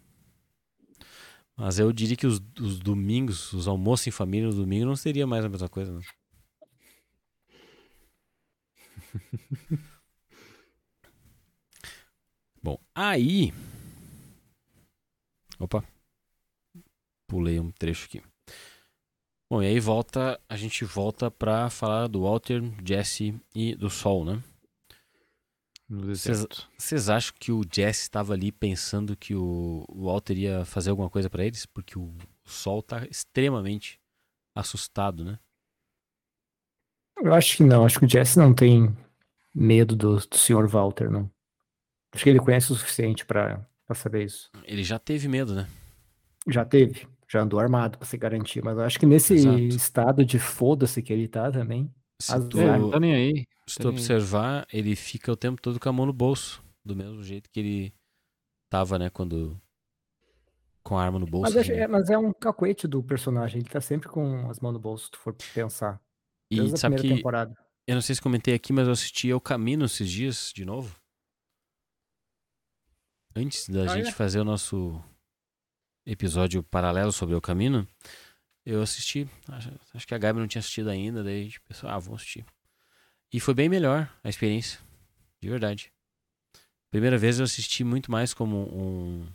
Mas 1.56 1.78
eu 1.78 1.92
diria 1.94 2.16
que 2.16 2.26
os, 2.26 2.42
os 2.60 2.80
domingos, 2.80 3.54
os 3.54 3.68
almoços 3.68 4.08
em 4.08 4.12
família 4.12 4.50
no 4.50 4.56
domingo 4.56 4.86
não 4.86 4.96
seria 4.96 5.28
mais 5.28 5.46
a 5.46 5.50
mesma 5.50 5.70
coisa, 5.70 5.94
né? 5.94 6.02
Bom, 12.62 12.80
aí. 12.96 13.52
Opa. 15.60 15.84
Pulei 17.28 17.60
um 17.60 17.72
trecho 17.72 18.06
aqui. 18.06 18.22
Bom, 19.52 19.62
e 19.62 19.68
aí 19.68 19.80
volta, 19.80 20.40
a 20.50 20.58
gente 20.58 20.84
volta 20.86 21.30
pra 21.30 21.70
falar 21.70 22.08
do 22.08 22.22
Walter, 22.24 22.62
Jesse 22.86 23.40
e 23.54 23.76
do 23.76 23.90
Sol, 23.90 24.26
né? 24.26 24.42
Vocês- 25.90 27.10
acham 27.10 27.36
que 27.40 27.52
o 27.52 27.62
Jesse 27.72 28.02
estava 28.04 28.34
ali 28.34 28.52
pensando 28.52 29.16
que 29.16 29.36
o 29.36 29.86
o 29.90 30.06
Walter 30.06 30.38
ia 30.38 30.66
fazer 30.66 30.90
alguma 30.90 31.10
coisa 31.10 31.30
pra 31.30 31.46
eles? 31.46 31.66
Porque 31.66 31.98
o 32.00 32.16
Sol 32.46 32.82
tá 32.82 33.06
extremamente 33.06 34.00
assustado, 34.56 35.24
né? 35.26 35.40
Eu 37.24 37.34
acho 37.34 37.56
que 37.58 37.64
não. 37.64 37.86
Acho 37.86 38.00
que 38.00 38.06
o 38.06 38.10
Jesse 38.10 38.38
não 38.38 38.54
tem 38.54 38.94
medo 39.56 39.96
do, 39.96 40.18
do 40.18 40.38
Sr. 40.38 40.68
Walter, 40.68 41.10
não. 41.10 41.32
Acho 42.14 42.24
que 42.24 42.30
ele 42.30 42.40
conhece 42.40 42.72
o 42.72 42.76
suficiente 42.76 43.26
pra, 43.26 43.66
pra 43.86 43.96
saber 43.96 44.26
isso. 44.26 44.52
Ele 44.66 44.84
já 44.84 45.00
teve 45.00 45.30
medo, 45.30 45.56
né? 45.56 45.68
Já 46.48 46.66
teve. 46.66 47.08
Já 47.30 47.42
andou 47.42 47.60
armado 47.60 47.98
pra 47.98 48.06
se 48.06 48.18
garantir. 48.18 48.62
Mas 48.62 48.78
eu 48.78 48.84
acho 48.84 49.00
que 49.00 49.06
nesse 49.06 49.36
Exato. 49.36 49.58
estado 49.60 50.26
de 50.26 50.38
foda-se 50.38 51.02
que 51.02 51.14
ele 51.14 51.28
tá 51.28 51.50
também. 51.50 51.90
Se 52.20 52.38
tu, 52.50 52.58
não 52.58 52.92
tá 52.92 53.00
nem 53.00 53.16
aí. 53.16 53.48
se 53.66 53.78
tá 53.78 53.84
tu 53.84 53.90
observar, 53.90 54.68
ele 54.72 54.96
fica 54.96 55.32
o 55.32 55.36
tempo 55.36 55.62
todo 55.62 55.80
com 55.80 55.90
a 55.90 55.94
mão 55.94 56.06
no 56.06 56.14
bolso. 56.14 56.62
Do 56.84 56.96
mesmo 56.96 57.24
jeito 57.24 57.50
que 57.50 57.60
ele 57.62 57.94
tava, 58.70 59.00
né? 59.00 59.10
Quando. 59.10 59.58
Com 60.84 60.98
a 60.98 61.04
arma 61.06 61.18
no 61.18 61.26
bolso. 61.26 61.54
Mas, 61.54 61.58
acho- 61.58 61.72
né? 61.72 61.80
é, 61.80 61.88
mas 61.88 62.10
é 62.10 62.18
um 62.18 62.34
cacuete 62.34 62.86
do 62.86 63.02
personagem. 63.02 63.62
Ele 63.62 63.70
tá 63.70 63.80
sempre 63.80 64.10
com 64.10 64.50
as 64.50 64.60
mãos 64.60 64.74
no 64.74 64.80
bolso, 64.80 65.06
se 65.06 65.12
tu 65.12 65.18
for 65.18 65.34
pensar. 65.56 66.00
Desde 66.56 66.72
E 66.72 66.74
a 66.74 66.78
sabe 66.78 67.02
que. 67.02 67.08
temporada. 67.08 67.58
Eu 67.86 67.96
não 67.96 68.02
sei 68.02 68.16
se 68.16 68.22
comentei 68.22 68.54
aqui, 68.54 68.72
mas 68.72 68.88
eu 68.88 68.94
assisti 68.94 69.30
ao 69.32 69.42
Camino 69.42 69.86
esses 69.86 70.10
dias, 70.10 70.52
de 70.56 70.64
novo. 70.64 70.96
Antes 73.36 73.68
da 73.68 73.88
gente 73.88 74.14
fazer 74.14 74.40
o 74.40 74.46
nosso 74.46 75.04
episódio 76.06 76.62
paralelo 76.64 77.12
sobre 77.12 77.36
o 77.36 77.42
Camino, 77.42 77.88
eu 78.66 78.82
assisti. 78.82 79.28
Acho, 79.48 79.72
acho 79.94 80.08
que 80.08 80.14
a 80.14 80.18
Gabi 80.18 80.40
não 80.40 80.48
tinha 80.48 80.60
assistido 80.60 80.90
ainda, 80.90 81.24
daí 81.24 81.42
a 81.42 81.44
gente 81.44 81.60
pensou, 81.62 81.90
ah, 81.90 82.00
vamos 82.00 82.22
assistir. 82.22 82.46
E 83.32 83.40
foi 83.40 83.54
bem 83.54 83.68
melhor 83.68 84.10
a 84.24 84.30
experiência, 84.30 84.80
de 85.42 85.50
verdade. 85.50 85.92
Primeira 86.92 87.18
vez 87.18 87.40
eu 87.40 87.46
assisti 87.46 87.84
muito 87.84 88.12
mais 88.12 88.34
como 88.34 88.70
um. 88.72 89.28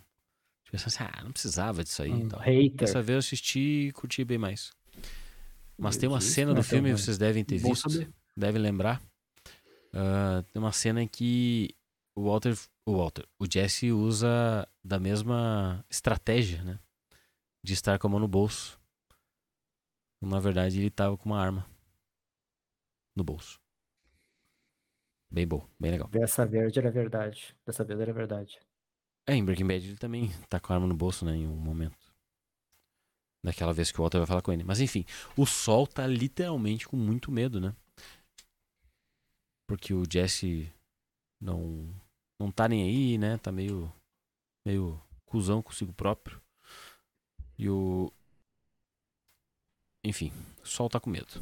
Pensando 0.71 0.87
assim, 0.87 1.05
ah, 1.05 1.25
não 1.25 1.33
precisava 1.33 1.83
disso 1.83 2.03
aí. 2.03 2.13
Um 2.13 2.29
tal. 2.29 2.39
hater. 2.41 2.77
Dessa 2.77 3.03
vez 3.03 3.15
eu 3.15 3.19
assisti 3.19 3.89
e 3.89 3.93
curti 3.93 4.25
bem 4.25 4.39
mais. 4.39 4.71
Mas 5.79 5.97
tem 5.97 6.09
uma 6.09 6.21
cena 6.21 6.53
não 6.53 6.61
do 6.61 6.65
filme, 6.65 6.93
vocês 6.93 7.17
devem 7.17 7.45
ter 7.45 7.61
Bom 7.61 7.71
visto 7.71 7.89
saber. 7.89 8.13
deve 8.37 8.59
lembrar. 8.59 9.01
Ah, 9.93 10.45
tem 10.53 10.61
uma 10.61 10.73
cena 10.73 11.03
em 11.03 11.09
que 11.09 11.75
o 12.15 12.25
Walter, 12.25 12.57
o 12.85 12.97
Walter, 12.97 13.27
o 13.39 13.47
Jesse 13.51 13.93
usa 13.93 14.69
da 14.83 14.99
mesma 14.99 15.85
estratégia, 15.89 16.63
né? 16.65 16.79
De 17.63 17.73
estar 17.73 17.99
com 17.99 18.09
a 18.09 18.11
mão 18.11 18.21
no 18.21 18.29
bolso. 18.29 18.79
Na 20.21 20.41
verdade, 20.41 20.81
ele 20.81 20.91
tava 20.91 21.17
com 21.17 21.29
uma 21.29 21.41
arma 21.41 21.65
no 23.15 23.23
bolso. 23.23 23.61
Bem 25.31 25.47
bom, 25.47 25.65
bem 25.79 25.93
legal. 25.93 26.09
Dessa 26.09 26.45
verde 26.45 26.79
era 26.79 26.91
verdade. 26.91 27.55
Dessa 27.65 27.85
vez 27.85 28.01
era 28.01 28.13
verdade. 28.13 28.59
É, 29.27 29.35
em 29.35 29.45
Breaking 29.45 29.67
Bad 29.67 29.87
ele 29.87 29.97
também 29.99 30.31
tá 30.49 30.59
com 30.59 30.73
a 30.73 30.77
arma 30.77 30.87
no 30.87 30.97
bolso, 30.97 31.25
né? 31.25 31.37
Em 31.37 31.47
um 31.47 31.55
momento. 31.55 32.08
Daquela 33.45 33.73
vez 33.73 33.91
que 33.93 34.01
o 34.01 34.03
Walter 34.03 34.19
vai 34.19 34.27
falar 34.27 34.43
com 34.43 34.53
ele. 34.53 34.65
Mas 34.65 34.81
enfim, 34.81 35.05
o 35.37 35.47
Sol 35.47 35.87
tá 35.87 36.07
literalmente 36.07 36.89
com 36.89 36.97
muito 36.97 37.31
medo, 37.31 37.61
né? 37.61 37.75
Porque 39.67 39.93
o 39.95 40.05
Jesse 40.11 40.73
não, 41.41 41.89
não 42.41 42.51
tá 42.53 42.69
nem 42.69 42.85
aí, 42.85 43.19
né? 43.19 43.39
Tá 43.39 43.53
meio, 43.53 43.93
meio 44.67 45.01
cuzão 45.27 45.63
consigo 45.63 45.93
próprio. 45.93 46.41
E 47.59 47.69
o. 47.69 48.11
Enfim, 50.05 50.33
o 50.63 50.67
Sol 50.67 50.89
tá 50.89 50.99
com 50.99 51.09
medo. 51.11 51.41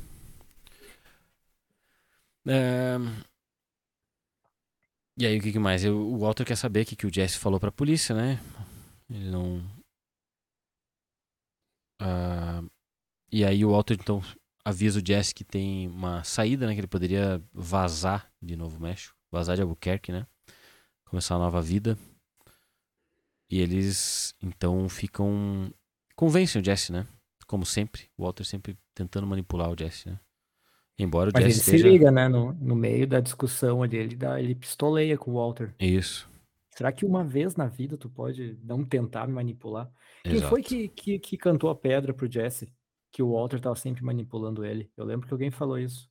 É, 2.47 2.99
E 5.19 5.27
aí, 5.27 5.39
o 5.39 5.43
que, 5.43 5.59
mais? 5.59 5.85
Eu- 5.85 5.99
o 5.99 6.19
Walter 6.19 6.45
quer 6.45 6.57
saber 6.57 6.83
o 6.83 6.87
que, 6.87 6.97
que 6.97 7.07
o 7.07 7.13
Jesse 7.13 7.39
falou 7.39 7.59
pra 7.59 7.73
polícia, 7.73 8.15
né? 8.15 8.39
Ele 9.11 9.31
não. 9.31 9.63
Ah, 12.01 12.63
E 13.33 13.45
aí, 13.45 13.65
o 13.65 13.71
Walter 13.73 13.95
então 14.01 14.23
avisa 14.65 15.01
o 15.01 15.07
Jesse 15.07 15.35
que 15.35 15.45
tem 15.45 15.89
uma 15.89 16.25
saída, 16.25 16.67
né? 16.67 16.75
Que 16.75 16.81
ele 16.81 16.87
poderia 16.89 17.43
vazar 17.53 18.31
de 18.43 18.57
Novo 18.57 18.81
México, 18.81 19.17
vazar 19.31 19.57
de 19.57 19.63
Albuquerque, 19.63 20.13
né? 20.13 20.27
Começar 21.07 21.37
uma 21.37 21.45
nova 21.47 21.63
vida. 21.63 21.99
E 23.51 23.61
eles 23.61 24.35
então 24.43 24.89
ficam. 24.89 25.73
Convencem 26.17 26.61
o 26.61 26.65
Jesse, 26.65 26.93
né? 26.93 27.07
Como 27.47 27.65
sempre. 27.65 28.09
O 28.17 28.25
Walter 28.25 28.45
sempre 28.45 28.77
tentando 28.95 29.27
manipular 29.27 29.71
o 29.71 29.77
Jesse, 29.79 30.09
né? 30.09 30.19
Embora 30.99 31.31
o 31.31 31.33
Mas 31.33 31.45
ele 31.45 31.55
Jesse 31.55 31.61
se 31.61 31.77
esteja. 31.77 31.89
liga, 31.89 32.11
né? 32.11 32.29
No, 32.29 32.53
no 32.55 32.75
meio 32.75 33.07
da 33.07 33.21
discussão 33.21 33.83
ali, 33.83 33.97
ele, 33.97 34.17
dá, 34.17 34.41
ele 34.41 34.55
pistoleia 34.55 35.17
com 35.19 35.31
o 35.33 35.35
Walter. 35.35 35.75
Isso. 35.79 36.29
Será 36.77 36.93
que 36.93 37.07
uma 37.07 37.25
vez 37.25 37.57
na 37.57 37.67
vida 37.69 37.97
tu 37.97 38.11
pode 38.11 38.59
não 38.63 38.85
tentar 38.85 39.27
me 39.27 39.33
manipular? 39.33 39.91
Quem 40.23 40.35
Exato. 40.35 40.51
foi 40.51 40.63
que, 40.63 40.89
que, 40.89 41.19
que 41.19 41.37
cantou 41.39 41.71
a 41.71 41.75
pedra 41.75 42.13
pro 42.13 42.31
Jesse? 42.31 42.71
Que 43.11 43.23
o 43.23 43.33
Walter 43.33 43.59
tava 43.61 43.77
sempre 43.77 44.05
manipulando 44.05 44.63
ele. 44.65 44.91
Eu 44.97 45.05
lembro 45.07 45.27
que 45.27 45.33
alguém 45.33 45.51
falou 45.51 45.79
isso. 45.79 46.11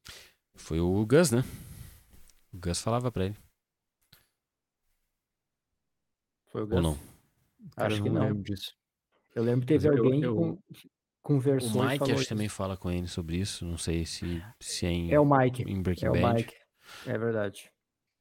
Foi 0.55 0.79
o 0.79 1.05
Gus, 1.05 1.29
né? 1.29 1.43
O 2.51 2.57
Gus 2.57 2.81
falava 2.81 3.11
pra 3.11 3.25
ele. 3.25 3.35
Foi 6.51 6.61
o 6.61 6.63
Ou 6.63 6.69
Gus? 6.69 6.81
não? 6.81 6.97
Cara, 7.75 7.93
Acho 7.93 8.01
que 8.03 8.09
não 8.09 8.15
não. 8.21 8.27
lembro 8.27 8.43
disso. 8.43 8.73
Eu 9.35 9.43
lembro 9.43 9.61
que 9.61 9.67
teve 9.67 9.87
Mas 9.89 9.97
eu- 9.97 10.03
alguém 10.03 10.23
eu- 10.23 10.35
con- 10.35 10.57
conversou 11.21 11.81
O 11.81 11.85
Mike 11.87 12.03
acho 12.11 12.21
isso. 12.21 12.29
também 12.29 12.49
fala 12.49 12.77
com 12.77 12.89
ele 12.89 13.07
sobre 13.07 13.37
isso. 13.37 13.65
Não 13.65 13.77
sei 13.77 14.05
se, 14.05 14.43
se 14.59 14.85
é 14.85 14.89
em, 14.91 15.11
É 15.11 15.19
o 15.19 15.25
Mike. 15.25 15.63
em 15.63 15.81
Breaking 15.81 16.05
É 16.05 16.09
o 16.09 16.13
Bad. 16.13 16.41
Mike. 16.41 16.55
É 17.05 17.17
verdade. 17.17 17.69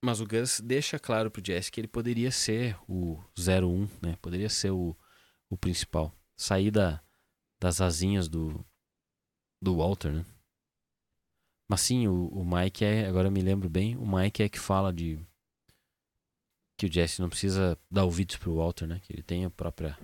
Mas 0.04 0.20
o 0.20 0.26
Gus 0.26 0.60
deixa 0.60 0.98
claro 0.98 1.30
pro 1.30 1.42
Jesse 1.42 1.72
que 1.72 1.80
ele 1.80 1.88
poderia 1.88 2.30
ser 2.30 2.76
o 2.86 3.18
01, 3.38 3.88
né? 4.02 4.18
Poderia 4.20 4.50
ser 4.50 4.70
o, 4.70 4.94
o 5.48 5.56
principal. 5.56 6.14
Sair 6.36 6.70
da, 6.70 7.00
das 7.58 7.80
asinhas 7.80 8.28
do, 8.28 8.62
do 9.62 9.78
Walter, 9.78 10.12
né? 10.12 10.26
Mas 11.66 11.80
sim, 11.80 12.06
o, 12.06 12.26
o 12.26 12.44
Mike 12.44 12.84
é, 12.84 13.06
agora 13.06 13.28
eu 13.28 13.32
me 13.32 13.40
lembro 13.40 13.70
bem, 13.70 13.96
o 13.96 14.06
Mike 14.06 14.42
é 14.42 14.48
que 14.50 14.60
fala 14.60 14.92
de 14.92 15.18
que 16.76 16.84
o 16.84 16.92
Jesse 16.92 17.22
não 17.22 17.30
precisa 17.30 17.78
dar 17.90 18.04
ouvidos 18.04 18.36
pro 18.36 18.56
Walter, 18.56 18.86
né? 18.86 19.00
Que 19.02 19.10
ele 19.10 19.22
tem 19.22 19.46
a 19.46 19.50
própria. 19.50 19.98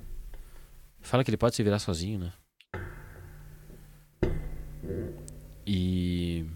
Fala 1.01 1.23
que 1.23 1.29
ele 1.29 1.37
pode 1.37 1.55
se 1.55 1.63
virar 1.63 1.79
sozinho, 1.79 2.19
né? 2.19 2.33
E 5.67 6.47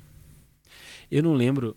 eu 1.11 1.23
não 1.23 1.35
lembro. 1.35 1.77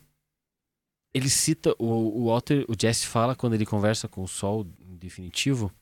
Ele 1.18 1.32
cita 1.32 1.74
o, 1.80 1.86
o 2.22 2.26
Walter, 2.28 2.64
o 2.70 2.76
Jesse 2.80 3.08
fala 3.08 3.36
quando 3.36 3.56
ele 3.56 3.66
conversa 3.66 4.08
com 4.08 4.22
o 4.22 4.28
Sol 4.28 4.68
em 4.80 4.96
definitivo. 4.96 5.74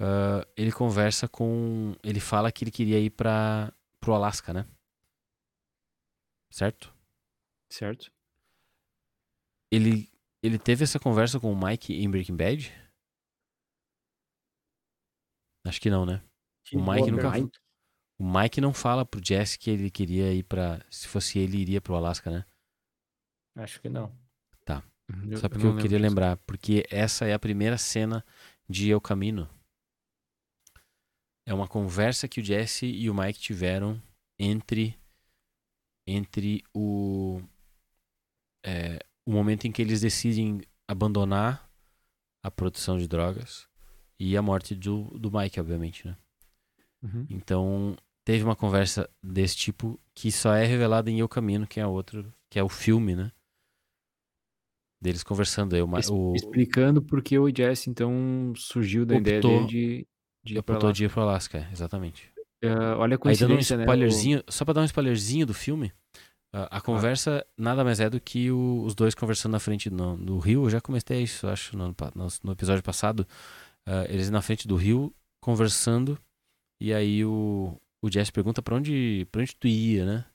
ah, 0.00 0.46
ele 0.56 0.70
conversa 0.70 1.26
com, 1.28 1.96
ele 2.04 2.20
fala 2.20 2.52
que 2.52 2.62
ele 2.62 2.70
queria 2.70 3.00
ir 3.00 3.10
para 3.10 3.74
pro 3.98 4.14
Alasca, 4.14 4.52
né? 4.52 4.64
Certo? 6.52 6.94
Certo? 7.68 8.12
Ele 9.72 10.08
ele 10.40 10.56
teve 10.56 10.84
essa 10.84 11.00
conversa 11.00 11.40
com 11.40 11.52
o 11.52 11.60
Mike 11.60 11.92
em 11.92 12.08
Breaking 12.08 12.36
Bad? 12.36 12.72
Acho 15.66 15.80
que 15.80 15.90
não, 15.90 16.06
né? 16.06 16.22
O 16.72 16.80
Mike 16.80 17.10
nunca. 17.10 17.28
O 18.20 18.24
Mike 18.24 18.60
não 18.60 18.72
fala 18.72 19.04
pro 19.04 19.20
Jesse 19.22 19.58
que 19.58 19.68
ele 19.68 19.90
queria 19.90 20.32
ir 20.32 20.44
pra. 20.44 20.80
Se 20.88 21.08
fosse 21.08 21.40
ele, 21.40 21.58
iria 21.58 21.80
pro 21.80 21.96
Alasca, 21.96 22.30
né? 22.30 22.46
Acho 23.56 23.80
que 23.80 23.88
não. 23.88 24.16
Só 25.36 25.48
porque 25.48 25.66
eu, 25.66 25.76
queria 25.76 25.98
lembrar. 25.98 26.36
Porque 26.38 26.86
essa 26.90 27.24
é 27.24 27.32
a 27.32 27.38
primeira 27.38 27.78
cena 27.78 28.24
de 28.68 28.88
Eu 28.88 29.00
Camino. 29.00 29.48
É 31.46 31.54
uma 31.54 31.66
conversa 31.66 32.28
que 32.28 32.40
o 32.40 32.44
Jesse 32.44 32.86
e 32.86 33.10
o 33.10 33.14
Mike 33.14 33.38
tiveram 33.38 34.00
entre. 34.38 34.98
Entre 36.06 36.62
o. 36.74 37.42
é, 38.64 38.98
o 39.24 39.32
momento 39.32 39.66
em 39.66 39.72
que 39.72 39.82
eles 39.82 40.00
decidem 40.00 40.60
abandonar 40.88 41.70
a 42.42 42.50
produção 42.50 42.98
de 42.98 43.06
drogas 43.06 43.68
e 44.18 44.36
a 44.36 44.42
morte 44.42 44.74
do, 44.74 45.04
do 45.18 45.30
Mike, 45.30 45.60
obviamente, 45.60 46.06
né? 46.06 46.16
Uhum. 47.02 47.26
Então, 47.30 47.96
teve 48.24 48.44
uma 48.44 48.56
conversa 48.56 49.08
desse 49.22 49.56
tipo 49.56 50.00
que 50.14 50.30
só 50.30 50.54
é 50.54 50.64
revelada 50.64 51.10
em 51.10 51.20
Eu 51.20 51.28
Camino, 51.28 51.66
que 51.66 51.80
é 51.80 51.86
outro, 51.86 52.32
que 52.48 52.58
é 52.58 52.62
o 52.62 52.68
filme, 52.68 53.14
né? 53.14 53.32
Deles 55.02 55.22
conversando. 55.22 55.74
Eu, 55.76 55.88
Es- 55.96 56.10
o, 56.10 56.34
Explicando 56.34 57.00
por 57.02 57.22
que 57.22 57.38
o 57.38 57.48
Jesse, 57.54 57.88
então, 57.88 58.52
surgiu 58.56 59.06
da 59.06 59.16
ideia 59.16 59.38
Optou- 59.38 59.66
dele 59.66 59.66
de, 59.66 60.06
de 60.44 60.58
ir 60.58 60.62
pra 60.62 60.78
lá. 60.78 60.92
de 60.92 61.04
ir 61.04 61.10
pro 61.10 61.22
Alasca, 61.22 61.58
é, 61.58 61.68
exatamente. 61.72 62.30
Ah, 62.62 62.96
olha 62.98 63.16
a 63.16 63.28
Aí 63.28 63.36
dando 63.36 63.52
um 63.52 63.54
coincidência, 63.54 63.76
né? 63.78 63.82
o- 63.82 63.86
spoilerzinho, 63.86 64.42
só 64.48 64.64
pra 64.64 64.74
dar 64.74 64.82
um 64.82 64.84
spoilerzinho 64.84 65.46
do 65.46 65.54
filme, 65.54 65.90
a, 66.52 66.76
a 66.76 66.80
conversa 66.82 67.46
nada 67.56 67.82
mais 67.82 68.00
é 68.00 68.10
do 68.10 68.20
que 68.20 68.50
o- 68.50 68.82
os 68.84 68.94
dois 68.94 69.14
conversando 69.14 69.52
na 69.52 69.58
frente 69.60 69.88
no, 69.88 70.16
do 70.18 70.38
rio. 70.38 70.64
Eu 70.66 70.70
já 70.70 70.80
comentei 70.80 71.22
isso, 71.22 71.46
acho, 71.48 71.74
no, 71.76 71.88
no, 71.88 72.28
no 72.44 72.52
episódio 72.52 72.82
passado. 72.82 73.26
Ah, 73.86 74.04
eles 74.08 74.28
na 74.28 74.42
frente 74.42 74.68
do 74.68 74.76
rio 74.76 75.14
conversando, 75.42 76.18
e 76.78 76.92
aí 76.92 77.24
o, 77.24 77.80
o 78.04 78.10
Jesse 78.12 78.30
pergunta 78.30 78.60
pra 78.60 78.76
onde, 78.76 79.26
pra 79.32 79.40
onde 79.40 79.56
tu 79.56 79.66
ia, 79.66 80.04
né? 80.04 80.26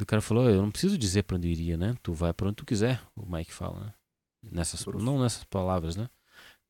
O 0.00 0.06
cara 0.06 0.22
falou: 0.22 0.48
Eu 0.48 0.62
não 0.62 0.70
preciso 0.70 0.98
dizer 0.98 1.22
pra 1.24 1.36
onde 1.36 1.48
iria, 1.48 1.76
né? 1.76 1.94
Tu 2.02 2.12
vai 2.12 2.32
pra 2.32 2.48
onde 2.48 2.56
tu 2.56 2.66
quiser, 2.66 3.00
o 3.14 3.24
Mike 3.24 3.52
fala, 3.52 3.86
né? 3.86 3.94
Nessas, 4.50 4.84
não 4.86 5.20
nessas 5.20 5.44
palavras, 5.44 5.94
né? 5.96 6.08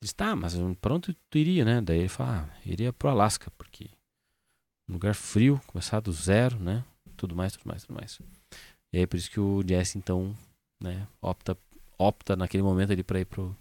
Diz, 0.02 0.12
tá, 0.12 0.34
mas 0.36 0.54
pra 0.80 0.94
onde 0.94 1.16
tu 1.30 1.38
iria, 1.38 1.64
né? 1.64 1.80
Daí 1.80 2.00
ele 2.00 2.08
fala: 2.08 2.50
ah, 2.50 2.60
iria 2.66 2.92
pro 2.92 3.08
Alasca, 3.08 3.50
porque 3.56 3.88
um 4.88 4.94
lugar 4.94 5.14
frio, 5.14 5.60
começar 5.66 6.00
do 6.00 6.12
zero, 6.12 6.58
né? 6.58 6.84
Tudo 7.16 7.34
mais, 7.34 7.52
tudo 7.52 7.66
mais, 7.66 7.84
tudo 7.84 7.96
mais. 7.96 8.18
E 8.92 8.98
aí 8.98 9.06
por 9.06 9.16
isso 9.16 9.30
que 9.30 9.40
o 9.40 9.62
Jesse, 9.66 9.96
então, 9.96 10.36
né, 10.82 11.06
opta, 11.20 11.56
opta 11.98 12.36
naquele 12.36 12.62
momento 12.62 12.92
ali 12.92 13.02
pra 13.02 13.20
ir 13.20 13.24
pro, 13.24 13.56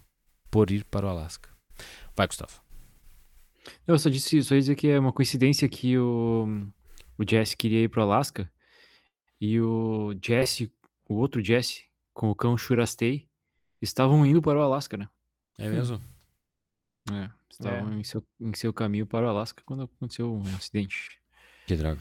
por 0.50 0.70
ir 0.70 0.84
para 0.84 1.06
o 1.06 1.08
Alasca. 1.08 1.48
Vai, 2.14 2.26
Gustavo. 2.26 2.60
Eu 3.86 3.98
só 3.98 4.10
disse, 4.10 4.42
só 4.42 4.54
ia 4.54 4.60
dizer 4.60 4.74
que 4.74 4.88
é 4.88 4.98
uma 4.98 5.12
coincidência 5.12 5.68
que 5.68 5.96
o, 5.96 6.66
o 7.16 7.24
Jesse 7.28 7.56
queria 7.56 7.84
ir 7.84 7.88
pro 7.88 8.02
Alasca 8.02 8.50
e 9.44 9.60
o 9.60 10.14
Jesse, 10.24 10.72
o 11.08 11.14
outro 11.14 11.42
Jesse, 11.42 11.84
com 12.14 12.30
o 12.30 12.34
cão 12.34 12.56
Shurastei, 12.56 13.28
estavam 13.80 14.24
indo 14.24 14.40
para 14.40 14.56
o 14.56 14.62
Alasca, 14.62 14.96
né? 14.96 15.08
É 15.58 15.68
mesmo? 15.68 16.00
É, 17.12 17.28
estavam 17.50 17.98
Em, 17.98 18.04
seu, 18.04 18.24
em 18.40 18.54
seu 18.54 18.72
caminho 18.72 19.04
para 19.04 19.26
o 19.26 19.28
Alasca 19.28 19.60
quando 19.66 19.82
aconteceu 19.82 20.32
um 20.32 20.54
acidente. 20.54 21.18
Que 21.66 21.74
droga. 21.74 22.00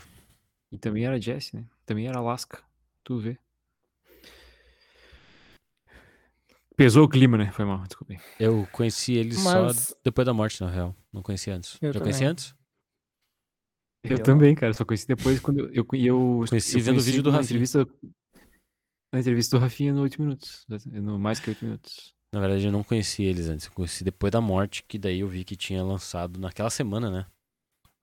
E 0.72 0.78
também 0.78 1.06
era 1.06 1.20
Jesse, 1.20 1.56
né? 1.56 1.66
Também 1.88 2.08
era 2.08 2.20
Alasca. 2.20 2.62
Tu 3.04 3.18
vê. 3.18 3.38
Pesou 6.76 7.06
o 7.06 7.10
clima, 7.10 7.36
né? 7.36 7.52
Foi 7.52 7.66
mal, 7.66 7.80
desculpa 7.88 8.14
aí. 8.14 8.20
Eu 8.40 8.68
conheci 8.72 9.14
ele 9.14 9.36
Mas- 9.40 9.78
só 9.88 9.96
depois 10.04 10.24
da 10.26 10.34
morte, 10.36 10.62
na 10.62 10.70
real. 10.70 10.96
Não 11.12 11.24
conhecia 11.24 11.56
antes. 11.56 11.80
Eu 11.82 11.92
Já 11.92 12.00
conhecia 12.00 12.20
também. 12.28 12.32
antes? 12.32 12.56
Eu, 14.04 14.18
Eu 14.18 14.24
também, 14.24 14.56
cara. 14.56 14.74
Só 14.74 14.84
conheci 14.84 15.08
depois 15.08 15.40
quando 15.40 15.60
eu. 15.60 15.70
eu, 15.74 15.86
eu 15.94 16.46
Conheci 16.50 16.78
eu 16.80 16.84
vendo 16.84 16.98
o 16.98 17.02
vídeo 17.02 17.24
do 17.24 17.30
Rafinha. 17.30 17.46
Entrevista, 17.46 17.88
na 19.14 19.20
entrevista 19.20 19.58
do 19.58 19.62
Rafinha 19.62 19.94
no 19.94 20.02
8 20.02 20.22
minutos. 20.22 20.66
No 20.86 21.20
mais 21.20 21.40
que 21.40 21.50
8 21.50 21.64
minutos. 21.66 22.14
Na 22.34 22.40
verdade, 22.40 22.66
eu 22.66 22.72
não 22.72 22.84
conheci 22.84 23.24
eles 23.24 23.48
antes. 23.48 23.66
Eu 23.66 23.74
conheci 23.74 24.04
depois 24.04 24.32
da 24.32 24.40
morte, 24.40 24.84
que 24.84 24.98
daí 24.98 25.20
eu 25.20 25.28
vi 25.28 25.44
que 25.44 25.56
tinha 25.56 25.84
lançado 25.84 26.40
naquela 26.40 26.70
semana, 26.70 27.12
né? 27.12 27.26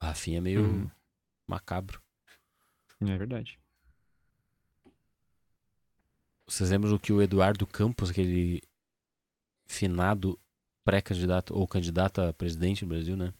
O 0.00 0.04
Rafinha 0.04 0.38
é 0.38 0.40
meio 0.40 0.62
Uhum. 0.62 0.90
macabro. 1.48 2.00
É 3.00 3.16
verdade. 3.16 3.58
Vocês 6.46 6.70
lembram 6.70 6.90
do 6.90 6.98
que 6.98 7.12
o 7.12 7.20
Eduardo 7.22 7.66
Campos, 7.66 8.10
aquele 8.10 8.62
finado 9.66 10.38
pré-candidato 10.84 11.54
ou 11.54 11.66
candidato 11.68 12.20
a 12.20 12.32
presidente 12.32 12.84
do 12.84 12.88
Brasil, 12.88 13.16
né? 13.16 13.32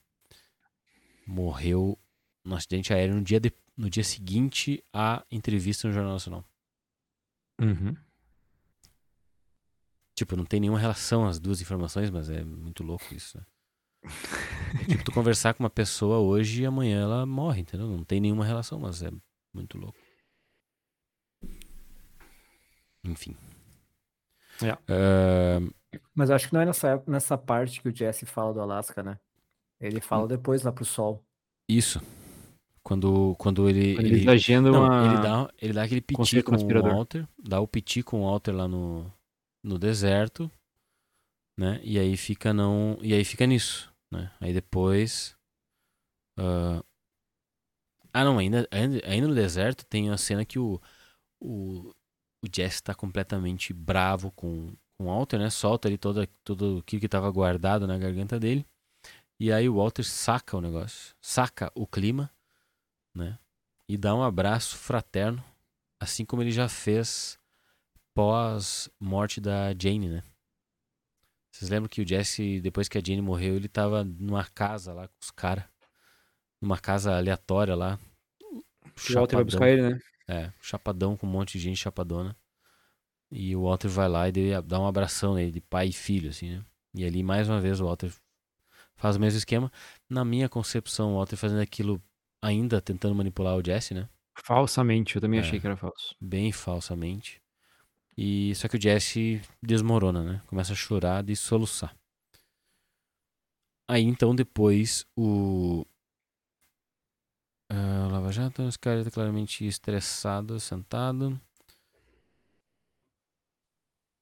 Morreu 1.27 1.99
num 2.49 2.57
acidente 2.57 2.93
aéreo 2.93 3.15
no 3.17 3.23
dia, 3.23 3.39
de- 3.39 3.53
no 3.77 3.91
dia 3.91 4.03
seguinte 4.03 4.83
à 4.93 5.23
entrevista 5.31 5.87
no 5.87 5.93
Jornal 5.95 6.15
Nacional. 6.15 6.45
Uhum. 7.61 7.95
Tipo, 10.17 10.35
não 10.37 10.45
tem 10.45 10.59
nenhuma 10.61 10.79
relação 10.79 11.27
as 11.27 11.39
duas 11.39 11.61
informações, 11.61 12.11
mas 12.11 12.29
é 12.31 12.43
muito 12.43 12.83
louco 12.83 13.05
isso, 13.15 13.39
né? 13.39 13.45
É 14.81 14.85
tipo, 14.89 15.05
tu 15.05 15.13
conversar 15.13 15.55
com 15.55 15.63
uma 15.63 15.71
pessoa 15.71 16.19
hoje 16.19 16.63
e 16.63 16.67
amanhã 16.67 17.03
ela 17.03 17.27
morre, 17.27 17.61
entendeu? 17.61 17.87
Não 17.89 18.05
tem 18.05 18.21
nenhuma 18.21 18.45
relação, 18.45 18.79
mas 18.81 19.03
é 19.03 19.11
muito 19.55 19.77
louco. 19.79 19.99
Enfim. 23.05 23.37
É. 24.63 24.71
Ahn, 24.93 25.71
Mas 26.15 26.31
acho 26.31 26.49
que 26.49 26.55
não 26.55 26.61
é 26.61 26.67
nessa, 26.67 27.03
nessa 27.07 27.39
parte 27.39 27.81
que 27.81 27.89
o 27.89 27.95
Jesse 27.95 28.27
fala 28.27 28.53
do 28.53 28.61
Alasca, 28.61 29.03
né? 29.03 29.19
Ele 29.81 30.01
fala 30.01 30.25
Hum. 30.25 30.29
depois 30.29 30.63
lá 30.63 30.73
pro 30.73 30.85
sol. 30.85 31.25
isso. 31.69 32.01
Quando, 32.89 33.37
quando 33.37 33.69
ele. 33.69 33.97
Quando 33.97 34.07
ele- 34.07 34.17
eles 34.17 34.29
agendam 34.29 34.73
não, 34.73 34.85
uma... 34.87 35.07
ele, 35.07 35.23
dá, 35.23 35.53
ele 35.61 35.73
dá 35.75 35.83
aquele 35.83 36.01
piti 36.01 36.43
com 36.43 36.57
o. 36.57 36.83
Walter. 36.83 37.29
Dá 37.39 37.61
o 37.61 37.69
piti 37.69 38.03
com 38.03 38.23
o 38.23 38.25
Walter 38.25 38.53
lá 38.53 38.67
no, 38.67 39.13
no 39.63 39.79
deserto. 39.79 40.51
Né? 41.55 41.79
E 41.85 41.99
aí 41.99 42.17
fica 42.17 42.55
não. 42.55 42.97
E 43.03 43.13
aí 43.13 43.27
fica 43.27 43.47
nisso. 43.47 43.93
Né? 44.11 44.31
Aí 44.41 44.55
depois. 44.55 45.37
ah, 46.39 46.83
Ah, 48.11 48.25
não, 48.25 48.39
ainda, 48.39 48.67
ainda, 48.71 49.07
ainda 49.07 49.29
no 49.29 49.35
deserto 49.35 49.85
tem 49.85 50.09
a 50.09 50.17
cena 50.17 50.45
que 50.45 50.59
o, 50.59 50.81
o, 51.41 51.91
o 52.43 52.49
Jesse 52.51 52.83
tá 52.83 52.95
completamente 52.95 53.75
bravo 53.75 54.31
com, 54.33 54.73
com 54.97 55.05
o 55.05 55.07
Walter, 55.07 55.39
né? 55.39 55.51
Solta 55.51 55.89
ali 55.89 55.99
toda, 55.99 56.27
tudo 56.43 56.79
aquilo 56.79 57.01
que 57.01 57.09
tava 57.09 57.31
guardado 57.31 57.87
na 57.87 57.99
garganta 57.99 58.41
dele. 58.41 58.67
E 59.41 59.53
aí 59.53 59.69
o 59.69 59.77
Walter 59.77 60.05
saca 60.05 60.57
o 60.57 60.61
negócio, 60.61 61.15
saca 61.21 61.71
o 61.75 61.87
clima, 61.87 62.31
né? 63.19 63.39
E 63.89 63.97
dá 63.97 64.15
um 64.15 64.23
abraço 64.23 64.77
fraterno, 64.77 65.43
assim 66.01 66.25
como 66.25 66.43
ele 66.43 66.51
já 66.51 66.69
fez 66.69 67.39
pós 68.15 68.91
morte 68.99 69.41
da 69.41 69.75
Jane, 69.79 70.09
né? 70.09 70.23
Vocês 71.51 71.71
lembram 71.71 71.89
que 71.89 72.01
o 72.01 72.07
Jesse, 72.07 72.61
depois 72.61 72.89
que 72.89 72.99
a 72.99 73.01
Jane 73.01 73.21
morreu, 73.21 73.57
ele 73.57 73.69
tava 73.69 74.05
numa 74.05 74.45
casa 74.45 74.93
lá 74.93 75.09
com 75.09 75.15
os 75.21 75.31
caras. 75.31 75.65
Numa 76.61 76.79
casa 76.79 77.17
aleatória 77.17 77.75
lá. 77.75 77.99
O 78.41 79.13
Walter 79.13 79.37
vai 79.37 79.45
buscar 79.45 79.69
ele, 79.69 79.83
né? 79.83 80.01
É, 80.29 80.53
chapadão 80.61 81.17
com 81.17 81.27
um 81.27 81.31
monte 81.31 81.53
de 81.53 81.65
gente 81.65 81.79
chapadona. 81.79 82.37
E 83.31 83.57
o 83.57 83.65
Walter 83.65 83.89
vai 83.89 84.09
lá 84.09 84.29
e 84.29 84.33
dá 84.63 84.79
um 84.81 84.87
abração 84.87 85.35
nele, 85.35 85.51
de 85.51 85.61
pai 85.61 85.89
e 85.89 85.93
filho, 85.93 86.31
assim, 86.31 86.57
né? 86.57 86.65
E 86.95 87.05
ali, 87.05 87.23
mais 87.23 87.49
uma 87.49 87.61
vez, 87.61 87.81
o 87.81 87.87
Walter 87.87 88.13
faz 88.97 89.17
o 89.17 89.21
mesmo 89.21 89.39
esquema. 89.39 89.71
Na 90.09 90.25
minha 90.25 90.49
concepção, 90.49 91.13
o 91.13 91.17
Walter 91.17 91.37
fazendo 91.37 91.61
aquilo 91.61 92.03
ainda 92.43 92.81
tentando 92.81 93.15
manipular 93.15 93.57
o 93.57 93.65
Jesse, 93.65 93.95
né? 93.95 94.09
Falsamente, 94.43 95.17
eu 95.17 95.21
também 95.21 95.39
É. 95.39 95.43
achei 95.43 95.61
que 95.61 95.67
era 95.67 95.77
falso. 95.77 96.17
Bem 96.21 96.53
falsamente. 96.53 97.43
E 98.17 98.55
só 98.57 98.69
que 98.69 98.77
o 98.77 98.81
Jesse 98.83 99.41
desmorona, 99.63 100.23
né? 100.23 100.43
Começa 100.47 100.73
a 100.73 100.77
chorar 100.77 101.23
de 101.23 101.37
soluçar. 101.37 101.97
Aí 103.89 104.03
então 104.03 104.35
depois 104.35 105.07
o 105.17 105.85
o 107.71 108.09
Lava 108.11 108.33
Jato, 108.33 108.63
esse 108.63 108.79
cara 108.79 109.05
tá 109.05 109.11
claramente 109.11 109.67
estressado, 109.67 110.59
sentado. 110.61 111.39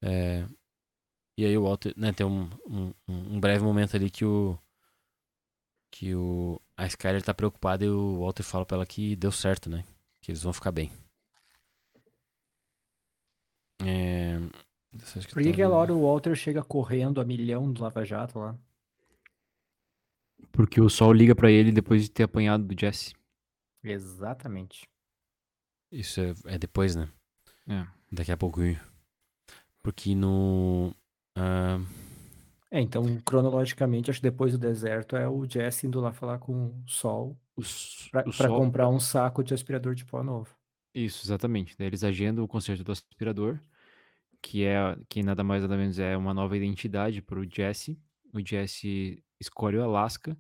É, 0.03 0.47
e 1.39 1.45
aí 1.47 1.57
o 1.59 1.65
Walter, 1.65 1.95
né, 1.97 2.13
tem 2.13 2.27
um, 2.27 2.51
um, 2.69 2.95
um 3.09 3.41
breve 3.41 3.65
momento 3.65 3.97
ali 3.97 4.11
que 4.11 4.25
o 4.25 4.59
que 5.91 6.15
o 6.15 6.61
a 6.77 6.87
Skyler 6.87 7.23
tá 7.23 7.33
preocupada 7.35 7.85
e 7.85 7.89
o 7.89 8.21
Walter 8.21 8.43
fala 8.43 8.67
pra 8.67 8.77
ela 8.77 8.87
que 8.87 9.17
deu 9.17 9.33
certo, 9.33 9.69
né? 9.71 9.85
Que 10.21 10.31
eles 10.31 10.43
vão 10.43 10.53
ficar 10.53 10.73
bem. 10.73 10.93
É... 13.85 14.39
Por 15.33 15.43
que 15.43 15.45
tá 15.45 15.51
aquela 15.51 15.75
no- 15.75 15.77
hora 15.81 15.95
o 15.95 16.03
Walter 16.03 16.35
chega 16.35 16.65
correndo 16.65 17.21
a 17.21 17.25
milhão 17.25 17.71
do 17.71 17.83
Lava 17.83 18.05
Jato 18.05 18.39
lá? 18.39 18.57
Porque 20.53 20.81
o 20.81 20.89
Sol 20.89 21.13
liga 21.13 21.35
pra 21.35 21.51
ele 21.51 21.71
depois 21.71 22.03
de 22.03 22.11
ter 22.11 22.23
apanhado 22.23 22.65
do 22.65 22.79
Jesse. 22.79 23.15
Exatamente. 23.85 24.89
Isso 25.93 26.21
é, 26.21 26.35
é 26.47 26.59
depois, 26.59 26.97
né? 26.97 27.09
É. 27.69 27.87
Daqui 28.11 28.33
a 28.33 28.37
pouquinho. 28.37 28.81
Porque 29.83 30.15
no. 30.15 30.95
ah, 31.37 31.79
É, 32.71 32.81
então, 32.81 33.05
cronologicamente, 33.21 34.11
acho 34.11 34.19
que 34.21 34.25
depois 34.29 34.53
do 34.53 34.59
deserto 34.59 35.17
é 35.17 35.29
o 35.29 35.45
Jesse 35.49 35.87
indo 35.87 36.01
lá 36.01 36.13
falar 36.13 36.39
com 36.39 36.69
o 36.69 36.85
Sol 36.89 37.39
sol- 38.33 38.53
comprar 38.55 38.89
um 38.89 39.01
saco 39.01 39.45
de 39.45 39.55
aspirador 39.55 39.95
de 39.95 40.05
pó 40.05 40.23
novo. 40.23 40.57
Isso, 40.95 41.27
exatamente. 41.27 41.77
Daí 41.77 41.89
eles 41.89 42.03
agendam 42.05 42.45
o 42.45 42.49
concerto 42.49 42.83
do 42.83 42.93
aspirador, 42.93 43.61
que 44.43 44.65
é 44.65 44.97
que 45.09 45.23
nada 45.23 45.45
mais 45.45 45.63
nada 45.63 45.77
menos 45.77 45.99
é 45.99 46.17
uma 46.17 46.35
nova 46.35 46.57
identidade 46.57 47.23
para 47.23 47.41
o 47.41 47.45
Jesse. 47.51 47.99
O 48.35 48.41
Jesse 48.47 49.23
escolhe 49.41 49.77
o 49.79 49.85
Alaska 49.85 50.39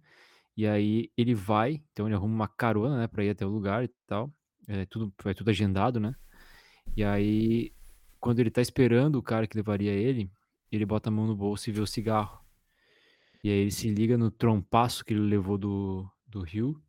e 0.57 0.66
aí 0.66 1.11
ele 1.16 1.35
vai, 1.35 1.82
então 1.93 2.07
ele 2.07 2.15
arruma 2.16 2.35
uma 2.35 2.48
carona, 2.48 2.98
né, 2.98 3.09
para 3.09 3.24
ir 3.24 3.31
até 3.31 3.47
o 3.47 3.51
lugar 3.51 3.85
e 3.85 3.89
tal. 4.07 4.32
É 4.69 4.86
tudo, 4.86 5.12
foi 5.20 5.35
tudo 5.35 5.51
agendado, 5.51 6.01
né? 6.01 6.15
E 6.97 7.05
aí 7.05 7.73
quando 8.20 8.40
ele 8.40 8.51
tá 8.51 8.61
esperando 8.62 9.16
o 9.16 9.23
cara 9.23 9.47
que 9.47 9.57
levaria 9.57 9.93
ele, 9.93 10.31
ele 10.77 10.86
bota 10.86 11.09
a 11.09 11.12
mão 11.12 11.27
no 11.27 11.36
bolso 11.36 11.69
e 11.69 11.73
vê 11.73 11.81
o 11.81 11.86
cigarro. 11.86 12.40
E 13.43 13.51
aí 13.51 13.57
ele 13.59 13.70
se 13.70 13.89
liga 13.90 14.19
no 14.19 14.31
trompaço 14.31 15.05
que 15.05 15.15
ele 15.15 15.20
levou 15.20 15.57
do, 15.59 16.09
do 16.27 16.40
rio 16.40 16.82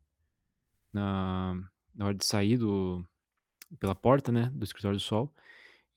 na, 0.92 1.54
na 1.94 2.06
hora 2.06 2.14
de 2.14 2.24
sair 2.24 2.56
do, 2.56 3.04
pela 3.78 3.94
porta, 3.94 4.32
né, 4.32 4.50
do 4.54 4.64
escritório 4.64 4.96
do 4.96 5.02
sol. 5.02 5.32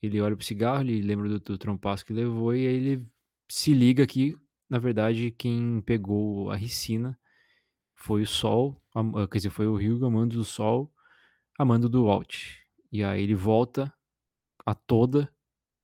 Ele 0.02 0.20
olha 0.22 0.36
pro 0.36 0.46
cigarro, 0.46 0.82
ele 0.82 1.02
lembra 1.02 1.30
do, 1.30 1.40
do 1.40 1.58
trompaço 1.58 2.06
que 2.06 2.14
levou 2.14 2.56
e 2.56 2.68
aí 2.68 2.74
ele 2.74 3.06
se 3.50 3.74
liga 3.74 4.06
que, 4.08 4.38
na 4.70 4.80
verdade, 4.80 5.32
quem 5.32 5.82
pegou 5.82 6.50
a 6.52 6.56
ricina 6.56 7.18
foi 7.96 8.24
o 8.24 8.28
sol, 8.28 8.82
am- 8.96 9.16
ah, 9.16 9.28
quer 9.28 9.38
dizer, 9.38 9.50
foi 9.52 9.68
o 9.68 9.76
rio 9.76 10.04
amando 10.06 10.36
do 10.36 10.44
sol, 10.44 10.92
amando 11.58 11.88
do 11.88 12.06
Walt. 12.06 12.58
E 12.92 13.04
aí 13.04 13.24
ele 13.24 13.36
volta 13.36 13.94
a 14.66 14.74
toda 14.74 15.32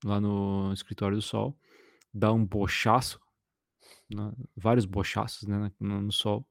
lá 0.03 0.19
no 0.19 0.71
escritório 0.73 1.17
do 1.17 1.21
sol, 1.21 1.57
dá 2.17 2.33
um 2.33 2.45
bochaço, 2.45 3.19
na- 4.09 4.33
vários 4.55 4.85
bochaços, 4.85 5.47
né, 5.47 5.71
no, 5.79 6.01
no 6.01 6.11
sol. 6.11 6.45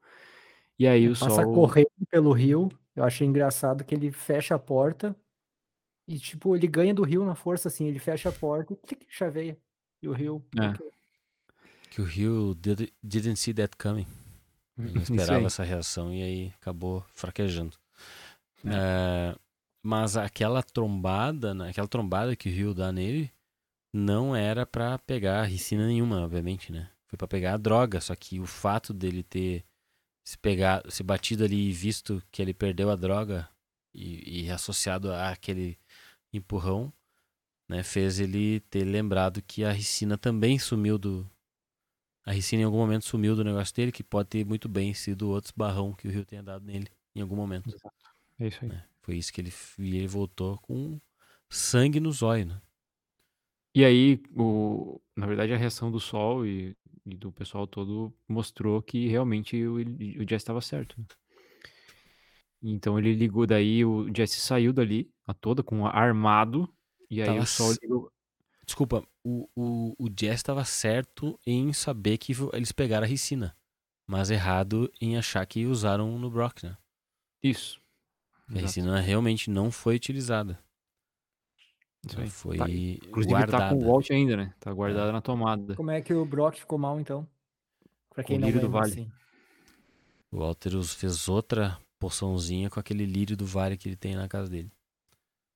E 0.78 0.86
aí 0.86 1.09
o 1.09 1.12
Passa 1.12 1.30
sol 1.30 1.55
correndo 1.55 1.90
pelo 2.10 2.32
rio. 2.32 2.68
Eu 2.94 3.05
achei 3.05 3.26
engraçado 3.26 3.84
que 3.84 3.94
ele 3.94 4.10
fecha 4.12 4.55
a 4.55 4.59
porta 4.59 5.14
e, 6.06 6.18
tipo, 6.18 6.55
ele 6.55 6.66
ganha 6.66 6.94
do 6.94 7.02
rio 7.02 7.24
na 7.24 7.34
força, 7.34 7.68
assim. 7.68 7.86
Ele 7.86 7.98
fecha 7.98 8.28
a 8.28 8.32
porta 8.32 8.72
e 8.72 8.76
clique, 8.76 9.06
chaveia. 9.09 9.59
E 10.02 10.09
o 10.09 10.12
rio. 10.12 10.44
É. 10.59 10.72
Que 11.90 12.01
o 12.02 12.05
Rio 12.05 12.55
did, 12.55 12.90
didn't 13.02 13.36
see 13.36 13.55
that 13.55 13.74
coming. 13.78 14.06
Ele 14.78 14.93
não 14.93 15.02
esperava 15.02 15.47
essa 15.47 15.64
reação 15.64 16.12
e 16.12 16.22
aí 16.22 16.52
acabou 16.60 17.02
fraquejando. 17.14 17.76
É. 18.64 18.68
É, 18.68 19.36
mas 19.82 20.16
aquela 20.16 20.62
trombada, 20.62 21.55
né, 21.55 21.70
aquela 21.70 21.88
trombada 21.88 22.36
que 22.36 22.51
o 22.51 22.52
Rio 22.52 22.74
dá 22.74 22.93
nele, 22.93 23.32
não 23.97 24.36
era 24.36 24.66
pra 24.66 24.98
pegar 24.98 25.44
ricina 25.44 25.86
nenhuma, 25.86 26.23
obviamente, 26.23 26.70
né? 26.70 26.90
Foi 27.06 27.16
pra 27.16 27.27
pegar 27.27 27.55
a 27.55 27.56
droga, 27.56 28.01
só 28.01 28.14
que 28.14 28.39
o 28.39 28.47
fato 28.47 28.93
dele 28.93 29.23
ter 29.23 29.64
se 30.24 30.36
pegar, 30.36 30.82
se 30.90 31.02
batido 31.02 31.44
ali 31.44 31.68
e 31.68 31.73
visto 31.73 32.23
que 32.32 32.43
ele 32.43 32.52
perdeu 32.52 32.90
a 32.90 32.97
droga 32.97 33.48
e, 33.94 34.44
e 34.44 34.51
associado 34.51 35.12
àquele 35.12 35.78
empurrão, 36.32 36.93
né, 37.68 37.82
fez 37.82 38.18
ele 38.18 38.60
ter 38.60 38.85
lembrado 38.85 39.40
que 39.43 39.64
a 39.64 39.73
ricina 39.73 40.18
também 40.18 40.59
sumiu 40.59 40.98
do 40.98 41.28
a 42.24 42.32
ricina 42.32 42.62
em 42.62 42.64
algum 42.64 42.78
momento 42.78 43.05
sumiu 43.05 43.36
do 43.36 43.44
negócio 43.44 43.73
dele, 43.73 43.93
que 43.93 44.02
pode 44.02 44.28
ter 44.28 44.44
muito 44.44 44.68
bem 44.68 44.93
sido 44.93 45.31
outro 45.31 45.52
barrão 45.56 45.93
que 45.93 46.09
o 46.09 46.10
Rio 46.10 46.24
tenha 46.24 46.43
dado 46.43 46.64
nele 46.64 46.89
em 47.14 47.20
algum 47.20 47.36
momento. 47.36 47.73
É 48.39 48.48
isso 48.48 48.59
aí. 48.62 48.68
né? 48.68 48.85
Foi 49.01 49.16
isso 49.16 49.32
que 49.32 49.40
ele 49.40 49.52
e 49.78 49.97
ele 49.97 50.09
voltou 50.09 50.59
com 50.59 51.01
sangue 51.48 52.01
nos 52.01 52.23
olhos, 52.23 52.48
né? 52.48 52.60
E 53.77 53.85
aí, 53.85 54.20
o, 54.36 55.01
na 55.16 55.27
verdade, 55.27 55.53
a 55.53 55.57
reação 55.57 55.90
do 55.90 56.01
Sol 56.01 56.47
e, 56.47 56.77
e 57.05 57.15
do 57.16 57.31
pessoal 57.32 57.66
todo 57.66 58.12
mostrou 58.28 58.82
que 58.82 59.07
realmente 59.09 59.57
o, 59.66 59.74
o 59.77 60.23
Jesse 60.28 60.36
estava 60.36 60.61
certo. 60.61 60.98
né? 61.01 61.07
Então 62.62 62.98
ele 62.98 63.15
ligou, 63.15 63.47
daí 63.47 63.85
o 63.85 64.09
Jesse 64.15 64.40
saiu 64.40 64.73
dali, 64.73 65.11
a 65.27 65.35
toda, 65.35 65.62
com 65.62 65.86
armado, 65.86 66.73
e 67.11 67.23
aí 67.23 67.28
Tava 67.28 67.39
o 67.39 67.47
Sol 67.47 67.73
s- 67.73 67.81
ligou. 67.81 68.11
Desculpa, 68.66 69.05
o, 69.24 69.48
o, 69.57 69.94
o 69.98 70.09
Jess 70.09 70.36
estava 70.40 70.65
certo 70.65 71.39
em 71.47 71.73
saber 71.73 72.19
que 72.19 72.35
vo- 72.35 72.51
eles 72.55 72.73
pegaram 72.73 73.07
a 73.07 73.09
ricina, 73.09 73.57
mas 74.07 74.31
errado 74.31 74.93
em 75.01 75.16
achar 75.19 75.47
que 75.47 75.66
usaram 75.66 76.19
no 76.19 76.31
Brock, 76.31 76.65
né? 76.65 76.77
Isso. 77.43 77.81
A 78.53 78.59
Exato. 78.59 78.59
ricina 78.59 79.01
realmente 79.01 79.48
não 79.51 79.70
foi 79.70 79.94
utilizada. 79.97 80.59
Aí. 82.16 82.28
foi 82.28 82.57
Tá, 82.57 82.69
Inclusive 82.69 83.35
tá 83.35 83.39
guardada. 83.39 83.74
com 83.74 83.83
o 83.83 83.87
Walt 83.87 84.11
ainda, 84.11 84.37
né? 84.37 84.55
Tá 84.61 84.73
guardada 84.73 85.12
na 85.12 85.20
tomada. 85.20 85.74
Como 85.74 85.91
é 85.91 86.01
que 86.01 86.15
o 86.15 86.24
Brock 86.24 86.57
ficou 86.59 86.78
mal, 86.78 87.01
então? 87.01 87.27
Pra 88.15 88.23
Com 88.23 88.28
quem 88.28 88.37
o 88.37 88.41
não 88.41 88.49
do 88.49 88.55
lembra, 88.55 88.69
vale. 88.69 88.93
assim. 88.93 89.12
O 90.31 90.39
Walter 90.39 90.83
fez 90.83 91.28
outra 91.28 91.78
poçãozinha 91.99 92.69
com 92.70 92.78
aquele 92.78 93.07
lírio 93.07 93.37
do 93.37 93.47
vale 93.47 93.77
que 93.77 93.89
ele 93.89 93.97
tem 93.97 94.15
na 94.15 94.28
casa 94.28 94.51
dele. 94.51 94.70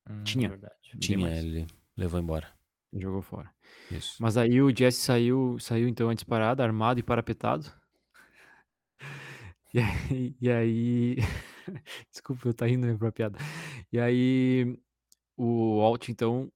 Hum, 0.09 0.25
Tinha. 0.25 0.49
verdade. 0.49 0.75
Tinha, 0.99 1.29
ele 1.39 1.67
levou 1.97 2.19
embora. 2.19 2.49
Jogou 2.93 3.23
fora. 3.23 3.51
Isso. 3.91 4.17
Mas 4.21 4.37
aí 4.37 4.61
o 4.61 4.75
Jesse 4.77 5.01
saiu, 5.01 5.59
saiu 5.61 5.89
então 5.89 6.09
antes 6.09 6.25
parado, 6.25 6.63
armado 6.63 6.99
e 6.99 7.03
parapetado. 7.03 7.71
E 9.73 9.79
aí, 9.79 10.37
e 10.41 10.51
aí... 10.51 11.17
desculpa, 12.11 12.49
eu 12.49 12.53
tá 12.53 12.67
rindo 12.67 12.89
própria 12.99 13.31
piada. 13.31 13.39
E 13.93 14.01
aí 14.01 14.77
o 15.43 15.79
Walt 15.81 16.09
então, 16.09 16.51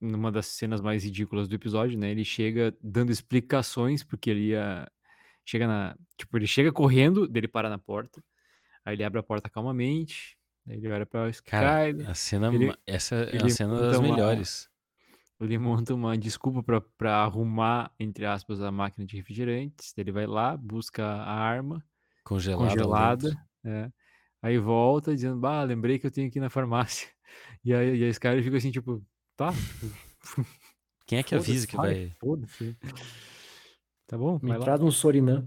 numa 0.00 0.30
das 0.30 0.46
cenas 0.46 0.80
mais 0.80 1.02
ridículas 1.04 1.48
do 1.48 1.54
episódio, 1.54 1.98
né, 1.98 2.10
ele 2.10 2.24
chega 2.24 2.76
dando 2.82 3.10
explicações 3.10 4.04
porque 4.04 4.30
ele 4.30 4.48
ia 4.48 4.86
chega 5.44 5.66
na, 5.66 5.96
tipo, 6.16 6.36
ele 6.36 6.46
chega 6.46 6.70
correndo, 6.72 7.26
dele 7.26 7.48
para 7.48 7.68
na 7.68 7.78
porta. 7.78 8.22
Aí 8.84 8.94
ele 8.94 9.02
abre 9.04 9.18
a 9.18 9.22
porta 9.22 9.50
calmamente, 9.50 10.36
aí 10.68 10.76
ele 10.76 10.88
olha 10.92 11.04
Cara, 11.06 11.30
Skyler, 11.30 12.10
a 12.10 12.14
cena, 12.14 12.54
ele- 12.54 12.74
essa 12.86 13.16
é 13.16 13.36
a 13.44 13.48
cena 13.48 13.76
das 13.80 13.96
uma- 13.98 14.08
melhores. 14.08 14.68
ele 15.40 15.58
monta 15.58 15.92
uma 15.94 16.16
desculpa 16.16 16.62
pra- 16.62 16.80
pra 16.96 17.16
arrumar, 17.24 17.90
entre 17.98 18.24
aspas, 18.24 18.60
a 18.62 18.70
máquina 18.70 19.04
de 19.04 19.16
refrigerantes. 19.16 19.92
Ele 19.98 20.12
vai 20.12 20.26
lá, 20.26 20.56
busca 20.56 21.04
a 21.04 21.32
arma 21.34 21.84
Congelada. 22.22 22.68
congelada, 22.68 23.46
é. 23.64 23.90
aí 24.40 24.58
volta 24.58 25.12
dizendo, 25.14 25.40
bah, 25.40 25.64
lembrei 25.64 25.98
que 25.98 26.06
eu 26.06 26.10
tenho 26.12 26.30
que 26.30 26.38
ir 26.38 26.42
na 26.42 26.50
farmácia. 26.50 27.08
E 27.64 27.72
aí 27.74 27.96
e 27.98 28.04
a 28.04 28.08
Skyler 28.08 28.42
fica 28.42 28.56
assim, 28.56 28.70
tipo, 28.70 29.04
tá, 29.36 29.52
Quem 31.06 31.18
é 31.18 31.22
que 31.22 31.34
avisa 31.34 31.66
que 31.66 31.76
vai. 31.76 32.10
Foda-se. 32.18 32.76
Tá 34.06 34.16
bom, 34.16 34.38
Me 34.42 34.58
traz 34.58 34.80
um 34.80 34.90
Sorinã. 34.90 35.46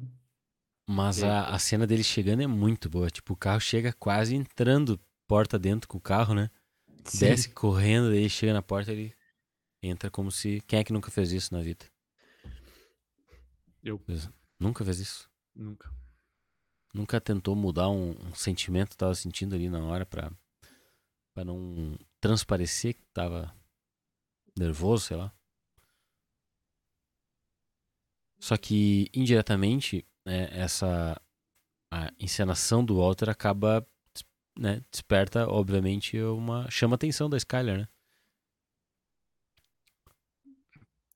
Mas 0.88 1.24
É. 1.24 1.28
a, 1.30 1.48
a 1.50 1.60
cena 1.60 1.88
dele 1.88 2.04
chegando 2.04 2.42
é 2.44 2.48
muito 2.48 2.90
boa. 2.90 3.10
Tipo, 3.10 3.34
o 3.34 3.38
carro 3.38 3.60
chega 3.60 3.92
quase 3.94 4.36
entrando 4.36 5.00
porta 5.28 5.58
dentro 5.58 5.88
com 5.88 5.98
o 5.98 6.02
carro, 6.02 6.36
né? 6.36 6.52
Sim. 7.06 7.20
Desce 7.20 7.50
correndo, 7.50 8.10
daí 8.10 8.30
chega 8.30 8.54
na 8.54 8.62
porta 8.62 8.92
ele 8.92 9.14
entra 9.82 10.10
como 10.12 10.32
se. 10.32 10.62
Quem 10.68 10.80
é 10.80 10.84
que 10.84 10.94
nunca 10.94 11.10
fez 11.10 11.32
isso 11.32 11.54
na 11.54 11.62
vida? 11.62 11.86
Eu 13.84 14.02
Nunca 14.60 14.84
fez 14.84 15.00
isso. 15.00 15.30
nunca. 15.56 15.90
Nunca 16.94 17.20
tentou 17.20 17.56
mudar 17.56 17.90
um, 17.90 18.12
um 18.12 18.34
sentimento 18.34 18.92
que 18.92 18.98
tava 18.98 19.14
sentindo 19.16 19.54
ali 19.54 19.70
na 19.70 19.84
hora 19.84 20.06
pra, 20.06 20.32
pra 21.36 21.44
não 21.44 21.98
transparecer 22.22 22.96
que 22.96 23.06
tava 23.14 23.54
nervoso, 24.58 25.06
sei 25.06 25.18
lá. 25.18 25.32
Só 28.40 28.56
que 28.58 29.10
indiretamente, 29.14 30.08
né, 30.26 30.48
essa 30.52 31.22
a 31.92 32.12
encenação 32.20 32.84
do 32.84 32.98
Walter 32.98 33.30
acaba, 33.30 33.86
né, 34.58 34.82
desperta, 34.90 35.48
obviamente, 35.48 36.20
uma 36.22 36.70
chama 36.72 36.96
a 36.96 36.98
atenção 36.98 37.30
da 37.30 37.38
Skyler, 37.38 37.80
né? 37.80 37.88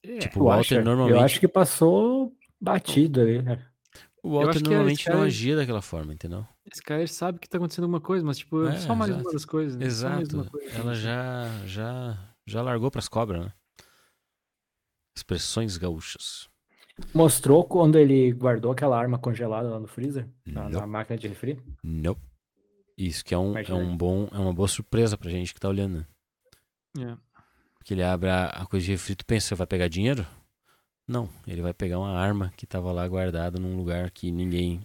É, 0.03 0.19
Tipo, 0.19 0.41
o 0.41 0.43
Walter 0.45 0.75
acha? 0.75 0.83
normalmente, 0.83 1.17
Eu 1.17 1.23
acho 1.25 1.39
que 1.39 1.47
passou 1.47 2.35
batido 2.59 3.21
ali, 3.21 3.41
né? 3.41 3.68
O 4.23 4.31
Walter 4.31 4.49
acho 4.49 4.59
que 4.59 4.65
a 4.65 4.69
normalmente 4.71 5.05
não 5.07 5.13
Skyler- 5.15 5.27
agia 5.27 5.55
daquela 5.55 5.81
forma, 5.81 6.13
entendeu? 6.13 6.39
a 6.41 6.69
Skyler 6.75 7.07
sabe 7.09 7.39
que 7.39 7.47
tá 7.49 7.57
acontecendo 7.57 7.83
alguma 7.85 8.01
coisa, 8.01 8.25
mas 8.25 8.37
tipo, 8.37 8.65
é 8.67 8.75
É, 8.75 8.79
só 8.79 8.93
mais 8.95 9.09
exato. 9.11 9.25
uma 9.25 9.31
das 9.33 9.45
coisas. 9.45 9.75
né? 9.77 9.85
Exato. 9.85 10.45
coisa, 10.49 10.75
Ela 10.75 10.91
né? 10.91 10.95
já 10.95 11.65
já 11.65 12.17
já 12.45 12.61
largou 12.61 12.89
pras 12.91 13.07
cobras, 13.07 13.45
né? 13.45 13.53
Expressões 15.15 15.77
gaúchas. 15.77 16.49
Mostrou 17.13 17.63
quando 17.63 17.97
ele 17.97 18.31
guardou 18.33 18.71
aquela 18.71 18.97
arma 18.99 19.17
congelada 19.17 19.69
lá 19.69 19.79
no 19.79 19.87
freezer? 19.87 20.27
Na, 20.45 20.63
na 20.69 20.81
Não. 20.81 20.87
máquina 20.87 21.17
de 21.17 21.27
refri? 21.27 21.61
Nope. 21.83 22.21
Isso 22.97 23.23
que 23.23 23.33
é 23.33 23.37
um, 23.37 23.57
é 23.57 23.73
um 23.73 23.95
bom, 23.95 24.27
é 24.31 24.37
uma 24.37 24.53
boa 24.53 24.67
surpresa 24.67 25.17
pra 25.17 25.29
gente 25.29 25.53
que 25.53 25.59
tá 25.59 25.69
olhando, 25.69 26.05
né? 26.97 27.11
É. 27.11 27.17
Porque 27.77 27.93
ele 27.93 28.03
abre 28.03 28.29
a, 28.29 28.47
a 28.47 28.65
coisa 28.65 28.85
de 28.85 28.91
refri, 28.91 29.15
tu 29.15 29.25
pensa, 29.25 29.55
vai 29.55 29.65
pegar 29.65 29.87
dinheiro? 29.87 30.27
Não, 31.09 31.27
ele 31.47 31.61
vai 31.63 31.73
pegar 31.73 31.97
uma 31.97 32.11
arma 32.11 32.53
que 32.55 32.67
tava 32.67 32.91
lá 32.91 33.07
guardada 33.07 33.59
num 33.59 33.75
lugar 33.75 34.11
que 34.11 34.31
ninguém 34.31 34.81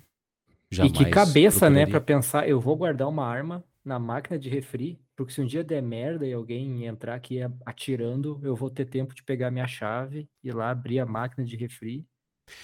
jamais 0.73 1.03
e 1.03 1.05
que 1.05 1.11
cabeça, 1.11 1.69
né, 1.69 1.87
pra 1.87 2.01
procuraria. 2.01 2.01
pensar, 2.01 2.49
eu 2.49 2.59
vou 2.59 2.75
guardar 2.77 3.07
uma 3.09 3.27
arma 3.27 3.63
na 3.85 3.99
máquina 3.99 4.39
de 4.39 4.49
refri, 4.49 4.99
porque 5.15 5.35
se 5.35 5.43
um 5.43 5.47
dia 5.47 5.63
der 5.63 5.83
merda 5.83 6.27
e 6.27 6.33
alguém 6.33 6.87
entrar 6.87 7.15
aqui 7.15 7.41
atirando, 7.67 8.41
eu 8.43 8.57
vou 8.57 8.71
ter 8.71 8.87
tempo 8.87 9.15
de 9.15 9.23
pegar 9.23 9.51
minha 9.51 9.67
chave, 9.67 10.27
ir 10.43 10.55
lá 10.55 10.71
abrir 10.71 10.99
a 10.99 11.05
máquina 11.05 11.45
de 11.45 11.57
refri 11.57 12.07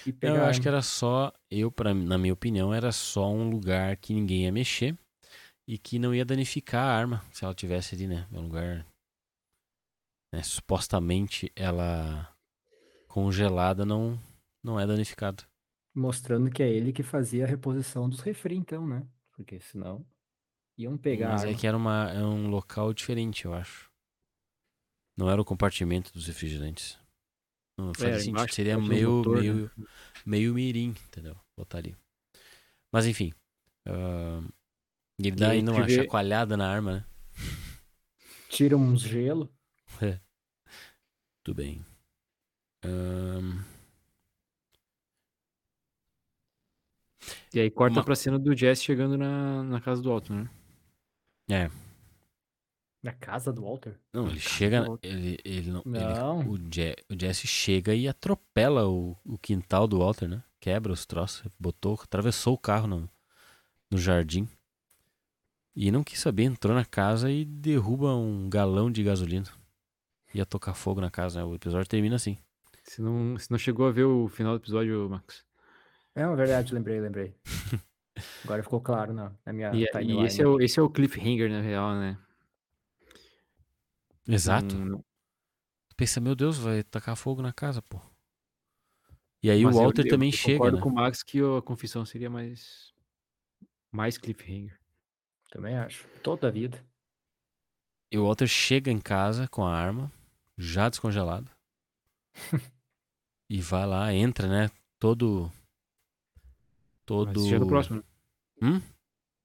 e 0.07 0.11
pegar. 0.11 0.33
Não, 0.33 0.41
eu 0.41 0.49
acho 0.49 0.61
que 0.61 0.67
era 0.67 0.81
só, 0.81 1.31
eu, 1.49 1.71
pra, 1.71 1.93
na 1.93 2.17
minha 2.17 2.33
opinião, 2.33 2.73
era 2.73 2.91
só 2.91 3.31
um 3.31 3.47
lugar 3.47 3.95
que 3.97 4.11
ninguém 4.11 4.45
ia 4.45 4.51
mexer 4.51 4.97
e 5.67 5.77
que 5.77 5.99
não 5.99 6.15
ia 6.15 6.25
danificar 6.25 6.83
a 6.83 6.97
arma 6.97 7.23
se 7.31 7.45
ela 7.45 7.53
tivesse 7.53 7.93
ali, 7.93 8.07
né? 8.07 8.25
Um 8.31 8.41
lugar. 8.41 8.85
né, 10.33 10.41
supostamente 10.41 11.51
ela 11.55 12.30
congelada 13.11 13.85
não, 13.85 14.17
não 14.63 14.79
é 14.79 14.87
danificado. 14.87 15.43
Mostrando 15.93 16.49
que 16.49 16.63
é 16.63 16.69
ele 16.69 16.93
que 16.93 17.03
fazia 17.03 17.43
a 17.43 17.47
reposição 17.47 18.07
dos 18.07 18.21
refri, 18.21 18.55
então, 18.55 18.87
né? 18.87 19.05
Porque 19.35 19.59
senão 19.59 20.05
iam 20.77 20.97
pegar 20.97 21.33
Mas 21.33 21.43
é 21.43 21.53
que 21.53 21.67
era 21.67 21.75
uma, 21.75 22.09
é 22.09 22.23
um 22.23 22.49
local 22.49 22.93
diferente, 22.93 23.45
eu 23.45 23.53
acho. 23.53 23.91
Não 25.17 25.29
era 25.29 25.41
o 25.41 25.45
compartimento 25.45 26.13
dos 26.13 26.27
refrigerantes. 26.27 26.97
Não 27.77 27.93
fazia 27.93 28.11
era 28.13 28.19
sentido. 28.19 28.53
Seria 28.53 28.77
meio, 28.77 29.17
motor, 29.17 29.35
né? 29.35 29.41
meio, 29.41 29.71
meio 30.25 30.53
mirim, 30.53 30.89
entendeu? 31.07 31.35
Botar 31.57 31.79
ali. 31.79 31.95
Mas 32.91 33.05
enfim. 33.05 33.33
e 35.19 35.27
ele 35.27 35.35
dá 35.35 35.49
ainda 35.49 35.71
uma 35.71 35.85
vê- 35.85 35.95
chacoalhada 35.97 36.55
na 36.55 36.69
arma, 36.69 36.91
né? 36.93 37.05
Tira 38.49 38.77
uns 38.77 39.01
gelo. 39.01 39.49
Tudo 41.43 41.55
bem. 41.55 41.83
Ahn, 42.83 43.63
E 47.53 47.59
aí 47.59 47.69
corta 47.69 47.97
Uma- 47.99 48.03
pra 48.05 48.15
cena 48.15 48.39
do 48.39 48.55
Jesse 48.55 48.83
chegando 48.83 49.17
na, 49.17 49.63
na 49.63 49.81
casa 49.81 50.01
do 50.01 50.11
Alto, 50.11 50.33
né? 50.33 50.49
é. 51.49 51.69
Na 53.03 53.11
casa 53.13 53.51
do 53.51 53.63
Walter? 53.63 53.99
Não, 54.13 54.27
ele 54.27 54.39
chega. 54.39 54.85
Ele, 55.01 55.35
ele 55.43 55.71
não. 55.71 55.81
ele- 55.87 56.13
Não. 56.13 56.39
o, 56.51 56.55
Je, 56.71 56.95
o 57.09 57.19
Jesse 57.19 57.47
chega 57.47 57.95
e 57.95 58.07
atropela 58.07 58.87
o, 58.87 59.17
o 59.25 59.39
quintal 59.39 59.87
do 59.87 59.97
Walter, 59.97 60.27
né? 60.27 60.43
Quebra 60.59 60.93
os 60.93 61.03
troços. 61.03 61.43
Botou, 61.59 61.95
atravessou 61.99 62.53
o 62.53 62.57
carro 62.59 62.85
no, 62.85 63.09
no 63.89 63.97
jardim. 63.97 64.47
E 65.75 65.89
não 65.89 66.03
quis 66.03 66.19
saber, 66.19 66.43
entrou 66.43 66.75
na 66.75 66.85
casa 66.85 67.31
e 67.31 67.43
derruba 67.43 68.13
um 68.15 68.47
galão 68.47 68.91
de 68.91 69.01
gasolina. 69.01 69.47
Ia 70.35 70.45
tocar 70.45 70.75
fogo 70.75 71.01
na 71.01 71.09
casa, 71.09 71.39
né? 71.39 71.45
O 71.45 71.55
episódio 71.55 71.89
termina 71.89 72.17
assim. 72.17 72.37
Se 72.91 73.01
não, 73.01 73.37
se 73.39 73.49
não 73.49 73.57
chegou 73.57 73.87
a 73.87 73.91
ver 73.91 74.03
o 74.03 74.27
final 74.27 74.51
do 74.57 74.61
episódio, 74.61 75.09
Max. 75.09 75.45
É 76.13 76.27
uma 76.27 76.35
verdade, 76.35 76.73
lembrei, 76.73 76.99
lembrei. 76.99 77.33
Agora 78.43 78.61
ficou 78.61 78.81
claro 78.81 79.13
na, 79.13 79.31
na 79.45 79.53
minha 79.53 79.71
E, 79.73 79.83
e 79.83 79.87
timeline. 79.91 80.25
esse, 80.25 80.41
é 80.41 80.45
o, 80.45 80.59
esse 80.59 80.77
é 80.77 80.83
o 80.83 80.89
cliffhanger, 80.89 81.49
na 81.49 81.61
real, 81.61 81.95
né? 81.95 82.17
Exato. 84.27 84.75
Não- 84.75 85.01
Pensa, 85.95 86.19
meu 86.19 86.35
Deus, 86.35 86.57
vai 86.57 86.83
tacar 86.83 87.15
fogo 87.15 87.41
na 87.41 87.53
casa, 87.53 87.81
pô. 87.81 87.97
E 89.41 89.49
aí 89.49 89.63
mas 89.63 89.73
o 89.73 89.79
eu- 89.79 89.83
Walter 89.83 90.05
eu- 90.05 90.09
também 90.09 90.29
eu 90.29 90.35
chega, 90.35 90.57
concordo 90.57 90.75
né? 90.77 90.83
com 90.83 90.89
o 90.89 90.93
Max 90.93 91.23
que 91.23 91.39
a 91.39 91.61
confissão 91.61 92.05
seria 92.05 92.29
mais. 92.29 92.93
Mais 93.89 94.17
cliffhanger. 94.17 94.77
Também 95.49 95.77
acho. 95.77 96.05
Toda 96.21 96.49
a 96.49 96.51
vida. 96.51 96.85
E 98.11 98.17
o 98.17 98.25
Walter 98.25 98.47
chega 98.47 98.91
em 98.91 98.99
casa 98.99 99.47
com 99.47 99.65
a 99.65 99.73
arma, 99.73 100.11
já 100.57 100.89
descongelado. 100.89 101.49
e 103.51 103.59
vai 103.59 103.85
lá, 103.85 104.13
entra, 104.13 104.47
né? 104.47 104.71
Todo. 104.97 105.51
Todo. 107.05 107.41
Mas 107.41 107.49
já 107.49 107.57
é 107.57 107.59
no 107.59 107.67
próximo, 107.67 108.03
né? 108.61 108.81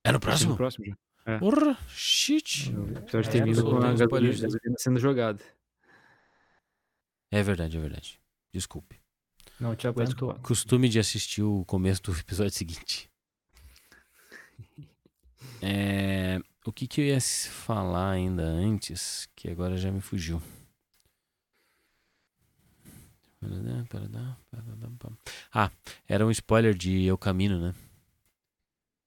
É 0.05 0.13
no 0.13 0.21
próximo? 0.21 0.51
no 0.51 0.57
próximo 0.57 0.87
já. 0.87 1.39
Porra, 1.41 1.77
shit. 1.89 2.73
O 2.73 2.99
episódio 2.99 3.29
É, 3.29 3.33
termina 3.33 3.61
com 3.61 3.77
a 3.79 3.93
gasolina, 3.95 4.33
gasolina 4.33 4.77
sendo 4.79 5.01
jogada. 5.01 5.43
É 7.33 7.43
verdade, 7.43 7.77
é 7.77 7.81
verdade. 7.81 8.21
Desculpe. 8.53 9.01
Não 9.59 9.75
te 9.75 9.89
aguentou. 9.89 10.33
Costume 10.35 10.89
de 10.89 11.01
assistir 11.01 11.43
o 11.43 11.65
começo 11.65 12.01
do 12.03 12.13
episódio 12.17 12.53
seguinte. 12.53 13.11
É, 15.61 16.39
o 16.65 16.73
que, 16.73 16.87
que 16.87 17.01
eu 17.01 17.07
ia 17.07 17.21
falar 17.21 18.13
ainda 18.13 18.45
antes, 18.45 19.29
que 19.35 19.51
agora 19.51 19.77
já 19.77 19.91
me 19.91 20.01
fugiu. 20.01 20.41
Ah, 25.53 25.71
era 26.09 26.27
um 26.27 26.31
spoiler 26.31 26.75
de 26.75 27.05
Eu 27.05 27.19
Camino, 27.19 27.61
né? 27.61 27.75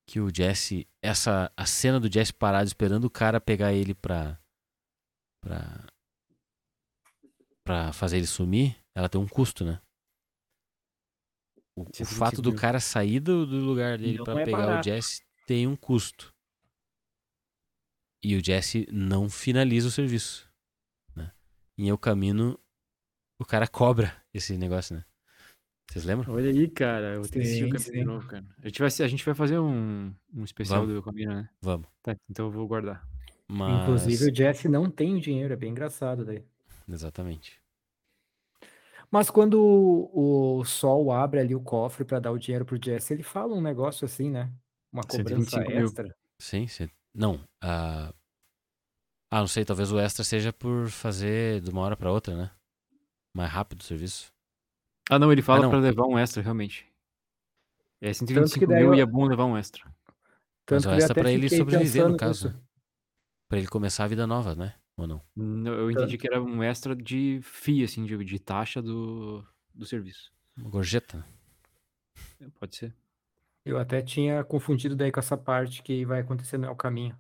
Que 0.08 0.20
o 0.20 0.34
Jesse. 0.34 0.88
Essa, 1.02 1.52
a 1.56 1.66
cena 1.66 2.00
do 2.00 2.12
Jesse 2.12 2.34
parado 2.34 2.68
esperando 2.68 3.06
o 3.06 3.10
cara 3.10 3.42
pegar 3.42 3.74
ele 3.74 3.94
pra. 3.94 4.40
pra. 5.42 5.86
pra 7.64 7.94
fazer 7.94 8.18
ele 8.18 8.28
sumir, 8.28 8.76
ela 8.96 9.10
tem 9.10 9.20
um 9.20 9.28
custo, 9.28 9.66
né? 9.66 9.82
O, 11.76 11.84
o 11.84 11.86
125 11.86 12.14
fato 12.14 12.42
do 12.42 12.54
cara 12.54 12.80
sair 12.80 13.20
do, 13.20 13.46
do 13.46 13.58
lugar 13.58 13.98
dele 13.98 14.24
pra 14.24 14.42
é 14.42 14.46
pegar 14.46 14.80
o. 14.80 14.84
Jesse 14.84 15.24
tem 15.48 15.66
um 15.66 15.76
custo. 15.76 16.34
E 18.24 18.36
o 18.36 18.44
Jesse 18.44 18.88
não 18.92 19.30
finaliza 19.30 19.88
o 19.88 19.92
serviço. 19.92 20.50
Né? 21.16 21.32
Em 21.78 21.88
Eu 21.88 21.98
Camino, 21.98 22.60
o 23.40 23.46
cara 23.46 23.68
cobra 23.68 24.16
esse 24.34 24.58
negócio, 24.58 24.96
né? 24.96 25.04
Vocês 25.90 26.06
lembram? 26.06 26.32
Olha 26.34 26.50
aí, 26.52 26.70
cara. 26.70 27.14
Eu 27.16 27.22
vou 27.22 27.30
ter 27.30 27.40
que 27.40 27.48
assistir 27.48 27.74
o 27.74 27.80
Sim, 27.80 27.92
sim. 27.92 28.04
novo, 28.04 28.28
cara. 28.28 28.46
A 28.62 28.68
gente 28.68 28.80
vai, 28.80 28.88
a 28.88 29.08
gente 29.08 29.26
vai 29.26 29.34
fazer 29.34 29.58
um, 29.58 30.14
um 30.34 30.44
especial 30.44 30.82
Vamos. 30.82 30.96
do 30.96 31.02
Caminho, 31.04 31.30
né? 31.34 31.50
Vamos. 31.62 31.88
Tá, 32.04 32.16
então 32.30 32.46
eu 32.46 32.52
vou 32.52 32.68
guardar. 32.68 33.08
Mas... 33.48 33.82
Inclusive 33.82 34.32
o 34.32 34.36
Jesse 34.36 34.68
não 34.68 34.88
tem 34.92 35.16
o 35.16 35.20
dinheiro, 35.20 35.52
é 35.52 35.58
bem 35.58 35.72
engraçado 35.72 36.24
daí. 36.24 36.44
Exatamente. 36.88 37.60
Mas 39.10 39.32
quando 39.32 39.60
o, 39.60 40.60
o 40.60 40.66
Sol 40.66 41.12
abre 41.12 41.40
ali 41.40 41.56
o 41.56 41.62
cofre 41.62 42.06
pra 42.06 42.20
dar 42.20 42.32
o 42.32 42.38
dinheiro 42.38 42.64
pro 42.66 42.80
Jesse, 42.80 43.14
ele 43.14 43.24
fala 43.24 43.56
um 43.56 43.62
negócio 43.62 44.06
assim, 44.06 44.30
né? 44.30 44.52
Uma 44.94 45.02
cobrança 45.04 45.50
125 45.50 45.70
mil. 45.72 45.86
extra. 45.86 46.16
Sim, 46.40 46.68
sim. 46.68 46.88
Não. 47.16 47.40
ah, 47.62 48.14
Ah, 49.32 49.40
não 49.40 49.48
sei, 49.48 49.66
talvez 49.66 49.92
o 49.92 50.00
extra 50.00 50.24
seja 50.24 50.54
por 50.54 50.90
fazer 50.90 51.62
de 51.62 51.72
uma 51.72 51.82
hora 51.82 51.98
pra 51.98 52.12
outra, 52.12 52.36
né? 52.36 52.52
Mais 53.40 53.50
rápido 53.50 53.80
o 53.80 53.84
serviço. 53.86 54.34
Ah, 55.10 55.18
não, 55.18 55.32
ele 55.32 55.42
fala 55.42 55.62
não. 55.62 55.70
pra 55.70 55.80
levar 55.80 56.06
um 56.06 56.20
extra, 56.20 56.44
realmente. 56.44 56.86
É 58.02 58.08
que 58.10 58.16
125 58.16 58.68
daí 58.68 58.82
mil 58.82 58.90
eu- 58.94 58.96
e 58.96 59.00
é 59.00 59.06
bom 59.06 59.26
levar 59.26 59.46
um 59.46 59.58
extra. 59.58 59.86
Mas 59.86 59.96
Tanto 60.66 60.80
o 60.82 60.90
que 60.90 60.90
eu 60.90 60.98
extra 60.98 61.14
pra 61.16 61.32
ele 61.32 61.50
sobreviver, 61.50 62.10
no 62.10 62.18
caso. 62.18 62.50
nisso. 62.50 62.62
Pra 63.48 63.58
ele 63.58 63.68
começar 63.68 64.04
a 64.04 64.08
vida 64.08 64.28
nova, 64.28 64.56
né? 64.56 64.76
Ou 64.98 65.08
não? 65.08 65.22
Não, 65.34 65.74
Eu 65.74 65.90
entendi 65.90 66.18
que 66.18 66.28
era 66.28 66.44
um 66.44 66.62
extra 66.62 66.94
de 66.94 67.40
FII, 67.42 67.86
assim, 67.86 68.06
de, 68.06 68.18
de 68.26 68.40
taxa 68.40 68.82
do, 68.82 69.42
do 69.74 69.86
serviço. 69.86 70.34
Uma 70.58 70.70
gorjeta. 70.70 71.26
É, 72.42 72.50
Pode 72.60 72.76
ser. 72.76 72.94
Eu 73.64 73.78
até 73.80 74.02
tinha 74.02 74.44
confundido 74.44 74.98
daí 74.98 75.14
com 75.14 75.20
essa 75.22 75.38
parte 75.38 75.82
que 75.82 76.04
vai 76.06 76.20
acontecer 76.20 76.58
no 76.58 76.68
El 76.68 76.76
Caminho. 76.76 77.18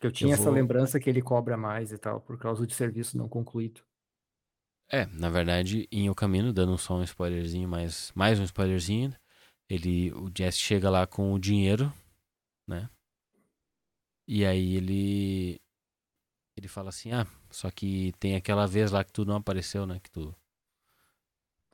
Que 0.00 0.06
eu 0.06 0.12
tinha 0.12 0.34
essa 0.34 0.44
vou- 0.44 0.52
lembrança 0.54 1.00
que 1.00 1.10
ele 1.10 1.20
cobra 1.20 1.56
mais 1.56 1.90
e 1.90 1.98
tal, 1.98 2.20
por 2.20 2.38
causa 2.38 2.64
de 2.64 2.72
serviço 2.72 3.18
não 3.18 3.28
concluído. 3.28 3.82
É, 4.88 5.06
na 5.06 5.28
verdade, 5.28 5.88
em 5.90 6.08
O 6.10 6.14
Camino, 6.14 6.52
dando 6.52 6.76
só 6.78 6.94
um 6.94 7.02
spoilerzinho, 7.02 7.68
mais, 7.68 8.12
mais 8.14 8.38
um 8.38 8.44
spoilerzinho, 8.44 9.14
ele, 9.68 10.12
o 10.12 10.30
Jesse 10.36 10.58
chega 10.58 10.90
lá 10.90 11.06
com 11.06 11.32
o 11.32 11.38
dinheiro, 11.38 11.92
né? 12.66 12.88
E 14.26 14.44
aí 14.44 14.76
ele 14.76 15.60
ele 16.56 16.68
fala 16.68 16.90
assim, 16.90 17.12
ah, 17.12 17.26
só 17.50 17.70
que 17.70 18.12
tem 18.20 18.36
aquela 18.36 18.66
vez 18.66 18.92
lá 18.92 19.02
que 19.02 19.12
tu 19.12 19.24
não 19.24 19.36
apareceu, 19.36 19.86
né? 19.86 19.98
Que 20.00 20.10
tu... 20.10 20.34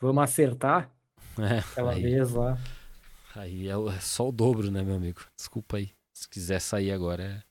Vamos 0.01 0.25
acertar 0.25 0.91
É, 1.39 1.59
aquela 1.59 1.93
aí, 1.93 2.03
vez 2.03 2.33
lá. 2.33 2.57
aí 3.35 3.69
é 3.69 3.73
é 3.73 4.01
só 4.01 4.29
o 4.29 4.33
dobro, 4.33 4.71
né, 4.71 4.83
meu 4.83 4.95
amigo? 4.97 5.21
Desculpa 5.37 5.77
aí. 5.77 5.91
Se 6.15 6.29
quiser 6.29 6.61
sair 6.61 6.93
agora, 6.93 7.23
é... 7.23 7.43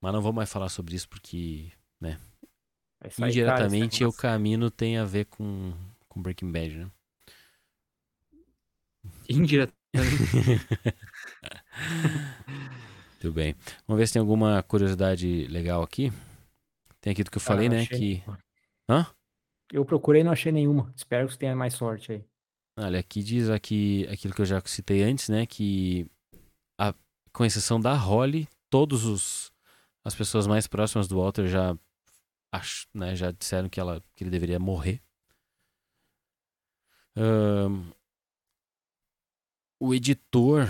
Mas 0.00 0.12
não 0.12 0.20
vou 0.20 0.32
mais 0.32 0.52
falar 0.52 0.68
sobre 0.68 0.94
isso 0.94 1.08
porque 1.08 1.72
Vai 2.00 2.16
indiretamente 3.18 4.02
o 4.04 4.06
negócio. 4.06 4.20
caminho 4.20 4.70
tem 4.70 4.98
a 4.98 5.04
ver 5.04 5.26
com, 5.26 5.72
com 6.08 6.22
Breaking 6.22 6.50
Bad, 6.52 6.76
né? 6.78 6.90
Indiretamente. 9.28 9.74
Tudo 13.20 13.32
bem. 13.32 13.54
Vamos 13.86 13.98
ver 14.00 14.06
se 14.06 14.12
tem 14.14 14.20
alguma 14.20 14.62
curiosidade 14.62 15.46
legal 15.48 15.82
aqui. 15.82 16.12
Tem 17.00 17.12
aqui 17.12 17.24
do 17.24 17.30
que 17.30 17.36
eu 17.38 17.42
falei, 17.42 17.66
Ah, 17.66 17.70
né? 17.70 17.86
Que. 17.86 17.94
nenhuma. 17.96 18.38
Hã? 18.88 19.06
Eu 19.72 19.84
procurei 19.84 20.20
e 20.20 20.24
não 20.24 20.32
achei 20.32 20.52
nenhuma. 20.52 20.92
Espero 20.96 21.26
que 21.26 21.32
você 21.32 21.38
tenha 21.38 21.56
mais 21.56 21.74
sorte 21.74 22.12
aí. 22.12 22.24
Olha, 22.78 22.98
aqui 22.98 23.22
diz 23.22 23.48
aqui 23.48 24.06
aquilo 24.10 24.34
que 24.34 24.40
eu 24.42 24.46
já 24.46 24.60
citei 24.64 25.02
antes, 25.02 25.28
né? 25.28 25.46
Que 25.46 26.06
a, 26.78 26.94
com 27.32 27.44
exceção 27.44 27.80
da 27.80 27.94
Holly, 27.94 28.48
todos 28.68 29.04
os 29.04 29.52
as 30.04 30.14
pessoas 30.14 30.46
mais 30.46 30.66
próximas 30.66 31.08
do 31.08 31.16
Walter 31.16 31.46
já 31.46 31.76
ach, 32.56 32.86
né, 32.94 33.14
já 33.16 33.30
disseram 33.32 33.68
que 33.68 33.80
ela 33.80 34.02
que 34.14 34.24
ele 34.24 34.30
deveria 34.30 34.58
morrer. 34.58 35.02
Ahn, 37.16 37.92
o 39.80 39.94
editor 39.94 40.66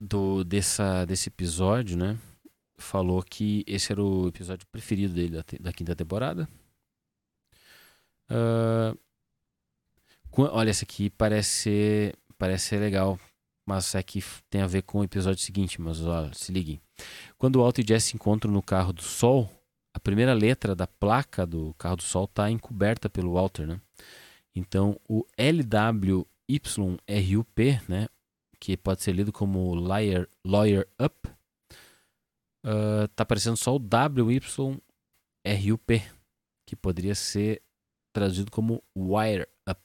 do 0.00 0.44
dessa 0.44 1.04
desse 1.04 1.28
episódio, 1.28 1.96
né? 1.96 2.18
Falou 2.78 3.22
que 3.22 3.64
esse 3.66 3.92
era 3.92 4.02
o 4.02 4.28
episódio 4.28 4.66
preferido 4.68 5.14
dele 5.14 5.36
da, 5.36 5.44
da 5.60 5.72
quinta 5.72 5.96
temporada. 5.96 6.48
Qu- 10.30 10.42
Olha, 10.52 10.70
essa 10.70 10.84
aqui 10.84 11.08
parece 11.10 11.48
ser, 11.50 12.18
parece 12.38 12.66
ser 12.68 12.78
legal, 12.80 13.18
mas 13.64 13.94
é 13.94 14.02
que 14.02 14.22
tem 14.50 14.60
a 14.60 14.66
ver 14.66 14.82
com 14.82 15.00
o 15.00 15.04
episódio 15.04 15.42
seguinte, 15.42 15.80
mas 15.80 16.00
olha, 16.02 16.32
se 16.34 16.52
liguem. 16.52 16.80
Quando 17.38 17.60
Walt 17.60 17.78
e 17.78 17.84
Jess 17.86 18.04
se 18.04 18.14
encontram 18.16 18.52
no 18.52 18.62
carro 18.62 18.92
do 18.92 19.02
Sol, 19.02 19.50
a 19.96 19.98
primeira 19.98 20.34
letra 20.34 20.74
da 20.74 20.86
placa 20.86 21.46
do 21.46 21.72
carro 21.78 21.96
do 21.96 22.02
Sol 22.02 22.26
está 22.26 22.50
encoberta 22.50 23.08
pelo 23.08 23.32
Walter, 23.32 23.66
né? 23.66 23.80
Então, 24.54 25.00
o 25.08 25.24
LWYRUP, 25.38 26.26
né, 27.88 28.06
que 28.60 28.76
pode 28.76 29.02
ser 29.02 29.12
lido 29.12 29.32
como 29.32 29.74
Lawyer, 29.74 30.28
lawyer 30.44 30.86
Up, 31.02 31.30
ah, 32.62 33.08
tá 33.16 33.22
aparecendo 33.22 33.56
só 33.56 33.74
o 33.74 33.80
WYRUP, 33.80 34.52
que 36.66 36.76
poderia 36.76 37.14
ser 37.14 37.62
traduzido 38.12 38.50
como 38.50 38.84
Wire 38.94 39.48
Up. 39.66 39.80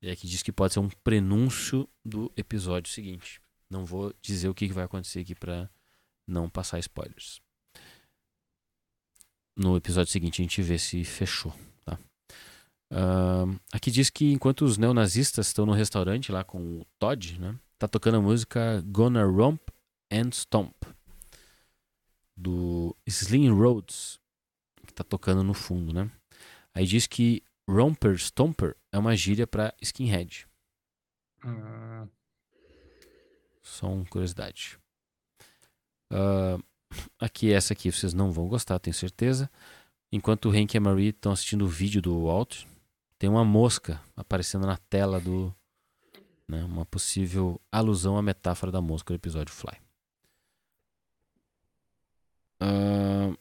E 0.00 0.10
aqui 0.10 0.26
diz 0.26 0.42
que 0.42 0.52
pode 0.52 0.72
ser 0.72 0.80
um 0.80 0.88
prenúncio 0.88 1.86
do 2.02 2.32
episódio 2.34 2.90
seguinte. 2.90 3.42
Não 3.68 3.84
vou 3.84 4.14
dizer 4.22 4.48
o 4.48 4.54
que 4.54 4.68
vai 4.68 4.84
acontecer 4.84 5.20
aqui 5.20 5.34
para 5.34 5.68
não 6.26 6.48
passar 6.48 6.78
spoilers. 6.78 7.43
No 9.56 9.76
episódio 9.76 10.10
seguinte 10.10 10.42
a 10.42 10.44
gente 10.44 10.62
vê 10.62 10.78
se 10.78 11.04
fechou, 11.04 11.54
tá? 11.84 11.98
Ahn, 12.90 13.56
aqui 13.72 13.90
diz 13.90 14.10
que 14.10 14.32
enquanto 14.32 14.62
os 14.64 14.76
neonazistas 14.76 15.46
estão 15.46 15.64
no 15.64 15.72
restaurante 15.72 16.32
lá 16.32 16.42
com 16.42 16.80
o 16.80 16.86
Todd, 16.98 17.38
né? 17.40 17.56
Tá 17.78 17.86
tocando 17.86 18.16
a 18.16 18.20
música 18.20 18.82
Gonna 18.86 19.24
Romp 19.24 19.60
and 20.10 20.30
Stomp 20.32 20.74
do 22.36 22.96
Slim 23.06 23.50
Rhodes, 23.50 24.18
que 24.86 24.92
tá 24.92 25.04
tocando 25.04 25.42
no 25.44 25.54
fundo, 25.54 25.92
né? 25.92 26.10
Aí 26.74 26.86
diz 26.86 27.06
que 27.06 27.42
Romper 27.68 28.16
Stomper 28.16 28.76
é 28.92 28.98
uma 28.98 29.16
gíria 29.16 29.46
para 29.46 29.72
skinhead. 29.80 30.46
Hum, 31.44 32.08
Só 33.62 33.88
uma 33.88 34.04
curiosidade. 34.04 34.78
Ah, 36.10 36.58
aqui, 37.18 37.52
essa 37.52 37.72
aqui 37.72 37.90
vocês 37.90 38.14
não 38.14 38.32
vão 38.32 38.48
gostar, 38.48 38.78
tenho 38.78 38.94
certeza. 38.94 39.50
Enquanto 40.12 40.48
o 40.48 40.52
Hank 40.52 40.74
e 40.74 40.78
a 40.78 40.80
Marie 40.80 41.08
estão 41.08 41.32
assistindo 41.32 41.64
o 41.64 41.68
vídeo 41.68 42.00
do 42.00 42.24
Walt, 42.24 42.64
tem 43.18 43.28
uma 43.28 43.44
mosca 43.44 44.00
aparecendo 44.16 44.66
na 44.66 44.76
tela 44.76 45.20
do. 45.20 45.54
né, 46.48 46.62
uma 46.64 46.84
possível 46.86 47.60
alusão 47.72 48.16
à 48.16 48.22
metáfora 48.22 48.70
da 48.70 48.80
mosca 48.80 49.12
do 49.12 49.16
episódio 49.16 49.52
Fly. 49.52 49.76
Ah, 52.60 53.34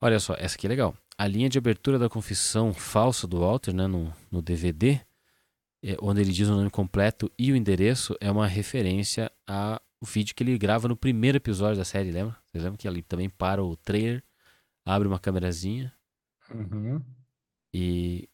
olha 0.00 0.20
só, 0.20 0.34
essa 0.34 0.56
aqui 0.56 0.66
é 0.66 0.70
legal. 0.70 0.96
A 1.18 1.26
linha 1.26 1.48
de 1.48 1.58
abertura 1.58 1.98
da 1.98 2.08
confissão 2.08 2.72
falsa 2.74 3.26
do 3.26 3.40
Walter, 3.40 3.74
né, 3.74 3.86
no, 3.86 4.14
no 4.30 4.42
DVD, 4.42 5.00
é, 5.82 5.96
onde 6.00 6.20
ele 6.20 6.32
diz 6.32 6.48
o 6.48 6.56
nome 6.56 6.70
completo 6.70 7.30
e 7.38 7.52
o 7.52 7.56
endereço, 7.56 8.16
é 8.20 8.30
uma 8.30 8.46
referência 8.46 9.30
ao 10.00 10.06
vídeo 10.06 10.34
que 10.34 10.42
ele 10.42 10.58
grava 10.58 10.88
no 10.88 10.96
primeiro 10.96 11.36
episódio 11.36 11.76
da 11.78 11.84
série, 11.84 12.10
lembra? 12.10 12.36
Vocês 12.46 12.62
lembram 12.62 12.76
que 12.76 12.86
ali 12.88 13.02
também 13.02 13.28
para 13.30 13.62
o 13.62 13.76
trailer, 13.76 14.22
abre 14.84 15.08
uma 15.08 15.18
câmerazinha 15.18 15.92
uhum. 16.54 17.02
e, 17.72 18.28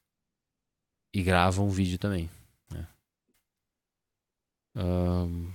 e 1.14 1.22
grava 1.22 1.62
um 1.62 1.68
vídeo 1.68 1.98
também. 1.98 2.28
né? 2.70 2.88
Ahn, 4.74 5.52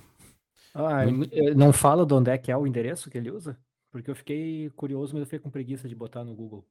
Ah, 0.73 1.05
Muito- 1.07 1.35
não 1.55 1.73
fala 1.73 2.05
de 2.05 2.13
onde 2.13 2.29
é 2.29 2.38
que 2.38 2.51
é 2.51 2.57
o 2.57 2.67
endereço 2.67 3.09
que 3.09 3.17
ele 3.17 3.31
usa? 3.31 3.59
Porque 3.91 4.11
eu 4.11 4.15
fiquei 4.15 4.69
curioso, 4.71 5.13
mas 5.13 5.21
eu 5.21 5.25
fiquei 5.25 5.39
com 5.39 5.49
preguiça 5.49 5.88
de 5.89 5.95
botar 5.95 6.23
no 6.23 6.35
Google 6.35 6.67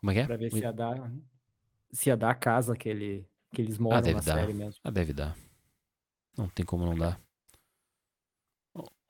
como 0.00 0.10
é 0.12 0.14
que 0.14 0.20
é? 0.20 0.26
pra 0.26 0.36
ver 0.36 0.48
se 0.48 0.54
Muito- 0.54 0.64
ia 0.64 0.72
dar, 0.72 1.12
se 1.92 2.08
ia 2.08 2.16
dar 2.16 2.30
a 2.30 2.34
casa 2.34 2.76
que, 2.76 2.88
ele, 2.88 3.28
que 3.52 3.60
eles 3.60 3.76
moram 3.78 4.00
deve 4.00 4.14
na 4.14 4.20
dar. 4.20 4.34
série 4.40 4.54
mesmo. 4.54 4.80
Ah, 4.84 4.90
deve 4.90 5.12
dar. 5.12 5.36
Não 6.36 6.48
tem 6.48 6.64
como 6.64 6.86
não 6.86 6.96
dar. 6.96 7.20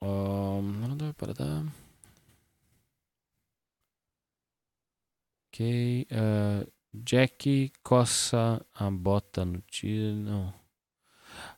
Ahn, 0.01 0.61
não 0.61 0.97
dá 0.97 1.13
para 1.13 1.33
dar. 1.33 1.63
Ok. 5.47 6.07
ah, 6.11 6.65
Jack 6.93 7.71
coça 7.83 8.65
a 8.73 8.89
bota 8.89 9.45
no 9.45 9.61
tiro. 9.61 10.15
Não. 10.15 10.53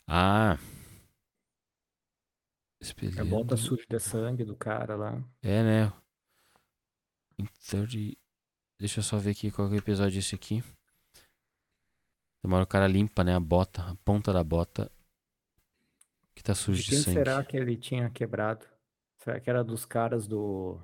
Ah. 0.08 0.54
A 0.54 0.60
Espelhando. 2.82 3.30
bota 3.30 3.56
suja 3.56 3.86
de 3.88 4.00
sangue 4.00 4.44
do 4.44 4.56
cara 4.56 4.96
lá. 4.96 5.24
É, 5.42 5.64
né? 5.64 5.94
30... 7.38 8.18
Deixa 8.80 9.00
eu 9.00 9.04
só 9.04 9.18
ver 9.18 9.32
aqui 9.32 9.52
qual 9.52 9.68
é 9.68 9.72
o 9.72 9.76
episódio 9.76 10.18
esse 10.18 10.34
aqui. 10.34 10.64
Demora 12.44 12.64
o 12.64 12.68
cara 12.68 12.88
limpa, 12.88 13.24
né? 13.24 13.36
A 13.36 13.40
bota, 13.40 13.84
a 13.84 13.96
ponta 13.98 14.34
da 14.34 14.44
bota. 14.44 14.92
Que 16.36 16.44
tá 16.44 16.54
sujo 16.56 16.82
De 16.82 16.84
de, 16.84 16.90
quem 16.90 17.04
sangue. 17.04 17.18
será 17.18 17.44
que 17.44 17.58
ele 17.58 17.78
tinha 17.78 18.10
quebrado? 18.10 18.66
Será 19.20 19.40
que 19.40 19.50
era 19.50 19.64
dos 19.64 19.86
caras 19.86 20.28
do. 20.28 20.80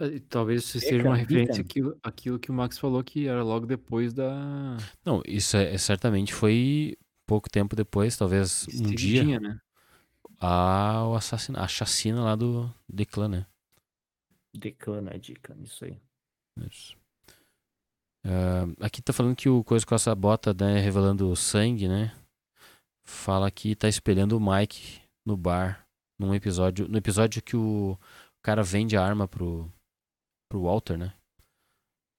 Eh, 0.00 0.20
Talvez 0.28 0.64
isso 0.64 0.80
seja 0.80 1.04
uma 1.04 1.16
referência 1.16 1.62
àquilo, 1.62 1.98
àquilo 2.02 2.38
que 2.38 2.50
o 2.50 2.54
Max 2.54 2.78
falou 2.78 3.02
que 3.04 3.26
era 3.28 3.42
logo 3.42 3.66
depois 3.66 4.12
da 4.12 4.90
Não, 5.04 5.22
isso 5.26 5.56
é, 5.56 5.74
é 5.74 5.78
certamente 5.78 6.32
foi 6.34 6.96
pouco 7.26 7.48
tempo 7.48 7.74
depois, 7.76 8.16
talvez 8.16 8.66
um 8.72 8.92
dia, 8.94 9.24
seguidinha, 9.24 9.40
né? 9.40 9.60
a, 10.40 11.06
o 11.08 11.14
assassina, 11.14 11.60
a 11.62 11.68
chacina 11.68 12.22
lá 12.22 12.36
do 12.36 12.72
Declan, 12.88 13.28
né? 13.28 13.46
Decana, 14.54 15.18
dica, 15.18 15.54
isso 15.62 15.84
aí. 15.84 16.00
Isso. 16.70 16.96
Ah, 18.24 18.66
aqui 18.80 19.02
tá 19.02 19.12
falando 19.12 19.36
que 19.36 19.48
o 19.48 19.62
Coisa 19.64 19.84
com 19.84 19.94
essa 19.94 20.14
bota, 20.14 20.54
né, 20.54 20.80
revelando 20.80 21.34
sangue, 21.36 21.88
né? 21.88 22.12
Fala 23.04 23.50
que 23.50 23.76
tá 23.76 23.88
espelhando 23.88 24.36
o 24.36 24.40
Mike 24.40 25.02
no 25.24 25.36
bar, 25.36 25.86
num 26.18 26.34
episódio, 26.34 26.88
no 26.88 26.96
episódio 26.96 27.42
que 27.42 27.56
o 27.56 27.98
cara 28.42 28.62
vende 28.62 28.96
a 28.96 29.04
arma 29.04 29.28
pro, 29.28 29.70
pro 30.48 30.62
Walter, 30.62 30.96
né? 30.96 31.14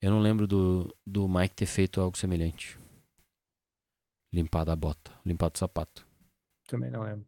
Eu 0.01 0.11
não 0.11 0.19
lembro 0.19 0.45
do, 0.45 0.95
do 1.05 1.27
Mike 1.27 1.55
ter 1.55 1.65
feito 1.65 1.99
algo 1.99 2.17
semelhante. 2.17 2.77
Limpado 4.31 4.71
a 4.71 4.75
bota, 4.75 5.11
limpado 5.25 5.55
o 5.55 5.57
sapato. 5.57 6.07
Também 6.67 6.91
não 6.91 7.01
lembro. 7.01 7.25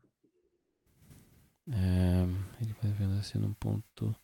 É, 1.70 2.62
ele 2.62 2.74
vai 2.82 2.92
vendo 2.92 3.18
assim 3.20 3.38
num 3.38 3.54
ponto. 3.54 4.16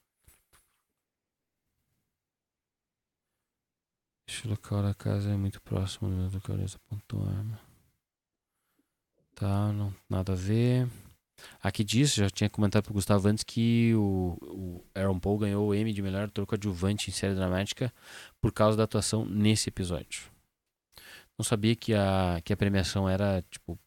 Este 4.27 4.47
local 4.47 4.81
da 4.81 4.93
casa 4.93 5.31
é 5.31 5.35
muito 5.35 5.61
próximo 5.61 6.09
do 6.09 6.35
local 6.35 6.57
dessa 6.57 6.77
apontou 6.77 7.23
a 7.23 7.29
arma. 7.29 7.72
Tá, 9.43 9.73
não, 9.73 9.93
nada 10.09 10.31
a 10.31 10.35
ver. 10.35 10.87
Aqui 11.61 11.83
diz, 11.83 12.13
já 12.13 12.29
tinha 12.29 12.49
comentado 12.49 12.85
pro 12.85 12.93
Gustavo 12.93 13.27
antes 13.27 13.43
que 13.43 13.93
o, 13.93 14.37
o 14.41 14.83
Aaron 14.95 15.19
Paul 15.19 15.37
ganhou 15.37 15.67
o 15.67 15.75
Emmy 15.75 15.91
de 15.91 16.01
melhor 16.01 16.23
ator 16.23 16.45
coadjuvante 16.45 17.09
em 17.09 17.13
série 17.13 17.35
dramática 17.35 17.91
por 18.39 18.53
causa 18.53 18.77
da 18.77 18.83
atuação 18.85 19.25
nesse 19.25 19.67
episódio. 19.67 20.31
Não 21.37 21.43
sabia 21.43 21.75
que 21.75 21.93
a, 21.93 22.39
que 22.41 22.53
a 22.53 22.57
premiação 22.57 23.09
era 23.09 23.43
tipo. 23.51 23.77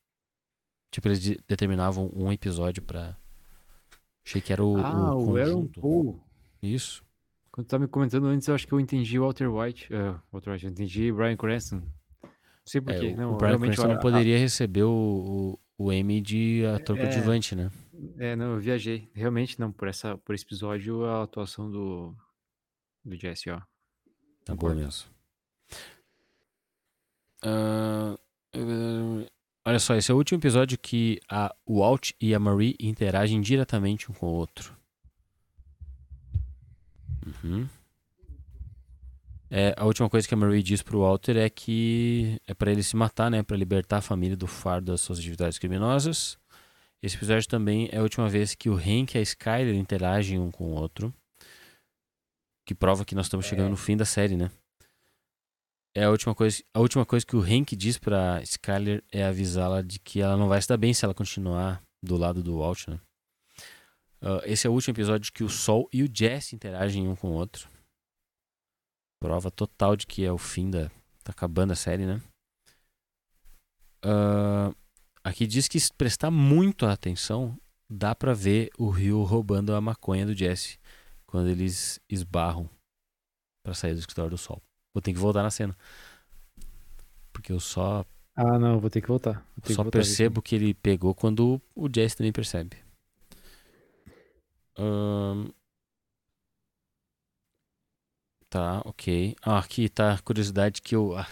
Tipo, 0.93 1.09
eles 1.09 1.21
de- 1.23 1.41
determinavam 1.49 2.11
um 2.15 2.31
episódio 2.31 2.83
pra. 2.83 3.17
Achei 4.27 4.43
que 4.43 4.53
era 4.53 4.63
o. 4.63 4.77
ah, 4.77 5.15
o, 5.15 5.31
o 5.33 5.37
Aaron. 5.39 5.69
Paul. 5.69 6.21
Isso. 6.63 7.03
Quando 7.51 7.67
tu 7.67 7.71
tava 7.71 7.85
me 7.85 7.89
comentando 7.89 8.27
antes, 8.27 8.47
eu 8.47 8.55
acho 8.55 8.67
que 8.67 8.75
eu 8.75 8.81
entendi 8.81 9.19
Walter 9.19 9.49
White. 9.49 9.89
eh, 9.91 10.15
Walter 10.31 10.51
White, 10.53 10.67
eu 10.67 10.71
entendi 10.71 11.11
Brian 11.11 11.37
Cranston. 11.37 11.81
Sei 12.67 12.81
É, 12.81 12.83
porquê. 12.83 13.07
o- 13.13 13.17
não, 13.17 13.35
o 13.35 13.37
Brian 13.37 13.59
Cranston 13.61 13.85
a- 13.85 13.89
não 13.89 13.99
poderia 14.01 14.39
receber 14.39 14.83
o, 14.83 15.59
o, 15.79 15.85
o 15.87 15.93
Emmy 15.93 16.21
de 16.21 16.65
ator 16.67 16.99
É. 16.99 17.03
coadjuvante, 17.03 17.55
né? 17.55 17.71
a- 18.19 18.25
é, 18.25 18.37
não, 18.37 18.55
eu 18.55 18.61
viajei. 18.61 19.09
Realmente, 19.15 19.59
não, 19.61 19.71
por, 19.73 19.89
essa, 19.89 20.19
por 20.19 20.35
esse 20.35 20.45
episódio, 20.45 21.05
a 21.05 21.23
atuação 21.23 21.71
do, 21.71 22.15
do 23.05 23.17
Jesse, 23.17 23.49
ó. 23.51 23.61
Tá 24.45 24.55
boa 24.55 24.75
mesmo. 24.75 25.09
Eh, 27.45 28.17
olha 29.65 29.79
só, 29.79 29.95
esse 29.95 30.11
é 30.11 30.15
o 30.15 30.17
último 30.17 30.39
episódio 30.41 30.79
que 30.79 31.21
a 31.31 31.55
Walt 31.69 32.13
e 32.21 32.35
a 32.35 32.39
Marie 32.41 32.77
interagem 32.81 33.41
diretamente 33.41 34.11
um 34.11 34.15
com 34.15 34.27
o 34.27 34.35
outro. 34.35 34.75
Uhum. 37.45 37.69
É, 39.51 39.75
a 39.77 39.85
última 39.85 40.09
coisa 40.11 40.27
que 40.27 40.35
a 40.35 40.37
Marie 40.37 40.63
diz 40.63 40.83
pro 40.83 41.01
Walter 41.01 41.37
é 41.37 41.49
que 41.49 42.41
é 42.47 42.55
pra 42.55 42.71
ele 42.71 42.83
se 42.83 42.97
matar, 42.97 43.31
né? 43.31 43.43
Pra 43.43 43.57
libertar 43.57 43.99
a 43.99 44.03
família 44.03 44.37
do 44.37 44.47
fardo 44.47 44.91
das 44.93 45.01
suas 45.01 45.19
atividades 45.19 45.59
criminosas. 45.59 46.37
Esse 47.03 47.17
episódio 47.17 47.49
também 47.49 47.89
é 47.93 47.99
a 47.99 48.03
última 48.03 48.29
vez 48.29 48.55
que 48.55 48.69
o 48.69 48.75
Hank 48.75 49.15
e 49.15 49.19
a 49.19 49.23
Skyler 49.23 49.75
interagem 49.75 50.39
um 50.39 50.51
com 50.51 50.65
o 50.73 50.75
outro. 50.75 51.15
Que 52.67 52.75
prova 52.75 53.05
que 53.05 53.15
nós 53.15 53.27
estamos 53.27 53.47
chegando 53.47 53.69
É. 53.69 53.71
no 53.71 53.77
fim 53.77 53.97
da 53.97 54.05
série, 54.05 54.37
né? 54.37 54.51
É 55.95 56.05
a 56.05 56.11
última 56.11 56.35
coisa, 56.35 56.63
a 56.75 56.81
última 56.81 57.07
coisa 57.07 57.25
que 57.25 57.37
o 57.37 57.41
Hank 57.41 57.75
diz 57.77 57.97
pra 57.97 58.43
Skyler 58.43 59.03
é 59.13 59.25
avisá-la 59.25 59.81
de 59.81 59.99
que 60.01 60.21
ela 60.21 60.37
não 60.37 60.49
vai 60.49 60.61
se 60.61 60.69
dar 60.69 60.77
bem 60.77 60.93
se 60.93 61.05
ela 61.05 61.15
continuar 61.15 61.81
do 62.03 62.17
lado 62.17 62.43
do 62.43 62.59
Walt, 62.59 62.89
né? 62.89 62.99
Ah, 64.21 64.43
esse 64.45 64.67
é 64.67 64.71
o 64.71 64.73
último 64.73 64.93
episódio 64.93 65.33
que 65.33 65.45
o 65.45 65.49
Sol 65.49 65.89
e 65.93 66.03
o 66.03 66.11
Jesse 66.13 66.55
interagem 66.57 67.07
um 67.07 67.15
com 67.15 67.29
o 67.29 67.35
outro. 67.35 67.69
Prova 69.21 69.51
total 69.51 69.97
de 69.97 70.07
que 70.07 70.25
é 70.25 70.33
o 70.33 70.39
fim 70.39 70.71
da. 70.71 70.89
Tá 71.25 71.33
acabando 71.33 71.73
a 71.73 71.77
série, 71.77 72.07
né? 72.07 72.21
Ah, 74.03 74.73
aqui 75.25 75.47
diz 75.47 75.67
que 75.67 75.81
se 75.81 75.93
prestar 75.93 76.31
muito 76.31 76.87
atenção, 76.87 77.59
dá 77.91 78.15
pra 78.15 78.33
ver 78.35 78.71
o 78.79 78.89
Rio 78.91 79.23
roubando 79.23 79.75
a 79.75 79.81
maconha 79.81 80.25
do 80.27 80.35
Jesse 80.35 80.79
quando 81.27 81.49
eles 81.49 81.99
esbarram 82.09 82.69
pra 83.65 83.75
sair 83.75 83.95
do 83.95 83.99
escritório 84.01 84.31
do 84.31 84.39
sol. 84.39 84.63
Vou 84.95 85.03
ter 85.03 85.13
que 85.13 85.19
voltar 85.19 85.43
na 85.43 85.51
cena. 85.51 85.77
Porque 87.33 87.53
eu 87.53 87.59
só, 87.59 88.05
Ah, 88.35 88.59
não, 88.59 88.79
vou 88.79 88.89
ter 88.91 89.01
que 89.01 89.09
voltar. 89.09 89.35
Vou 89.57 89.63
ter 89.63 89.69
que 89.69 89.75
só 89.75 89.83
voltar 89.83 89.99
percebo 89.99 90.41
que 90.41 90.55
ele 90.55 90.73
pegou 90.75 91.15
quando 91.15 91.61
o 91.75 91.89
Jesse 91.93 92.17
também 92.17 92.33
percebe. 92.33 92.77
Ahn. 94.79 95.49
Tá, 98.57 98.81
ok. 98.87 99.37
Ah, 99.43 99.59
aqui 99.59 99.87
tá 99.87 100.15
a 100.15 100.19
curiosidade 100.19 100.81
que 100.81 100.97
eu. 100.97 101.15
ah, 101.15 101.29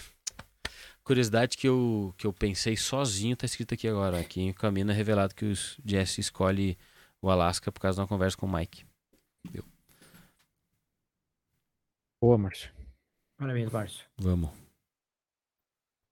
curiosidade 1.02 1.56
que 1.56 1.66
eu, 1.66 2.14
que 2.18 2.26
eu 2.26 2.34
pensei 2.34 2.76
sozinho 2.76 3.34
tá 3.34 3.46
escrito 3.46 3.72
aqui 3.72 3.88
agora. 3.88 4.20
Aqui 4.20 4.42
em 4.42 4.52
caminho 4.52 4.90
é 4.90 4.92
revelado 4.92 5.34
que 5.34 5.46
o 5.46 5.54
Jesse 5.82 6.20
escolhe 6.20 6.76
o 7.22 7.30
Alasca 7.30 7.72
por 7.72 7.80
causa 7.80 7.96
de 7.96 8.02
uma 8.02 8.06
conversa 8.06 8.36
com 8.36 8.44
o 8.44 8.52
Mike. 8.52 8.84
Boa, 12.20 12.36
Márcio. 12.36 12.70
Parabéns, 13.38 13.72
Márcio. 13.72 14.04
Vamos. 14.18 14.50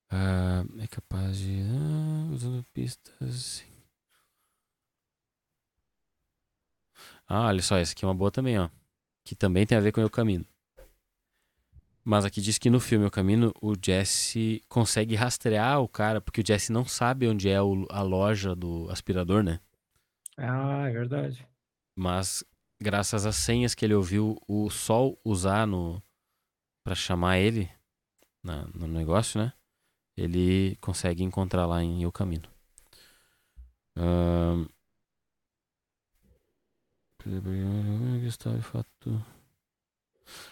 Ah, 0.09 0.65
é 0.79 0.87
capaz 0.87 1.37
de. 1.37 1.61
ah, 1.61 2.33
usando 2.33 2.63
pistas. 2.73 3.63
Ah, 7.27 7.45
olha 7.49 7.61
só, 7.61 7.77
essa 7.77 7.91
aqui 7.93 8.03
é 8.03 8.07
uma 8.07 8.15
boa 8.15 8.31
também, 8.31 8.57
ó. 8.57 8.67
Que 9.23 9.35
também 9.35 9.67
tem 9.67 9.77
a 9.77 9.81
ver 9.81 9.91
com 9.91 10.01
o 10.01 10.03
Eu 10.03 10.09
Camino. 10.09 10.43
Mas 12.03 12.25
aqui 12.25 12.41
diz 12.41 12.57
que 12.57 12.69
no 12.69 12.79
filme 12.81 13.05
O 13.05 13.11
Camino, 13.11 13.53
o 13.61 13.73
Jesse 13.81 14.61
consegue 14.67 15.15
rastrear 15.15 15.79
o 15.81 15.87
cara, 15.87 16.19
porque 16.19 16.41
o 16.41 16.45
Jesse 16.45 16.71
não 16.71 16.85
sabe 16.85 17.27
onde 17.27 17.47
é 17.49 17.61
o- 17.61 17.87
a 17.89 18.01
loja 18.01 18.53
do 18.53 18.89
aspirador, 18.89 19.41
né? 19.41 19.59
Ah, 20.37 20.87
é 20.89 20.91
verdade. 20.91 21.47
Mas 21.95 22.43
graças 22.81 23.25
às 23.25 23.37
senhas 23.37 23.73
que 23.73 23.85
ele 23.85 23.93
ouviu 23.93 24.37
o 24.47 24.69
Sol 24.69 25.17
usar 25.23 25.65
no 25.65 26.01
para 26.83 26.95
chamar 26.95 27.37
ele 27.39 27.69
na- 28.43 28.67
no 28.73 28.87
negócio, 28.87 29.39
né? 29.39 29.53
Ele 30.17 30.75
consegue 30.81 31.23
encontrar 31.23 31.65
lá 31.65 31.81
em 31.81 32.05
O 32.05 32.11
Caminho. 32.11 32.43
Ahn. 33.95 34.67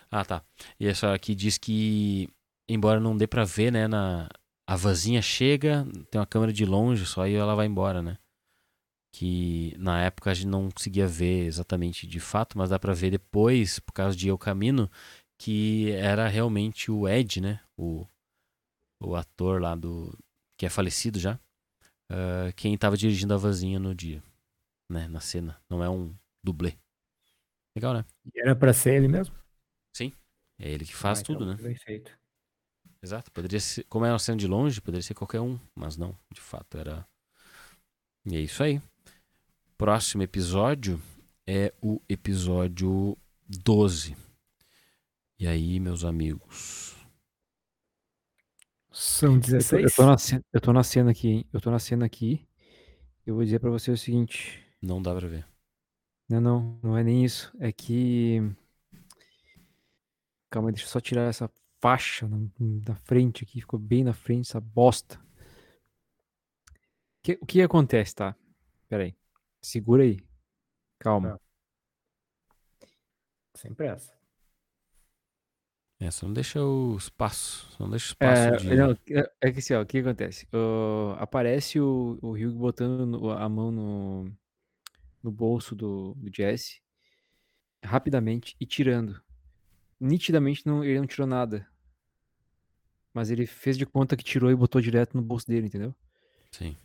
Ah, 0.09 0.25
tá. 0.25 0.43
E 0.79 0.87
essa 0.87 1.13
aqui 1.13 1.35
diz 1.35 1.57
que, 1.57 2.29
embora 2.67 2.99
não 2.99 3.15
dê 3.15 3.27
pra 3.27 3.43
ver, 3.43 3.71
né, 3.71 3.87
na 3.87 4.29
a 4.67 4.75
vanzinha 4.75 5.21
chega, 5.21 5.85
tem 6.09 6.19
uma 6.19 6.25
câmera 6.25 6.53
de 6.53 6.65
longe 6.65 7.05
só 7.05 7.27
e 7.27 7.33
ela 7.35 7.55
vai 7.55 7.65
embora, 7.65 8.01
né? 8.01 8.17
que 9.11 9.75
na 9.77 10.01
época 10.01 10.31
a 10.31 10.33
gente 10.33 10.47
não 10.47 10.71
conseguia 10.71 11.05
ver 11.05 11.45
exatamente 11.45 12.07
de 12.07 12.19
fato, 12.19 12.57
mas 12.57 12.69
dá 12.69 12.79
pra 12.79 12.93
ver 12.93 13.11
depois, 13.11 13.79
por 13.79 13.91
causa 13.91 14.15
de 14.15 14.27
Eu 14.27 14.37
Camino, 14.37 14.89
que 15.37 15.91
era 15.91 16.27
realmente 16.27 16.89
o 16.89 17.07
Ed, 17.07 17.41
né? 17.41 17.59
O, 17.77 18.07
o 18.99 19.15
ator 19.15 19.61
lá 19.61 19.75
do. 19.75 20.17
que 20.57 20.65
é 20.65 20.69
falecido 20.69 21.19
já. 21.19 21.37
ah, 22.09 22.51
quem 22.55 22.77
tava 22.77 22.97
dirigindo 22.97 23.33
a 23.33 23.37
vanzinha 23.37 23.79
no 23.79 23.93
dia, 23.93 24.23
né? 24.89 25.07
Na 25.09 25.19
cena. 25.19 25.61
Não 25.69 25.83
é 25.83 25.89
um 25.89 26.15
dublê. 26.43 26.77
Legal, 27.75 27.93
né? 27.93 28.05
E 28.33 28.39
era 28.39 28.55
pra 28.55 28.73
ser 28.73 28.95
ele 28.95 29.07
mesmo? 29.07 29.35
É 30.61 30.69
ele 30.69 30.85
que 30.85 30.95
faz 30.95 31.19
Ah, 31.19 31.21
então, 31.21 31.35
tudo, 31.35 31.45
né? 31.47 31.55
Bem 31.59 31.75
feito. 31.75 32.15
Exato. 33.01 33.31
Poderia 33.31 33.59
ser. 33.59 33.83
Como 33.85 34.05
é 34.05 34.11
uma 34.11 34.19
cena 34.19 34.37
de 34.37 34.47
longe, 34.47 34.79
poderia 34.79 35.01
ser 35.01 35.15
qualquer 35.15 35.41
um, 35.41 35.59
mas 35.75 35.97
não, 35.97 36.15
de 36.31 36.39
fato 36.39 36.77
era. 36.77 37.05
E 38.25 38.35
é 38.35 38.39
isso 38.39 38.61
aí. 38.61 38.79
Próximo 39.75 40.21
episódio 40.21 41.01
é 41.47 41.73
o 41.81 41.99
episódio 42.07 43.17
12. 43.47 44.15
E 45.39 45.47
aí, 45.47 45.79
meus 45.79 46.05
amigos? 46.05 46.95
São 48.91 49.35
Eu 49.35 49.41
tô, 49.41 49.47
16? 49.47 49.83
eu, 49.83 49.91
tô 49.95 50.05
na 50.05 50.17
cena, 50.19 50.43
eu 50.53 50.61
tô 50.61 50.73
na 50.73 50.83
cena 50.83 51.11
aqui, 51.11 51.27
hein? 51.27 51.45
Eu 51.51 51.59
tô 51.59 51.71
na 51.71 51.79
cena 51.79 52.05
aqui. 52.05 52.45
Eu 53.25 53.33
vou 53.33 53.43
dizer 53.43 53.59
pra 53.59 53.71
você 53.71 53.89
o 53.89 53.97
seguinte. 53.97 54.63
Não 54.79 55.01
dá 55.01 55.15
pra 55.15 55.27
ver. 55.27 55.45
Não, 56.29 56.39
não, 56.39 56.79
não 56.83 56.97
é 56.97 57.03
nem 57.03 57.25
isso. 57.25 57.51
É 57.59 57.71
que. 57.71 58.39
Calma, 60.51 60.69
aí, 60.69 60.73
deixa 60.73 60.85
eu 60.85 60.91
só 60.91 60.99
tirar 60.99 61.23
essa 61.29 61.49
faixa 61.79 62.27
na, 62.27 62.37
na 62.59 62.95
frente 62.95 63.43
aqui. 63.43 63.61
Ficou 63.61 63.79
bem 63.79 64.03
na 64.03 64.13
frente, 64.13 64.49
essa 64.49 64.59
bosta. 64.59 65.19
Que- 67.23 67.39
o 67.41 67.45
que 67.45 67.61
acontece, 67.61 68.13
tá? 68.15 68.35
Pera 68.89 69.03
aí. 69.03 69.15
Segura 69.61 70.03
aí. 70.03 70.19
Calma. 70.99 71.39
Sem 73.55 73.73
pressa. 73.73 74.13
É, 75.99 76.09
só 76.09 76.25
não 76.25 76.33
deixa 76.33 76.61
o 76.63 76.97
espaço. 76.97 77.71
Só 77.71 77.83
não 77.83 77.91
deixa 77.91 78.07
o 78.07 78.13
espaço 78.13 78.41
É, 78.41 78.57
de. 78.57 78.75
não, 78.75 78.91
é- 78.91 79.51
que 79.51 79.59
assim, 79.59 79.73
ó, 79.75 79.81
o 79.81 79.85
que 79.85 79.99
acontece? 79.99 80.47
Ó, 80.51 81.15
aparece 81.19 81.79
o, 81.79 82.17
o 82.21 82.31
Hugh 82.31 82.55
botando 82.57 83.05
no- 83.05 83.29
a 83.29 83.47
mão 83.47 83.71
no, 83.71 84.31
no 85.21 85.31
bolso 85.31 85.75
do, 85.75 86.15
do 86.15 86.31
Jesse 86.35 86.81
rapidamente 87.83 88.55
e 88.59 88.65
tirando. 88.65 89.21
Nitidamente 90.01 90.65
não, 90.65 90.83
ele 90.83 90.99
não 90.99 91.05
tirou 91.07 91.27
nada. 91.27 91.67
Mas 93.13 93.29
ele 93.29 93.45
fez 93.45 93.77
de 93.77 93.85
conta 93.85 94.17
que 94.17 94.23
tirou 94.23 94.49
e 94.49 94.55
botou 94.55 94.81
direto 94.81 95.15
no 95.15 95.21
bolso 95.21 95.45
dele, 95.47 95.67
entendeu? 95.67 95.93
Sim. 96.51 96.75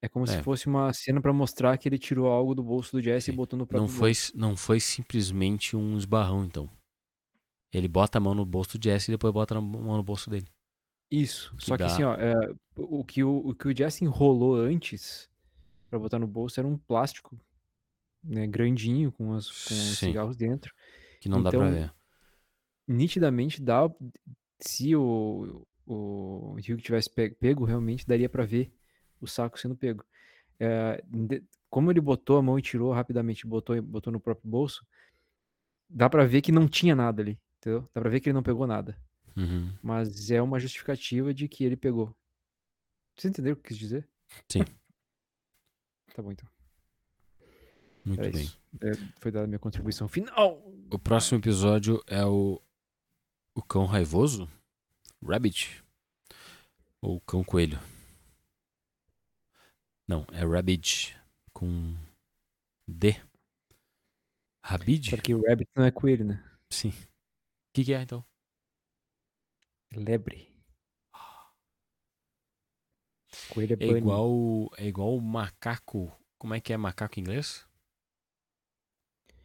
É 0.00 0.08
como 0.08 0.26
se 0.26 0.36
É. 0.36 0.42
fosse 0.42 0.66
uma 0.66 0.92
cena 0.92 1.20
pra 1.20 1.32
mostrar 1.32 1.76
que 1.78 1.88
ele 1.88 1.98
tirou 1.98 2.28
algo 2.28 2.54
do 2.54 2.62
bolso 2.62 2.92
do 2.92 3.02
Jesse 3.02 3.26
Sim. 3.26 3.32
e 3.32 3.36
botou 3.36 3.58
no 3.58 3.66
próprio 3.66 3.80
Não 3.82 3.88
foi, 3.88 4.10
bolso. 4.10 4.32
não 4.36 4.56
foi 4.56 4.78
simplesmente 4.78 5.74
um 5.74 5.96
esbarrão, 5.98 6.44
então. 6.44 6.70
Ele 7.72 7.88
bota 7.88 8.18
a 8.18 8.20
mão 8.20 8.34
no 8.34 8.44
bolso 8.44 8.78
do 8.78 8.84
Jesse 8.84 9.10
e 9.10 9.14
depois 9.14 9.32
bota 9.32 9.56
a 9.56 9.60
mão 9.60 9.96
no 9.96 10.02
bolso 10.02 10.30
dele. 10.30 10.46
Isso. 11.10 11.56
que 11.56 11.64
Só 11.64 11.76
que 11.76 11.82
dá- 11.82 11.86
assim, 11.86 12.02
ó, 12.04 12.14
é, 12.14 12.54
o, 12.76 13.02
que 13.04 13.24
o, 13.24 13.38
o 13.48 13.54
que 13.54 13.66
o 13.68 13.76
Jesse 13.76 14.04
enrolou 14.04 14.56
antes 14.56 15.28
pra 15.90 15.98
botar 15.98 16.18
no 16.18 16.26
bolso 16.26 16.60
era 16.60 16.68
um 16.68 16.76
plástico, 16.76 17.36
né, 18.22 18.46
grandinho, 18.46 19.10
com, 19.10 19.32
as, 19.32 19.48
com 19.50 19.74
os 19.74 19.98
cigarros 19.98 20.36
dentro. 20.36 20.72
Que 21.20 21.28
não 21.28 21.42
dá 21.42 21.50
pra 21.50 21.60
Então, 21.60 21.72
ver. 21.72 21.92
Nitidamente 22.86 23.62
dá. 23.62 23.90
Se 24.60 24.94
o, 24.96 25.66
o 25.86 26.54
Hugh 26.56 26.80
tivesse 26.80 27.10
pe- 27.10 27.30
pego, 27.30 27.64
realmente 27.64 28.06
daria 28.06 28.28
pra 28.28 28.44
ver 28.44 28.72
o 29.20 29.26
saco 29.26 29.58
sendo 29.58 29.76
pego. 29.76 30.04
É, 30.60 31.02
como 31.68 31.90
ele 31.90 32.00
botou 32.00 32.36
a 32.38 32.42
mão 32.42 32.58
e 32.58 32.62
tirou 32.62 32.92
rapidamente, 32.92 33.46
botou, 33.46 33.80
botou 33.82 34.12
no 34.12 34.20
próprio 34.20 34.48
bolso, 34.48 34.86
dá 35.88 36.08
pra 36.08 36.24
ver 36.24 36.40
que 36.42 36.52
não 36.52 36.68
tinha 36.68 36.94
nada 36.94 37.20
ali, 37.22 37.38
entendeu? 37.58 37.88
Dá 37.92 38.00
pra 38.00 38.10
ver 38.10 38.20
que 38.20 38.28
ele 38.28 38.34
não 38.34 38.42
pegou 38.42 38.66
nada. 38.66 38.96
Uhum. 39.36 39.72
Mas 39.82 40.30
é 40.30 40.40
uma 40.40 40.60
justificativa 40.60 41.34
de 41.34 41.48
que 41.48 41.64
ele 41.64 41.76
pegou. 41.76 42.14
Você 43.16 43.28
entendeu 43.28 43.54
o 43.54 43.56
que 43.56 43.68
quis 43.68 43.78
dizer? 43.78 44.08
Sim. 44.48 44.60
Tá 46.14 46.22
bom, 46.22 46.30
então. 46.30 46.48
Muito 48.04 48.20
Era 48.20 48.30
bem. 48.30 48.42
isso. 48.44 48.60
É, 48.80 48.92
foi 49.20 49.32
dada 49.32 49.44
a 49.44 49.48
minha 49.48 49.58
contribuição 49.58 50.06
final. 50.06 50.62
O 50.92 50.98
próximo 50.98 51.38
episódio 51.40 52.02
é 52.06 52.24
o. 52.24 52.60
O 53.54 53.62
cão 53.62 53.86
raivoso? 53.86 54.48
Rabbit? 55.22 55.82
Ou 57.00 57.20
cão 57.20 57.44
coelho? 57.44 57.78
Não, 60.08 60.26
é 60.32 60.44
Rabbit 60.44 61.16
com 61.52 61.96
D. 62.86 63.16
Rabid? 64.62 65.10
Só 65.10 65.16
que 65.16 65.34
o 65.34 65.42
Rabbit 65.46 65.70
não 65.76 65.84
é 65.84 65.90
coelho, 65.90 66.24
né? 66.24 66.42
Sim. 66.70 66.88
O 66.90 67.72
que, 67.74 67.84
que 67.84 67.94
é 67.94 68.02
então? 68.02 68.24
Lebre. 69.94 70.52
Coelho 73.50 73.76
é 73.78 73.84
É 73.84 73.88
igual, 73.98 74.70
é 74.76 74.86
igual 74.86 75.14
o 75.16 75.20
macaco. 75.20 76.10
Como 76.38 76.54
é 76.54 76.60
que 76.60 76.72
é 76.72 76.76
macaco 76.76 77.18
em 77.18 77.22
inglês? 77.22 77.66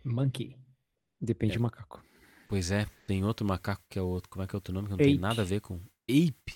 Monkey. 0.04 0.58
Depende 1.22 1.54
É. 1.54 1.58
do 1.58 1.62
macaco. 1.64 2.02
Pois 2.50 2.72
é, 2.72 2.88
tem 3.06 3.24
outro 3.24 3.46
macaco 3.46 3.84
que 3.88 4.00
é 4.00 4.02
outro. 4.02 4.28
Como 4.28 4.44
é 4.44 4.48
que 4.48 4.56
é 4.56 4.58
outro 4.58 4.74
nome? 4.74 4.88
Que 4.88 4.92
não 4.92 4.98
tem 4.98 5.14
Ape. 5.14 5.22
nada 5.22 5.44
a 5.44 5.46
ver 5.46 5.62
com. 5.62 5.76
Ape. 6.10 6.56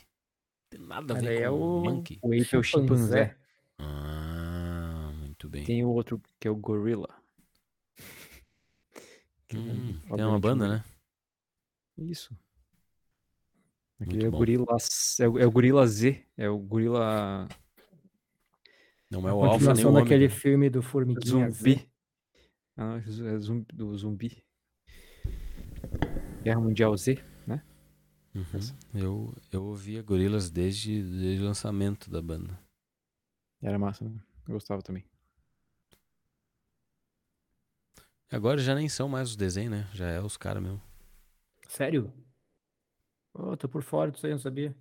Tem 0.68 0.82
nada 0.82 1.14
a 1.16 1.20
ver 1.20 1.28
aí 1.30 1.38
com 1.38 1.44
é 1.44 1.50
o- 1.52 1.84
monkey. 1.84 2.20
O 2.20 2.34
ape 2.34 2.56
é 2.56 2.58
o 2.58 2.64
chimpanzé. 2.64 3.38
Ah, 3.78 5.12
muito 5.20 5.48
bem. 5.48 5.64
Tem 5.64 5.86
o 5.86 5.90
outro 5.90 6.20
que 6.40 6.48
é 6.48 6.52
o 6.52 6.56
gorila. 6.56 7.08
Hum, 9.54 10.00
tem 10.16 10.26
uma 10.26 10.40
banda, 10.40 10.68
né? 10.68 10.84
Isso. 11.96 12.36
Aquele 14.00 14.26
é 14.26 14.28
o 14.30 14.32
gorila, 14.32 14.66
é 15.20 15.28
o, 15.28 15.40
é 15.40 15.46
o 15.46 15.52
gorila 15.52 15.86
Z. 15.86 16.26
É 16.36 16.50
o 16.50 16.58
gorila 16.58 17.48
Não 19.12 19.30
é 19.30 19.32
o 19.32 19.46
alfa 19.46 19.76
nem 19.76 19.86
o 19.86 19.92
daquele 19.92 20.28
filme 20.28 20.72
do 20.72 20.82
Formiguinha 20.82 21.52
zumbi. 21.52 21.88
Ah, 22.76 23.00
não, 23.00 23.28
é 23.28 23.38
zumbi, 23.38 23.68
do 23.72 23.96
zumbi. 23.96 24.43
Guerra 26.44 26.60
Mundial 26.60 26.96
Z, 26.98 27.24
né? 27.48 27.64
Uhum. 28.36 28.44
Eu, 28.94 29.34
eu 29.50 29.64
ouvia 29.64 30.04
Gorillaz 30.04 30.50
desde, 30.50 31.02
desde 31.02 31.42
o 31.42 31.46
lançamento 31.46 32.12
da 32.12 32.22
banda. 32.22 32.60
Era 33.62 33.80
massa, 33.80 34.04
né? 34.04 34.20
Eu 34.46 34.56
gostava 34.56 34.82
também. 34.82 35.06
Agora 38.30 38.60
já 38.60 38.76
nem 38.76 38.90
são 38.90 39.08
mais 39.08 39.30
os 39.30 39.36
desenhos, 39.38 39.72
né? 39.72 39.90
Já 39.94 40.08
é 40.10 40.20
os 40.20 40.36
caras 40.36 40.62
mesmo. 40.62 40.82
Sério? 41.70 42.12
Ô, 43.34 43.56
tô 43.56 43.70
por 43.70 43.82
fora 43.82 44.12
disso 44.12 44.26
aí, 44.26 44.34
não 44.34 44.40
sabia. 44.40 44.76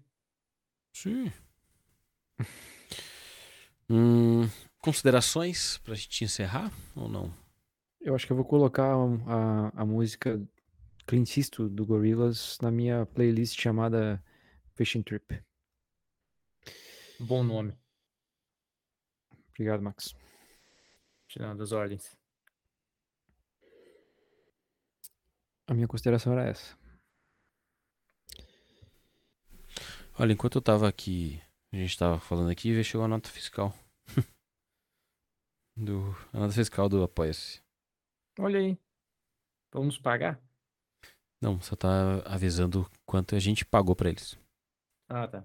Sim. 0.93 1.31
hum, 3.89 4.49
considerações 4.81 5.79
pra 5.79 5.95
gente 5.95 6.25
encerrar 6.25 6.73
ou 6.97 7.09
não? 7.09 7.33
Eu 8.01 8.17
acho 8.17 8.27
que 8.27 8.33
eu 8.33 8.37
vou 8.37 8.45
colocar 8.45 8.95
a, 8.95 9.83
a 9.83 9.87
música 9.87 10.43
Clint 11.07 11.37
Eastwood 11.37 11.75
do 11.75 11.85
Gorillaz 11.85 12.59
na 12.61 12.71
minha 12.71 13.07
playlist 13.07 13.61
chamada 13.61 14.23
Fishing 14.75 15.03
Trip. 15.03 15.43
Bom 17.21 17.45
nome. 17.45 17.77
Obrigado, 19.51 19.83
Max. 19.83 20.15
Tirando 21.29 21.63
as 21.63 21.73
ordens. 21.73 22.17
A 25.67 25.75
minha 25.75 25.87
consideração 25.87 26.33
era 26.33 26.49
essa. 26.49 26.77
Olha, 30.19 30.33
enquanto 30.33 30.57
eu 30.57 30.63
tava 30.63 30.89
aqui, 30.89 31.41
a 31.73 31.77
gente 31.77 31.97
tava 31.97 32.19
falando 32.19 32.51
aqui, 32.51 32.73
veio 32.73 32.85
chegou 32.85 33.05
a 33.05 33.09
nota 33.09 33.31
fiscal. 33.31 33.75
do, 35.77 36.15
a 36.33 36.41
nota 36.41 36.53
fiscal 36.53 36.89
do 36.89 37.03
Apoia-se. 37.03 37.63
Olha 38.39 38.59
aí. 38.59 38.79
Vamos 39.73 39.99
pagar? 39.99 40.39
Não, 41.43 41.61
só 41.61 41.75
tá 41.75 42.23
avisando 42.25 42.89
quanto 43.05 43.35
a 43.35 43.39
gente 43.41 43.65
pagou 43.65 43.97
pra 43.97 44.09
eles. 44.09 44.39
Ah, 45.09 45.27
tá. 45.27 45.45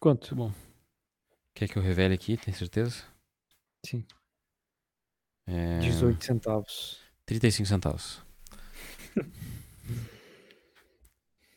Quanto? 0.00 0.34
Bom. 0.34 0.52
Quer 1.54 1.68
que 1.68 1.78
eu 1.78 1.82
revele 1.82 2.12
aqui, 2.12 2.36
tem 2.36 2.52
certeza? 2.52 3.04
Sim. 3.86 4.04
É... 5.46 5.78
18 5.78 6.24
centavos. 6.24 7.00
35 7.24 7.68
centavos. 7.68 8.20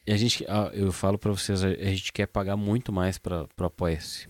e 0.05 0.13
a 0.13 0.17
gente, 0.17 0.45
ah, 0.47 0.69
eu 0.71 0.91
falo 0.91 1.17
pra 1.17 1.31
vocês, 1.31 1.63
a 1.63 1.73
gente 1.73 2.13
quer 2.13 2.27
pagar 2.27 2.55
muito 2.55 2.93
mais 2.93 3.17
pra, 3.17 3.47
pro 3.55 3.65
Apoia-se. 3.65 4.29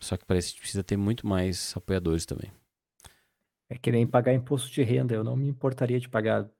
Só 0.00 0.16
que 0.16 0.24
parece 0.24 0.46
que 0.46 0.52
a 0.52 0.54
gente 0.54 0.60
precisa 0.62 0.82
ter 0.82 0.96
muito 0.96 1.26
mais 1.26 1.76
apoiadores 1.76 2.24
também. 2.24 2.50
É 3.68 3.76
que 3.76 3.92
nem 3.92 4.06
pagar 4.06 4.32
imposto 4.32 4.70
de 4.70 4.82
renda. 4.82 5.14
Eu 5.14 5.22
não 5.22 5.36
me 5.36 5.46
importaria 5.46 6.00
de 6.00 6.08
pagar 6.08 6.50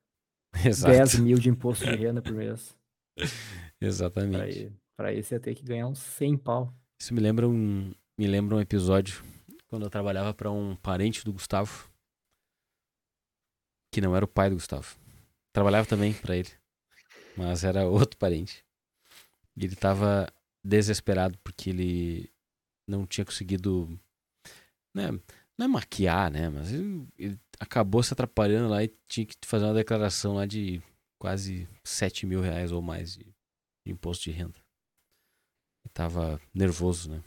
Exato. 0.65 0.93
10 0.93 1.15
mil 1.21 1.39
de 1.39 1.49
imposto 1.49 1.85
de 1.85 1.97
renda 1.97 2.21
por 2.21 2.33
mês. 2.33 2.77
Exatamente. 3.81 4.73
pra 4.97 5.13
isso 5.13 5.35
ia 5.35 5.41
ter 5.41 5.55
que 5.55 5.65
ganhar 5.65 5.87
uns 5.87 5.99
100 5.99 6.37
pau. 6.39 6.75
Isso 7.01 7.15
me 7.15 7.21
lembra 7.21 7.49
um, 7.49 7.93
me 8.19 8.27
lembra 8.27 8.57
um 8.57 8.61
episódio 8.61 9.25
quando 9.69 9.85
eu 9.85 9.91
trabalhava 9.91 10.35
pra 10.35 10.51
um 10.51 10.77
parente 10.77 11.25
do 11.25 11.33
Gustavo, 11.33 11.91
que 13.93 14.01
não 14.01 14.15
era 14.15 14.25
o 14.25 14.29
pai 14.29 14.51
do 14.51 14.57
Gustavo. 14.57 14.99
Trabalhava 15.53 15.87
também 15.87 16.13
pra 16.13 16.37
ele, 16.37 16.51
mas 17.37 17.65
era 17.65 17.87
outro 17.87 18.19
parente. 18.19 18.65
E 19.57 19.65
ele 19.65 19.77
tava 19.77 20.29
desesperado 20.65 21.39
porque 21.39 21.71
ele 21.71 22.31
não 22.87 23.07
tinha 23.07 23.25
conseguido, 23.25 23.99
né, 24.95 25.11
não 25.57 25.65
é 25.65 25.69
maquiar, 25.69 26.31
né, 26.31 26.49
mas 26.49 26.73
ele, 26.73 27.09
ele 27.17 27.41
acabou 27.61 28.03
se 28.03 28.13
atrapalhando 28.15 28.69
lá 28.71 28.83
e 28.83 28.89
tinha 29.07 29.27
que 29.27 29.37
fazer 29.45 29.67
uma 29.67 29.75
declaração 29.75 30.35
lá 30.35 30.47
de 30.47 30.83
quase 31.21 31.69
7 31.85 32.25
mil 32.25 32.41
reais 32.41 32.73
ou 32.73 32.81
mais 32.81 33.15
de, 33.15 33.25
de 33.87 33.93
imposto 33.93 34.25
de 34.25 34.31
renda. 34.31 34.59
E 35.85 35.89
tava 35.91 36.41
nervoso, 36.55 37.11
né? 37.11 37.23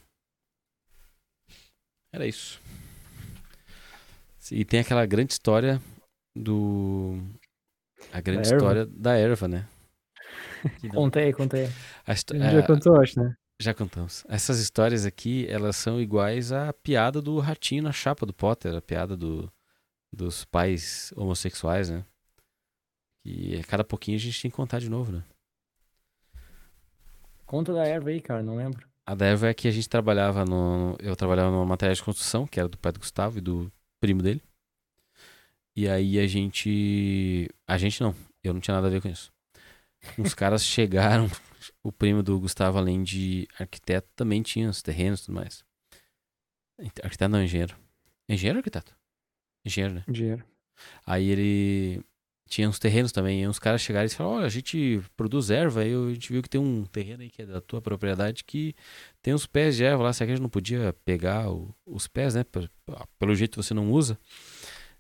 Era 2.12 2.26
isso. 2.28 2.60
E 4.52 4.66
tem 4.66 4.80
aquela 4.80 5.06
grande 5.06 5.34
história 5.34 5.82
do. 6.36 7.18
A 8.12 8.20
grande 8.20 8.48
erva? 8.48 8.56
história 8.58 8.86
da 8.86 9.16
erva, 9.16 9.48
né? 9.48 9.68
Contei, 10.92 11.32
contei. 11.34 11.68
a 12.06 12.14
gente 12.14 12.38
já 12.40 12.60
a- 12.60 12.68
contou, 12.68 13.00
acho, 13.00 13.20
né? 13.20 13.36
já 13.62 13.74
contamos. 13.74 14.26
Essas 14.28 14.60
histórias 14.60 15.06
aqui, 15.06 15.48
elas 15.48 15.76
são 15.76 16.02
iguais 16.02 16.52
à 16.52 16.74
piada 16.74 17.22
do 17.22 17.40
ratinho 17.40 17.84
na 17.84 17.92
chapa 17.92 18.26
do 18.26 18.34
Potter, 18.34 18.76
a 18.76 18.82
piada 18.82 19.16
do, 19.16 19.52
dos 20.14 20.46
pais 20.46 21.12
homossexuais, 21.16 21.90
né? 21.90 22.06
E 23.26 23.56
a 23.58 23.64
cada 23.64 23.84
pouquinho 23.84 24.18
a 24.18 24.20
gente 24.20 24.42
tem 24.42 24.52
que 24.52 24.58
contar 24.58 24.80
de 24.80 24.90
novo, 24.90 25.12
né? 25.12 25.24
Conta 27.46 27.74
da 27.74 27.86
erva 27.86 28.10
aí, 28.10 28.22
cara, 28.22 28.44
não 28.44 28.56
lembro. 28.56 28.88
A 29.06 29.16
da 29.16 29.26
erva 29.26 29.48
é 29.48 29.54
que 29.54 29.68
a 29.68 29.72
gente 29.72 29.90
trabalhava 29.90 30.46
no. 30.46 30.96
Eu 31.00 31.16
trabalhava 31.16 31.52
numa 31.52 31.66
matéria 31.66 31.96
de 31.96 32.04
construção, 32.04 32.48
que 32.48 32.60
era 32.60 32.70
do 32.70 32.78
pai 32.78 32.92
do 32.92 33.00
Gustavo 33.00 33.38
e 33.38 33.42
do 33.42 33.72
primo 34.00 34.22
dele. 34.22 34.42
E 35.76 35.88
aí 35.88 36.20
a 36.20 36.28
gente. 36.28 37.50
A 37.68 37.78
gente 37.78 38.02
não, 38.02 38.16
eu 38.44 38.54
não 38.54 38.62
tinha 38.62 38.76
nada 38.76 38.88
a 38.88 38.90
ver 38.90 39.02
com 39.02 39.10
isso. 39.10 39.32
Uns 40.18 40.34
caras 40.34 40.64
chegaram, 40.66 41.28
o 41.82 41.92
primo 41.92 42.24
do 42.24 42.40
Gustavo, 42.40 42.78
além 42.78 43.04
de 43.04 43.48
arquiteto, 43.60 44.08
também 44.16 44.42
tinha 44.42 44.70
os 44.70 44.82
terrenos 44.82 45.22
e 45.22 45.26
tudo 45.26 45.36
mais. 45.36 45.64
Arquiteto 47.04 47.30
não, 47.30 47.44
engenheiro. 47.44 47.76
Engenheiro 48.28 48.58
ou 48.58 48.60
arquiteto? 48.60 48.96
Engenheiro, 49.66 49.96
né? 49.96 50.04
Dinheiro. 50.08 50.44
Aí 51.06 51.30
ele 51.30 52.02
tinha 52.50 52.68
uns 52.68 52.78
terrenos 52.80 53.12
também. 53.12 53.42
E 53.44 53.48
uns 53.48 53.60
caras 53.60 53.82
chegaram 53.82 54.06
e 54.06 54.10
falaram: 54.10 54.38
Olha, 54.38 54.46
a 54.46 54.50
gente 54.50 55.02
produz 55.16 55.50
erva. 55.50 55.82
Aí 55.82 55.94
a 55.94 56.14
gente 56.14 56.32
viu 56.32 56.42
que 56.42 56.50
tem 56.50 56.60
um 56.60 56.84
terreno 56.86 57.24
aí 57.24 57.30
que 57.30 57.42
é 57.42 57.46
da 57.46 57.62
tua 57.62 57.82
propriedade 57.82 58.44
que 58.44 58.76
tem 59.22 59.34
uns 59.34 59.46
pés 59.46 59.76
de 59.78 59.84
erva 59.84 60.04
lá. 60.04 60.14
Será 60.14 60.28
que 60.28 60.32
a 60.34 60.36
gente 60.36 60.44
não 60.44 60.50
podia 60.50 60.94
pegar 61.06 61.50
o- 61.50 61.74
os 61.86 62.08
pés, 62.08 62.36
né? 62.36 62.44
Pe- 62.44 62.70
Pelo 63.18 63.34
jeito 63.36 63.62
você 63.62 63.74
não 63.74 63.92
usa. 63.92 64.18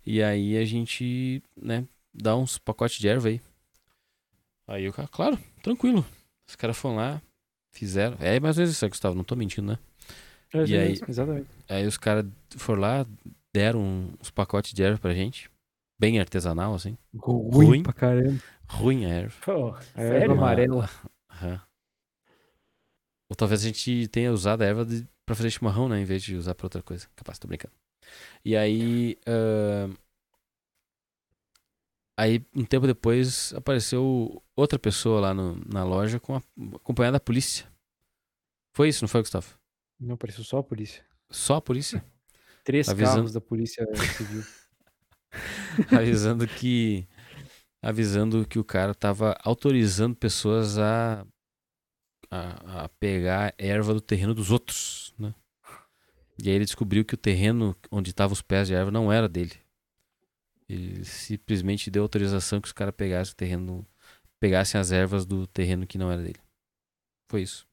E 0.05 0.21
aí 0.23 0.57
a 0.57 0.65
gente, 0.65 1.41
né, 1.55 1.85
dá 2.13 2.35
uns 2.35 2.57
pacotes 2.57 2.97
de 2.99 3.07
erva 3.07 3.29
aí. 3.29 3.41
Aí 4.67 4.87
o 4.87 4.93
cara, 4.93 5.07
claro, 5.07 5.37
tranquilo. 5.61 6.05
Os 6.47 6.55
caras 6.55 6.77
foram 6.77 6.95
lá, 6.97 7.21
fizeram. 7.71 8.17
É 8.19 8.39
mais 8.39 8.57
ou 8.57 8.61
menos 8.61 8.75
isso 8.75 8.85
aí, 8.85 8.89
Gustavo, 8.89 9.15
não 9.15 9.23
tô 9.23 9.35
mentindo, 9.35 9.67
né? 9.67 9.79
É, 10.53 10.65
E 10.65 10.77
aí- 10.77 10.99
Exatamente. 11.07 11.47
Aí 11.67 11.85
os 11.87 11.97
caras 11.97 12.25
foram 12.57 12.81
lá, 12.81 13.05
deram 13.53 14.15
uns 14.19 14.31
pacotes 14.31 14.73
de 14.73 14.83
erva 14.83 14.97
pra 14.99 15.13
gente. 15.13 15.49
Bem 15.99 16.19
artesanal, 16.19 16.73
assim. 16.73 16.97
Ruim, 17.15 17.65
Ruim. 17.67 17.83
pra 17.83 17.93
caramba. 17.93 18.41
Ruim 18.69 19.05
a 19.05 19.09
erva. 19.09 19.35
Pô, 19.45 19.69
A 19.69 19.81
sério? 19.81 20.21
erva 20.23 20.33
amarela. 20.33 20.89
Aham. 21.29 21.61
Ou 23.29 23.35
talvez 23.35 23.61
a 23.61 23.65
gente 23.67 24.07
tenha 24.09 24.31
usado 24.31 24.61
a 24.61 24.65
erva 24.65 24.85
de, 24.85 25.07
pra 25.25 25.35
fazer 25.35 25.49
chimarrão, 25.49 25.87
né? 25.87 25.99
Em 25.99 26.05
vez 26.05 26.21
de 26.23 26.35
usar 26.35 26.55
pra 26.55 26.65
outra 26.65 26.81
coisa. 26.81 27.07
Capaz, 27.15 27.37
tô 27.39 27.47
brincando. 27.47 27.73
E 28.43 28.55
aí. 28.55 29.17
ahn, 29.27 29.93
Aí, 32.15 32.45
um 32.55 32.63
tempo 32.63 32.85
depois, 32.85 33.51
apareceu 33.55 34.41
outra 34.55 34.77
pessoa 34.77 35.19
lá 35.19 35.33
no- 35.33 35.59
na 35.65 35.83
loja 35.83 36.19
com 36.19 36.35
a, 36.35 36.43
acompanhada 36.75 37.13
da 37.15 37.19
polícia. 37.19 37.65
Foi 38.75 38.87
isso, 38.89 39.03
não 39.03 39.07
foi, 39.07 39.21
Gustavo? 39.21 39.47
Não, 39.99 40.15
pareceu 40.15 40.43
só 40.43 40.59
a 40.59 40.63
polícia. 40.63 41.03
Só 41.31 41.55
a 41.55 41.61
polícia? 41.61 42.05
Três 42.63 42.87
Avisando- 42.87 43.15
carros 43.15 43.33
da 43.33 43.41
polícia 43.41 43.85
civil. 44.15 44.43
avisando 45.91 46.47
que 46.47 47.07
avisando 47.81 48.47
que 48.47 48.57
o 48.59 48.63
cara 48.63 48.93
tava 48.95 49.35
autorizando 49.43 50.15
pessoas 50.15 50.77
a, 50.77 51.25
a, 52.31 52.83
a 52.85 52.89
pegar 52.89 53.53
erva 53.57 53.93
do 53.93 53.99
terreno 53.99 54.33
dos 54.33 54.51
outros, 54.51 55.13
né? 55.19 55.33
E 56.41 56.49
aí 56.49 56.55
ele 56.55 56.65
descobriu 56.65 57.03
que 57.03 57.13
o 57.13 57.17
terreno 57.17 57.75
onde 57.91 58.11
estavam 58.11 58.33
os 58.33 58.41
pés 58.41 58.67
de 58.67 58.73
erva 58.73 58.89
não 58.89 59.11
era 59.11 59.27
dele. 59.27 59.53
Ele 60.69 61.03
simplesmente 61.03 61.91
deu 61.91 62.03
autorização 62.03 62.61
que 62.61 62.67
os 62.67 62.71
caras 62.73 62.95
pegassem 62.95 63.33
o 63.33 63.35
terreno, 63.35 63.87
pegassem 64.39 64.79
as 64.79 64.91
ervas 64.91 65.25
do 65.25 65.45
terreno 65.45 65.85
que 65.85 65.97
não 65.97 66.09
era 66.11 66.21
dele. 66.23 66.39
Foi 67.29 67.41
isso. 67.41 67.67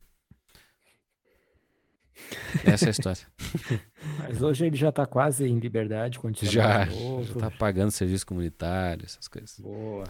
Essa 2.64 2.86
é 2.86 2.88
a 2.88 2.90
história. 2.90 3.22
Mas 4.18 4.42
hoje 4.42 4.66
ele 4.66 4.76
já 4.76 4.90
tá 4.90 5.06
quase 5.06 5.46
em 5.46 5.58
liberdade, 5.58 6.18
continua 6.18 6.52
Já, 6.52 6.84
já 6.84 7.34
tá 7.38 7.50
pagando 7.50 7.90
serviço 7.90 8.26
comunitário, 8.26 9.04
essas 9.04 9.28
coisas. 9.28 9.58
Boa. 9.58 10.04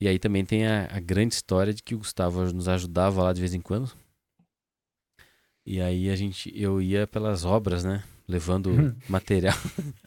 E 0.00 0.08
aí 0.08 0.18
também 0.18 0.44
tem 0.44 0.66
a, 0.66 0.88
a 0.90 1.00
grande 1.00 1.34
história 1.34 1.72
de 1.72 1.82
que 1.82 1.94
o 1.94 1.98
Gustavo 1.98 2.44
nos 2.52 2.68
ajudava 2.68 3.22
lá 3.22 3.32
de 3.32 3.40
vez 3.40 3.54
em 3.54 3.60
quando. 3.60 3.92
E 5.66 5.80
aí 5.80 6.10
a 6.10 6.16
gente, 6.16 6.52
eu 6.54 6.80
ia 6.82 7.06
pelas 7.06 7.44
obras, 7.44 7.84
né? 7.84 8.04
Levando 8.28 8.70
material, 9.08 9.54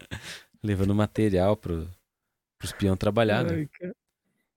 levando 0.63 0.93
material 0.93 1.57
pro, 1.57 1.89
pros 2.59 2.71
peão 2.73 2.95
trabalhar, 2.95 3.43
né? 3.43 3.55
Ai, 3.55 3.67
cara. 3.67 3.95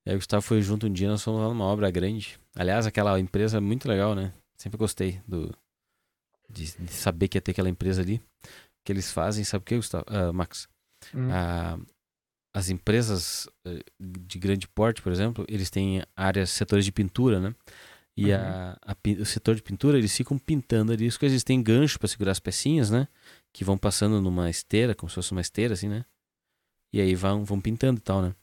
E 0.07 0.11
aí 0.11 0.17
o 0.17 0.19
Gustavo 0.19 0.43
foi 0.43 0.61
junto 0.63 0.87
um 0.87 0.93
dia, 0.93 1.09
nós 1.09 1.23
fomos 1.23 1.41
lá 1.41 1.49
numa 1.49 1.65
obra 1.65 1.91
grande. 1.91 2.39
Aliás, 2.55 2.87
aquela 2.87 3.19
empresa 3.21 3.59
é 3.59 3.61
muito 3.61 3.89
legal, 3.89 4.15
né? 4.15 4.33
Sempre 4.57 4.79
gostei 4.79 5.21
do, 5.27 5.55
de, 6.53 6.75
de 6.79 6.93
saber 6.93 7.29
que 7.29 7.37
ia 7.39 7.43
ter 7.43 7.53
aquela 7.53 7.69
empresa 7.69 8.03
ali. 8.03 8.21
Que 8.85 8.93
eles 8.93 9.13
fazem, 9.13 9.45
sabe 9.45 9.63
o 9.63 9.67
que, 9.67 9.77
Gustavo? 9.77 10.05
Ah, 10.09 10.33
Max? 10.33 10.69
Hum. 11.15 11.29
Ah, 11.31 11.79
as 12.55 12.69
empresas 12.69 13.49
eh, 13.65 13.83
de 14.01 14.39
grande 14.39 14.67
porte, 14.67 15.01
por 15.03 15.13
exemplo, 15.13 15.45
eles 15.49 15.71
têm 15.71 16.03
áreas, 16.17 16.51
setores 16.51 16.85
de 16.85 16.93
pintura, 16.93 17.39
né? 17.41 17.55
E 18.17 18.33
Uhum. 18.33 18.37
a, 18.39 18.79
a 18.83 18.97
o 19.21 19.25
setor 19.25 19.55
de 19.55 19.63
pintura, 19.63 19.97
eles 19.97 20.15
ficam 20.17 20.37
pintando 20.39 20.93
ali 20.93 21.07
as 21.07 21.17
coisas. 21.17 21.35
Eles 21.35 21.45
têm 21.45 21.63
gancho 21.63 21.99
para 21.99 22.09
segurar 22.09 22.33
as 22.33 22.41
pecinhas, 22.41 22.91
né? 22.91 23.07
Que 23.53 23.65
vão 23.65 23.79
passando 23.79 24.21
numa 24.21 24.51
esteira, 24.51 24.95
como 24.95 25.09
se 25.09 25.15
fosse 25.15 25.33
uma 25.33 25.41
esteira, 25.41 25.75
assim, 25.75 25.89
né? 25.89 26.05
E 26.93 27.01
aí 27.01 27.15
vão, 27.15 27.45
vão 27.45 27.61
pintando 27.61 27.99
e 27.99 28.03
tal, 28.03 28.21
né? 28.21 28.35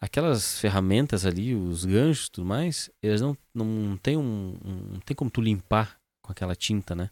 Aquelas 0.00 0.58
ferramentas 0.58 1.24
ali, 1.24 1.54
os 1.54 1.84
ganchos 1.84 2.26
e 2.26 2.30
tudo 2.32 2.46
mais, 2.46 2.90
eles 3.02 3.20
não, 3.20 3.36
não 3.54 3.96
tem 3.98 4.16
um, 4.16 4.58
um- 4.64 4.92
Não 4.94 5.00
tem 5.00 5.14
como 5.14 5.30
tu 5.30 5.40
limpar 5.40 6.00
com 6.22 6.32
aquela 6.32 6.56
tinta, 6.56 6.94
né? 6.94 7.10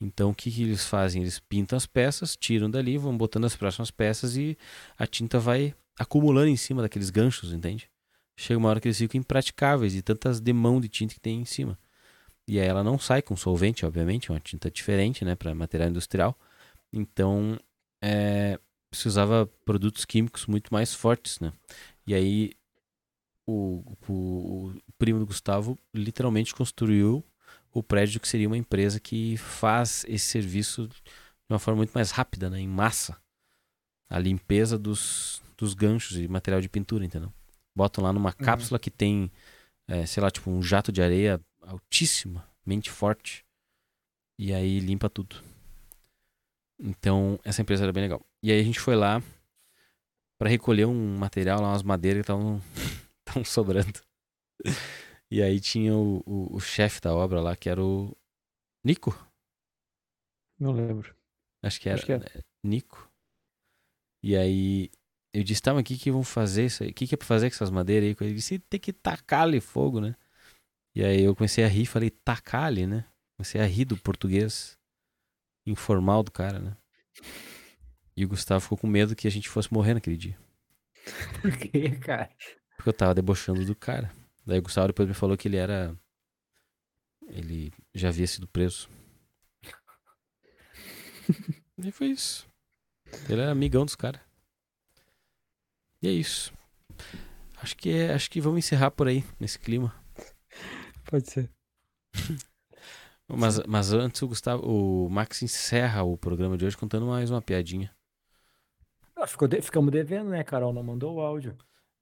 Então 0.00 0.30
o 0.30 0.34
que, 0.34 0.50
que 0.50 0.62
eles 0.62 0.84
fazem? 0.84 1.22
Eles 1.22 1.40
pintam 1.40 1.76
as 1.76 1.86
peças, 1.86 2.36
tiram 2.36 2.70
dali, 2.70 2.96
vão 2.96 3.16
botando 3.16 3.44
as 3.44 3.56
próximas 3.56 3.90
peças 3.90 4.36
e 4.36 4.56
a 4.96 5.06
tinta 5.06 5.38
vai 5.38 5.74
acumulando 5.98 6.48
em 6.48 6.56
cima 6.56 6.82
daqueles 6.82 7.10
ganchos, 7.10 7.52
entende? 7.52 7.90
Chega 8.36 8.58
uma 8.58 8.68
hora 8.68 8.80
que 8.80 8.86
eles 8.86 8.98
ficam 8.98 9.18
impraticáveis 9.18 9.92
de 9.92 10.02
tantas 10.02 10.40
demão 10.40 10.80
de 10.80 10.88
tinta 10.88 11.14
que 11.14 11.20
tem 11.20 11.40
em 11.40 11.44
cima. 11.44 11.76
E 12.46 12.58
aí 12.60 12.66
ela 12.66 12.84
não 12.84 12.98
sai 12.98 13.20
com 13.20 13.36
solvente, 13.36 13.84
obviamente, 13.84 14.30
é 14.30 14.34
uma 14.34 14.40
tinta 14.40 14.70
diferente, 14.70 15.24
né, 15.24 15.34
para 15.34 15.54
material 15.54 15.90
industrial. 15.90 16.38
Então, 16.92 17.58
é, 18.02 18.58
se 18.92 19.08
usava 19.08 19.46
produtos 19.64 20.04
químicos 20.04 20.46
muito 20.46 20.72
mais 20.72 20.94
fortes, 20.94 21.40
né? 21.40 21.52
E 22.06 22.14
aí 22.14 22.52
o, 23.46 23.82
o, 24.08 24.72
o 24.86 24.92
primo 24.96 25.18
do 25.18 25.26
Gustavo 25.26 25.78
literalmente 25.94 26.54
construiu 26.54 27.24
o 27.72 27.82
prédio 27.82 28.20
que 28.20 28.28
seria 28.28 28.46
uma 28.46 28.56
empresa 28.56 28.98
que 28.98 29.36
faz 29.36 30.04
esse 30.08 30.26
serviço 30.26 30.88
de 30.88 31.02
uma 31.50 31.58
forma 31.58 31.78
muito 31.78 31.92
mais 31.92 32.10
rápida, 32.10 32.50
né, 32.50 32.60
em 32.60 32.68
massa. 32.68 33.16
A 34.10 34.18
limpeza 34.18 34.78
dos, 34.78 35.42
dos 35.56 35.74
ganchos 35.74 36.16
e 36.16 36.28
material 36.28 36.60
de 36.60 36.68
pintura, 36.68 37.04
entendeu? 37.04 37.32
Botam 37.76 38.02
lá 38.02 38.12
numa 38.12 38.32
cápsula 38.32 38.78
que 38.78 38.90
tem, 38.90 39.30
é, 39.86 40.06
sei 40.06 40.22
lá, 40.22 40.30
tipo 40.30 40.50
um 40.50 40.62
jato 40.62 40.90
de 40.90 41.02
areia 41.02 41.40
altíssimamente 41.62 42.90
forte. 42.90 43.44
E 44.38 44.52
aí 44.52 44.80
limpa 44.80 45.10
tudo. 45.10 45.36
Então, 46.78 47.38
essa 47.44 47.60
empresa 47.60 47.84
era 47.84 47.92
bem 47.92 48.04
legal. 48.04 48.24
E 48.42 48.52
aí 48.52 48.60
a 48.60 48.64
gente 48.64 48.80
foi 48.80 48.96
lá 48.96 49.22
para 50.38 50.48
recolher 50.48 50.86
um 50.86 51.18
material 51.18 51.60
lá, 51.60 51.68
umas 51.68 51.82
madeiras 51.82 52.20
que 52.20 52.32
estavam 52.32 52.62
sobrando. 53.44 54.00
E 55.30 55.42
aí 55.42 55.60
tinha 55.60 55.94
o, 55.94 56.22
o, 56.26 56.56
o 56.56 56.60
chefe 56.60 57.00
da 57.00 57.14
obra 57.14 57.40
lá, 57.40 57.54
que 57.54 57.68
era 57.68 57.82
o 57.82 58.16
Nico. 58.84 59.16
Não 60.58 60.72
lembro. 60.72 61.14
Acho 61.62 61.80
que 61.80 61.88
era 61.88 61.98
Acho 61.98 62.06
que 62.06 62.12
é. 62.12 62.18
né, 62.18 62.26
Nico. 62.64 63.10
E 64.22 64.36
aí 64.36 64.90
eu 65.32 65.44
disse, 65.44 65.62
tá, 65.62 65.72
mas 65.72 65.82
o 65.82 65.84
que 65.84 65.98
que 65.98 66.10
vão 66.10 66.22
fazer 66.22 66.66
isso 66.66 66.82
aí? 66.82 66.90
O 66.90 66.94
que 66.94 67.06
que 67.06 67.14
é 67.14 67.18
pra 67.18 67.26
fazer 67.26 67.50
com 67.50 67.54
essas 67.54 67.70
madeiras 67.70 68.08
aí? 68.08 68.26
Ele 68.26 68.34
disse, 68.34 68.58
tem 68.58 68.80
que 68.80 68.92
tacar 68.92 69.42
ali 69.42 69.60
fogo, 69.60 70.00
né? 70.00 70.16
E 70.94 71.04
aí 71.04 71.22
eu 71.22 71.36
comecei 71.36 71.64
a 71.64 71.68
rir, 71.68 71.86
falei, 71.86 72.10
tacar 72.10 72.64
ali, 72.64 72.86
né? 72.86 73.04
Comecei 73.36 73.60
a 73.60 73.66
rir 73.66 73.84
do 73.84 73.96
português 73.96 74.76
informal 75.66 76.22
do 76.22 76.32
cara, 76.32 76.58
né? 76.58 76.76
E 78.16 78.24
o 78.24 78.28
Gustavo 78.28 78.60
ficou 78.60 78.78
com 78.78 78.86
medo 78.86 79.14
que 79.14 79.28
a 79.28 79.30
gente 79.30 79.48
fosse 79.48 79.72
morrer 79.72 79.94
naquele 79.94 80.16
dia. 80.16 80.36
Por 81.40 81.56
quê, 81.56 81.90
cara? 82.00 82.30
Porque 82.76 82.88
eu 82.88 82.92
tava 82.92 83.14
debochando 83.14 83.64
do 83.64 83.76
cara. 83.76 84.10
Daí 84.48 84.60
o 84.60 84.62
Gustavo 84.62 84.86
depois 84.86 85.06
me 85.06 85.14
falou 85.14 85.36
que 85.36 85.46
ele 85.46 85.58
era. 85.58 85.94
Ele 87.26 87.70
já 87.94 88.08
havia 88.08 88.26
sido 88.26 88.48
preso. 88.48 88.88
e 91.76 91.92
foi 91.92 92.06
isso. 92.06 92.48
Ele 93.28 93.42
era 93.42 93.50
amigão 93.50 93.84
dos 93.84 93.94
caras. 93.94 94.22
E 96.00 96.08
é 96.08 96.10
isso. 96.10 96.50
Acho 97.60 97.76
que 97.76 97.90
é, 97.90 98.14
acho 98.14 98.30
que 98.30 98.40
vamos 98.40 98.60
encerrar 98.60 98.90
por 98.90 99.06
aí, 99.06 99.22
nesse 99.38 99.58
clima. 99.58 99.94
Pode 101.04 101.30
ser. 101.30 101.50
Mas, 103.30 103.58
mas 103.66 103.92
antes 103.92 104.22
o 104.22 104.28
Gustavo, 104.28 104.66
o 104.66 105.10
Max 105.10 105.42
encerra 105.42 106.02
o 106.02 106.16
programa 106.16 106.56
de 106.56 106.64
hoje 106.64 106.78
contando 106.78 107.04
mais 107.04 107.30
uma 107.30 107.42
piadinha. 107.42 107.94
Ah, 109.14 109.26
ficou 109.26 109.46
de- 109.46 109.60
Ficamos 109.60 109.92
devendo, 109.92 110.30
né, 110.30 110.42
Carol? 110.42 110.72
Não 110.72 110.82
mandou 110.82 111.16
o 111.16 111.20
áudio. 111.20 111.54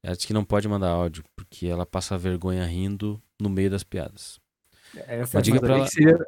Ela 0.06 0.14
disse 0.14 0.24
que 0.28 0.32
não 0.32 0.44
pode 0.44 0.68
mandar 0.68 0.90
áudio, 0.90 1.24
porque 1.34 1.66
ela 1.66 1.84
passa 1.84 2.16
vergonha 2.16 2.64
rindo 2.64 3.20
no 3.40 3.50
meio 3.50 3.68
das 3.68 3.82
piadas. 3.82 4.38
Essa 4.94 5.38
Mas 5.38 5.42
diga 5.42 5.56
é 5.56 5.60
pra 5.60 5.74
aí, 5.74 5.80
ela- 5.80 5.88
seria, 5.88 6.26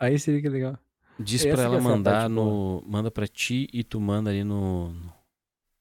aí 0.00 0.18
seria 0.18 0.40
que 0.40 0.46
é 0.48 0.50
legal. 0.50 0.78
Diz 1.16 1.42
que 1.42 1.48
ela 1.48 1.76
é 1.76 1.80
mandar 1.80 2.22
parte 2.22 2.32
no. 2.32 2.82
Manda 2.84 3.08
pra 3.08 3.28
ti 3.28 3.68
e 3.72 3.84
tu 3.84 4.00
manda 4.00 4.30
ali 4.30 4.42
no, 4.42 4.92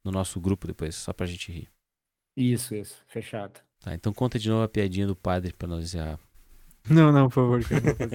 no 0.03 0.11
nosso 0.11 0.39
grupo 0.39 0.67
depois, 0.67 0.93
só 0.93 1.11
pra 1.11 1.25
gente 1.25 1.51
rir. 1.51 1.67
Isso, 2.37 2.75
isso. 2.75 3.01
Fechado. 3.07 3.59
Tá, 3.79 3.95
então 3.95 4.13
conta 4.13 4.37
de 4.37 4.47
novo 4.47 4.61
a 4.61 4.67
piadinha 4.69 5.07
do 5.07 5.15
padre 5.15 5.51
pra 5.51 5.67
nós 5.67 5.85
encerrar. 5.85 6.19
Não, 6.87 7.11
não, 7.11 7.29
por 7.29 7.33
favor. 7.33 7.59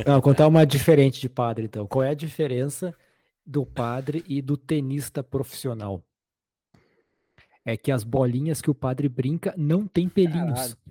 não. 0.06 0.15
Não, 0.15 0.20
contar 0.20 0.47
uma 0.47 0.65
diferente 0.65 1.20
de 1.20 1.28
padre, 1.28 1.65
então. 1.65 1.89
Qual 1.89 2.05
é 2.05 2.11
a 2.11 2.15
diferença 2.15 2.94
do 3.44 3.66
padre 3.66 4.24
e 4.28 4.40
do 4.40 4.56
tenista 4.56 5.24
profissional? 5.24 6.01
É 7.64 7.76
que 7.76 7.90
as 7.90 8.04
bolinhas 8.04 8.60
que 8.60 8.70
o 8.70 8.74
padre 8.74 9.08
brinca 9.08 9.54
não 9.56 9.86
tem 9.86 10.08
pelinhos. 10.08 10.76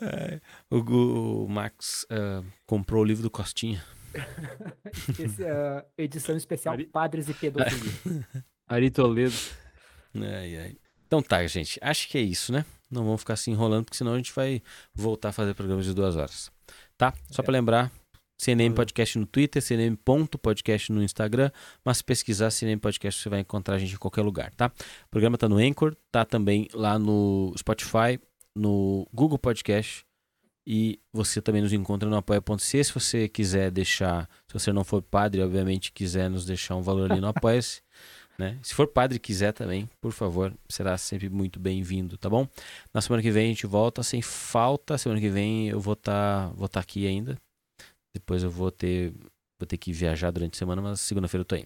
É, 0.00 0.40
o, 0.70 0.82
Gu- 0.82 1.44
o 1.44 1.48
Max 1.48 2.06
ah, 2.10 2.42
comprou 2.66 3.02
o 3.02 3.04
livro 3.04 3.22
do 3.22 3.30
Costinha. 3.30 3.82
Esse 5.18 5.44
é 5.44 5.50
a 5.52 5.84
edição 5.96 6.36
especial 6.36 6.74
Ari- 6.74 6.86
Padres 6.86 7.28
e 7.28 7.34
Pedofilia. 7.34 8.26
Ari 8.66 8.90
Toledo. 8.90 9.34
Ai, 10.14 10.56
ai. 10.56 10.76
Então 11.06 11.22
tá, 11.22 11.46
gente. 11.46 11.78
Acho 11.82 12.08
que 12.08 12.18
é 12.18 12.22
isso, 12.22 12.52
né? 12.52 12.64
Não 12.90 13.04
vamos 13.04 13.20
ficar 13.20 13.36
se 13.36 13.50
enrolando, 13.50 13.84
porque 13.84 13.96
senão 13.96 14.14
a 14.14 14.16
gente 14.16 14.32
vai 14.34 14.62
voltar 14.94 15.28
a 15.30 15.32
fazer 15.32 15.54
programas 15.54 15.84
de 15.84 15.94
duas 15.94 16.16
horas. 16.16 16.50
Tá? 16.96 17.12
Só 17.30 17.42
pra 17.42 17.52
lembrar, 17.52 17.90
CNM 18.42 18.74
Podcast 18.74 19.16
no 19.20 19.24
Twitter, 19.24 19.62
CNM.podcast 19.62 20.90
no 20.90 21.00
Instagram, 21.00 21.48
mas 21.84 21.98
se 21.98 22.04
pesquisar 22.04 22.50
CNM 22.50 22.80
Podcast 22.80 23.22
você 23.22 23.28
vai 23.28 23.38
encontrar 23.38 23.76
a 23.76 23.78
gente 23.78 23.94
em 23.94 23.98
qualquer 23.98 24.22
lugar, 24.22 24.52
tá? 24.56 24.66
O 25.06 25.10
programa 25.12 25.38
tá 25.38 25.48
no 25.48 25.58
Anchor, 25.58 25.94
tá 26.10 26.24
também 26.24 26.66
lá 26.74 26.98
no 26.98 27.54
Spotify, 27.56 28.18
no 28.52 29.06
Google 29.14 29.38
Podcast 29.38 30.04
e 30.66 30.98
você 31.12 31.40
também 31.40 31.62
nos 31.62 31.72
encontra 31.72 32.08
no 32.08 32.16
apoia.se 32.16 32.82
se 32.82 32.92
você 32.92 33.28
quiser 33.28 33.70
deixar, 33.70 34.28
se 34.48 34.54
você 34.54 34.72
não 34.72 34.82
for 34.82 35.00
padre, 35.02 35.40
obviamente 35.40 35.92
quiser 35.92 36.28
nos 36.28 36.44
deixar 36.44 36.74
um 36.74 36.82
valor 36.82 37.12
ali 37.12 37.20
no 37.20 37.28
apoia-se, 37.30 37.80
né? 38.36 38.58
Se 38.60 38.74
for 38.74 38.88
padre 38.88 39.18
e 39.18 39.20
quiser 39.20 39.52
também, 39.52 39.88
por 40.00 40.10
favor, 40.10 40.52
será 40.68 40.98
sempre 40.98 41.28
muito 41.28 41.60
bem-vindo, 41.60 42.18
tá 42.18 42.28
bom? 42.28 42.48
Na 42.92 43.00
semana 43.00 43.22
que 43.22 43.30
vem 43.30 43.44
a 43.44 43.48
gente 43.50 43.68
volta 43.68 44.02
sem 44.02 44.20
falta. 44.20 44.98
Semana 44.98 45.20
que 45.20 45.28
vem 45.28 45.68
eu 45.68 45.78
vou 45.78 45.92
estar 45.92 46.48
vou 46.54 46.66
tá 46.66 46.80
aqui 46.80 47.06
ainda. 47.06 47.38
Depois 48.14 48.42
eu 48.42 48.50
vou 48.50 48.70
ter 48.70 49.12
vou 49.58 49.66
ter 49.66 49.76
que 49.78 49.92
viajar 49.92 50.30
durante 50.32 50.54
a 50.54 50.58
semana, 50.58 50.82
mas 50.82 51.00
segunda-feira 51.00 51.42
eu 51.42 51.44
tô 51.44 51.54
aí. 51.54 51.64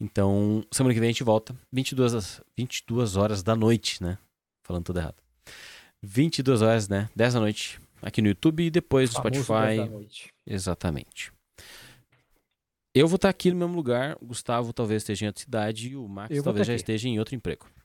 Então, 0.00 0.64
semana 0.72 0.92
que 0.92 0.98
vem 0.98 1.08
a 1.08 1.12
gente 1.12 1.22
volta, 1.22 1.56
22 1.72 2.12
das- 2.12 2.40
22 2.56 3.16
horas 3.16 3.42
da 3.44 3.54
noite, 3.54 4.02
né? 4.02 4.18
Falando 4.64 4.84
tudo 4.84 4.98
errado. 4.98 5.22
22 6.02 6.62
horas, 6.62 6.88
né? 6.88 7.08
10 7.14 7.34
da 7.34 7.40
noite 7.40 7.80
aqui 8.02 8.20
no 8.20 8.28
YouTube 8.28 8.64
e 8.64 8.70
depois 8.70 9.14
no 9.14 9.22
dez 9.22 9.34
da 9.36 9.42
Spotify. 9.44 9.88
noite. 9.88 10.32
Exatamente. 10.46 11.32
Eu 12.94 13.06
vou 13.06 13.16
estar 13.16 13.28
aqui 13.28 13.50
no 13.52 13.56
mesmo 13.58 13.76
lugar, 13.76 14.16
o 14.20 14.26
Gustavo 14.26 14.72
talvez 14.72 15.02
esteja 15.02 15.24
em 15.24 15.28
outra 15.28 15.42
cidade 15.44 15.90
e 15.90 15.96
o 15.96 16.08
Max 16.08 16.42
talvez 16.42 16.66
já 16.66 16.72
aqui. 16.72 16.80
esteja 16.80 17.08
em 17.08 17.18
outro 17.18 17.34
emprego. 17.34 17.66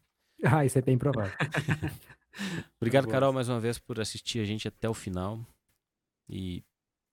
Ah, 0.45 0.65
isso 0.65 0.77
é 0.77 0.81
bem 0.81 0.97
provável. 0.97 1.31
Obrigado. 2.81 3.07
Carol, 3.07 3.31
mais 3.31 3.47
uma 3.47 3.61
vez 3.61 3.79
por 3.79 3.99
assistir 4.01 4.39
a 4.39 4.45
gente 4.45 4.67
até 4.67 4.89
o 4.89 4.93
final 4.93 5.39
e, 6.27 6.61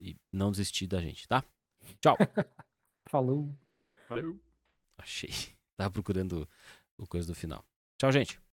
e 0.00 0.16
não 0.32 0.50
desistir 0.50 0.86
da 0.86 1.00
gente, 1.00 1.28
tá? 1.28 1.44
Tchau. 2.00 2.16
Falou. 3.06 3.54
Valeu. 4.08 4.40
Achei. 4.96 5.30
Tava 5.76 5.90
procurando 5.90 6.48
o 6.96 7.06
coisa 7.06 7.26
do 7.26 7.34
final. 7.34 7.64
Tchau, 7.98 8.10
gente. 8.10 8.40